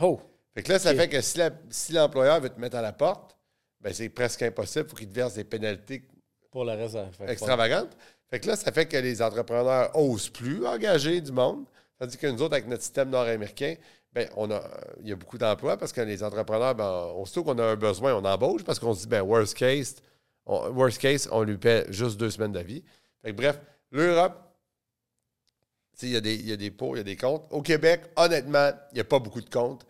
Oh! 0.02 0.20
Fait 0.54 0.64
que 0.64 0.72
là, 0.74 0.80
ça 0.80 0.94
fait 0.96 1.08
que 1.08 1.22
si, 1.22 1.38
la- 1.38 1.52
si 1.70 1.94
l'employeur 1.94 2.42
veut 2.42 2.50
te 2.50 2.60
mettre 2.60 2.76
à 2.78 2.82
la 2.82 2.92
porte, 2.92 3.38
ben 3.80 3.94
c'est 3.94 4.10
presque 4.10 4.42
impossible. 4.42 4.86
Il 4.88 4.90
faut 4.90 4.96
qu'il 4.98 5.08
te 5.10 5.14
verse 5.14 5.36
des 5.36 5.44
pénalités 5.44 6.04
Pour 6.52 6.66
ça 6.66 7.26
fait 7.26 7.32
extravagantes. 7.32 7.96
Fait 8.30 8.40
que 8.40 8.48
là, 8.48 8.56
ça 8.56 8.72
fait 8.72 8.86
que 8.86 8.98
les 8.98 9.22
entrepreneurs 9.22 9.96
osent 9.96 10.30
plus 10.30 10.66
engager 10.66 11.22
du 11.22 11.32
monde. 11.32 11.66
Tandis 12.00 12.18
que 12.18 12.28
nous 12.28 12.42
autres, 12.42 12.54
avec 12.54 12.68
notre 12.68 12.82
système 12.84 13.10
nord-américain, 13.10 13.76
ben, 14.14 14.28
on 14.38 14.50
a, 14.52 14.62
il 15.02 15.10
y 15.10 15.12
a 15.12 15.16
beaucoup 15.16 15.38
d'emplois 15.38 15.78
parce 15.78 15.92
que 15.92 16.02
les 16.02 16.24
entrepreneurs, 16.24 16.74
ben, 16.74 17.12
aussitôt 17.18 17.44
qu'on 17.44 17.58
a 17.60 17.64
un 17.64 17.76
besoin, 17.76 18.16
on 18.16 18.24
embauche 18.26 18.64
parce 18.64 18.80
qu'on 18.80 18.94
se 18.94 19.02
dit, 19.02 19.08
ben, 19.08 19.22
worst 19.22 19.56
case, 19.56 19.96
on, 20.46 20.70
worst 20.70 20.98
case, 21.00 21.28
on 21.32 21.44
lui 21.44 21.58
paie 21.58 21.86
juste 21.90 22.18
deux 22.18 22.32
semaines 22.32 22.54
d'avis. 22.54 22.84
Bref, 23.34 23.60
l'Europe, 23.92 24.42
il 26.02 26.10
y, 26.10 26.16
a 26.16 26.22
des- 26.22 26.38
y 26.38 26.54
a 26.54 26.56
des 26.56 26.72
pots, 26.72 26.96
il 26.96 27.00
y 27.00 27.02
a 27.02 27.04
des 27.04 27.18
comptes. 27.18 27.46
Au 27.52 27.62
Québec, 27.62 28.04
honnêtement, 28.16 28.72
il 28.92 28.96
n'y 28.96 29.02
a 29.02 29.04
pas 29.04 29.20
beaucoup 29.20 29.42
de 29.42 29.50
comptes. 29.50 29.86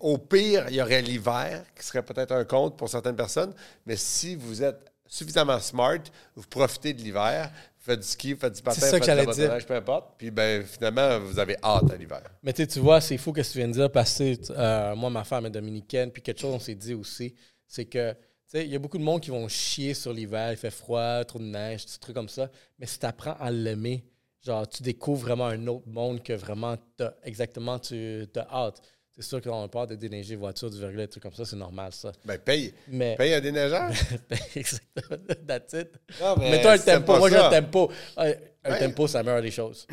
Au 0.00 0.16
pire, 0.16 0.66
il 0.70 0.76
y 0.76 0.80
aurait 0.80 1.02
l'hiver, 1.02 1.64
qui 1.78 1.84
serait 1.84 2.02
peut-être 2.02 2.32
un 2.32 2.44
compte 2.44 2.78
pour 2.78 2.88
certaines 2.88 3.16
personnes, 3.16 3.52
mais 3.84 3.96
si 3.96 4.34
vous 4.34 4.62
êtes 4.62 4.90
suffisamment 5.06 5.60
smart, 5.60 5.98
vous 6.34 6.46
profitez 6.48 6.94
de 6.94 7.02
l'hiver, 7.02 7.50
faites 7.86 8.00
du 8.00 8.06
ski, 8.06 8.34
faites 8.36 8.54
du 8.54 8.62
patin, 8.62 8.80
j'allais 9.06 9.22
du 9.22 9.28
motoneige, 9.28 9.66
peu 9.66 9.74
importe, 9.74 10.14
puis 10.18 10.30
ben, 10.30 10.62
finalement, 10.64 11.20
vous 11.20 11.38
avez 11.38 11.56
hâte 11.62 11.90
à 11.90 11.96
l'hiver. 11.96 12.22
Mais 12.42 12.52
tu 12.52 12.66
vois, 12.80 13.00
c'est 13.00 13.16
fou 13.16 13.32
que 13.32 13.40
tu 13.40 13.58
viens 13.58 13.68
de 13.68 13.72
dire 13.72 13.90
parce 13.90 14.18
que 14.18 14.34
euh, 14.50 14.94
moi, 14.96 15.08
ma 15.10 15.24
femme 15.24 15.46
est 15.46 15.50
dominicaine, 15.50 16.10
puis 16.10 16.20
quelque 16.22 16.40
chose 16.40 16.54
on 16.54 16.58
s'est 16.60 16.74
dit 16.74 16.94
aussi, 16.94 17.34
c'est 17.66 17.84
que 17.86 18.12
tu 18.12 18.58
sais, 18.58 18.64
il 18.64 18.70
y 18.70 18.76
a 18.76 18.78
beaucoup 18.78 18.98
de 18.98 19.02
monde 19.02 19.20
qui 19.20 19.30
vont 19.30 19.48
chier 19.48 19.92
sur 19.94 20.12
l'hiver, 20.12 20.52
il 20.52 20.56
fait 20.56 20.70
froid, 20.70 21.24
trop 21.24 21.38
de 21.40 21.44
neige, 21.44 21.84
des 21.86 21.98
trucs 21.98 22.14
comme 22.14 22.28
ça. 22.28 22.48
Mais 22.78 22.86
si 22.86 22.98
tu 22.98 23.06
apprends 23.06 23.34
à 23.40 23.50
l'aimer, 23.50 24.04
genre, 24.44 24.68
tu 24.68 24.84
découvres 24.84 25.22
vraiment 25.22 25.46
un 25.46 25.66
autre 25.66 25.88
monde 25.88 26.22
que 26.22 26.32
vraiment, 26.32 26.76
t'as- 26.96 27.14
exactement, 27.24 27.78
tu 27.80 28.24
as 28.36 28.48
hâte. 28.52 28.80
C'est 29.18 29.22
sûr 29.24 29.40
qu'on 29.40 29.62
a 29.64 29.68
peur 29.68 29.86
de 29.86 29.94
déneiger 29.94 30.36
voiture, 30.36 30.70
du 30.70 30.78
verglas, 30.78 31.04
des 31.04 31.08
trucs 31.08 31.22
comme 31.22 31.32
ça, 31.34 31.44
c'est 31.44 31.56
normal, 31.56 31.92
ça. 31.92 32.12
Ben, 32.24 32.38
paye. 32.38 32.72
Mais. 32.88 33.16
Paye 33.16 33.34
un 33.34 33.40
déneigeur. 33.40 33.90
Exactement. 34.54 35.16
That's 35.46 35.72
it. 35.72 35.88
Non, 36.20 36.36
mais 36.38 36.50
Mets-toi 36.50 36.72
un 36.72 36.76
si 36.78 36.84
tempo. 36.84 37.16
Moi, 37.18 37.30
j'ai 37.30 37.36
un 37.36 37.50
tempo. 37.50 37.90
Un, 38.16 38.30
un 38.64 38.70
Ouais. 38.72 38.78
tempo, 38.80 39.06
ça 39.06 39.22
meurt 39.22 39.42
les 39.42 39.50
choses. 39.50 39.86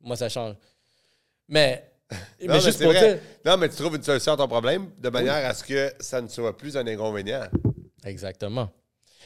Moi, 0.00 0.16
ça 0.16 0.28
change. 0.28 0.54
Mais, 1.48 1.92
Non, 2.10 2.54
mais 2.54 2.60
juste 2.60 2.82
pour 2.82 2.92
dire. 2.92 3.18
Non, 3.44 3.56
mais 3.58 3.68
tu 3.68 3.76
trouves 3.76 3.96
une 3.96 4.02
solution 4.02 4.32
à 4.32 4.36
ton 4.36 4.48
problème 4.48 4.90
de 4.98 5.08
manière 5.10 5.46
à 5.46 5.52
ce 5.54 5.62
que 5.62 5.92
ça 6.00 6.20
ne 6.22 6.28
soit 6.28 6.56
plus 6.56 6.76
un 6.76 6.86
inconvénient. 6.86 7.46
Exactement. 8.04 8.70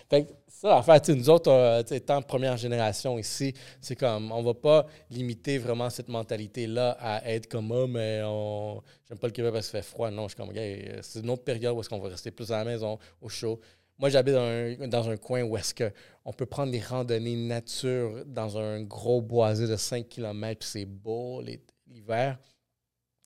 Fait 0.08 0.24
que 0.24 0.32
ça, 0.48 0.82
tu 1.00 1.12
sais, 1.12 1.14
nous 1.18 1.28
autres, 1.30 1.50
euh, 1.50 1.82
étant 1.90 2.22
première 2.22 2.56
génération 2.56 3.18
ici, 3.18 3.52
c'est 3.80 3.96
comme, 3.96 4.30
on 4.32 4.42
va 4.42 4.54
pas 4.54 4.86
limiter 5.10 5.58
vraiment 5.58 5.90
cette 5.90 6.08
mentalité-là 6.08 6.96
à 7.00 7.28
être 7.30 7.48
comme, 7.48 7.70
oh, 7.72 7.86
mais 7.86 8.20
on, 8.24 8.82
j'aime 9.08 9.18
pas 9.18 9.26
le 9.26 9.32
Québec 9.32 9.52
parce 9.52 9.68
qu'il 9.68 9.78
fait 9.78 9.86
froid. 9.86 10.10
Non, 10.10 10.24
je 10.28 10.34
suis 10.34 10.36
comme, 10.36 10.52
euh, 10.56 10.98
c'est 11.02 11.20
une 11.20 11.30
autre 11.30 11.44
période 11.44 11.76
où 11.76 11.80
est-ce 11.80 11.88
qu'on 11.88 11.98
va 11.98 12.08
rester 12.08 12.30
plus 12.30 12.50
à 12.52 12.58
la 12.58 12.64
maison, 12.64 12.98
au 13.20 13.28
chaud. 13.28 13.60
Moi, 13.98 14.08
j'habite 14.08 14.34
dans 14.34 14.40
un, 14.42 14.88
dans 14.88 15.08
un 15.10 15.16
coin 15.16 15.42
où 15.42 15.56
est-ce 15.56 15.74
que 15.74 15.92
on 16.24 16.32
peut 16.32 16.46
prendre 16.46 16.72
des 16.72 16.80
randonnées 16.80 17.36
nature 17.36 18.24
dans 18.26 18.58
un 18.58 18.82
gros 18.82 19.20
boisé 19.20 19.66
de 19.66 19.76
5 19.76 20.08
km, 20.08 20.66
c'est 20.66 20.84
beau 20.86 21.40
l'hi- 21.42 21.60
l'hiver. 21.86 22.38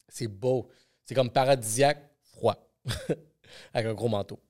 C'est 0.08 0.28
beau. 0.28 0.68
C'est 1.04 1.14
comme 1.14 1.30
paradisiaque, 1.30 2.02
froid. 2.22 2.56
Avec 3.74 3.86
un 3.90 3.94
gros 3.94 4.08
manteau. 4.08 4.40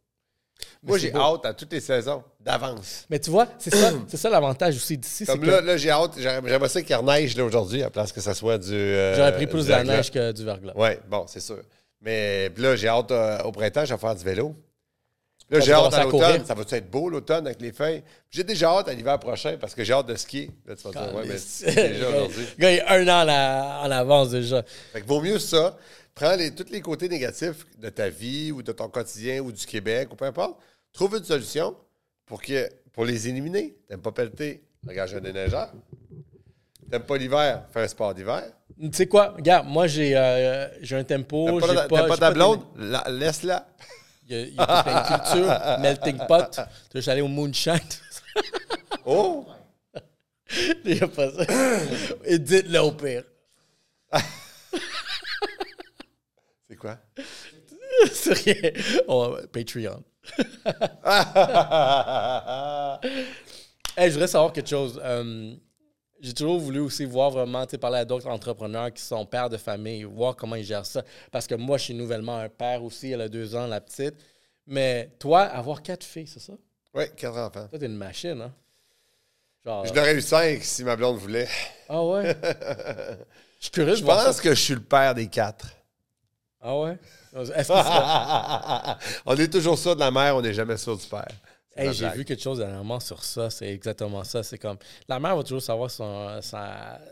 Mais 0.82 0.88
Moi, 0.90 0.98
j'ai 0.98 1.10
beau. 1.10 1.18
hâte 1.20 1.44
à 1.46 1.54
toutes 1.54 1.72
les 1.72 1.80
saisons, 1.80 2.22
d'avance. 2.40 3.04
Mais 3.10 3.18
tu 3.18 3.30
vois, 3.30 3.46
c'est 3.58 3.74
ça, 3.74 3.90
c'est 4.08 4.16
ça 4.16 4.30
l'avantage 4.30 4.76
aussi 4.76 4.96
d'ici. 4.96 5.24
c'est 5.26 5.32
Comme 5.32 5.40
que 5.40 5.46
là, 5.50 5.60
là 5.60 5.76
j'ai 5.76 5.90
hâte. 5.90 6.12
J'aimerais 6.16 6.48
j'aimerais 6.50 6.68
ça 6.68 6.82
qu'il 6.82 6.94
reneige 6.96 7.36
là, 7.36 7.44
aujourd'hui, 7.44 7.82
à 7.82 7.90
place 7.90 8.12
que 8.12 8.20
ça 8.20 8.34
soit 8.34 8.58
du. 8.58 8.72
euh, 8.72 9.14
J'aurais 9.16 9.34
pris 9.34 9.46
plus 9.46 9.64
de 9.66 9.70
la 9.70 9.76
verglas. 9.78 9.96
neige 9.96 10.10
que 10.10 10.32
du 10.32 10.44
verglas. 10.44 10.72
Oui, 10.76 10.90
bon, 11.08 11.24
c'est 11.28 11.40
sûr. 11.40 11.58
Mais 12.00 12.50
là, 12.56 12.76
j'ai 12.76 12.88
hâte 12.88 13.10
euh, 13.10 13.42
au 13.42 13.52
printemps, 13.52 13.84
je 13.84 13.92
vais 13.94 14.00
faire 14.00 14.14
du 14.14 14.24
vélo. 14.24 14.54
Là, 15.48 15.60
j'ai 15.60 15.72
hâte 15.72 15.94
à 15.94 16.02
l'automne. 16.04 16.44
Ça 16.44 16.54
va 16.54 16.62
être 16.68 16.90
beau 16.90 17.08
l'automne 17.08 17.46
avec 17.46 17.60
les 17.60 17.72
feuilles? 17.72 18.02
J'ai 18.30 18.42
déjà 18.42 18.70
hâte 18.70 18.88
à 18.88 18.92
l'hiver 18.94 19.18
prochain 19.20 19.56
parce 19.60 19.74
que 19.74 19.84
j'ai 19.84 19.92
hâte 19.92 20.06
de 20.06 20.16
skier. 20.16 20.50
Là, 20.66 20.74
tu 20.74 20.82
vas 20.88 20.90
dire, 21.06 21.14
ouais, 21.14 21.22
mais 21.26 21.38
c'est 21.38 21.72
déjà 21.72 22.08
aujourd'hui. 22.10 22.46
Le 22.58 22.62
gars, 22.62 22.72
il 22.72 22.76
est 22.78 22.86
un 22.86 23.08
an 23.08 23.24
en, 23.24 23.28
a- 23.28 23.86
en 23.86 23.90
avance 23.92 24.30
déjà. 24.30 24.62
Fait 24.92 25.00
que 25.02 25.06
vaut 25.06 25.20
mieux 25.20 25.38
ça. 25.38 25.76
Prends 26.16 26.34
les, 26.34 26.50
tous 26.54 26.70
les 26.70 26.80
côtés 26.80 27.10
négatifs 27.10 27.66
de 27.78 27.90
ta 27.90 28.08
vie 28.08 28.50
ou 28.50 28.62
de 28.62 28.72
ton 28.72 28.88
quotidien 28.88 29.40
ou 29.42 29.52
du 29.52 29.66
Québec 29.66 30.08
ou 30.10 30.16
peu 30.16 30.24
importe. 30.24 30.58
Trouve 30.90 31.16
une 31.18 31.24
solution 31.24 31.76
pour, 32.24 32.40
que, 32.40 32.70
pour 32.94 33.04
les 33.04 33.28
éliminer. 33.28 33.76
T'aimes 33.86 34.00
pas 34.00 34.12
pelleter? 34.12 34.64
Engage 34.88 35.14
un 35.14 35.20
déneigeur. 35.20 35.70
T'aimes 36.90 37.02
pas 37.02 37.18
l'hiver? 37.18 37.64
Fais 37.70 37.82
un 37.82 37.88
sport 37.88 38.14
d'hiver. 38.14 38.44
Tu 38.80 38.88
sais 38.94 39.06
quoi? 39.06 39.34
Regarde, 39.36 39.66
moi, 39.68 39.86
j'ai 39.88 40.16
euh, 40.16 40.68
j'ai 40.80 40.96
un 40.96 41.04
tempo. 41.04 41.60
T'aimes 41.60 41.86
pas, 41.86 42.06
pas 42.06 42.14
j'ai 42.14 42.18
ta 42.20 42.30
de- 42.30 42.34
blonde? 42.34 42.64
La- 42.76 43.04
Laisse-la. 43.10 43.68
Il 44.26 44.34
y 44.36 44.38
a, 44.38 44.40
il 44.46 44.54
y 44.54 44.58
a 44.58 44.82
toute 44.82 44.92
une 44.92 45.18
culture, 45.20 45.78
melting 45.80 46.26
pot. 46.26 46.60
Tu 46.90 47.02
j'allais 47.02 47.20
au 47.20 47.28
moonshine? 47.28 47.78
Oh! 49.04 49.44
Il 50.84 50.94
n'y 50.94 51.00
a 51.02 51.08
pas 51.08 51.30
ça. 51.30 51.44
Et 52.24 52.38
dites-le 52.38 52.78
au 52.80 52.92
pire. 52.92 53.24
C'est 56.76 56.78
quoi? 56.80 56.98
C'est 58.12 58.34
rien. 58.34 58.72
Va- 59.08 59.40
Patreon. 59.52 60.04
Hey, 63.98 64.08
je 64.08 64.12
voudrais 64.14 64.28
savoir 64.28 64.52
quelque 64.52 64.68
chose. 64.68 65.00
Euh, 65.02 65.54
j'ai 66.20 66.34
toujours 66.34 66.58
voulu 66.58 66.80
aussi 66.80 67.04
voir 67.06 67.30
vraiment, 67.30 67.64
tu 67.66 67.78
parler 67.78 67.98
à 67.98 68.04
d'autres 68.04 68.26
entrepreneurs 68.26 68.92
qui 68.92 69.02
sont 69.02 69.24
pères 69.24 69.48
de 69.48 69.56
famille, 69.56 70.04
voir 70.04 70.36
comment 70.36 70.56
ils 70.56 70.64
gèrent 70.64 70.84
ça. 70.84 71.02
Parce 71.32 71.46
que 71.46 71.54
moi, 71.54 71.78
je 71.78 71.84
suis 71.84 71.94
nouvellement 71.94 72.36
un 72.38 72.48
père 72.50 72.82
aussi, 72.84 73.12
elle 73.12 73.22
a 73.22 73.28
deux 73.28 73.54
ans, 73.54 73.66
la 73.66 73.80
petite. 73.80 74.14
Mais 74.66 75.10
toi, 75.18 75.42
avoir 75.42 75.82
quatre 75.82 76.04
filles, 76.04 76.26
c'est 76.26 76.40
ça? 76.40 76.52
oui, 76.92 77.04
quatre 77.16 77.38
enfants. 77.38 77.68
Toi, 77.68 77.78
t'es 77.78 77.86
une 77.86 77.96
machine, 77.96 78.42
hein? 78.42 78.52
Genre. 79.64 79.86
Je 79.86 79.94
l'aurais 79.94 80.14
eu 80.16 80.20
cinq 80.20 80.62
si 80.62 80.84
ma 80.84 80.94
blonde 80.96 81.16
voulait. 81.16 81.48
Ah 81.88 82.04
ouais? 82.04 82.36
Je 83.58 83.64
suis 83.64 83.70
curieux 83.70 83.94
Je 83.96 84.04
pense 84.04 84.36
ça. 84.36 84.42
que 84.42 84.50
je 84.50 84.60
suis 84.60 84.74
le 84.74 84.82
père 84.82 85.14
des 85.14 85.28
quatre. 85.28 85.68
Ah 86.60 86.76
ouais? 86.78 86.98
Est-ce 87.34 87.50
que 87.52 87.62
ça- 87.64 88.98
on 89.26 89.36
est 89.36 89.52
toujours 89.52 89.78
sûr 89.78 89.94
de 89.94 90.00
la 90.00 90.10
mère, 90.10 90.36
on 90.36 90.42
n'est 90.42 90.54
jamais 90.54 90.76
sûr 90.76 90.96
du 90.96 91.06
père. 91.06 91.28
Hey, 91.76 91.92
j'ai 91.92 92.08
vu 92.10 92.24
quelque 92.24 92.42
chose 92.42 92.58
dernièrement 92.58 92.98
sur 93.00 93.22
ça. 93.22 93.50
C'est 93.50 93.68
exactement 93.72 94.24
ça. 94.24 94.42
C'est 94.42 94.58
comme 94.58 94.78
la 95.08 95.20
mère 95.20 95.36
va 95.36 95.42
toujours 95.42 95.60
savoir 95.62 95.90
son, 95.90 96.40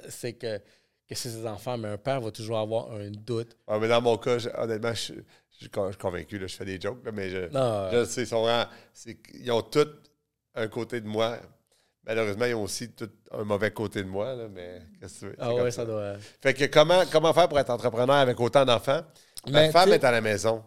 c'est 0.09 0.33
que, 0.33 0.57
que 0.59 1.15
c'est 1.15 1.29
ses 1.29 1.47
enfants, 1.47 1.77
mais 1.77 1.89
un 1.89 1.99
père 1.99 2.21
va 2.23 2.31
toujours 2.31 2.59
avoir 2.59 2.91
un 2.93 3.11
doute. 3.11 3.57
Ah, 3.67 3.79
mais 3.79 3.89
dans 3.89 4.01
mon 4.01 4.17
cas, 4.17 4.39
je- 4.39 4.49
honnêtement, 4.57 4.95
je, 4.95 5.13
je 5.13 5.57
suis 5.59 5.69
con- 5.71 5.87
je 5.89 5.93
suis 5.93 5.99
convaincu. 6.01 6.39
Là, 6.39 6.47
je 6.47 6.57
fais 6.57 6.65
des 6.65 6.81
jokes, 6.81 7.05
là, 7.05 7.13
mais 7.13 7.29
je, 7.29 7.39
Non. 7.53 7.91
je 7.93 7.97
le 7.99 8.05
sais, 8.07 8.23
ils, 8.23 8.27
sont 8.27 8.43
vraiment- 8.43 8.71
c'est- 8.95 9.19
ils 9.35 9.53
ont 9.53 9.61
tous 9.61 9.87
un 10.55 10.67
côté 10.69 11.03
de 11.03 11.07
moi. 11.07 11.37
Malheureusement, 12.07 12.45
ils 12.47 12.55
ont 12.55 12.63
aussi 12.63 12.91
tout 12.93 13.11
un 13.33 13.45
mauvais 13.45 13.71
côté 13.71 14.03
de 14.03 14.09
moi. 14.09 14.35
Là, 14.35 14.49
mais 14.51 14.81
qu'est-ce 15.01 15.15
que 15.15 15.19
tu 15.21 15.27
veux? 15.27 15.37
Ah 15.39 15.53
ouais, 15.53 15.61
comme 15.61 15.71
ça 15.71 15.85
doit. 15.85 16.15
Fait 16.41 16.55
que 16.55 16.65
comment, 16.67 17.03
comment 17.13 17.35
faire 17.35 17.49
pour 17.49 17.59
être 17.59 17.71
entrepreneur 17.71 18.17
avec 18.17 18.41
autant 18.41 18.65
d'enfants? 18.65 19.03
Ma 19.51 19.71
femme 19.71 19.93
est 19.93 20.05
à 20.05 20.11
la 20.11 20.21
maison. 20.21 20.63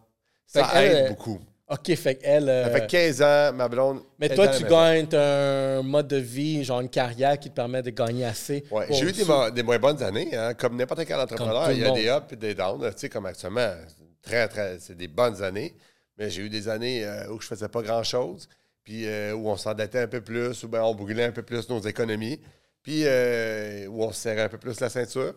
Ça 0.45 0.83
aide 0.83 1.05
euh, 1.05 1.09
beaucoup. 1.09 1.39
OK, 1.69 1.93
fait 1.95 2.15
qu'elle. 2.15 2.47
euh, 2.47 2.63
Ça 2.63 2.69
fait 2.71 2.87
15 2.87 3.21
ans, 3.21 3.53
ma 3.53 3.67
blonde. 3.67 4.01
mais 4.19 4.29
toi, 4.29 4.47
tu 4.47 4.63
gagnes 4.63 5.07
un 5.13 5.81
mode 5.83 6.07
de 6.07 6.15
vie, 6.17 6.63
genre 6.63 6.79
une 6.79 6.89
carrière 6.89 7.37
qui 7.37 7.49
te 7.49 7.55
permet 7.55 7.81
de 7.81 7.89
gagner 7.89 8.23
assez. 8.23 8.61
Pour 8.61 8.81
j'ai 8.89 9.05
eu 9.05 9.11
des, 9.11 9.25
des 9.53 9.63
moins 9.63 9.77
bonnes 9.77 10.01
années, 10.01 10.33
hein, 10.35 10.53
comme 10.53 10.77
n'importe 10.77 11.03
quel 11.05 11.19
entrepreneur. 11.19 11.69
Il 11.71 11.79
y 11.79 11.85
a 11.85 11.91
des 11.91 12.07
ups 12.07 12.31
et 12.31 12.35
des 12.37 12.55
downs. 12.55 12.79
Tu 12.91 12.93
sais, 12.95 13.09
comme 13.09 13.25
actuellement, 13.25 13.73
très, 14.21 14.47
très, 14.47 14.79
c'est 14.79 14.95
des 14.95 15.09
bonnes 15.09 15.43
années. 15.43 15.75
Mais 16.17 16.29
j'ai 16.29 16.43
eu 16.43 16.49
des 16.49 16.69
années 16.69 17.03
euh, 17.05 17.29
où 17.31 17.41
je 17.41 17.47
faisais 17.47 17.67
pas 17.67 17.81
grand-chose, 17.81 18.47
puis 18.83 19.05
euh, 19.05 19.33
où 19.33 19.49
on 19.49 19.57
s'endettait 19.57 19.99
un 19.99 20.07
peu 20.07 20.21
plus, 20.21 20.63
bien 20.65 20.81
on 20.83 20.95
brûlait 20.95 21.25
un 21.25 21.31
peu 21.31 21.43
plus 21.43 21.69
nos 21.69 21.79
économies, 21.81 22.39
puis 22.81 23.01
euh, 23.05 23.85
où 23.87 24.03
on 24.03 24.11
se 24.13 24.21
serrait 24.21 24.41
un 24.43 24.49
peu 24.49 24.57
plus 24.57 24.79
la 24.79 24.89
ceinture. 24.89 25.33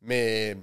Mais 0.00 0.56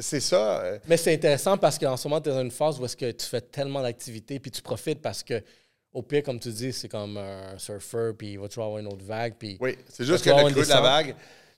c'est 0.00 0.20
ça. 0.20 0.60
euh, 0.62 0.78
Mais 0.88 0.96
c'est 0.96 1.12
intéressant 1.14 1.56
parce 1.56 1.78
qu'en 1.78 1.96
ce 1.96 2.08
moment, 2.08 2.20
tu 2.20 2.28
es 2.30 2.32
dans 2.32 2.40
une 2.42 2.50
phase 2.50 2.78
où 2.80 2.84
est-ce 2.84 2.96
que 2.96 3.10
tu 3.10 3.26
fais 3.26 3.40
tellement 3.40 3.82
d'activités, 3.82 4.38
puis 4.38 4.50
tu 4.50 4.62
profites 4.62 5.00
parce 5.02 5.22
que, 5.22 5.42
au 5.92 6.02
pire, 6.02 6.22
comme 6.22 6.38
tu 6.38 6.50
dis, 6.50 6.72
c'est 6.72 6.88
comme 6.88 7.16
un 7.16 7.58
surfeur, 7.58 8.14
puis 8.16 8.32
il 8.32 8.38
va 8.38 8.48
toujours 8.48 8.64
avoir 8.64 8.78
une 8.78 8.86
autre 8.86 9.04
vague. 9.04 9.34
Puis 9.38 9.56
oui, 9.60 9.76
c'est 9.88 10.04
juste 10.04 10.24
que 10.24 10.30
le 10.30 10.50
creux 10.52 10.64
de 10.64 10.68
la 10.68 10.80
vague, 10.80 11.14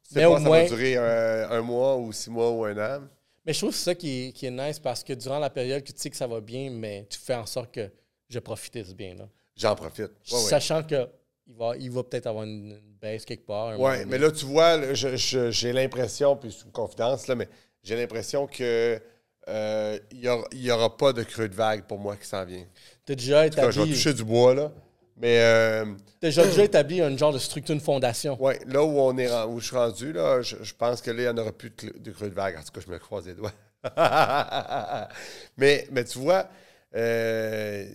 tu 0.09 0.14
sais 0.14 0.22
pas 0.24 0.34
ça 0.34 0.41
moins- 0.41 0.62
va 0.62 0.68
durer 0.68 0.97
un, 0.97 1.51
un 1.51 1.61
mois 1.62 1.97
ou 1.97 2.12
six 2.12 2.30
mois 2.30 2.51
ou 2.51 2.64
un 2.64 2.76
an. 2.78 3.03
Mais 3.47 3.53
je 3.53 3.59
trouve 3.59 3.70
que 3.70 3.76
c'est 3.76 3.84
ça 3.84 3.95
qui 3.95 4.28
est, 4.28 4.32
qui 4.32 4.47
est 4.47 4.51
nice 4.51 4.78
parce 4.78 5.03
que 5.03 5.12
durant 5.14 5.38
la 5.38 5.51
période 5.51 5.82
que 5.82 5.93
tu 5.93 5.99
sais 6.01 6.11
que 6.11 6.16
ça 6.16 6.26
va 6.26 6.41
bien, 6.41 6.70
mais 6.70 7.07
tu 7.09 7.18
fais 7.18 7.34
en 7.34 7.47
sorte 7.47 7.72
que 7.72 7.91
je 8.28 8.38
profite 8.38 8.74
de 8.74 8.84
ce 8.84 8.93
bien-là. 8.95 9.28
J'en 9.57 9.74
profite. 9.74 10.01
Ouais, 10.30 10.36
ouais. 10.38 10.38
Sachant 10.49 10.82
que 10.82 11.09
il 11.47 11.55
va, 11.57 11.76
il 11.76 11.91
va 11.91 12.05
peut-être 12.05 12.26
avoir 12.28 12.45
une, 12.45 12.70
une 12.72 12.95
baisse 13.01 13.24
quelque 13.24 13.45
part. 13.45 13.78
Oui, 13.80 13.93
mais 14.07 14.18
là, 14.18 14.30
tu 14.30 14.45
vois, 14.45 14.78
j'ai 14.95 15.72
l'impression, 15.72 16.36
puis 16.36 16.57
une 16.64 16.70
confidence, 16.70 17.26
là, 17.26 17.34
mais 17.34 17.49
j'ai 17.83 17.97
l'impression 17.97 18.47
que 18.47 19.01
euh, 19.49 19.99
il 20.12 20.61
n'y 20.61 20.70
aura, 20.70 20.97
pas 20.97 21.12
de 21.12 21.22
creux 21.22 21.49
de 21.49 21.55
vague 21.55 21.85
pour 21.85 21.99
moi 21.99 22.16
qui 22.16 22.26
s'en 22.26 22.45
vient. 22.45 22.64
T'as 23.05 23.14
déjà 23.14 23.49
cas, 23.49 23.70
je 23.70 23.81
vais 23.81 23.87
établi, 23.87 23.93
toucher 23.93 24.14
du 24.14 24.24
bois, 24.24 24.55
là. 24.55 24.72
Mais 25.16 25.39
euh, 25.41 25.85
t'as 26.20 26.28
déjà, 26.28 26.47
déjà 26.47 26.64
établi 26.64 27.01
un 27.01 27.14
genre 27.16 27.33
de 27.33 27.39
structure, 27.39 27.74
une 27.74 27.81
fondation. 27.81 28.41
ouais, 28.43 28.59
là 28.66 28.83
où, 28.83 28.99
on 28.99 29.16
est, 29.18 29.31
où 29.45 29.61
je 29.61 29.66
suis 29.66 29.76
rendu, 29.76 30.12
là, 30.12 30.41
je, 30.41 30.57
je 30.62 30.74
pense 30.74 31.03
que 31.03 31.11
là, 31.11 31.22
il 31.22 31.24
n'y 31.24 31.28
en 31.28 31.43
aura 31.43 31.53
plus 31.53 31.70
de, 31.70 32.11
creux 32.11 32.31
de 32.31 32.35
vague. 32.35 32.57
En 32.57 32.62
tout 32.62 32.72
cas, 32.72 32.81
je 32.87 32.91
me 32.91 32.99
croise 32.99 33.26
les 33.26 33.35
doigts. 33.35 33.53
mais, 35.57 35.87
mais 35.91 36.05
tu 36.05 36.18
vois, 36.18 36.49
euh, 36.95 37.87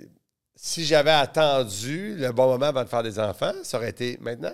si 0.56 0.84
j'avais 0.84 1.12
attendu 1.12 2.16
le 2.16 2.32
bon 2.32 2.48
moment 2.48 2.68
avant 2.68 2.84
de 2.84 2.90
faire 2.90 3.04
des 3.04 3.20
enfants, 3.20 3.54
ça 3.64 3.78
aurait 3.78 3.90
été 3.90 4.18
maintenant? 4.20 4.54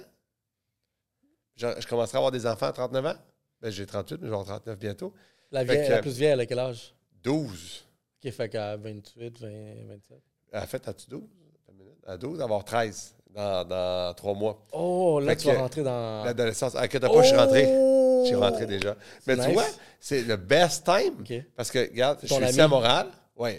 Je, 1.56 1.68
je 1.80 1.88
commencerai 1.88 2.18
à 2.18 2.20
avoir 2.20 2.32
des 2.32 2.46
enfants 2.46 2.68
à 2.68 2.74
39 2.74 3.06
ans? 3.06 3.16
Ben, 3.62 3.72
j'ai 3.72 3.86
38, 3.86 4.16
mais 4.22 4.28
je 4.28 4.32
vais 4.32 4.38
avoir 4.40 4.46
39 4.46 4.78
bientôt. 4.80 5.14
La, 5.52 5.64
vieille, 5.64 5.86
que- 5.88 5.92
la 5.92 6.00
plus 6.02 6.18
vieille, 6.18 6.32
elle 6.32 6.40
a 6.40 6.46
quel 6.46 6.60
âge? 6.60 6.96
12. 7.24 7.86
OK, 8.24 8.32
fait 8.32 8.50
qu'à 8.50 8.76
28, 8.78 9.40
20, 9.40 9.50
27. 9.88 10.18
En 10.54 10.62
fait, 10.68 10.88
as-tu 10.88 11.10
12? 11.10 11.22
Attends 11.24 11.72
une 11.74 11.78
minute. 11.78 11.98
À 12.06 12.18
12, 12.18 12.42
avoir 12.42 12.64
13 12.64 13.16
dans, 13.30 13.68
dans 13.68 14.14
3 14.16 14.34
mois. 14.34 14.66
Oh, 14.74 15.20
là, 15.20 15.32
Fait 15.32 15.36
tu 15.38 15.48
vas 15.48 15.54
que 15.56 15.60
rentrer 15.60 15.84
dans... 15.84 16.24
L'adolescence. 16.26 16.76
Inquiète 16.76 17.02
pas, 17.04 17.22
je 17.22 17.28
suis 17.28 17.38
rentré. 17.38 17.64
Je 17.66 18.24
suis 18.28 18.36
rentré 18.36 18.66
déjà. 18.66 18.96
Mais 19.28 19.36
tu 19.38 19.52
vois, 19.54 19.66
c'est 20.00 20.24
le 20.24 20.38
best 20.38 20.86
time. 20.86 21.44
Parce 21.56 21.72
que, 21.72 21.80
regarde, 21.80 22.20
je 22.22 22.28
suis 22.34 22.44
ici 22.46 22.62
à 22.62 22.68
Montréal. 22.68 23.08
Oui. 23.36 23.52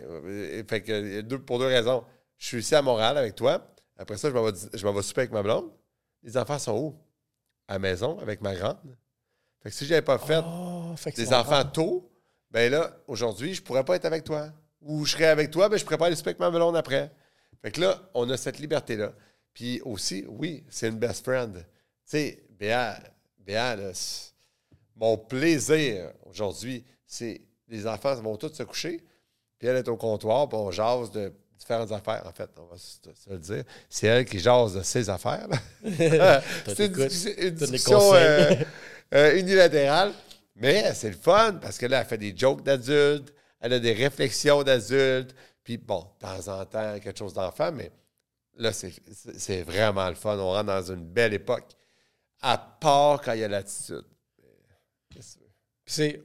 Fait 0.68 0.82
que, 0.82 0.92
euh, 0.92 1.22
deux, 1.22 1.38
pour 1.40 1.58
deux 1.58 1.66
raisons. 1.66 2.04
Je 2.38 2.46
suis 2.46 2.58
ici 2.58 2.74
à 2.74 2.82
Montréal 2.82 3.16
avec 3.18 3.34
toi. 3.34 3.66
Après 3.96 4.16
ça, 4.16 4.28
je 4.28 4.34
m'en 4.34 4.42
vais, 4.44 4.52
je 4.72 4.84
m'en 4.86 4.92
vais 4.92 5.02
souper 5.02 5.22
avec 5.22 5.32
ma 5.32 5.42
blonde. 5.42 5.70
Les 6.22 6.36
enfants 6.36 6.58
sont 6.58 6.76
où? 6.78 6.94
À 7.68 7.74
la 7.74 7.78
maison, 7.78 8.18
avec 8.20 8.40
ma 8.40 8.54
grande. 8.54 8.76
Fait 9.62 9.70
que 9.70 9.74
si 9.74 9.84
je 9.84 9.90
n'avais 9.90 10.02
pas 10.02 10.18
fait 10.18 10.42
Oh, 10.44 10.94
fait 10.96 11.12
que 11.12 11.16
des 11.16 11.32
enfants 11.32 11.64
tôt, 11.64 12.10
ben 12.50 12.70
là, 12.70 12.96
aujourd'hui, 13.06 13.54
je 13.54 13.62
pourrais 13.62 13.84
pas 13.84 13.96
être 13.96 14.04
avec 14.04 14.24
toi. 14.24 14.48
Ou 14.80 15.04
je 15.06 15.12
serais 15.12 15.26
avec 15.26 15.50
toi, 15.50 15.68
mais 15.68 15.78
je 15.78 15.84
pourrais 15.84 15.98
pas 15.98 16.06
aller 16.06 16.16
souper 16.16 16.30
avec 16.30 16.40
ma 16.40 16.50
blonde 16.50 16.76
après. 16.76 17.10
Fait 17.62 17.70
que 17.70 17.80
là, 17.80 18.02
on 18.14 18.28
a 18.30 18.36
cette 18.36 18.58
liberté-là. 18.58 19.12
Puis 19.54 19.80
aussi, 19.84 20.24
oui, 20.28 20.64
c'est 20.68 20.88
une 20.88 20.98
best 20.98 21.24
friend. 21.24 21.54
Tu 21.54 21.62
sais, 22.04 22.44
Béa, 22.58 22.98
Béa, 23.38 23.76
là, 23.76 23.92
mon 24.96 25.16
plaisir 25.16 26.10
aujourd'hui, 26.26 26.84
c'est 27.06 27.40
les 27.68 27.86
enfants 27.86 28.14
vont 28.16 28.36
tous 28.36 28.52
se 28.52 28.62
coucher. 28.64 29.04
puis 29.58 29.68
elle 29.68 29.76
est 29.76 29.88
au 29.88 29.96
comptoir, 29.96 30.48
puis 30.48 30.58
on 30.58 30.70
jase 30.70 31.10
de 31.12 31.32
différentes 31.56 31.92
affaires, 31.92 32.26
en 32.26 32.32
fait, 32.32 32.50
on 32.58 32.64
va 32.66 32.76
se, 32.76 32.96
se 33.14 33.30
le 33.30 33.38
dire. 33.38 33.64
C'est 33.88 34.08
elle 34.08 34.24
qui 34.24 34.38
jase 34.40 34.74
de 34.74 34.82
ses 34.82 35.08
affaires. 35.08 35.46
c'est 35.84 36.86
une, 36.86 36.92
discussion- 36.92 37.32
une 37.38 37.54
les 37.54 37.88
euh, 37.90 38.54
euh, 39.12 39.38
unilatérale, 39.38 40.12
mais 40.56 40.94
c'est 40.94 41.10
le 41.10 41.16
fun 41.16 41.58
parce 41.60 41.78
que 41.78 41.86
là, 41.86 42.00
elle 42.00 42.06
fait 42.06 42.18
des 42.18 42.36
jokes 42.36 42.62
d'adultes, 42.62 43.32
elle 43.60 43.74
a 43.74 43.78
des 43.78 43.92
réflexions 43.92 44.62
d'adultes, 44.62 45.34
puis 45.62 45.76
bon, 45.78 46.00
de 46.00 46.26
temps 46.26 46.60
en 46.60 46.64
temps, 46.64 46.98
quelque 46.98 47.18
chose 47.18 47.34
d'enfant, 47.34 47.70
mais 47.72 47.90
là, 48.56 48.72
c'est 48.72 49.62
vraiment 49.62 50.08
le 50.08 50.14
fun. 50.14 50.38
On 50.38 50.52
rentre 50.52 50.66
dans 50.66 50.92
une 50.92 51.04
belle 51.04 51.34
époque, 51.34 51.68
à 52.40 52.58
part 52.58 53.20
quand 53.20 53.32
il 53.32 53.40
y 53.40 53.44
a 53.44 53.48
l'attitude. 53.48 54.04
Qu'est-ce 55.10 55.34
que 55.34 55.38
tu 55.38 55.44
veux? 55.44 55.50
Puis 55.84 55.94
c'est. 55.94 56.22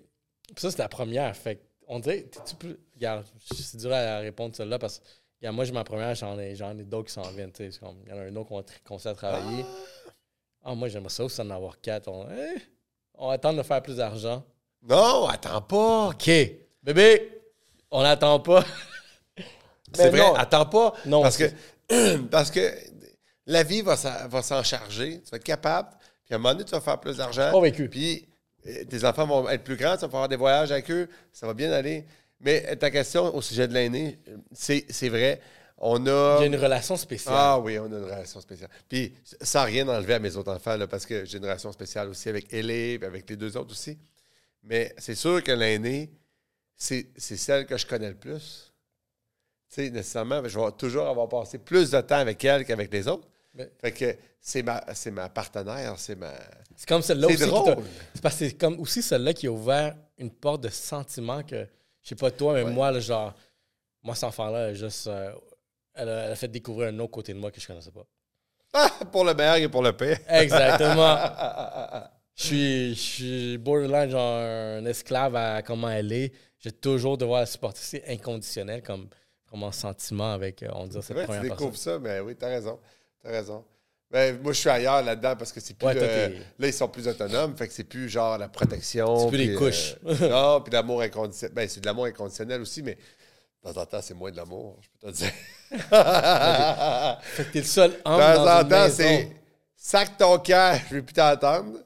ça, 0.58 0.72
c'est 0.72 0.80
la 0.80 0.90
première. 0.90 1.36
Fait 1.36 1.62
on 1.88 2.00
dirait. 2.00 2.24
t'es-tu 2.24 2.56
plus. 2.56 2.78
Regarde, 2.96 3.26
c'est 3.54 3.78
dur 3.78 3.94
à 3.94 4.20
répondre 4.20 4.56
celle-là 4.56 4.80
parce 4.80 5.00
que. 5.00 5.06
regarde, 5.40 5.56
moi, 5.56 5.66
j'ai 5.66 5.72
ma 5.74 5.84
première, 5.84 6.16
j'en 6.16 6.40
ai, 6.40 6.52
ai 6.54 6.84
d'autres 6.84 7.08
qui 7.08 7.14
s'en 7.14 7.30
viennent. 7.32 7.52
Il 7.60 7.72
y 8.10 8.14
en 8.14 8.18
a 8.18 8.22
un 8.22 8.36
autre 8.36 8.50
qu'on 8.84 8.98
à 8.98 9.14
travailler. 9.14 9.66
Ah, 10.64 10.76
moi, 10.76 10.90
j'aimerais 10.90 11.10
ça 11.10 11.24
aussi 11.24 11.40
en 11.40 11.50
avoir 11.50 11.80
quatre. 11.80 12.10
On, 12.10 12.28
eh, 12.30 12.62
on 13.18 13.28
va 13.28 13.34
attendre 13.34 13.58
de 13.58 13.64
faire 13.64 13.82
plus 13.82 13.98
d'argent. 13.98 14.44
Non, 14.84 15.28
attends 15.28 15.62
pas. 15.62 16.08
OK. 16.10 16.30
Bébé, 16.84 17.42
on 17.92 18.04
n'attend 18.04 18.40
pas. 18.40 18.64
C'est 19.94 20.12
Mais 20.12 20.20
vrai, 20.20 20.20
non. 20.20 20.36
attends 20.36 20.66
pas. 20.66 20.94
Non, 21.06 21.22
parce, 21.22 21.38
que, 21.38 21.46
parce 22.32 22.52
que 22.52 22.72
la 23.46 23.64
vie 23.64 23.82
va, 23.82 23.96
s'en- 23.96 24.28
va 24.28 24.42
s'en 24.42 24.62
charger. 24.64 25.22
Tu 25.24 25.30
vas 25.32 25.38
être 25.38 25.44
capable. 25.44 25.90
Puis 26.26 26.34
à 26.34 26.36
un 26.36 26.40
moment 26.40 26.54
donné, 26.54 26.66
tu 26.66 26.72
vas 26.72 26.82
faire 26.82 27.00
plus 27.00 27.18
d'argent. 27.18 27.52
Convaincu. 27.52 27.90
Puis 27.90 28.28
euh, 28.68 28.84
tes 28.86 29.04
enfants 29.06 29.26
vont 29.26 29.48
être 29.50 29.64
plus 29.64 29.78
grands, 29.78 29.96
tu 29.96 30.02
vas 30.02 30.08
pouvoir 30.08 30.24
avoir 30.24 30.30
des 30.30 30.36
voyages 30.36 30.72
avec 30.72 30.92
eux. 30.92 31.08
Ça 31.32 31.48
va 31.48 31.54
bien 31.54 31.72
aller. 31.72 32.06
Mais 32.40 32.76
ta 32.76 32.92
question 32.92 33.34
au 33.34 33.42
sujet 33.42 33.68
de 33.68 33.74
l'aîné, 33.74 34.20
c'est 34.52 35.10
vrai. 35.10 35.42
On 35.80 36.06
a. 36.08 36.38
Il 36.40 36.42
y 36.42 36.44
a 36.44 36.46
une 36.48 36.56
relation 36.56 36.98
spéciale. 36.98 37.36
Ah 37.38 37.60
oui, 37.60 37.78
on 37.78 37.86
a 37.86 37.88
une 37.98 38.04
relation 38.06 38.42
spéciale. 38.42 38.70
Puis, 38.90 39.14
sans 39.42 39.64
rien 39.66 39.88
enlever 39.88 40.16
à 40.16 40.20
mes 40.20 40.36
autres 40.36 40.52
enfants, 40.52 40.76
là, 40.76 40.88
parce 40.88 41.06
que 41.06 41.24
j'ai 41.26 41.38
une 41.38 41.44
relation 41.44 41.72
spéciale 41.72 42.10
aussi 42.10 42.30
avec 42.30 42.52
Ellie, 42.54 43.00
avec 43.04 43.30
les 43.30 43.36
deux 43.36 43.56
autres 43.58 43.72
aussi. 43.72 43.98
Mais 44.64 44.94
c'est 44.98 45.16
sûr 45.16 45.44
que 45.44 45.52
l'aînée, 45.52 46.10
c'est 46.76 47.08
c'est 47.16 47.38
celle 47.38 47.66
que 47.68 47.78
je 47.78 47.86
connais 47.86 48.10
le 48.10 48.16
plus. 48.16 48.74
Tu 49.70 49.76
sais, 49.84 49.90
nécessairement, 49.92 50.42
je 50.48 50.60
vais 50.60 50.72
toujours 50.78 51.08
avoir 51.08 51.28
passé 51.30 51.58
plus 51.58 51.92
de 51.92 52.02
temps 52.02 52.16
avec 52.18 52.44
elle 52.44 52.66
qu'avec 52.66 52.92
les 52.92 53.08
autres. 53.08 53.28
Mais- 53.54 53.70
Fait 53.80 53.92
que 53.92 54.16
c'est 54.40 54.64
ma, 54.64 54.84
c'est 54.94 55.12
ma 55.12 55.30
partenaire, 55.30 55.94
c'est 55.98 56.16
ma. 56.16 56.32
C'est 56.76 56.88
comme 56.88 57.02
celle-là 57.02 57.28
C'est 57.30 57.44
aussi. 57.46 57.82
C'est 58.14 58.22
parce 58.22 58.36
que 58.36 58.48
c'est 58.50 58.54
comme 58.58 58.80
aussi 58.80 59.02
celle-là 59.02 59.34
qui 59.34 59.48
a 59.48 59.52
ouvert 59.52 59.96
une 60.18 60.32
porte 60.32 60.62
de 60.62 60.70
sentiment 60.70 61.44
que, 61.44 61.68
je 62.04 62.10
sais 62.10 62.16
pas 62.16 62.32
toi, 62.32 62.54
mais 62.54 62.64
Ouais. 62.64 62.72
moi, 62.72 62.92
là, 62.92 63.00
genre, 63.00 63.34
moi, 64.04 64.16
cet 64.16 64.26
enfant-là, 64.26 64.74
juste. 64.74 65.08
euh, 65.08 65.32
elle, 65.98 66.10
a, 66.10 66.26
elle 66.26 66.32
a 66.32 66.36
fait 66.36 66.48
découvrir 66.48 66.90
un 66.90 67.00
autre 67.00 67.12
côté 67.12 67.34
de 67.34 67.40
moi 67.40 67.52
que 67.52 67.60
je 67.60 67.68
connaissais 67.68 67.92
pas. 67.92 68.06
Ah, 68.74 68.90
pour 69.12 69.24
le 69.24 69.34
meilleur 69.34 69.56
et 69.56 69.70
pour 69.70 69.82
le 69.82 69.94
pire. 69.94 70.18
Exactement. 70.30 71.18
Je 72.40 72.44
suis, 72.44 72.90
je 72.94 73.00
suis 73.02 73.58
borderline, 73.58 74.12
genre, 74.12 74.38
un 74.38 74.86
esclave 74.86 75.36
à 75.36 75.64
comment 75.64 75.90
elle 75.90 76.12
est. 76.14 76.32
J'ai 76.60 76.72
toujours 76.72 77.18
devoir 77.18 77.40
la 77.40 77.46
supporter. 77.48 77.80
C'est 77.82 78.08
inconditionnel 78.08 78.84
comme, 78.84 79.10
comme 79.50 79.64
un 79.64 79.72
sentiment 79.72 80.34
avec, 80.34 80.62
euh, 80.62 80.68
on 80.74 80.86
dirait, 80.86 81.02
cette 81.02 81.16
vrai, 81.16 81.24
tu 81.24 81.30
première 81.30 81.42
découvres 81.42 81.72
personne. 81.72 81.94
ça, 81.94 82.00
mais 82.00 82.20
oui, 82.20 82.36
t'as 82.36 82.50
raison. 82.50 82.80
T'as 83.24 83.32
raison. 83.32 83.66
Ben, 84.12 84.40
moi, 84.40 84.54
je 84.54 84.60
suis 84.60 84.70
ailleurs 84.70 85.02
là-dedans 85.02 85.36
parce 85.36 85.52
que 85.52 85.60
c'est 85.60 85.74
plus. 85.74 85.88
Ouais, 85.88 85.94
euh, 85.98 86.30
là, 86.60 86.68
ils 86.68 86.74
sont 86.74 86.88
plus 86.88 87.08
autonomes, 87.08 87.58
fait 87.58 87.68
que 87.68 87.74
c'est 87.74 87.84
plus 87.86 88.08
genre 88.08 88.38
la 88.38 88.50
protection. 88.50 89.18
C'est 89.18 89.36
plus 89.36 89.48
puis, 89.48 89.56
couches. 89.56 89.96
euh, 90.06 90.30
non, 90.30 90.62
puis 90.62 90.72
l'amour 90.72 91.02
inconditionnel. 91.02 91.56
Ben, 91.56 91.68
c'est 91.68 91.82
de 91.82 91.88
l'amour 91.88 92.06
inconditionnel 92.06 92.62
aussi, 92.62 92.84
mais 92.84 92.94
de 93.66 93.74
temps 93.74 93.82
en 93.82 93.86
temps, 93.88 94.02
c'est 94.04 94.14
moins 94.14 94.30
de 94.30 94.38
l'amour, 94.38 94.78
je 94.82 94.90
peux 95.08 95.12
te 95.12 95.18
dire. 95.18 95.32
Fait 95.70 97.44
que 97.46 97.52
t'es 97.52 97.60
le 97.60 97.66
seul 97.66 97.92
De 97.92 97.96
homme 98.06 98.20
temps 98.20 98.46
dans 98.46 98.60
en 98.60 98.64
temps, 98.64 98.70
maison. 98.84 98.96
c'est 98.98 99.32
sac 99.76 100.18
ton 100.18 100.40
cœur, 100.40 100.76
je 100.90 100.96
veux 100.96 101.04
plus 101.04 101.14
t'entendre. 101.14 101.80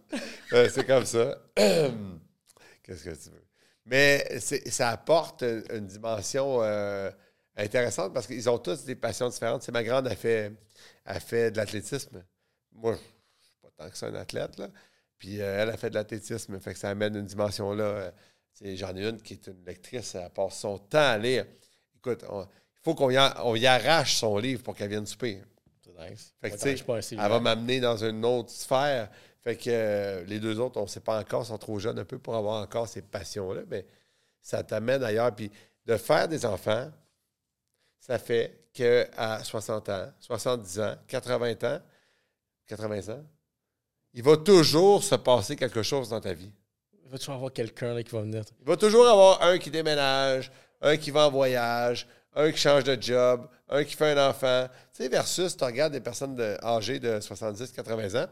Euh, 0.54 0.70
c'est 0.74 0.86
comme 0.86 1.06
ça. 1.06 1.38
Qu'est-ce 1.56 3.04
que 3.04 3.10
tu 3.16 3.30
veux? 3.30 3.46
Mais 3.86 4.40
ça 4.40 4.90
apporte 4.90 5.42
une, 5.44 5.64
une 5.74 5.88
dimension 5.88 6.60
euh, 6.62 7.10
intéressante 7.58 8.14
parce 8.14 8.28
qu'ils 8.28 8.50
ont 8.50 8.58
tous 8.58 8.84
des 8.86 8.96
passions 8.96 9.30
différentes. 9.30 9.64
C'est 9.64 9.72
ma 9.72 9.84
grande, 9.84 10.08
elle 10.08 10.16
fait, 10.18 10.52
elle 11.06 11.20
fait 11.20 11.52
de 11.52 11.58
l'athlétisme. 11.58 12.24
Moi, 12.74 12.94
je 12.94 13.00
suis 13.48 13.58
pas 13.62 13.70
tant 13.84 13.90
que 13.90 13.98
ça 13.98 14.08
un 14.08 14.16
athlète, 14.16 14.58
là. 14.58 14.68
Puis 15.18 15.42
euh, 15.42 15.62
elle 15.64 15.70
a 15.70 15.78
fait 15.78 15.90
de 15.90 15.96
l'athlétisme, 15.96 16.60
fait 16.60 16.74
que 16.74 16.80
ça 16.80 16.90
amène 16.90 17.16
une 17.16 17.26
dimension 17.26 17.74
là. 17.74 18.12
J'en 18.64 18.96
ai 18.96 19.08
une 19.08 19.22
qui 19.22 19.34
est 19.34 19.48
une 19.48 19.64
lectrice, 19.66 20.16
elle 20.16 20.30
passe 20.30 20.60
son 20.60 20.78
temps 20.78 21.00
à 21.00 21.18
lire. 21.18 21.46
Écoute, 21.98 22.24
on- 22.30 22.48
il 22.82 22.84
faut 22.84 22.96
qu'on 22.96 23.12
y, 23.12 23.68
arrache 23.68 24.16
son 24.16 24.38
livre 24.40 24.64
pour 24.64 24.76
qu'elle 24.76 24.90
vienne 24.90 25.06
souper. 25.06 25.44
C'est 25.84 26.10
nice. 26.10 26.34
Fait 26.42 26.50
que, 26.50 26.56
tu 26.56 26.78
sais, 26.78 27.16
elle 27.16 27.30
va 27.30 27.40
m'amener 27.40 27.80
dans 27.80 28.04
une 28.04 28.26
autre 28.26 28.50
sphère. 28.50 29.08
Fait 29.44 29.56
que 29.56 29.70
euh, 29.70 30.24
les 30.26 30.40
deux 30.40 30.60
autres, 30.60 30.80
on 30.80 30.84
ne 30.84 30.90
sait 30.90 31.00
pas 31.00 31.20
encore, 31.20 31.46
sont 31.46 31.58
trop 31.60 31.78
jeunes 31.78 32.00
un 32.00 32.06
peu 32.06 32.18
pour 32.18 32.36
avoir 32.36 32.62
encore 32.62 32.88
ces 32.88 33.04
passions-là, 33.04 33.62
mais 33.70 33.86
ça 34.42 34.64
t'amène 34.64 35.04
ailleurs. 35.04 35.34
Puis 35.36 35.52
de 35.86 35.96
faire 35.98 36.28
des 36.28 36.44
enfants, 36.44 36.92
ça 38.00 38.18
fait 38.18 38.66
qu'à 38.74 39.44
60 39.44 39.90
ans, 39.90 40.12
70 40.20 40.80
ans, 40.80 40.96
80 41.08 41.54
ans, 41.64 41.80
80 42.68 43.14
ans, 43.14 43.24
il 44.14 44.24
va 44.24 44.38
toujours 44.38 45.04
se 45.04 45.16
passer 45.16 45.56
quelque 45.56 45.84
chose 45.84 46.10
dans 46.10 46.20
ta 46.20 46.34
vie. 46.34 46.52
Il 47.06 47.12
va 47.12 47.18
toujours 47.18 47.36
avoir 47.36 47.54
quelqu'un 47.54 48.02
qui 48.02 48.12
va 48.12 48.22
venir. 48.22 48.44
Il 48.60 48.66
va 48.66 48.76
toujours 48.76 49.08
avoir 49.08 49.44
un 49.44 49.58
qui 49.60 49.70
déménage, 49.70 50.52
un 50.82 50.98
qui 50.98 51.12
va 51.12 51.28
en 51.28 51.32
voyage, 51.32 52.08
un 52.34 52.52
qui 52.52 52.58
change 52.58 52.84
de 52.84 53.02
job, 53.02 53.48
un 53.70 53.84
qui 53.84 53.96
fait 53.96 54.12
un 54.18 54.30
enfant. 54.30 54.68
Tu 54.94 55.04
sais, 55.04 55.10
versus, 55.10 55.56
tu 55.56 55.64
regardes 55.64 55.94
des 55.94 56.02
personnes 56.02 56.36
de- 56.36 56.58
âgées 56.64 57.00
de 57.00 57.20
70-80 57.20 58.24
ans 58.24 58.28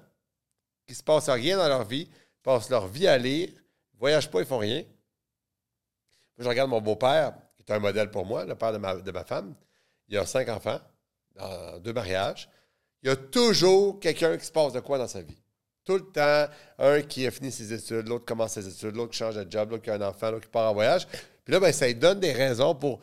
qui 0.88 0.96
se 0.96 1.04
passent 1.04 1.30
rien 1.30 1.58
dans 1.58 1.68
leur 1.68 1.84
vie, 1.86 2.10
passent 2.42 2.70
leur 2.70 2.88
vie 2.88 3.08
à 3.08 3.18
lire, 3.18 3.50
ne 3.94 4.00
voyagent 4.00 4.30
pas, 4.30 4.40
ils 4.40 4.46
font 4.46 4.58
rien. 4.58 4.84
Moi, 6.38 6.44
je 6.46 6.48
regarde 6.50 6.70
mon 6.70 6.82
beau-père, 6.82 7.34
qui 7.58 7.64
est 7.68 7.74
un 7.74 7.80
modèle 7.80 8.10
pour 8.10 8.26
moi, 8.26 8.46
le 8.46 8.56
père 8.56 8.72
de 8.74 8.78
ma, 8.78 8.96
de 8.96 9.12
ma 9.12 9.24
femme. 9.24 9.54
Il 10.08 10.18
a 10.18 10.26
cinq 10.26 10.50
enfants, 10.50 10.80
dans 11.36 11.80
deux 11.80 11.94
mariages. 11.94 12.50
Il 13.04 13.10
y 13.10 13.12
a 13.12 13.16
toujours 13.16 14.00
quelqu'un 14.00 14.38
qui 14.38 14.46
se 14.46 14.52
passe 14.52 14.74
de 14.74 14.80
quoi 14.80 14.98
dans 14.98 15.08
sa 15.08 15.22
vie. 15.22 15.38
Tout 15.86 15.96
le 15.96 16.06
temps, 16.12 16.46
un 16.78 17.02
qui 17.02 17.26
a 17.28 17.32
fini 17.32 17.52
ses 17.52 17.72
études, 17.74 18.08
l'autre 18.08 18.26
commence 18.26 18.54
ses 18.54 18.68
études, 18.68 18.96
l'autre 18.96 19.12
qui 19.12 19.18
change 19.18 19.36
de 19.36 19.50
job, 19.50 19.72
l'autre 19.72 19.84
qui 19.84 19.90
a 19.90 19.96
un 19.96 20.02
enfant, 20.02 20.32
l'autre 20.32 20.46
qui 20.46 20.52
part 20.52 20.70
en 20.70 20.74
voyage. 20.74 21.08
Puis 21.44 21.54
là, 21.54 21.60
ben, 21.60 21.72
ça 21.72 21.88
lui 21.88 21.96
donne 21.96 22.20
des 22.20 22.32
raisons 22.34 22.76
pour 22.76 23.00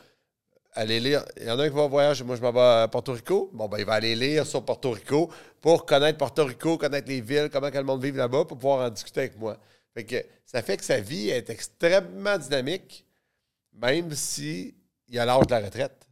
aller 0.77 1.01
lire. 1.01 1.25
Il 1.41 1.47
y 1.47 1.51
en 1.51 1.59
a 1.59 1.65
un 1.65 1.69
qui 1.69 1.75
va 1.75 1.83
en 1.83 1.89
voyage, 1.89 2.23
moi 2.23 2.37
je 2.37 2.43
m'en 2.43 2.53
vais 2.53 2.61
à 2.61 2.89
Porto 2.89 3.13
Rico. 3.13 3.51
Bon, 3.53 3.67
ben, 3.69 3.79
il 3.79 3.85
va 3.85 3.95
aller 3.95 4.15
lire 4.15 4.47
sur 4.47 4.65
Porto 4.65 4.91
Rico 4.93 5.31
pour 5.61 5.85
connaître 5.87 6.19
Porto 6.19 6.45
Rico, 6.45 6.77
connaître 6.79 7.09
les 7.09 7.21
villes, 7.21 7.49
comment 7.53 7.71
que 7.71 7.79
le 7.79 7.85
monde 7.85 8.03
vit 8.05 8.13
là-bas, 8.13 8.45
pour 8.45 8.57
pouvoir 8.59 8.87
en 8.87 8.91
discuter 8.91 9.21
avec 9.21 9.39
moi. 9.39 9.57
Fait 9.95 10.05
que 10.05 10.17
ça 10.45 10.63
fait 10.63 10.77
que 10.77 10.85
sa 10.85 11.01
vie 11.01 11.31
est 11.31 11.49
extrêmement 11.51 12.39
dynamique, 12.39 13.05
même 13.73 14.13
si 14.13 14.75
il 15.09 15.19
a 15.19 15.25
l'âge 15.25 15.47
de 15.47 15.51
la 15.55 15.61
retraite. 15.61 16.07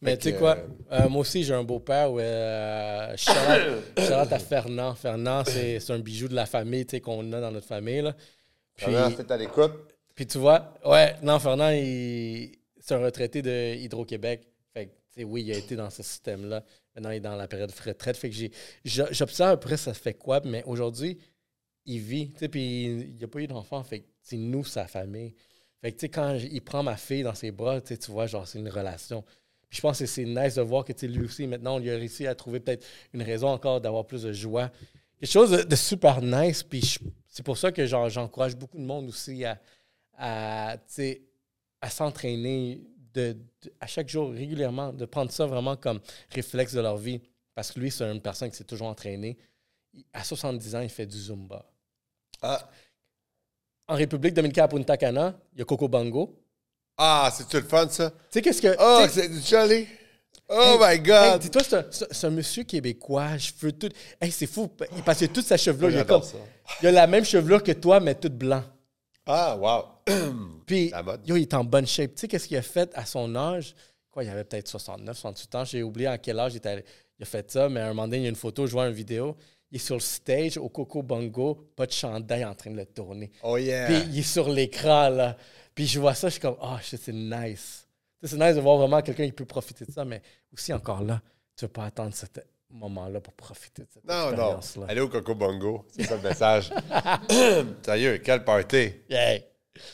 Mais 0.00 0.16
tu 0.16 0.30
sais 0.30 0.36
quoi, 0.36 0.56
euh, 0.56 1.02
euh, 1.04 1.08
moi 1.10 1.20
aussi 1.20 1.44
j'ai 1.44 1.52
un 1.52 1.62
beau-père. 1.62 2.10
où, 2.10 2.18
Euh, 2.18 3.12
Charlotte, 3.16 3.84
Charlotte 3.98 4.32
à 4.32 4.38
Fernand. 4.38 4.94
Fernand, 4.94 5.44
c'est 5.44 5.80
c'est 5.80 5.92
un 5.92 5.98
bijou 5.98 6.28
de 6.28 6.34
la 6.34 6.46
famille 6.46 6.86
tu 6.86 6.96
sais, 6.96 7.00
qu'on 7.02 7.30
a 7.32 7.40
dans 7.42 7.50
notre 7.50 7.66
famille. 7.66 8.00
Là. 8.00 8.14
Puis, 8.74 8.86
que 8.86 9.22
t'es 9.22 9.32
à 9.32 9.36
l'écoute? 9.36 9.72
puis 10.14 10.26
tu 10.26 10.38
vois, 10.38 10.72
ouais, 10.86 11.16
non, 11.22 11.38
Fernand, 11.38 11.68
il- 11.70 12.52
c'est 12.86 12.94
un 12.94 12.98
retraité 12.98 13.42
de 13.42 13.74
Hydro-Québec. 13.74 14.46
Fait 14.72 14.86
que, 14.86 15.24
oui, 15.24 15.42
il 15.42 15.52
a 15.52 15.58
été 15.58 15.74
dans 15.74 15.90
ce 15.90 16.04
système-là. 16.04 16.64
Maintenant, 16.94 17.10
il 17.10 17.16
est 17.16 17.20
dans 17.20 17.34
la 17.34 17.48
période 17.48 17.70
de 17.70 17.88
retraite. 17.90 18.16
Fait 18.16 18.30
que 18.30 18.36
j'ai- 18.36 18.52
j'a- 18.84 19.10
j'observe 19.10 19.50
après 19.50 19.76
ça 19.76 19.92
fait 19.92 20.14
quoi, 20.14 20.40
mais 20.44 20.62
aujourd'hui, 20.64 21.18
il 21.84 21.98
vit. 21.98 22.26
Puis 22.50 22.84
il 22.84 23.16
n'a 23.16 23.26
pas 23.26 23.40
eu 23.40 23.48
d'enfant. 23.48 23.82
Fait 23.82 24.00
que 24.00 24.36
nous, 24.36 24.64
sa 24.64 24.86
famille. 24.86 25.34
Fait 25.80 25.92
que, 25.92 26.06
quand 26.06 26.34
il 26.40 26.62
prend 26.62 26.84
ma 26.84 26.96
fille 26.96 27.24
dans 27.24 27.34
ses 27.34 27.50
bras, 27.50 27.80
tu 27.80 27.96
vois, 28.08 28.28
genre, 28.28 28.46
c'est 28.46 28.60
une 28.60 28.68
relation. 28.68 29.24
Je 29.68 29.80
pense 29.80 29.98
que 29.98 30.06
c'est 30.06 30.24
nice 30.24 30.54
de 30.54 30.62
voir 30.62 30.84
que, 30.84 31.06
lui 31.06 31.24
aussi, 31.24 31.48
maintenant, 31.48 31.76
on 31.76 31.78
lui 31.80 31.90
a 31.90 31.96
réussi 31.96 32.24
à 32.28 32.36
trouver 32.36 32.60
peut-être 32.60 32.86
une 33.12 33.22
raison 33.22 33.48
encore 33.48 33.80
d'avoir 33.80 34.06
plus 34.06 34.22
de 34.22 34.32
joie. 34.32 34.70
Quelque 35.18 35.30
chose 35.32 35.50
de, 35.50 35.76
super 35.76 36.22
nice. 36.22 36.62
Puis 36.62 36.98
c'est 37.26 37.42
pour 37.42 37.58
ça 37.58 37.72
que, 37.72 37.84
j'encourage 37.84 38.54
beaucoup 38.54 38.78
de 38.78 38.84
monde 38.84 39.08
aussi 39.08 39.44
à, 39.44 39.60
à, 40.16 40.76
tu 40.78 40.84
sais, 40.86 41.22
à 41.80 41.90
s'entraîner 41.90 42.80
de, 43.14 43.36
de- 43.62 43.72
à 43.80 43.86
chaque 43.86 44.08
jour 44.08 44.30
régulièrement, 44.32 44.92
de 44.92 45.04
prendre 45.06 45.30
ça 45.30 45.46
vraiment 45.46 45.76
comme 45.76 46.00
réflexe 46.30 46.72
de 46.74 46.80
leur 46.80 46.96
vie. 46.96 47.20
Parce 47.54 47.72
que 47.72 47.80
lui, 47.80 47.90
c'est 47.90 48.04
une 48.10 48.20
personne 48.20 48.50
qui 48.50 48.56
s'est 48.56 48.64
toujours 48.64 48.88
entraînée. 48.88 49.36
À 50.12 50.22
70 50.24 50.74
ans, 50.74 50.80
il 50.80 50.90
fait 50.90 51.06
du 51.06 51.16
Zumba. 51.18 51.64
Ah, 52.42 52.68
En 53.88 53.94
République 53.94 54.34
dominicaine 54.34 54.64
à 54.64 54.68
Punta 54.68 54.96
Cana, 54.96 55.38
il 55.54 55.60
y 55.60 55.62
a 55.62 55.64
Coco 55.64 55.88
Bango. 55.88 56.38
ah 56.98 57.30
c'est-tu 57.34 57.56
le 57.60 57.66
fun, 57.66 57.88
ça? 57.88 58.10
Tu 58.10 58.16
sais, 58.30 58.42
qu'est-ce 58.42 58.60
que. 58.60 58.76
Oh, 58.78 59.06
c'est 59.10 59.32
jolly! 59.42 59.86
Oh 60.48 60.78
Hey, 60.78 60.78
my 60.98 60.98
God! 61.02 61.32
hey, 61.34 61.38
Dis-toi, 61.40 61.62
c'est 61.90 62.24
un, 62.26 62.30
monsieur 62.30 62.62
québécois, 62.64 63.36
cheveux 63.38 63.72
tout. 63.72 63.88
Hey, 64.20 64.30
c'est 64.30 64.46
fou, 64.46 64.70
il 64.96 65.02
passait 65.02 65.28
toute 65.28 65.44
sa 65.46 65.56
chevelure. 65.56 65.90
Il, 65.90 65.98
a 65.98 66.04
comme- 66.04 66.22
ça. 66.22 66.36
il 66.82 66.86
a 66.88 66.92
la 66.92 67.06
même 67.06 67.24
chevelure 67.24 67.62
que 67.62 67.72
toi, 67.72 67.98
mais 68.00 68.14
toute 68.14 68.34
blanc. 68.36 68.62
Ah, 69.26 69.56
wow. 69.56 69.84
Puis, 70.66 70.90
La 70.90 71.02
mode. 71.02 71.26
yo, 71.26 71.36
il 71.36 71.42
est 71.42 71.54
en 71.54 71.64
bonne 71.64 71.86
shape. 71.86 72.14
Tu 72.14 72.20
sais, 72.22 72.28
qu'est-ce 72.28 72.46
qu'il 72.48 72.56
a 72.56 72.62
fait 72.62 72.90
à 72.94 73.04
son 73.04 73.34
âge? 73.34 73.74
Quoi, 74.10 74.24
il 74.24 74.30
avait 74.30 74.44
peut-être 74.44 74.68
69, 74.68 75.16
68 75.16 75.54
ans. 75.56 75.64
J'ai 75.64 75.82
oublié 75.82 76.06
à 76.08 76.18
quel 76.18 76.38
âge 76.38 76.54
il, 76.54 76.58
était 76.58 76.68
allé- 76.70 76.84
il 77.18 77.22
a 77.22 77.26
fait 77.26 77.50
ça, 77.50 77.68
mais 77.68 77.80
à 77.80 77.86
un 77.86 77.88
moment 77.88 78.02
donné, 78.06 78.18
il 78.18 78.22
y 78.22 78.26
a 78.26 78.30
une 78.30 78.36
photo, 78.36 78.66
je 78.66 78.72
vois 78.72 78.86
une 78.86 78.94
vidéo. 78.94 79.36
Il 79.72 79.76
est 79.76 79.78
sur 79.84 79.96
le 79.96 80.00
stage 80.00 80.56
au 80.58 80.68
Coco 80.68 81.02
Bongo, 81.02 81.54
pas 81.74 81.86
de 81.86 81.92
chandail 81.92 82.44
en 82.44 82.54
train 82.54 82.70
de 82.70 82.76
le 82.76 82.86
tourner. 82.86 83.32
Oh 83.42 83.56
yeah. 83.56 83.86
Puis 83.86 83.96
il 84.12 84.18
est 84.20 84.22
sur 84.22 84.48
l'écran, 84.48 85.08
là. 85.08 85.36
Puis 85.74 85.86
je 85.86 85.98
vois 85.98 86.14
ça, 86.14 86.28
je 86.28 86.32
suis 86.34 86.40
comme, 86.40 86.56
oh, 86.62 86.76
shit, 86.80 87.00
c'est 87.02 87.12
nice. 87.12 87.86
C'est 88.22 88.36
nice 88.38 88.54
de 88.54 88.60
voir 88.60 88.78
vraiment 88.78 89.02
quelqu'un 89.02 89.26
qui 89.26 89.32
peut 89.32 89.44
profiter 89.44 89.84
de 89.84 89.90
ça, 89.92 90.04
mais 90.04 90.22
aussi 90.52 90.72
encore 90.72 91.02
là, 91.02 91.20
tu 91.56 91.64
ne 91.64 91.68
veux 91.68 91.72
pas 91.72 91.84
attendre 91.86 92.14
ce 92.14 92.26
moment-là 92.70 93.20
pour 93.20 93.32
profiter 93.34 93.82
de 93.82 93.88
cette 93.92 94.04
non, 94.04 94.14
non. 94.14 94.28
expérience-là. 94.30 94.86
Allez 94.88 95.00
au 95.00 95.08
Coco 95.08 95.34
Bongo. 95.34 95.84
C'est 95.90 96.04
ça 96.04 96.16
le 96.16 96.22
message. 96.22 96.72
Sérieux, 97.82 98.20
quel 98.24 98.44
party. 98.44 98.92
Yeah. 99.08 99.40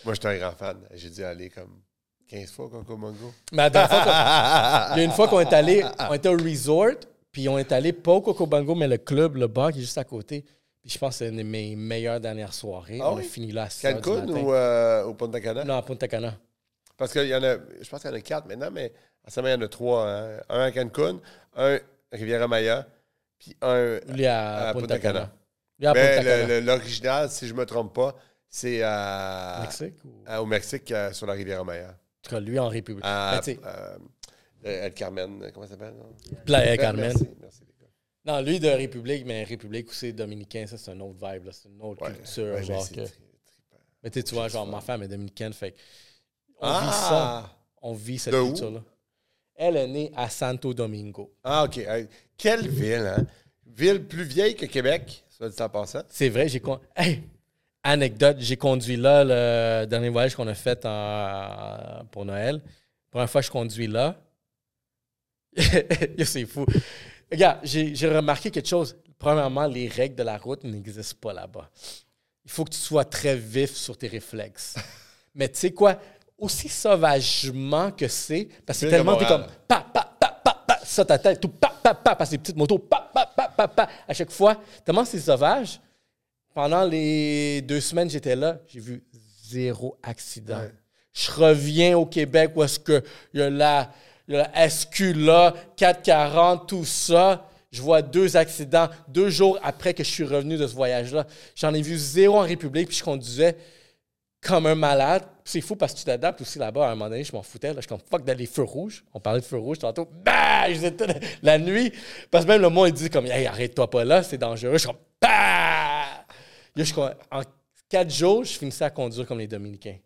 Moi, 0.04 0.14
j'étais 0.14 0.28
un 0.28 0.38
grand 0.38 0.52
fan. 0.52 0.78
J'ai 0.94 1.10
dû 1.10 1.24
aller 1.24 1.50
comme 1.50 1.80
15 2.28 2.50
fois 2.50 2.66
au 2.66 2.68
Coco 2.68 2.96
Bongo. 2.96 3.32
Mais 3.52 3.68
la 3.70 3.88
fois 3.88 3.98
il 4.96 4.98
y 4.98 5.00
a 5.00 5.04
une 5.04 5.10
fois 5.12 5.28
qu'on 5.28 5.40
est 5.40 5.52
allé, 5.52 5.84
on 6.10 6.14
était 6.14 6.28
au 6.28 6.36
resort, 6.36 6.94
puis 7.30 7.48
on 7.48 7.58
est 7.58 7.70
allé 7.72 7.92
pas 7.92 8.12
au 8.12 8.20
Coco 8.22 8.46
Bongo, 8.46 8.74
mais 8.74 8.88
le 8.88 8.98
club, 8.98 9.36
le 9.36 9.46
bar 9.48 9.72
qui 9.72 9.78
est 9.78 9.82
juste 9.82 9.98
à 9.98 10.04
côté. 10.04 10.44
Puis 10.82 10.90
je 10.90 10.98
pense 10.98 11.10
que 11.10 11.18
c'est 11.24 11.28
une 11.28 11.36
de 11.36 11.42
mes 11.44 11.76
meilleures 11.76 12.20
dernières 12.20 12.54
soirées. 12.54 12.98
Ah 13.00 13.12
on 13.12 13.16
oui? 13.16 13.20
a 13.24 13.28
fini 13.28 13.52
là 13.52 13.64
à 13.64 13.70
6 13.70 13.86
heures 13.86 13.94
du 13.96 14.00
Cancun 14.02 14.28
ou 14.32 14.52
euh, 14.52 15.04
au 15.04 15.14
Punta 15.14 15.40
Cana? 15.40 15.64
Non, 15.64 15.76
à 15.76 15.82
Punta 15.82 16.08
Cana. 16.08 16.34
Parce 16.96 17.12
qu'il 17.12 17.26
y 17.26 17.34
en 17.34 17.42
a, 17.42 17.56
je 17.80 17.88
pense 17.88 18.00
qu'il 18.00 18.10
y 18.10 18.12
en 18.12 18.16
a 18.16 18.20
quatre 18.20 18.46
maintenant, 18.48 18.70
mais 18.72 18.92
en 19.26 19.30
ce 19.30 19.40
moment, 19.40 19.54
il 19.54 19.58
y 19.60 19.62
en 19.62 19.66
a 19.66 19.68
trois. 19.68 20.08
hein. 20.08 20.40
Un 20.48 20.60
à 20.60 20.70
Cancun, 20.72 21.20
un 21.56 21.78
à 22.12 22.16
Riviera-Maya, 22.16 22.86
puis 23.38 23.56
un 23.62 23.98
Lui 24.08 24.26
à, 24.26 24.68
à 24.68 24.72
Punta, 24.72 24.80
Punta 24.86 24.98
Cana. 24.98 25.18
Cana. 25.20 25.32
Lui 25.78 25.86
à 25.86 25.92
Mais 25.94 26.16
Punta 26.16 26.22
le- 26.22 26.28
Cana. 26.42 26.46
le- 26.60 26.66
l'original, 26.66 27.30
si 27.30 27.46
je 27.48 27.54
ne 27.54 27.58
me 27.58 27.66
trompe 27.66 27.94
pas, 27.94 28.16
c'est 28.48 28.82
à, 28.82 29.60
Mexique 29.62 30.04
ou... 30.04 30.10
à- 30.26 30.42
au 30.42 30.46
Mexique, 30.46 30.90
euh, 30.92 31.12
sur 31.12 31.26
la 31.26 31.32
Riviera-Maya. 31.32 31.88
En 31.88 31.94
tout 32.22 32.30
cas, 32.30 32.40
lui 32.40 32.58
en 32.58 32.68
République. 32.68 33.04
À, 33.04 33.32
Mais 33.34 33.40
tu 33.40 33.60
sais, 33.60 33.60
euh, 33.66 33.96
El 34.86 34.94
Carmen, 34.94 35.50
comment 35.52 35.66
ça 35.66 35.72
s'appelle? 35.72 35.94
Playa 36.46 36.76
Carmen. 36.76 37.00
Merci, 37.06 37.28
merci. 37.40 37.62
Non, 38.24 38.40
lui 38.40 38.60
de 38.60 38.68
République, 38.68 39.26
mais 39.26 39.42
République 39.42 39.88
aussi 39.90 40.12
dominicain, 40.12 40.64
ça 40.68 40.78
c'est 40.78 40.92
un 40.92 41.00
autre 41.00 41.14
vibe, 41.20 41.46
là, 41.46 41.50
c'est 41.52 41.68
une 41.68 41.82
autre 41.82 42.02
Ouais, 42.06 42.12
culture. 42.12 42.54
ouais, 42.54 42.62
genre 42.62 42.80
c'est 42.84 42.94
que... 42.94 43.00
tri- 43.00 43.10
trippant. 43.44 43.82
Mais 44.04 44.10
tu 44.10 44.22
vois, 44.34 44.46
genre 44.46 44.64
ma 44.68 44.80
femme 44.80 45.02
est 45.02 45.08
dominicaine, 45.08 45.52
fait 45.52 45.74
on 46.60 46.68
vit 46.78 46.86
ça, 46.92 47.08
Ah! 47.10 47.56
on 47.82 47.94
vit 47.94 48.18
cette 48.20 48.34
où? 48.34 48.46
culture-là. 48.50 48.80
Elle 49.64 49.76
est 49.76 49.86
née 49.86 50.10
à 50.16 50.28
Santo 50.28 50.74
Domingo. 50.74 51.32
Ah, 51.44 51.62
OK. 51.62 51.80
Quelle 52.36 52.66
ville, 52.68 53.14
hein? 53.16 53.24
Ville 53.64 54.02
plus 54.04 54.24
vieille 54.24 54.56
que 54.56 54.66
Québec, 54.66 55.24
soit 55.28 55.48
dit 55.50 55.62
en 55.62 55.68
passant. 55.68 56.02
C'est 56.08 56.28
vrai, 56.30 56.48
j'ai 56.48 56.58
con... 56.58 56.80
Hey! 56.96 57.22
Anecdote, 57.84 58.38
j'ai 58.40 58.56
conduit 58.56 58.96
là 58.96 59.22
le 59.22 59.86
dernier 59.86 60.08
voyage 60.08 60.34
qu'on 60.34 60.48
a 60.48 60.54
fait 60.54 60.84
en- 60.84 62.04
pour 62.10 62.24
Noël. 62.24 62.60
Première 63.08 63.30
fois 63.30 63.40
que 63.40 63.46
je 63.46 63.52
conduis 63.52 63.86
là. 63.86 64.20
C'est 66.24 66.46
fou. 66.46 66.66
Regarde, 67.30 67.60
j'ai 67.62 68.08
remarqué 68.08 68.50
quelque 68.50 68.68
chose. 68.68 68.96
Premièrement, 69.16 69.66
les 69.66 69.86
règles 69.86 70.16
de 70.16 70.24
la 70.24 70.38
route 70.38 70.64
n'existent 70.64 71.18
pas 71.20 71.32
là-bas. 71.32 71.70
Il 72.44 72.50
faut 72.50 72.64
que 72.64 72.70
tu 72.70 72.78
sois 72.78 73.04
très 73.04 73.36
vif 73.36 73.70
sur 73.76 73.96
tes 73.96 74.08
réflexes. 74.08 74.74
Mais 75.36 75.48
tu 75.48 75.58
sais 75.60 75.70
quoi? 75.70 76.00
Aussi 76.42 76.68
sauvagement 76.68 77.92
que 77.92 78.08
c'est, 78.08 78.48
parce 78.66 78.80
que 78.80 78.86
c'est 78.86 78.90
tellement, 78.90 79.16
t'es 79.16 79.26
comme 79.26 79.46
pa, 79.68 79.86
pa, 79.94 80.12
pa, 80.18 80.40
pa, 80.44 80.64
pa, 80.66 80.80
ça 80.82 81.04
ta 81.04 81.16
tête, 81.16 81.40
tout 81.40 81.48
pa, 81.48 81.72
pa, 81.82 81.94
pa, 81.94 82.16
parce 82.16 82.30
que 82.30 82.34
les 82.34 82.38
petites 82.38 82.56
motos, 82.56 82.78
pa, 82.78 83.10
pa, 83.14 83.26
pa, 83.26 83.46
pa, 83.46 83.68
pa, 83.68 83.88
à 84.08 84.12
chaque 84.12 84.32
fois. 84.32 84.60
Tellement 84.84 85.04
c'est 85.04 85.20
sauvage. 85.20 85.80
Pendant 86.52 86.84
les 86.84 87.62
deux 87.62 87.80
semaines 87.80 88.08
que 88.08 88.12
j'étais 88.12 88.34
là, 88.34 88.58
j'ai 88.66 88.80
vu 88.80 89.04
zéro 89.48 89.96
accident. 90.02 90.58
Ouais. 90.58 90.72
Je 91.12 91.30
reviens 91.30 91.96
au 91.96 92.06
Québec 92.06 92.50
où 92.56 92.62
est-ce 92.64 92.80
que 92.80 93.04
il 93.32 93.40
y 93.40 93.42
a 93.44 93.48
la, 93.48 93.92
y 94.26 94.34
a 94.34 94.50
la 94.52 94.68
SQ 94.68 95.14
là, 95.14 95.54
440, 95.76 96.68
tout 96.68 96.84
ça. 96.84 97.48
Je 97.70 97.80
vois 97.80 98.02
deux 98.02 98.36
accidents 98.36 98.88
deux 99.08 99.30
jours 99.30 99.58
après 99.62 99.94
que 99.94 100.02
je 100.02 100.10
suis 100.10 100.24
revenu 100.24 100.56
de 100.56 100.66
ce 100.66 100.74
voyage-là. 100.74 101.24
J'en 101.54 101.72
ai 101.72 101.82
vu 101.82 101.96
zéro 101.96 102.38
en 102.38 102.42
République, 102.42 102.88
puis 102.88 102.98
je 102.98 103.04
conduisais 103.04 103.56
comme 104.42 104.66
un 104.66 104.74
malade. 104.74 105.24
C'est 105.44 105.60
fou 105.60 105.76
parce 105.76 105.92
que 105.94 105.98
tu 105.98 106.04
t'adaptes 106.04 106.40
aussi 106.40 106.58
là-bas. 106.58 106.86
À 106.88 106.90
un 106.90 106.94
moment 106.94 107.08
donné, 107.08 107.24
je 107.24 107.32
m'en 107.32 107.42
foutais. 107.42 107.68
Là. 107.68 107.74
Je 107.76 107.80
suis 107.80 107.88
comme 107.88 108.00
fuck 108.10 108.24
dans 108.24 108.36
les 108.36 108.46
feux 108.46 108.62
rouges. 108.62 109.04
On 109.14 109.20
parlait 109.20 109.40
de 109.40 109.44
feux 109.44 109.58
rouges 109.58 109.78
tantôt. 109.78 110.08
Bah! 110.24 110.68
Je 110.68 110.74
faisais 110.74 110.90
tout 110.96 111.04
la- 111.42 111.58
nuit. 111.58 111.92
Parce 112.30 112.44
que 112.44 112.50
même 112.50 112.60
le 112.62 112.68
monde, 112.68 112.88
il 112.88 112.94
dit 112.94 113.10
comme 113.10 113.26
Hey, 113.26 113.46
arrête-toi 113.46 113.88
pas 113.88 114.04
là, 114.04 114.22
c'est 114.22 114.38
dangereux. 114.38 114.72
Je 114.74 114.78
suis 114.78 114.86
comme 114.88 114.98
bah! 115.20 116.04
Yo, 116.76 116.78
je 116.78 116.82
suis 116.84 116.94
comme- 116.94 117.14
en 117.30 117.42
quatre 117.88 118.10
jours, 118.12 118.44
je 118.44 118.52
finissais 118.58 118.84
à 118.84 118.90
conduire 118.90 119.26
comme 119.26 119.38
les 119.38 119.46
Dominicains. 119.46 119.96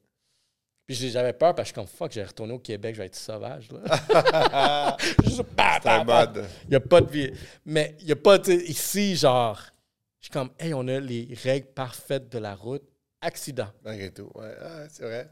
Puis 0.86 0.94
j'avais 1.10 1.32
peur 1.32 1.54
parce 1.54 1.70
que 1.72 1.80
je 1.80 1.80
suis 1.80 1.88
comme 1.88 1.98
fuck, 1.98 2.12
j'ai 2.12 2.22
retourné 2.22 2.52
au 2.52 2.58
Québec, 2.60 2.94
je 2.94 3.00
vais 3.00 3.06
être 3.06 3.16
sauvage. 3.16 3.68
Là. 3.72 4.96
Juste, 5.24 5.42
bah, 5.56 5.80
bah, 5.82 6.04
bah. 6.04 6.26
mode. 6.26 6.44
Il 6.64 6.70
n'y 6.70 6.76
a 6.76 6.80
pas 6.80 7.00
de 7.00 7.10
vie. 7.10 7.32
Mais 7.64 7.96
il 8.00 8.06
n'y 8.06 8.12
a 8.12 8.16
pas, 8.16 8.36
ici, 8.46 9.16
genre, 9.16 9.60
je 10.20 10.26
suis 10.26 10.32
comme, 10.32 10.50
hey, 10.60 10.72
on 10.74 10.86
a 10.86 11.00
les 11.00 11.28
règles 11.42 11.66
parfaites 11.68 12.28
de 12.30 12.38
la 12.38 12.54
route. 12.54 12.84
Accident. 13.26 13.66
Malgré 13.84 14.10
tout. 14.12 14.30
Ouais, 14.36 14.52
ah, 14.62 14.84
c'est 14.88 15.02
vrai. 15.02 15.28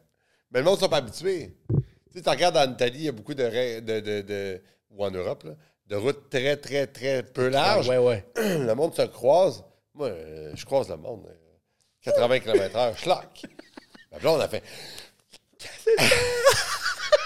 Mais 0.51 0.59
le 0.59 0.65
monde 0.65 0.75
ne 0.77 0.81
sont 0.81 0.89
pas 0.89 0.97
habitués. 0.97 1.57
Tu 1.69 1.77
sais, 2.19 2.23
tu 2.23 2.29
regardes 2.29 2.57
en 2.57 2.73
Italie, 2.73 2.99
il 2.99 3.05
y 3.05 3.09
a 3.09 3.13
beaucoup 3.13 3.35
de, 3.35 3.45
de, 3.81 4.01
de, 4.01 4.21
de- 4.23 4.61
ou 4.91 5.05
en 5.05 5.11
Europe, 5.13 5.45
là, 5.45 5.53
de 5.87 5.97
routes 5.97 6.29
très, 6.29 6.57
très, 6.57 6.87
très 6.89 7.23
peu 7.23 7.49
larges. 7.49 7.89
Ouais, 7.89 7.99
ouais. 7.99 8.25
Le 8.37 8.73
monde 8.75 8.95
se 8.95 9.03
croise. 9.03 9.63
Moi, 9.95 10.09
euh, 10.09 10.53
je 10.57 10.65
croise 10.65 10.89
le 10.89 10.97
monde. 10.97 11.25
euh, 11.29 11.35
80 12.03 12.41
km/h, 12.41 12.97
schlock. 12.97 13.43
Ma 14.11 14.19
blonde 14.19 14.41
a 14.41 14.49
fait. 14.49 14.63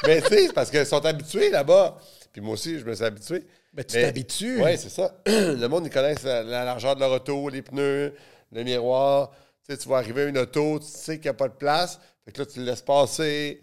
Mais 0.07 0.21
tu 0.23 0.29
sais, 0.29 0.47
c'est 0.49 0.53
parce 0.53 0.71
qu'ils 0.71 0.87
sont 0.87 1.05
habitués 1.05 1.51
là-bas. 1.51 1.99
Puis 2.33 2.41
moi 2.41 2.53
aussi, 2.55 2.79
je 2.79 2.85
me 2.85 2.95
suis 2.95 3.05
habitué. 3.05 3.47
Mais 3.73 3.85
tu 3.85 4.01
t'habitues. 4.01 4.63
Oui, 4.63 4.77
c'est 4.79 4.89
ça. 4.91 5.21
Le 5.27 5.67
monde, 5.67 5.87
ils 5.87 5.91
connaissent 5.93 6.23
la, 6.25 6.43
la 6.43 6.65
largeur 6.65 6.95
de 6.95 7.01
leur 7.01 7.11
auto, 7.13 7.49
les 7.49 7.63
pneus, 7.63 8.15
le 8.53 8.63
miroir. 8.65 9.33
Tu 9.69 9.75
sais, 9.75 9.83
tu 9.83 9.89
vas 9.89 9.99
arriver 9.99 10.23
à 10.23 10.25
une 10.27 10.39
auto, 10.39 10.79
tu 10.79 10.87
sais 10.87 11.17
qu'il 11.17 11.25
n'y 11.25 11.29
a 11.29 11.35
pas 11.35 11.49
de 11.49 11.55
place. 11.55 12.01
Fait 12.25 12.33
que 12.33 12.41
là, 12.41 12.47
tu 12.47 12.59
le 12.61 12.65
laisses 12.65 12.81
passer. 12.81 13.63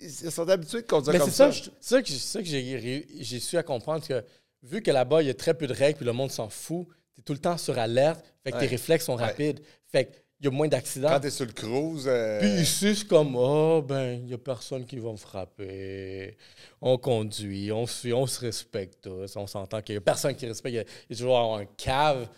Ils, 0.00 0.10
sont 0.32 0.48
habitués 0.48 0.82
de 0.82 0.86
conduire 0.86 1.12
Mais 1.12 1.20
comme 1.20 1.30
c'est 1.30 1.36
ça, 1.36 1.52
c'est 1.52 1.70
ça 1.80 2.02
que, 2.02 2.08
c'est 2.08 2.18
ça 2.18 2.40
que 2.40 2.48
j'ai, 2.48 3.38
su 3.38 3.56
à 3.56 3.62
comprendre 3.62 4.04
que 4.04 4.24
vu 4.64 4.82
que 4.82 4.90
là-bas, 4.90 5.22
il 5.22 5.28
y 5.28 5.30
a 5.30 5.34
très 5.34 5.54
peu 5.54 5.68
de 5.68 5.72
règles 5.72 5.98
puis 5.98 6.06
le 6.06 6.12
monde 6.12 6.32
s'en 6.32 6.48
fout, 6.48 6.88
tu 7.14 7.20
es 7.20 7.22
tout 7.22 7.34
le 7.34 7.38
temps 7.38 7.56
sur 7.56 7.78
alerte, 7.78 8.24
fait 8.42 8.50
que 8.50 8.56
Ouais. 8.56 8.62
tes 8.62 8.66
réflexes 8.66 9.04
sont 9.04 9.16
Ouais. 9.16 9.26
rapides. 9.26 9.60
Fait 9.86 10.06
qu'il 10.06 10.46
y 10.46 10.48
a 10.48 10.50
moins 10.50 10.66
d'accidents. 10.66 11.10
Quand 11.10 11.20
tu 11.20 11.28
es 11.28 11.30
sur 11.30 11.46
le 11.46 11.52
cruise, 11.52 12.08
euh, 12.08 12.40
Puis 12.40 12.62
ici, 12.62 12.96
c'est 12.96 13.06
comme, 13.06 13.36
oh, 13.36 13.80
ben, 13.80 14.14
il 14.14 14.24
n'y 14.24 14.34
a 14.34 14.38
personne 14.38 14.84
qui 14.84 14.98
va 14.98 15.12
me 15.12 15.16
frapper. 15.16 16.36
On 16.80 16.98
conduit, 16.98 17.70
on 17.70 17.86
se, 17.86 18.08
on 18.08 18.26
se 18.26 18.40
respecte 18.40 19.02
tous. 19.04 19.36
On 19.36 19.46
s'entend 19.46 19.82
qu'il 19.82 19.94
n'y 19.94 19.98
a 19.98 20.00
personne 20.00 20.34
qui 20.34 20.46
respecte. 20.46 20.74
Il 20.74 20.84
il 21.10 21.12
y 21.12 21.14
a 21.14 21.16
toujours 21.16 21.54
un 21.54 21.64
cave. 21.64 22.28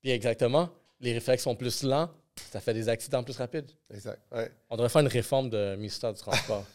Puis 0.00 0.10
exactement, 0.10 0.70
les 1.00 1.12
réflexes 1.12 1.44
sont 1.44 1.54
plus 1.54 1.84
lents. 1.84 2.10
Ça 2.50 2.60
fait 2.60 2.74
des 2.74 2.88
accidents 2.88 3.22
plus 3.22 3.36
rapides. 3.36 3.70
exact. 3.92 4.20
Ouais. 4.32 4.50
On 4.70 4.76
devrait 4.76 4.88
faire 4.88 5.02
une 5.02 5.08
réforme 5.08 5.50
de 5.50 5.76
ministère 5.76 6.12
du 6.12 6.20
Transport. 6.20 6.64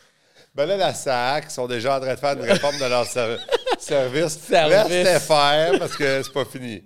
Ben 0.55 0.65
là, 0.65 0.77
la 0.77 0.93
SAC 0.93 1.51
sont 1.51 1.67
déjà 1.67 1.97
en 1.97 1.99
train 1.99 2.13
de 2.15 2.19
faire 2.19 2.33
une 2.33 2.41
réforme 2.41 2.77
de 2.79 2.85
leur 2.85 3.05
ser- 3.05 3.37
service. 3.79 4.39
Service. 4.39 5.19
Faire 5.25 5.77
parce 5.77 5.95
que 5.95 6.23
c'est 6.23 6.33
pas 6.33 6.45
fini. 6.45 6.83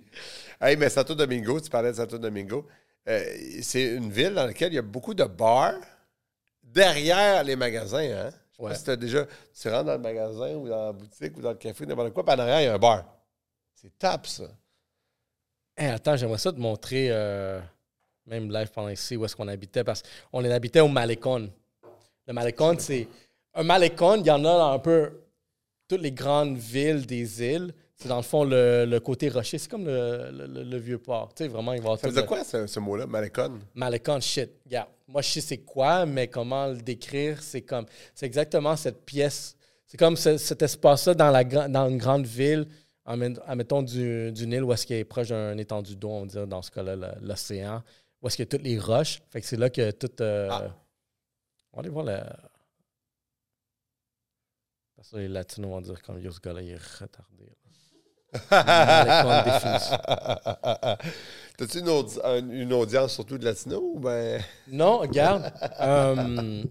Hey, 0.60 0.76
mais 0.76 0.90
Santo 0.90 1.14
Domingo, 1.14 1.58
tu 1.60 1.70
parlais 1.70 1.90
de 1.90 1.96
Santo 1.96 2.18
Domingo. 2.18 2.66
euh, 3.08 3.24
c'est 3.62 3.84
une 3.94 4.10
ville 4.10 4.34
dans 4.34 4.46
laquelle 4.46 4.72
il 4.72 4.76
y 4.76 4.78
a 4.78 4.82
beaucoup 4.82 5.14
de 5.14 5.24
bars 5.24 5.74
derrière 6.62 7.42
les 7.44 7.56
magasins. 7.56 7.98
Hein? 8.10 8.30
Je 8.50 8.56
sais 8.56 8.62
Ouais. 8.62 8.70
pas 8.70 8.74
si 8.76 8.96
déjà. 8.98 9.26
Tu 9.58 9.68
rentres 9.68 9.84
dans 9.84 9.92
le 9.92 9.98
magasin 9.98 10.54
ou 10.54 10.68
dans 10.68 10.86
la 10.86 10.92
boutique 10.92 11.36
ou 11.36 11.40
dans 11.40 11.50
le 11.50 11.56
café, 11.56 11.86
n'importe 11.86 12.12
quoi, 12.12 12.24
puis 12.24 12.34
en 12.34 12.38
arrière, 12.40 12.60
il 12.60 12.64
y 12.64 12.68
a 12.68 12.74
un 12.74 12.78
bar. 12.78 13.04
C'est 13.74 13.96
top, 13.98 14.26
ça. 14.26 14.44
Hey, 15.76 15.88
attends, 15.88 16.16
j'aimerais 16.16 16.38
ça 16.38 16.52
te 16.52 16.58
montrer, 16.58 17.08
euh, 17.10 17.60
même 18.26 18.50
live 18.50 18.70
pendant 18.72 18.88
ici, 18.88 19.16
où 19.16 19.24
est-ce 19.24 19.34
qu'on 19.36 19.48
habitait, 19.48 19.84
parce 19.84 20.02
qu'on 20.30 20.44
habitait 20.44 20.80
au 20.80 20.88
Malecon. 20.88 21.50
Le 22.26 22.32
Malecon, 22.32 22.76
c'est. 22.78 23.08
Un 23.54 23.64
Malecon, 23.64 24.16
il 24.20 24.26
y 24.26 24.30
en 24.30 24.40
a 24.44 24.58
dans 24.58 24.72
un 24.72 24.78
peu 24.78 25.10
toutes 25.88 26.00
les 26.00 26.12
grandes 26.12 26.56
villes 26.56 27.04
des 27.06 27.42
îles. 27.42 27.74
C'est 27.96 28.08
dans 28.08 28.16
le 28.16 28.22
fond 28.22 28.44
le, 28.44 28.84
le 28.86 29.00
côté 29.00 29.28
rocher. 29.28 29.58
C'est 29.58 29.70
comme 29.70 29.84
le, 29.86 30.30
le- 30.32 30.46
le- 30.46 30.62
le 30.64 30.76
vieux 30.78 30.98
port. 30.98 31.32
Tu 31.34 31.44
sais, 31.44 31.48
vraiment, 31.48 31.72
il 31.72 31.82
va 31.82 31.96
Ça 31.96 32.08
veut 32.08 32.14
dire 32.14 32.26
quoi, 32.26 32.42
ce, 32.42 32.66
ce 32.66 32.80
mot-là, 32.80 33.06
Malecon? 33.06 33.58
Malecon, 33.74 34.18
shit. 34.20 34.50
Regarde, 34.64 34.88
moi, 35.06 35.20
je 35.22 35.28
sais 35.30 35.40
c'est 35.40 35.58
quoi, 35.58 36.06
mais 36.06 36.26
comment 36.28 36.68
le 36.68 36.80
décrire, 36.80 37.42
c'est 37.42 37.62
comme. 37.62 37.86
C'est 38.14 38.26
exactement 38.26 38.74
cette 38.76 39.04
pièce. 39.04 39.54
C'est 39.86 39.98
comme 39.98 40.16
ce- 40.16 40.38
cet 40.38 40.62
espace-là 40.62 41.14
dans, 41.14 41.30
la, 41.30 41.44
gra- 41.44 41.68
dans 41.70 41.88
une 41.88 41.98
grande 41.98 42.24
ville, 42.26 42.66
admet- 43.06 43.38
admettons 43.46 43.82
du, 43.82 44.32
d'une 44.32 44.52
île 44.52 44.64
où 44.64 44.72
est-ce 44.72 44.86
qu'il 44.86 44.96
est 44.96 45.04
proche 45.04 45.28
d'un 45.28 45.58
étendue 45.58 45.94
d'eau, 45.94 46.08
on 46.08 46.26
dirait 46.26 46.46
dans 46.46 46.62
ce 46.62 46.70
cas-là, 46.70 46.96
l'océan, 47.20 47.82
où 48.22 48.26
est-ce 48.28 48.36
qu'il 48.36 48.44
y 48.44 48.48
a 48.48 48.50
toutes 48.50 48.62
les 48.62 48.78
roches? 48.78 49.20
Fait 49.30 49.40
que 49.40 49.46
c'est 49.46 49.56
là 49.56 49.70
que 49.70 49.90
tout. 49.90 50.10
euh, 50.22 50.48
Ah. 50.50 50.76
On 51.72 51.76
va 51.76 51.80
aller 51.80 51.88
voir 51.90 52.04
le. 52.04 52.18
Parce 54.96 55.10
que 55.10 55.16
les 55.16 55.28
latinos 55.28 55.70
vont 55.70 55.80
dire 55.80 56.00
comme 56.02 56.20
yo, 56.20 56.30
ce 56.30 56.40
gars-là, 56.40 56.62
il 56.62 56.70
est 56.70 56.82
retardé. 57.00 57.56
T'as-tu 61.56 61.78
une, 61.80 61.88
audi- 61.88 62.20
un- 62.24 62.50
une 62.50 62.72
audience 62.72 63.14
surtout 63.14 63.36
de 63.38 63.44
latino 63.44 63.78
ou 63.94 63.98
ben? 64.00 64.42
Non, 64.68 64.98
regarde. 64.98 65.52
euh, 65.80 66.64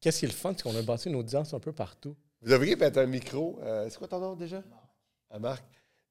Qu'est-ce 0.00 0.20
qui 0.20 0.24
est 0.26 0.28
le 0.28 0.34
fun, 0.34 0.52
c'est 0.56 0.62
qu'on 0.62 0.76
a 0.76 0.82
bâti 0.82 1.08
une 1.08 1.16
audience 1.16 1.52
un 1.54 1.58
peu 1.58 1.72
partout. 1.72 2.16
Vous 2.40 2.50
devriez 2.50 2.76
mettre 2.76 3.00
un 3.00 3.06
micro. 3.06 3.58
euh, 3.62 3.88
c'est 3.90 3.98
quoi 3.98 4.06
ton 4.06 4.20
nom 4.20 4.36
déjà? 4.36 4.62
À 5.30 5.38
Marc. 5.40 5.64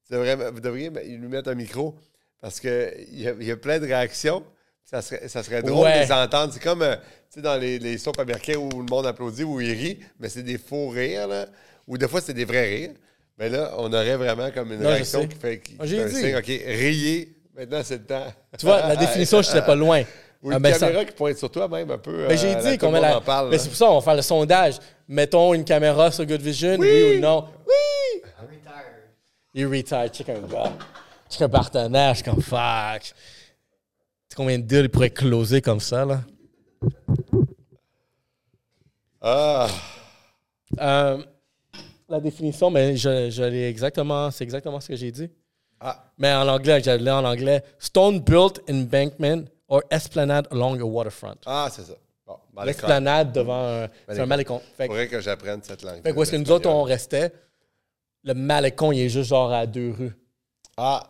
Tu 0.06 0.12
devrais- 0.12 0.50
vous 0.50 0.60
devriez 0.60 0.90
lui 0.90 1.28
mettre 1.28 1.48
un 1.50 1.54
micro 1.54 1.94
parce 2.40 2.60
qu'il 2.60 2.70
y, 3.12 3.26
a- 3.28 3.34
il 3.38 3.46
y 3.46 3.50
a 3.50 3.56
plein 3.56 3.78
de 3.78 3.86
réactions. 3.86 4.42
Ça 4.84 5.02
serait, 5.02 5.28
ça 5.28 5.42
serait 5.42 5.62
drôle 5.62 5.84
Ouais. 5.84 6.00
de 6.00 6.04
les 6.06 6.12
entendre. 6.12 6.52
C'est 6.52 6.62
comme 6.62 6.82
euh, 6.82 6.96
tu 6.96 7.02
sais, 7.34 7.42
dans 7.42 7.56
les, 7.56 7.78
les 7.78 7.98
soaps 7.98 8.18
américains 8.18 8.56
où 8.56 8.68
le 8.70 8.86
monde 8.88 9.06
applaudit, 9.06 9.44
où 9.44 9.60
il 9.60 9.72
rit, 9.72 9.98
mais 10.18 10.28
c'est 10.30 10.42
des 10.42 10.56
faux 10.58 10.88
rires. 10.88 11.28
Là, 11.28 11.46
ou 11.86 11.98
des 11.98 12.08
fois, 12.08 12.20
c'est 12.20 12.32
des 12.34 12.44
vrais 12.46 12.64
rires. 12.66 12.90
Mais 13.38 13.48
là, 13.50 13.74
on 13.78 13.92
aurait 13.92 14.16
vraiment 14.16 14.50
comme 14.50 14.72
une 14.72 14.80
Non, 14.80 14.88
réaction 14.88 15.26
qui 15.26 15.36
fait. 15.36 15.58
Qui, 15.60 15.76
Ah, 15.78 15.86
j'ai 15.86 16.04
dit. 16.06 16.14
signe, 16.14 16.36
OK, 16.36 16.46
riez. 16.46 17.34
Maintenant, 17.56 17.80
c'est 17.84 17.98
le 17.98 18.04
temps. 18.04 18.26
Tu 18.58 18.64
vois, 18.66 18.80
la 18.86 18.96
définition, 18.96 19.42
je 19.42 19.54
ne 19.54 19.60
pas 19.60 19.74
loin. 19.74 20.02
Ou 20.42 20.50
Ah, 20.52 20.54
une 20.56 20.60
ben, 20.62 20.72
ça- 20.72 20.86
caméra 20.86 21.04
qui 21.04 21.12
pointe 21.12 21.36
sur 21.36 21.50
toi, 21.50 21.66
même 21.68 21.90
un 21.90 21.98
peu. 21.98 22.26
Ben, 22.28 22.38
j'ai 22.38 22.54
euh, 22.54 22.70
dit 22.70 22.78
qu'on 22.78 22.90
met 22.92 23.00
la. 23.00 23.18
en 23.18 23.20
parle. 23.20 23.50
Mais 23.50 23.56
là. 23.56 23.62
c'est 23.62 23.68
pour 23.68 23.76
ça, 23.76 23.90
on 23.90 23.96
va 23.98 24.00
faire 24.04 24.14
le 24.14 24.22
sondage. 24.22 24.76
Mettons 25.08 25.52
une 25.52 25.64
caméra 25.64 26.10
sur 26.12 26.24
Good 26.24 26.40
Vision, 26.40 26.76
oui, 26.78 27.16
ou 27.16 27.20
non? 27.20 27.44
Oui! 27.66 28.22
Il 29.54 29.66
retire, 29.66 30.08
check 30.08 30.28
un 30.28 30.40
gars. 30.40 30.72
Check 31.30 31.42
un 31.42 31.48
partenaire, 31.48 32.14
je 32.14 32.22
suis 32.22 32.30
comme 32.30 32.42
fuck. 32.42 33.02
Tu 33.02 33.08
sais 34.28 34.36
combien 34.36 34.58
de 34.58 34.64
deals 34.64 34.84
il 34.84 34.88
pourrait 34.90 35.10
closer 35.10 35.60
comme 35.60 35.80
ça, 35.80 36.04
là? 36.04 36.20
Ah! 39.20 39.68
Euh, 40.80 41.22
la 42.08 42.20
définition, 42.20 42.70
mais 42.70 42.96
je, 42.96 43.30
je 43.30 43.42
l'ai 43.42 43.68
exactement, 43.68 44.30
c'est 44.30 44.44
exactement 44.44 44.80
ce 44.80 44.88
que 44.88 44.96
j'ai 44.96 45.10
dit. 45.10 45.30
Ah! 45.80 46.04
Mais 46.18 46.32
en 46.32 46.46
anglais, 46.48 46.80
j'allais 46.82 47.10
en 47.10 47.24
anglais. 47.24 47.62
Stone 47.78 48.20
built 48.20 48.60
embankment 48.70 49.44
or 49.68 49.82
esplanade 49.90 50.46
along 50.50 50.80
a 50.80 50.84
waterfront. 50.84 51.36
Ah, 51.46 51.68
c'est 51.70 51.82
ça. 51.82 51.94
Bon, 52.26 52.36
ben. 52.54 52.64
L'esplanade 52.64 53.32
devant 53.32 53.64
un. 53.82 53.88
C'est 54.08 54.20
un 54.20 54.26
malécon. 54.26 54.60
Que- 54.78 54.86
faudrait 54.86 55.08
que 55.08 55.20
j'apprenne 55.20 55.62
cette 55.62 55.82
langue. 55.82 56.02
Fait 56.02 56.12
que 56.12 56.16
où 56.18 56.22
est-ce 56.22 56.32
que 56.32 56.36
nous 56.36 56.50
autres, 56.50 56.68
on 56.68 56.82
restait? 56.82 57.32
Le 58.24 58.34
malécon, 58.34 58.92
il 58.92 59.00
est 59.00 59.08
juste 59.08 59.28
genre 59.30 59.52
à 59.52 59.66
deux 59.66 59.92
rues. 59.92 60.16
Ah! 60.76 61.02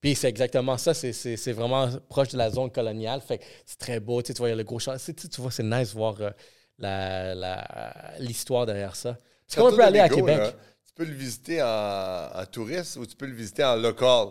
Puis 0.00 0.14
c'est 0.14 0.28
exactement 0.28 0.78
ça, 0.78 0.94
c'est- 0.94 1.12
c'est 1.12 1.36
c'est 1.36 1.52
vraiment 1.52 1.88
proche 2.08 2.28
de 2.28 2.38
la 2.38 2.50
zone 2.50 2.70
coloniale. 2.70 3.20
Fait 3.20 3.38
que 3.38 3.44
c'est 3.66 3.78
très 3.78 3.98
beau, 4.00 4.22
tu 4.22 4.28
sais, 4.28 4.34
tu 4.34 4.38
vois, 4.38 4.48
il 4.48 4.52
y 4.52 4.54
a 4.54 4.56
le 4.56 4.64
gros 4.64 4.78
champ. 4.78 4.92
Tu 4.96 4.98
sais, 5.00 5.12
tu 5.14 5.40
vois, 5.40 5.50
c'est 5.50 5.64
nice 5.64 5.88
de 5.90 5.94
voir 5.94 6.20
euh, 6.20 6.30
la- 6.78 7.34
la- 7.34 8.12
l'histoire 8.20 8.64
derrière 8.66 8.94
ça. 8.94 9.16
C'est 9.46 9.56
comme 9.58 9.72
on 9.72 9.76
peut 9.76 9.82
aller 9.82 9.98
à 9.98 10.08
Québec. 10.08 10.38
là, 10.38 10.50
tu 10.86 10.92
peux 10.94 11.04
le 11.04 11.14
visiter 11.14 11.62
en, 11.62 12.30
en 12.34 12.46
touriste 12.46 12.96
ou 12.96 13.06
tu 13.06 13.16
peux 13.16 13.26
le 13.26 13.34
visiter 13.34 13.64
en 13.64 13.74
local. 13.76 14.28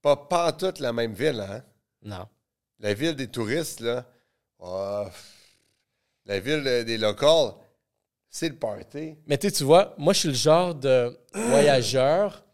Pas, 0.00 0.16
pas 0.16 0.48
en 0.48 0.52
toute 0.52 0.78
la 0.78 0.92
même 0.94 1.12
ville, 1.12 1.40
hein? 1.40 1.62
Non. 2.02 2.26
La 2.78 2.94
ville 2.94 3.14
des 3.14 3.28
touristes, 3.28 3.80
là, 3.80 4.06
pff, 4.58 5.56
la 6.24 6.40
ville 6.40 6.62
des 6.86 6.96
locals, 6.96 7.52
c'est 8.30 8.48
le 8.48 8.56
party. 8.56 9.16
Mais 9.26 9.36
tu 9.36 9.48
vois, 9.64 9.94
moi, 9.98 10.12
je 10.14 10.20
suis 10.20 10.28
le 10.28 10.34
genre 10.34 10.74
de 10.74 11.18
voyageur. 11.34 12.44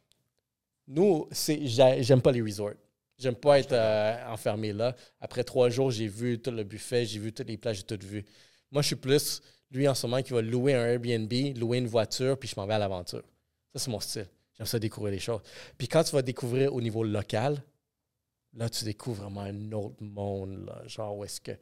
Nous, 0.89 1.29
j'aime 1.31 2.23
pas 2.23 2.33
les 2.33 2.43
resorts. 2.43 2.75
J'aime 3.19 3.35
pas 3.35 3.59
être 3.59 3.73
euh, 3.73 4.31
enfermé 4.31 4.73
là. 4.73 4.95
Après 5.21 5.43
trois 5.43 5.71
jours, 5.71 5.91
j'ai 5.91 6.07
vu 6.07 6.39
tout 6.39 6.51
le 6.51 6.65
buffet, 6.65 7.07
j'ai 7.07 7.19
vu 7.19 7.33
toutes 7.33 7.49
les 7.49 7.57
plages, 7.57 7.79
j'ai 7.79 7.83
tout 7.83 7.99
vu. 8.07 8.25
Moi, 8.71 8.83
je 8.83 8.89
suis 8.89 8.97
plus 8.97 9.41
lui 9.71 9.89
en 9.89 9.95
ce 9.95 10.07
moment 10.07 10.23
qui 10.23 10.33
va 10.33 10.43
louer 10.43 10.75
un 10.75 10.85
Airbnb, 10.85 11.33
louer 11.57 11.79
une 11.79 11.87
voiture, 11.87 12.39
puis 12.39 12.49
je 12.49 12.55
m'en 12.57 12.67
vais 12.67 12.75
à 12.75 12.79
l'aventure. 12.79 13.23
Ça, 13.73 13.79
c'est 13.79 13.91
mon 13.91 14.01
style. 14.01 14.29
J'aime 14.57 14.67
ça 14.67 14.79
découvrir 14.79 15.13
les 15.13 15.19
choses. 15.19 15.41
Puis 15.77 15.89
quand 15.89 16.05
tu 16.05 16.13
vas 16.13 16.23
découvrir 16.23 16.75
au 16.75 16.81
niveau 16.81 17.05
local, 17.05 17.63
là, 18.55 18.69
tu 18.69 18.85
découvres 18.85 19.23
vraiment 19.23 19.43
un 19.43 19.73
autre 19.73 20.03
monde. 20.03 20.73
Genre, 20.87 21.17
où 21.17 21.25
est-ce 21.25 21.41
que. 21.41 21.53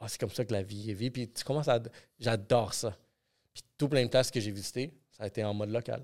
Ah, 0.00 0.08
c'est 0.08 0.18
comme 0.18 0.30
ça 0.30 0.44
que 0.44 0.52
la 0.52 0.62
vie 0.62 0.90
est 0.90 0.94
vie. 0.94 1.10
Puis 1.10 1.30
tu 1.30 1.44
commences 1.44 1.68
à. 1.68 1.80
J'adore 2.18 2.74
ça. 2.74 2.96
Puis 3.52 3.62
tout 3.78 3.88
plein 3.88 4.04
de 4.04 4.10
places 4.10 4.30
que 4.30 4.40
j'ai 4.40 4.50
visitées, 4.50 4.92
ça 5.10 5.24
a 5.24 5.26
été 5.26 5.44
en 5.44 5.54
mode 5.54 5.70
local. 5.70 6.02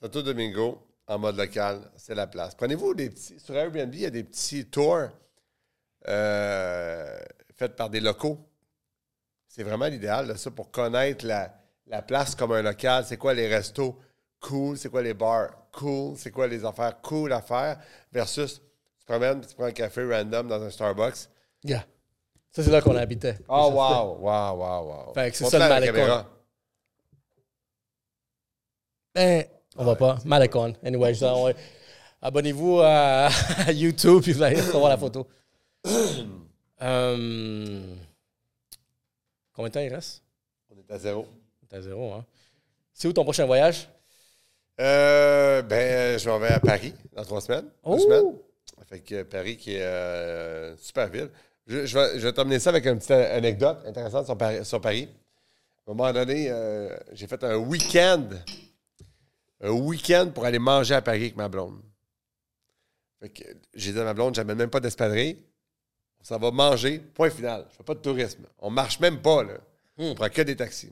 Santo 0.00 0.22
Domingo, 0.22 0.82
en 1.06 1.18
mode 1.18 1.36
local, 1.36 1.90
c'est 1.96 2.14
la 2.14 2.26
place. 2.26 2.54
Prenez-vous 2.54 2.94
des 2.94 3.10
petits. 3.10 3.38
Sur 3.38 3.54
Airbnb, 3.56 3.94
il 3.94 4.00
y 4.00 4.06
a 4.06 4.10
des 4.10 4.24
petits 4.24 4.66
tours 4.66 5.08
euh, 6.08 7.18
faits 7.56 7.76
par 7.76 7.90
des 7.90 8.00
locaux. 8.00 8.38
C'est 9.46 9.62
vraiment 9.62 9.86
l'idéal, 9.86 10.26
là, 10.26 10.36
ça, 10.36 10.50
pour 10.50 10.70
connaître 10.70 11.24
la, 11.26 11.54
la 11.86 12.02
place 12.02 12.34
comme 12.34 12.52
un 12.52 12.62
local. 12.62 13.04
C'est 13.06 13.18
quoi 13.18 13.34
les 13.34 13.48
restos 13.48 13.98
cool? 14.40 14.76
C'est 14.76 14.88
quoi 14.88 15.02
les 15.02 15.14
bars 15.14 15.50
cool? 15.72 16.16
C'est 16.16 16.30
quoi 16.30 16.46
les 16.46 16.64
affaires 16.64 17.00
cool 17.02 17.32
à 17.32 17.40
faire? 17.42 17.78
Versus, 18.10 18.54
tu 18.54 18.60
te 19.00 19.04
promènes, 19.06 19.40
tu 19.46 19.54
prends 19.54 19.64
un 19.64 19.72
café 19.72 20.04
random 20.04 20.48
dans 20.48 20.62
un 20.62 20.70
Starbucks. 20.70 21.28
Yeah. 21.62 21.84
Ça, 22.50 22.62
c'est 22.62 22.70
là 22.70 22.80
qu'on 22.80 22.96
habitait. 22.96 23.38
Oh, 23.48 23.70
wow, 23.72 24.16
wow, 24.20 24.56
wow, 24.56 24.86
wow. 24.86 25.12
Fait 25.14 25.30
que 25.30 25.36
c'est 25.36 25.46
ça, 25.46 25.58
le 25.58 25.68
Malécon. 25.68 26.24
Ben, 29.14 29.44
on 29.76 29.84
va 29.84 29.96
pas. 29.96 30.18
Malécon. 30.24 30.74
Anyway, 30.84 31.12
on- 31.22 31.52
abonnez-vous 32.22 32.80
à, 32.80 33.28
à 33.66 33.72
YouTube 33.72 34.22
puis 34.22 34.32
vous 34.32 34.42
allez 34.42 34.60
recevoir 34.60 34.88
la 34.90 34.98
photo. 34.98 35.26
Euh, 36.82 37.80
combien 39.54 39.68
de 39.68 39.74
temps 39.74 39.80
il 39.80 39.94
reste? 39.94 40.22
On 40.70 40.76
est 40.78 40.92
à 40.92 40.98
zéro. 40.98 41.26
T'es 41.68 41.76
à 41.76 41.80
zéro, 41.80 42.12
hein? 42.12 42.24
C'est 42.92 43.08
où 43.08 43.12
ton 43.12 43.22
prochain 43.24 43.46
voyage? 43.46 43.88
Euh, 44.80 45.62
ben, 45.62 46.18
je 46.18 46.28
m'en 46.28 46.38
vais 46.38 46.48
à 46.48 46.60
Paris 46.60 46.92
dans 47.14 47.22
trois 47.24 47.40
semaines. 47.40 47.64
Deux 47.64 47.70
Oh! 47.84 47.98
semaines. 47.98 48.34
Fait 48.88 48.98
que 49.00 49.22
Paris, 49.22 49.56
qui 49.56 49.76
est 49.76 49.82
euh, 49.82 50.72
une 50.72 50.78
super 50.78 51.08
ville. 51.08 51.30
Je, 51.66 51.86
je 51.86 51.98
vais, 51.98 52.18
je 52.18 52.26
vais 52.26 52.32
t'emmener 52.32 52.58
ça 52.58 52.70
avec 52.70 52.84
une 52.86 52.96
petite 52.98 53.12
anecdote 53.12 53.78
intéressante 53.86 54.26
sur 54.26 54.36
Paris. 54.36 54.64
Sur 54.64 54.80
Paris. 54.80 55.08
À 55.86 55.90
un 55.90 55.94
moment 55.94 56.12
donné, 56.12 56.48
euh, 56.50 56.94
j'ai 57.12 57.26
fait 57.26 57.42
un 57.44 57.56
week-end. 57.56 58.28
Un 59.64 59.70
week-end 59.70 60.30
pour 60.32 60.44
aller 60.44 60.58
manger 60.58 60.94
à 60.94 61.00
Paris 61.00 61.22
avec 61.22 61.36
ma 61.36 61.48
blonde. 61.48 61.80
Fait 63.20 63.30
que 63.30 63.42
j'ai 63.72 63.92
dit 63.92 63.98
à 63.98 64.04
ma 64.04 64.12
blonde, 64.12 64.34
j'amène 64.34 64.58
même 64.58 64.68
pas 64.68 64.80
d'espadrille. 64.80 65.38
On 66.20 66.24
s'en 66.24 66.38
va 66.38 66.50
manger. 66.50 66.98
Point 66.98 67.30
final. 67.30 67.66
Je 67.70 67.76
fais 67.78 67.82
pas 67.82 67.94
de 67.94 68.00
tourisme. 68.00 68.44
On 68.58 68.68
marche 68.68 69.00
même 69.00 69.22
pas, 69.22 69.42
là. 69.42 69.54
On 69.96 70.14
prend 70.14 70.28
que 70.28 70.42
des 70.42 70.54
taxis. 70.54 70.90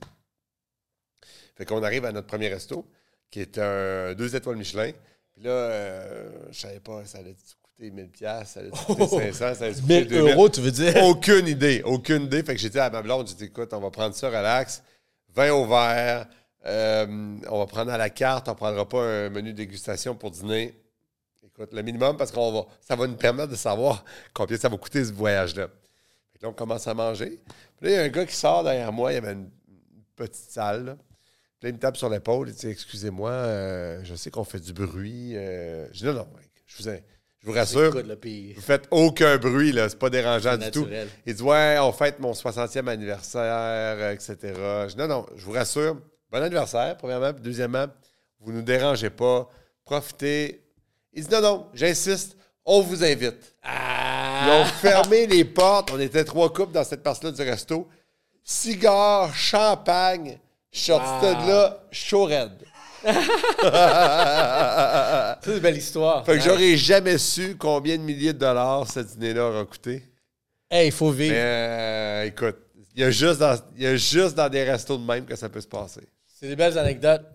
Fait 1.55 1.65
qu'on 1.65 1.83
arrive 1.83 2.05
à 2.05 2.11
notre 2.11 2.25
premier 2.25 2.47
resto, 2.47 2.89
qui 3.29 3.41
est 3.41 3.59
un 3.59 4.15
deux 4.15 4.35
étoiles 4.35 4.55
Michelin. 4.55 4.91
Puis 5.33 5.43
là, 5.43 5.51
euh, 5.51 6.29
je 6.51 6.59
savais 6.59 6.79
pas, 6.79 7.05
ça 7.05 7.19
allait 7.19 7.35
coûter 7.61 7.91
1000 7.91 8.09
pièces, 8.09 8.49
ça 8.49 8.59
allait 8.59 8.71
coûter 8.71 9.07
500, 9.07 9.55
ça 9.55 9.65
allait 9.65 9.73
coûter 9.73 9.99
1000 10.01 10.07
2000. 10.07 10.31
euros, 10.33 10.49
tu 10.49 10.61
veux 10.61 10.71
dire? 10.71 11.03
Aucune 11.03 11.47
idée, 11.47 11.83
aucune 11.85 12.23
idée. 12.23 12.41
Fait 12.43 12.55
que 12.55 12.59
j'ai 12.61 12.69
dit 12.69 12.79
à 12.79 12.89
ma 12.89 13.03
blonde, 13.03 13.27
j'ai 13.27 13.35
dit, 13.35 13.43
écoute, 13.45 13.71
on 13.73 13.79
va 13.79 13.91
prendre 13.91 14.15
ça 14.15 14.29
relax, 14.29 14.81
vin 15.35 15.51
au 15.51 15.67
verre, 15.67 16.27
euh, 16.65 17.37
on 17.49 17.59
va 17.59 17.65
prendre 17.65 17.91
à 17.91 17.97
la 17.97 18.09
carte, 18.09 18.47
on 18.47 18.55
prendra 18.55 18.87
pas 18.87 19.03
un 19.03 19.29
menu 19.29 19.53
dégustation 19.53 20.15
pour 20.15 20.31
dîner. 20.31 20.79
Écoute, 21.45 21.73
le 21.73 21.81
minimum, 21.83 22.17
parce 22.17 22.31
qu'on 22.31 22.51
va, 22.51 22.65
ça 22.81 22.95
va 22.95 23.05
nous 23.05 23.15
permettre 23.15 23.51
de 23.51 23.55
savoir 23.55 24.03
combien 24.33 24.57
ça 24.57 24.69
va 24.69 24.77
coûter 24.77 25.05
ce 25.05 25.13
voyage-là. 25.13 25.69
Là, 26.43 26.49
on 26.49 26.53
commence 26.53 26.87
à 26.87 26.93
manger. 26.93 27.39
Puis 27.77 27.87
là, 27.87 27.89
il 27.89 27.93
y 27.93 27.97
a 27.97 28.01
un 28.03 28.09
gars 28.09 28.25
qui 28.25 28.35
sort 28.35 28.63
derrière 28.63 28.91
moi, 28.91 29.13
il 29.13 29.15
y 29.15 29.17
avait 29.17 29.31
une, 29.31 29.49
petite 30.15 30.51
salle, 30.51 30.85
là. 30.85 30.95
Puis 30.95 31.63
là, 31.63 31.69
il 31.69 31.73
me 31.73 31.79
tape 31.79 31.97
sur 31.97 32.09
l'épaule, 32.09 32.49
il 32.49 32.53
dit 32.53 32.67
Excusez-moi, 32.67 33.31
euh, 33.31 34.01
je 34.03 34.13
sais 34.13 34.29
qu'on 34.29 34.43
fait 34.43 34.59
du 34.59 34.73
bruit. 34.73 35.35
euh. 35.35 35.87
Je 35.91 35.99
dis 35.99 36.05
Non, 36.05 36.13
non, 36.13 36.27
mec, 36.35 36.51
je 36.67 36.83
vous, 36.83 36.89
je 36.89 37.47
vous 37.47 37.53
rassure, 37.53 37.91
vous 37.93 38.61
faites 38.61 38.87
aucun 38.91 39.37
bruit, 39.37 39.71
là. 39.71 39.89
C'est 39.89 39.97
pas 39.97 40.09
dérangeant 40.09 40.57
du 40.57 40.69
tout. 40.69 40.87
Il 41.25 41.33
dit 41.33 41.41
Ouais, 41.41 41.77
on 41.79 41.91
fête 41.93 42.19
mon 42.19 42.33
60e 42.33 42.87
anniversaire, 42.87 44.11
etc. 44.11 44.37
Je 44.43 44.89
dis 44.89 44.97
Non, 44.97 45.07
non, 45.07 45.25
je 45.35 45.45
vous 45.45 45.53
rassure. 45.53 45.97
Bon 46.33 46.41
anniversaire, 46.41 46.97
premièrement. 46.97 47.31
Puis 47.31 47.43
deuxièmement, 47.43 47.85
vous 48.39 48.51
ne 48.51 48.57
nous 48.57 48.63
dérangez 48.63 49.11
pas. 49.11 49.47
Profitez. 49.85 50.63
Il 51.13 51.23
dit 51.27 51.31
Non, 51.31 51.41
non, 51.41 51.67
j'insiste, 51.75 52.35
on 52.65 52.81
vous 52.81 53.03
invite. 53.03 53.55
Ils 53.63 54.49
ont 54.49 54.63
Ah! 54.63 54.71
fermé 54.81 55.27
les 55.27 55.45
portes. 55.45 55.91
On 55.93 55.99
était 55.99 56.23
trois 56.25 56.51
couples 56.51 56.71
dans 56.71 56.83
cette 56.83 57.03
partie-là 57.03 57.31
du 57.31 57.41
resto. 57.43 57.87
Cigares, 58.43 59.31
champagne. 59.35 60.39
Je 60.71 60.77
suis 60.79 60.87
sorti 60.87 61.25
Wow. 61.25 61.35
de 61.43 61.47
là, 61.49 61.83
chaud 61.91 62.25
raide. 62.25 62.57
C'est 65.43 65.51
une 65.53 65.59
belle 65.59 65.77
histoire. 65.77 66.25
Fait 66.25 66.37
que 66.37 66.43
j'aurais 66.43 66.75
jamais 66.77 67.17
su 67.19 67.55
combien 67.59 67.95
de 67.97 68.01
milliers 68.01 68.33
de 68.33 68.39
dollars 68.39 68.89
ce 68.91 69.01
dîner-là 69.01 69.49
aura 69.49 69.65
coûté. 69.65 70.01
Hey, 70.71 70.87
il 70.87 70.91
faut 70.91 71.11
vivre. 71.11 71.33
Mais 71.35 71.41
euh, 71.41 72.23
écoute, 72.25 72.55
il 72.95 73.01
y, 73.01 73.03
a 73.03 73.11
juste 73.11 73.39
dans, 73.39 73.55
il 73.75 73.83
y 73.83 73.87
a 73.87 73.95
juste 73.95 74.33
dans 74.35 74.49
des 74.49 74.63
restos 74.63 74.97
de 74.97 75.03
même 75.03 75.25
que 75.25 75.35
ça 75.35 75.47
peut 75.49 75.61
se 75.61 75.67
passer. 75.67 76.01
C'est 76.43 76.49
des 76.49 76.57
belles 76.57 76.77
anecdotes. 76.77 77.25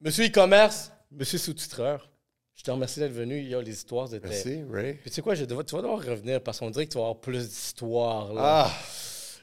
Monsieur 0.00 0.24
e-commerce, 0.24 0.90
monsieur 1.10 1.36
sous-titreur, 1.36 2.08
je 2.54 2.62
te 2.62 2.70
remercie 2.70 2.98
d'être 2.98 3.12
venu. 3.12 3.38
Il 3.38 3.48
y 3.50 3.54
a 3.54 3.60
les 3.60 3.72
histoires 3.72 4.06
étaient. 4.14 4.26
Merci, 4.26 4.62
Ray. 4.72 4.94
Puis 4.94 5.10
tu 5.10 5.16
sais 5.16 5.20
quoi, 5.20 5.34
je 5.34 5.44
tu 5.44 5.52
vas 5.54 5.62
devoir 5.62 6.02
revenir 6.02 6.40
parce 6.42 6.58
qu'on 6.60 6.70
dirait 6.70 6.86
que 6.86 6.92
tu 6.92 6.96
vas 6.96 7.04
avoir 7.04 7.20
plus 7.20 7.46
d'histoires. 7.46 8.32
là. 8.32 8.40
Ah, 8.42 8.72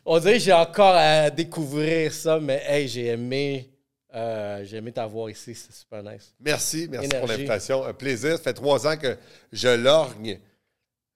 On 0.05 0.17
dirait 0.17 0.33
que 0.33 0.39
j'ai 0.39 0.53
encore 0.53 0.95
à 0.95 1.29
découvrir 1.29 2.11
ça, 2.11 2.39
mais 2.39 2.63
hey, 2.65 2.87
j'ai 2.87 3.05
aimé 3.09 3.69
Euh, 4.15 4.65
J'ai 4.65 4.77
aimé 4.77 4.91
t'avoir 4.91 5.29
ici, 5.29 5.53
c'est 5.53 5.71
super 5.71 6.01
nice. 6.01 6.33
Merci, 6.39 6.87
merci 6.89 7.09
pour 7.09 7.27
l'invitation. 7.27 7.85
Un 7.85 7.93
plaisir. 7.93 8.37
Ça 8.37 8.43
fait 8.45 8.53
trois 8.55 8.87
ans 8.87 8.97
que 8.97 9.15
je 9.53 9.67
lorgne 9.67 10.39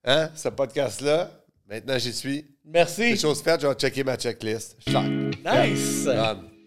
hein, 0.04 0.30
ce 0.36 0.50
podcast-là. 0.50 1.32
Maintenant, 1.68 1.98
j'y 1.98 2.14
suis. 2.14 2.46
Merci. 2.64 3.14
Les 3.14 3.18
choses 3.18 3.42
faites, 3.42 3.62
je 3.62 3.68
vais 3.68 3.74
checker 3.74 4.04
ma 4.04 4.16
checklist. 4.16 4.78
Choc. 4.88 5.06
Nice. 5.44 6.08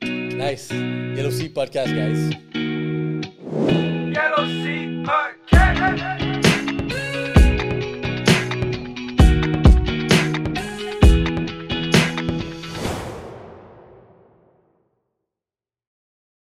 Nice. 0.08 0.70
Yellow 0.72 1.30
Sea 1.30 1.48
Podcast, 1.48 1.92
guys. 1.94 2.32
Yellow 4.14 4.46
Sea 4.46 5.04
Podcast. 5.04 6.17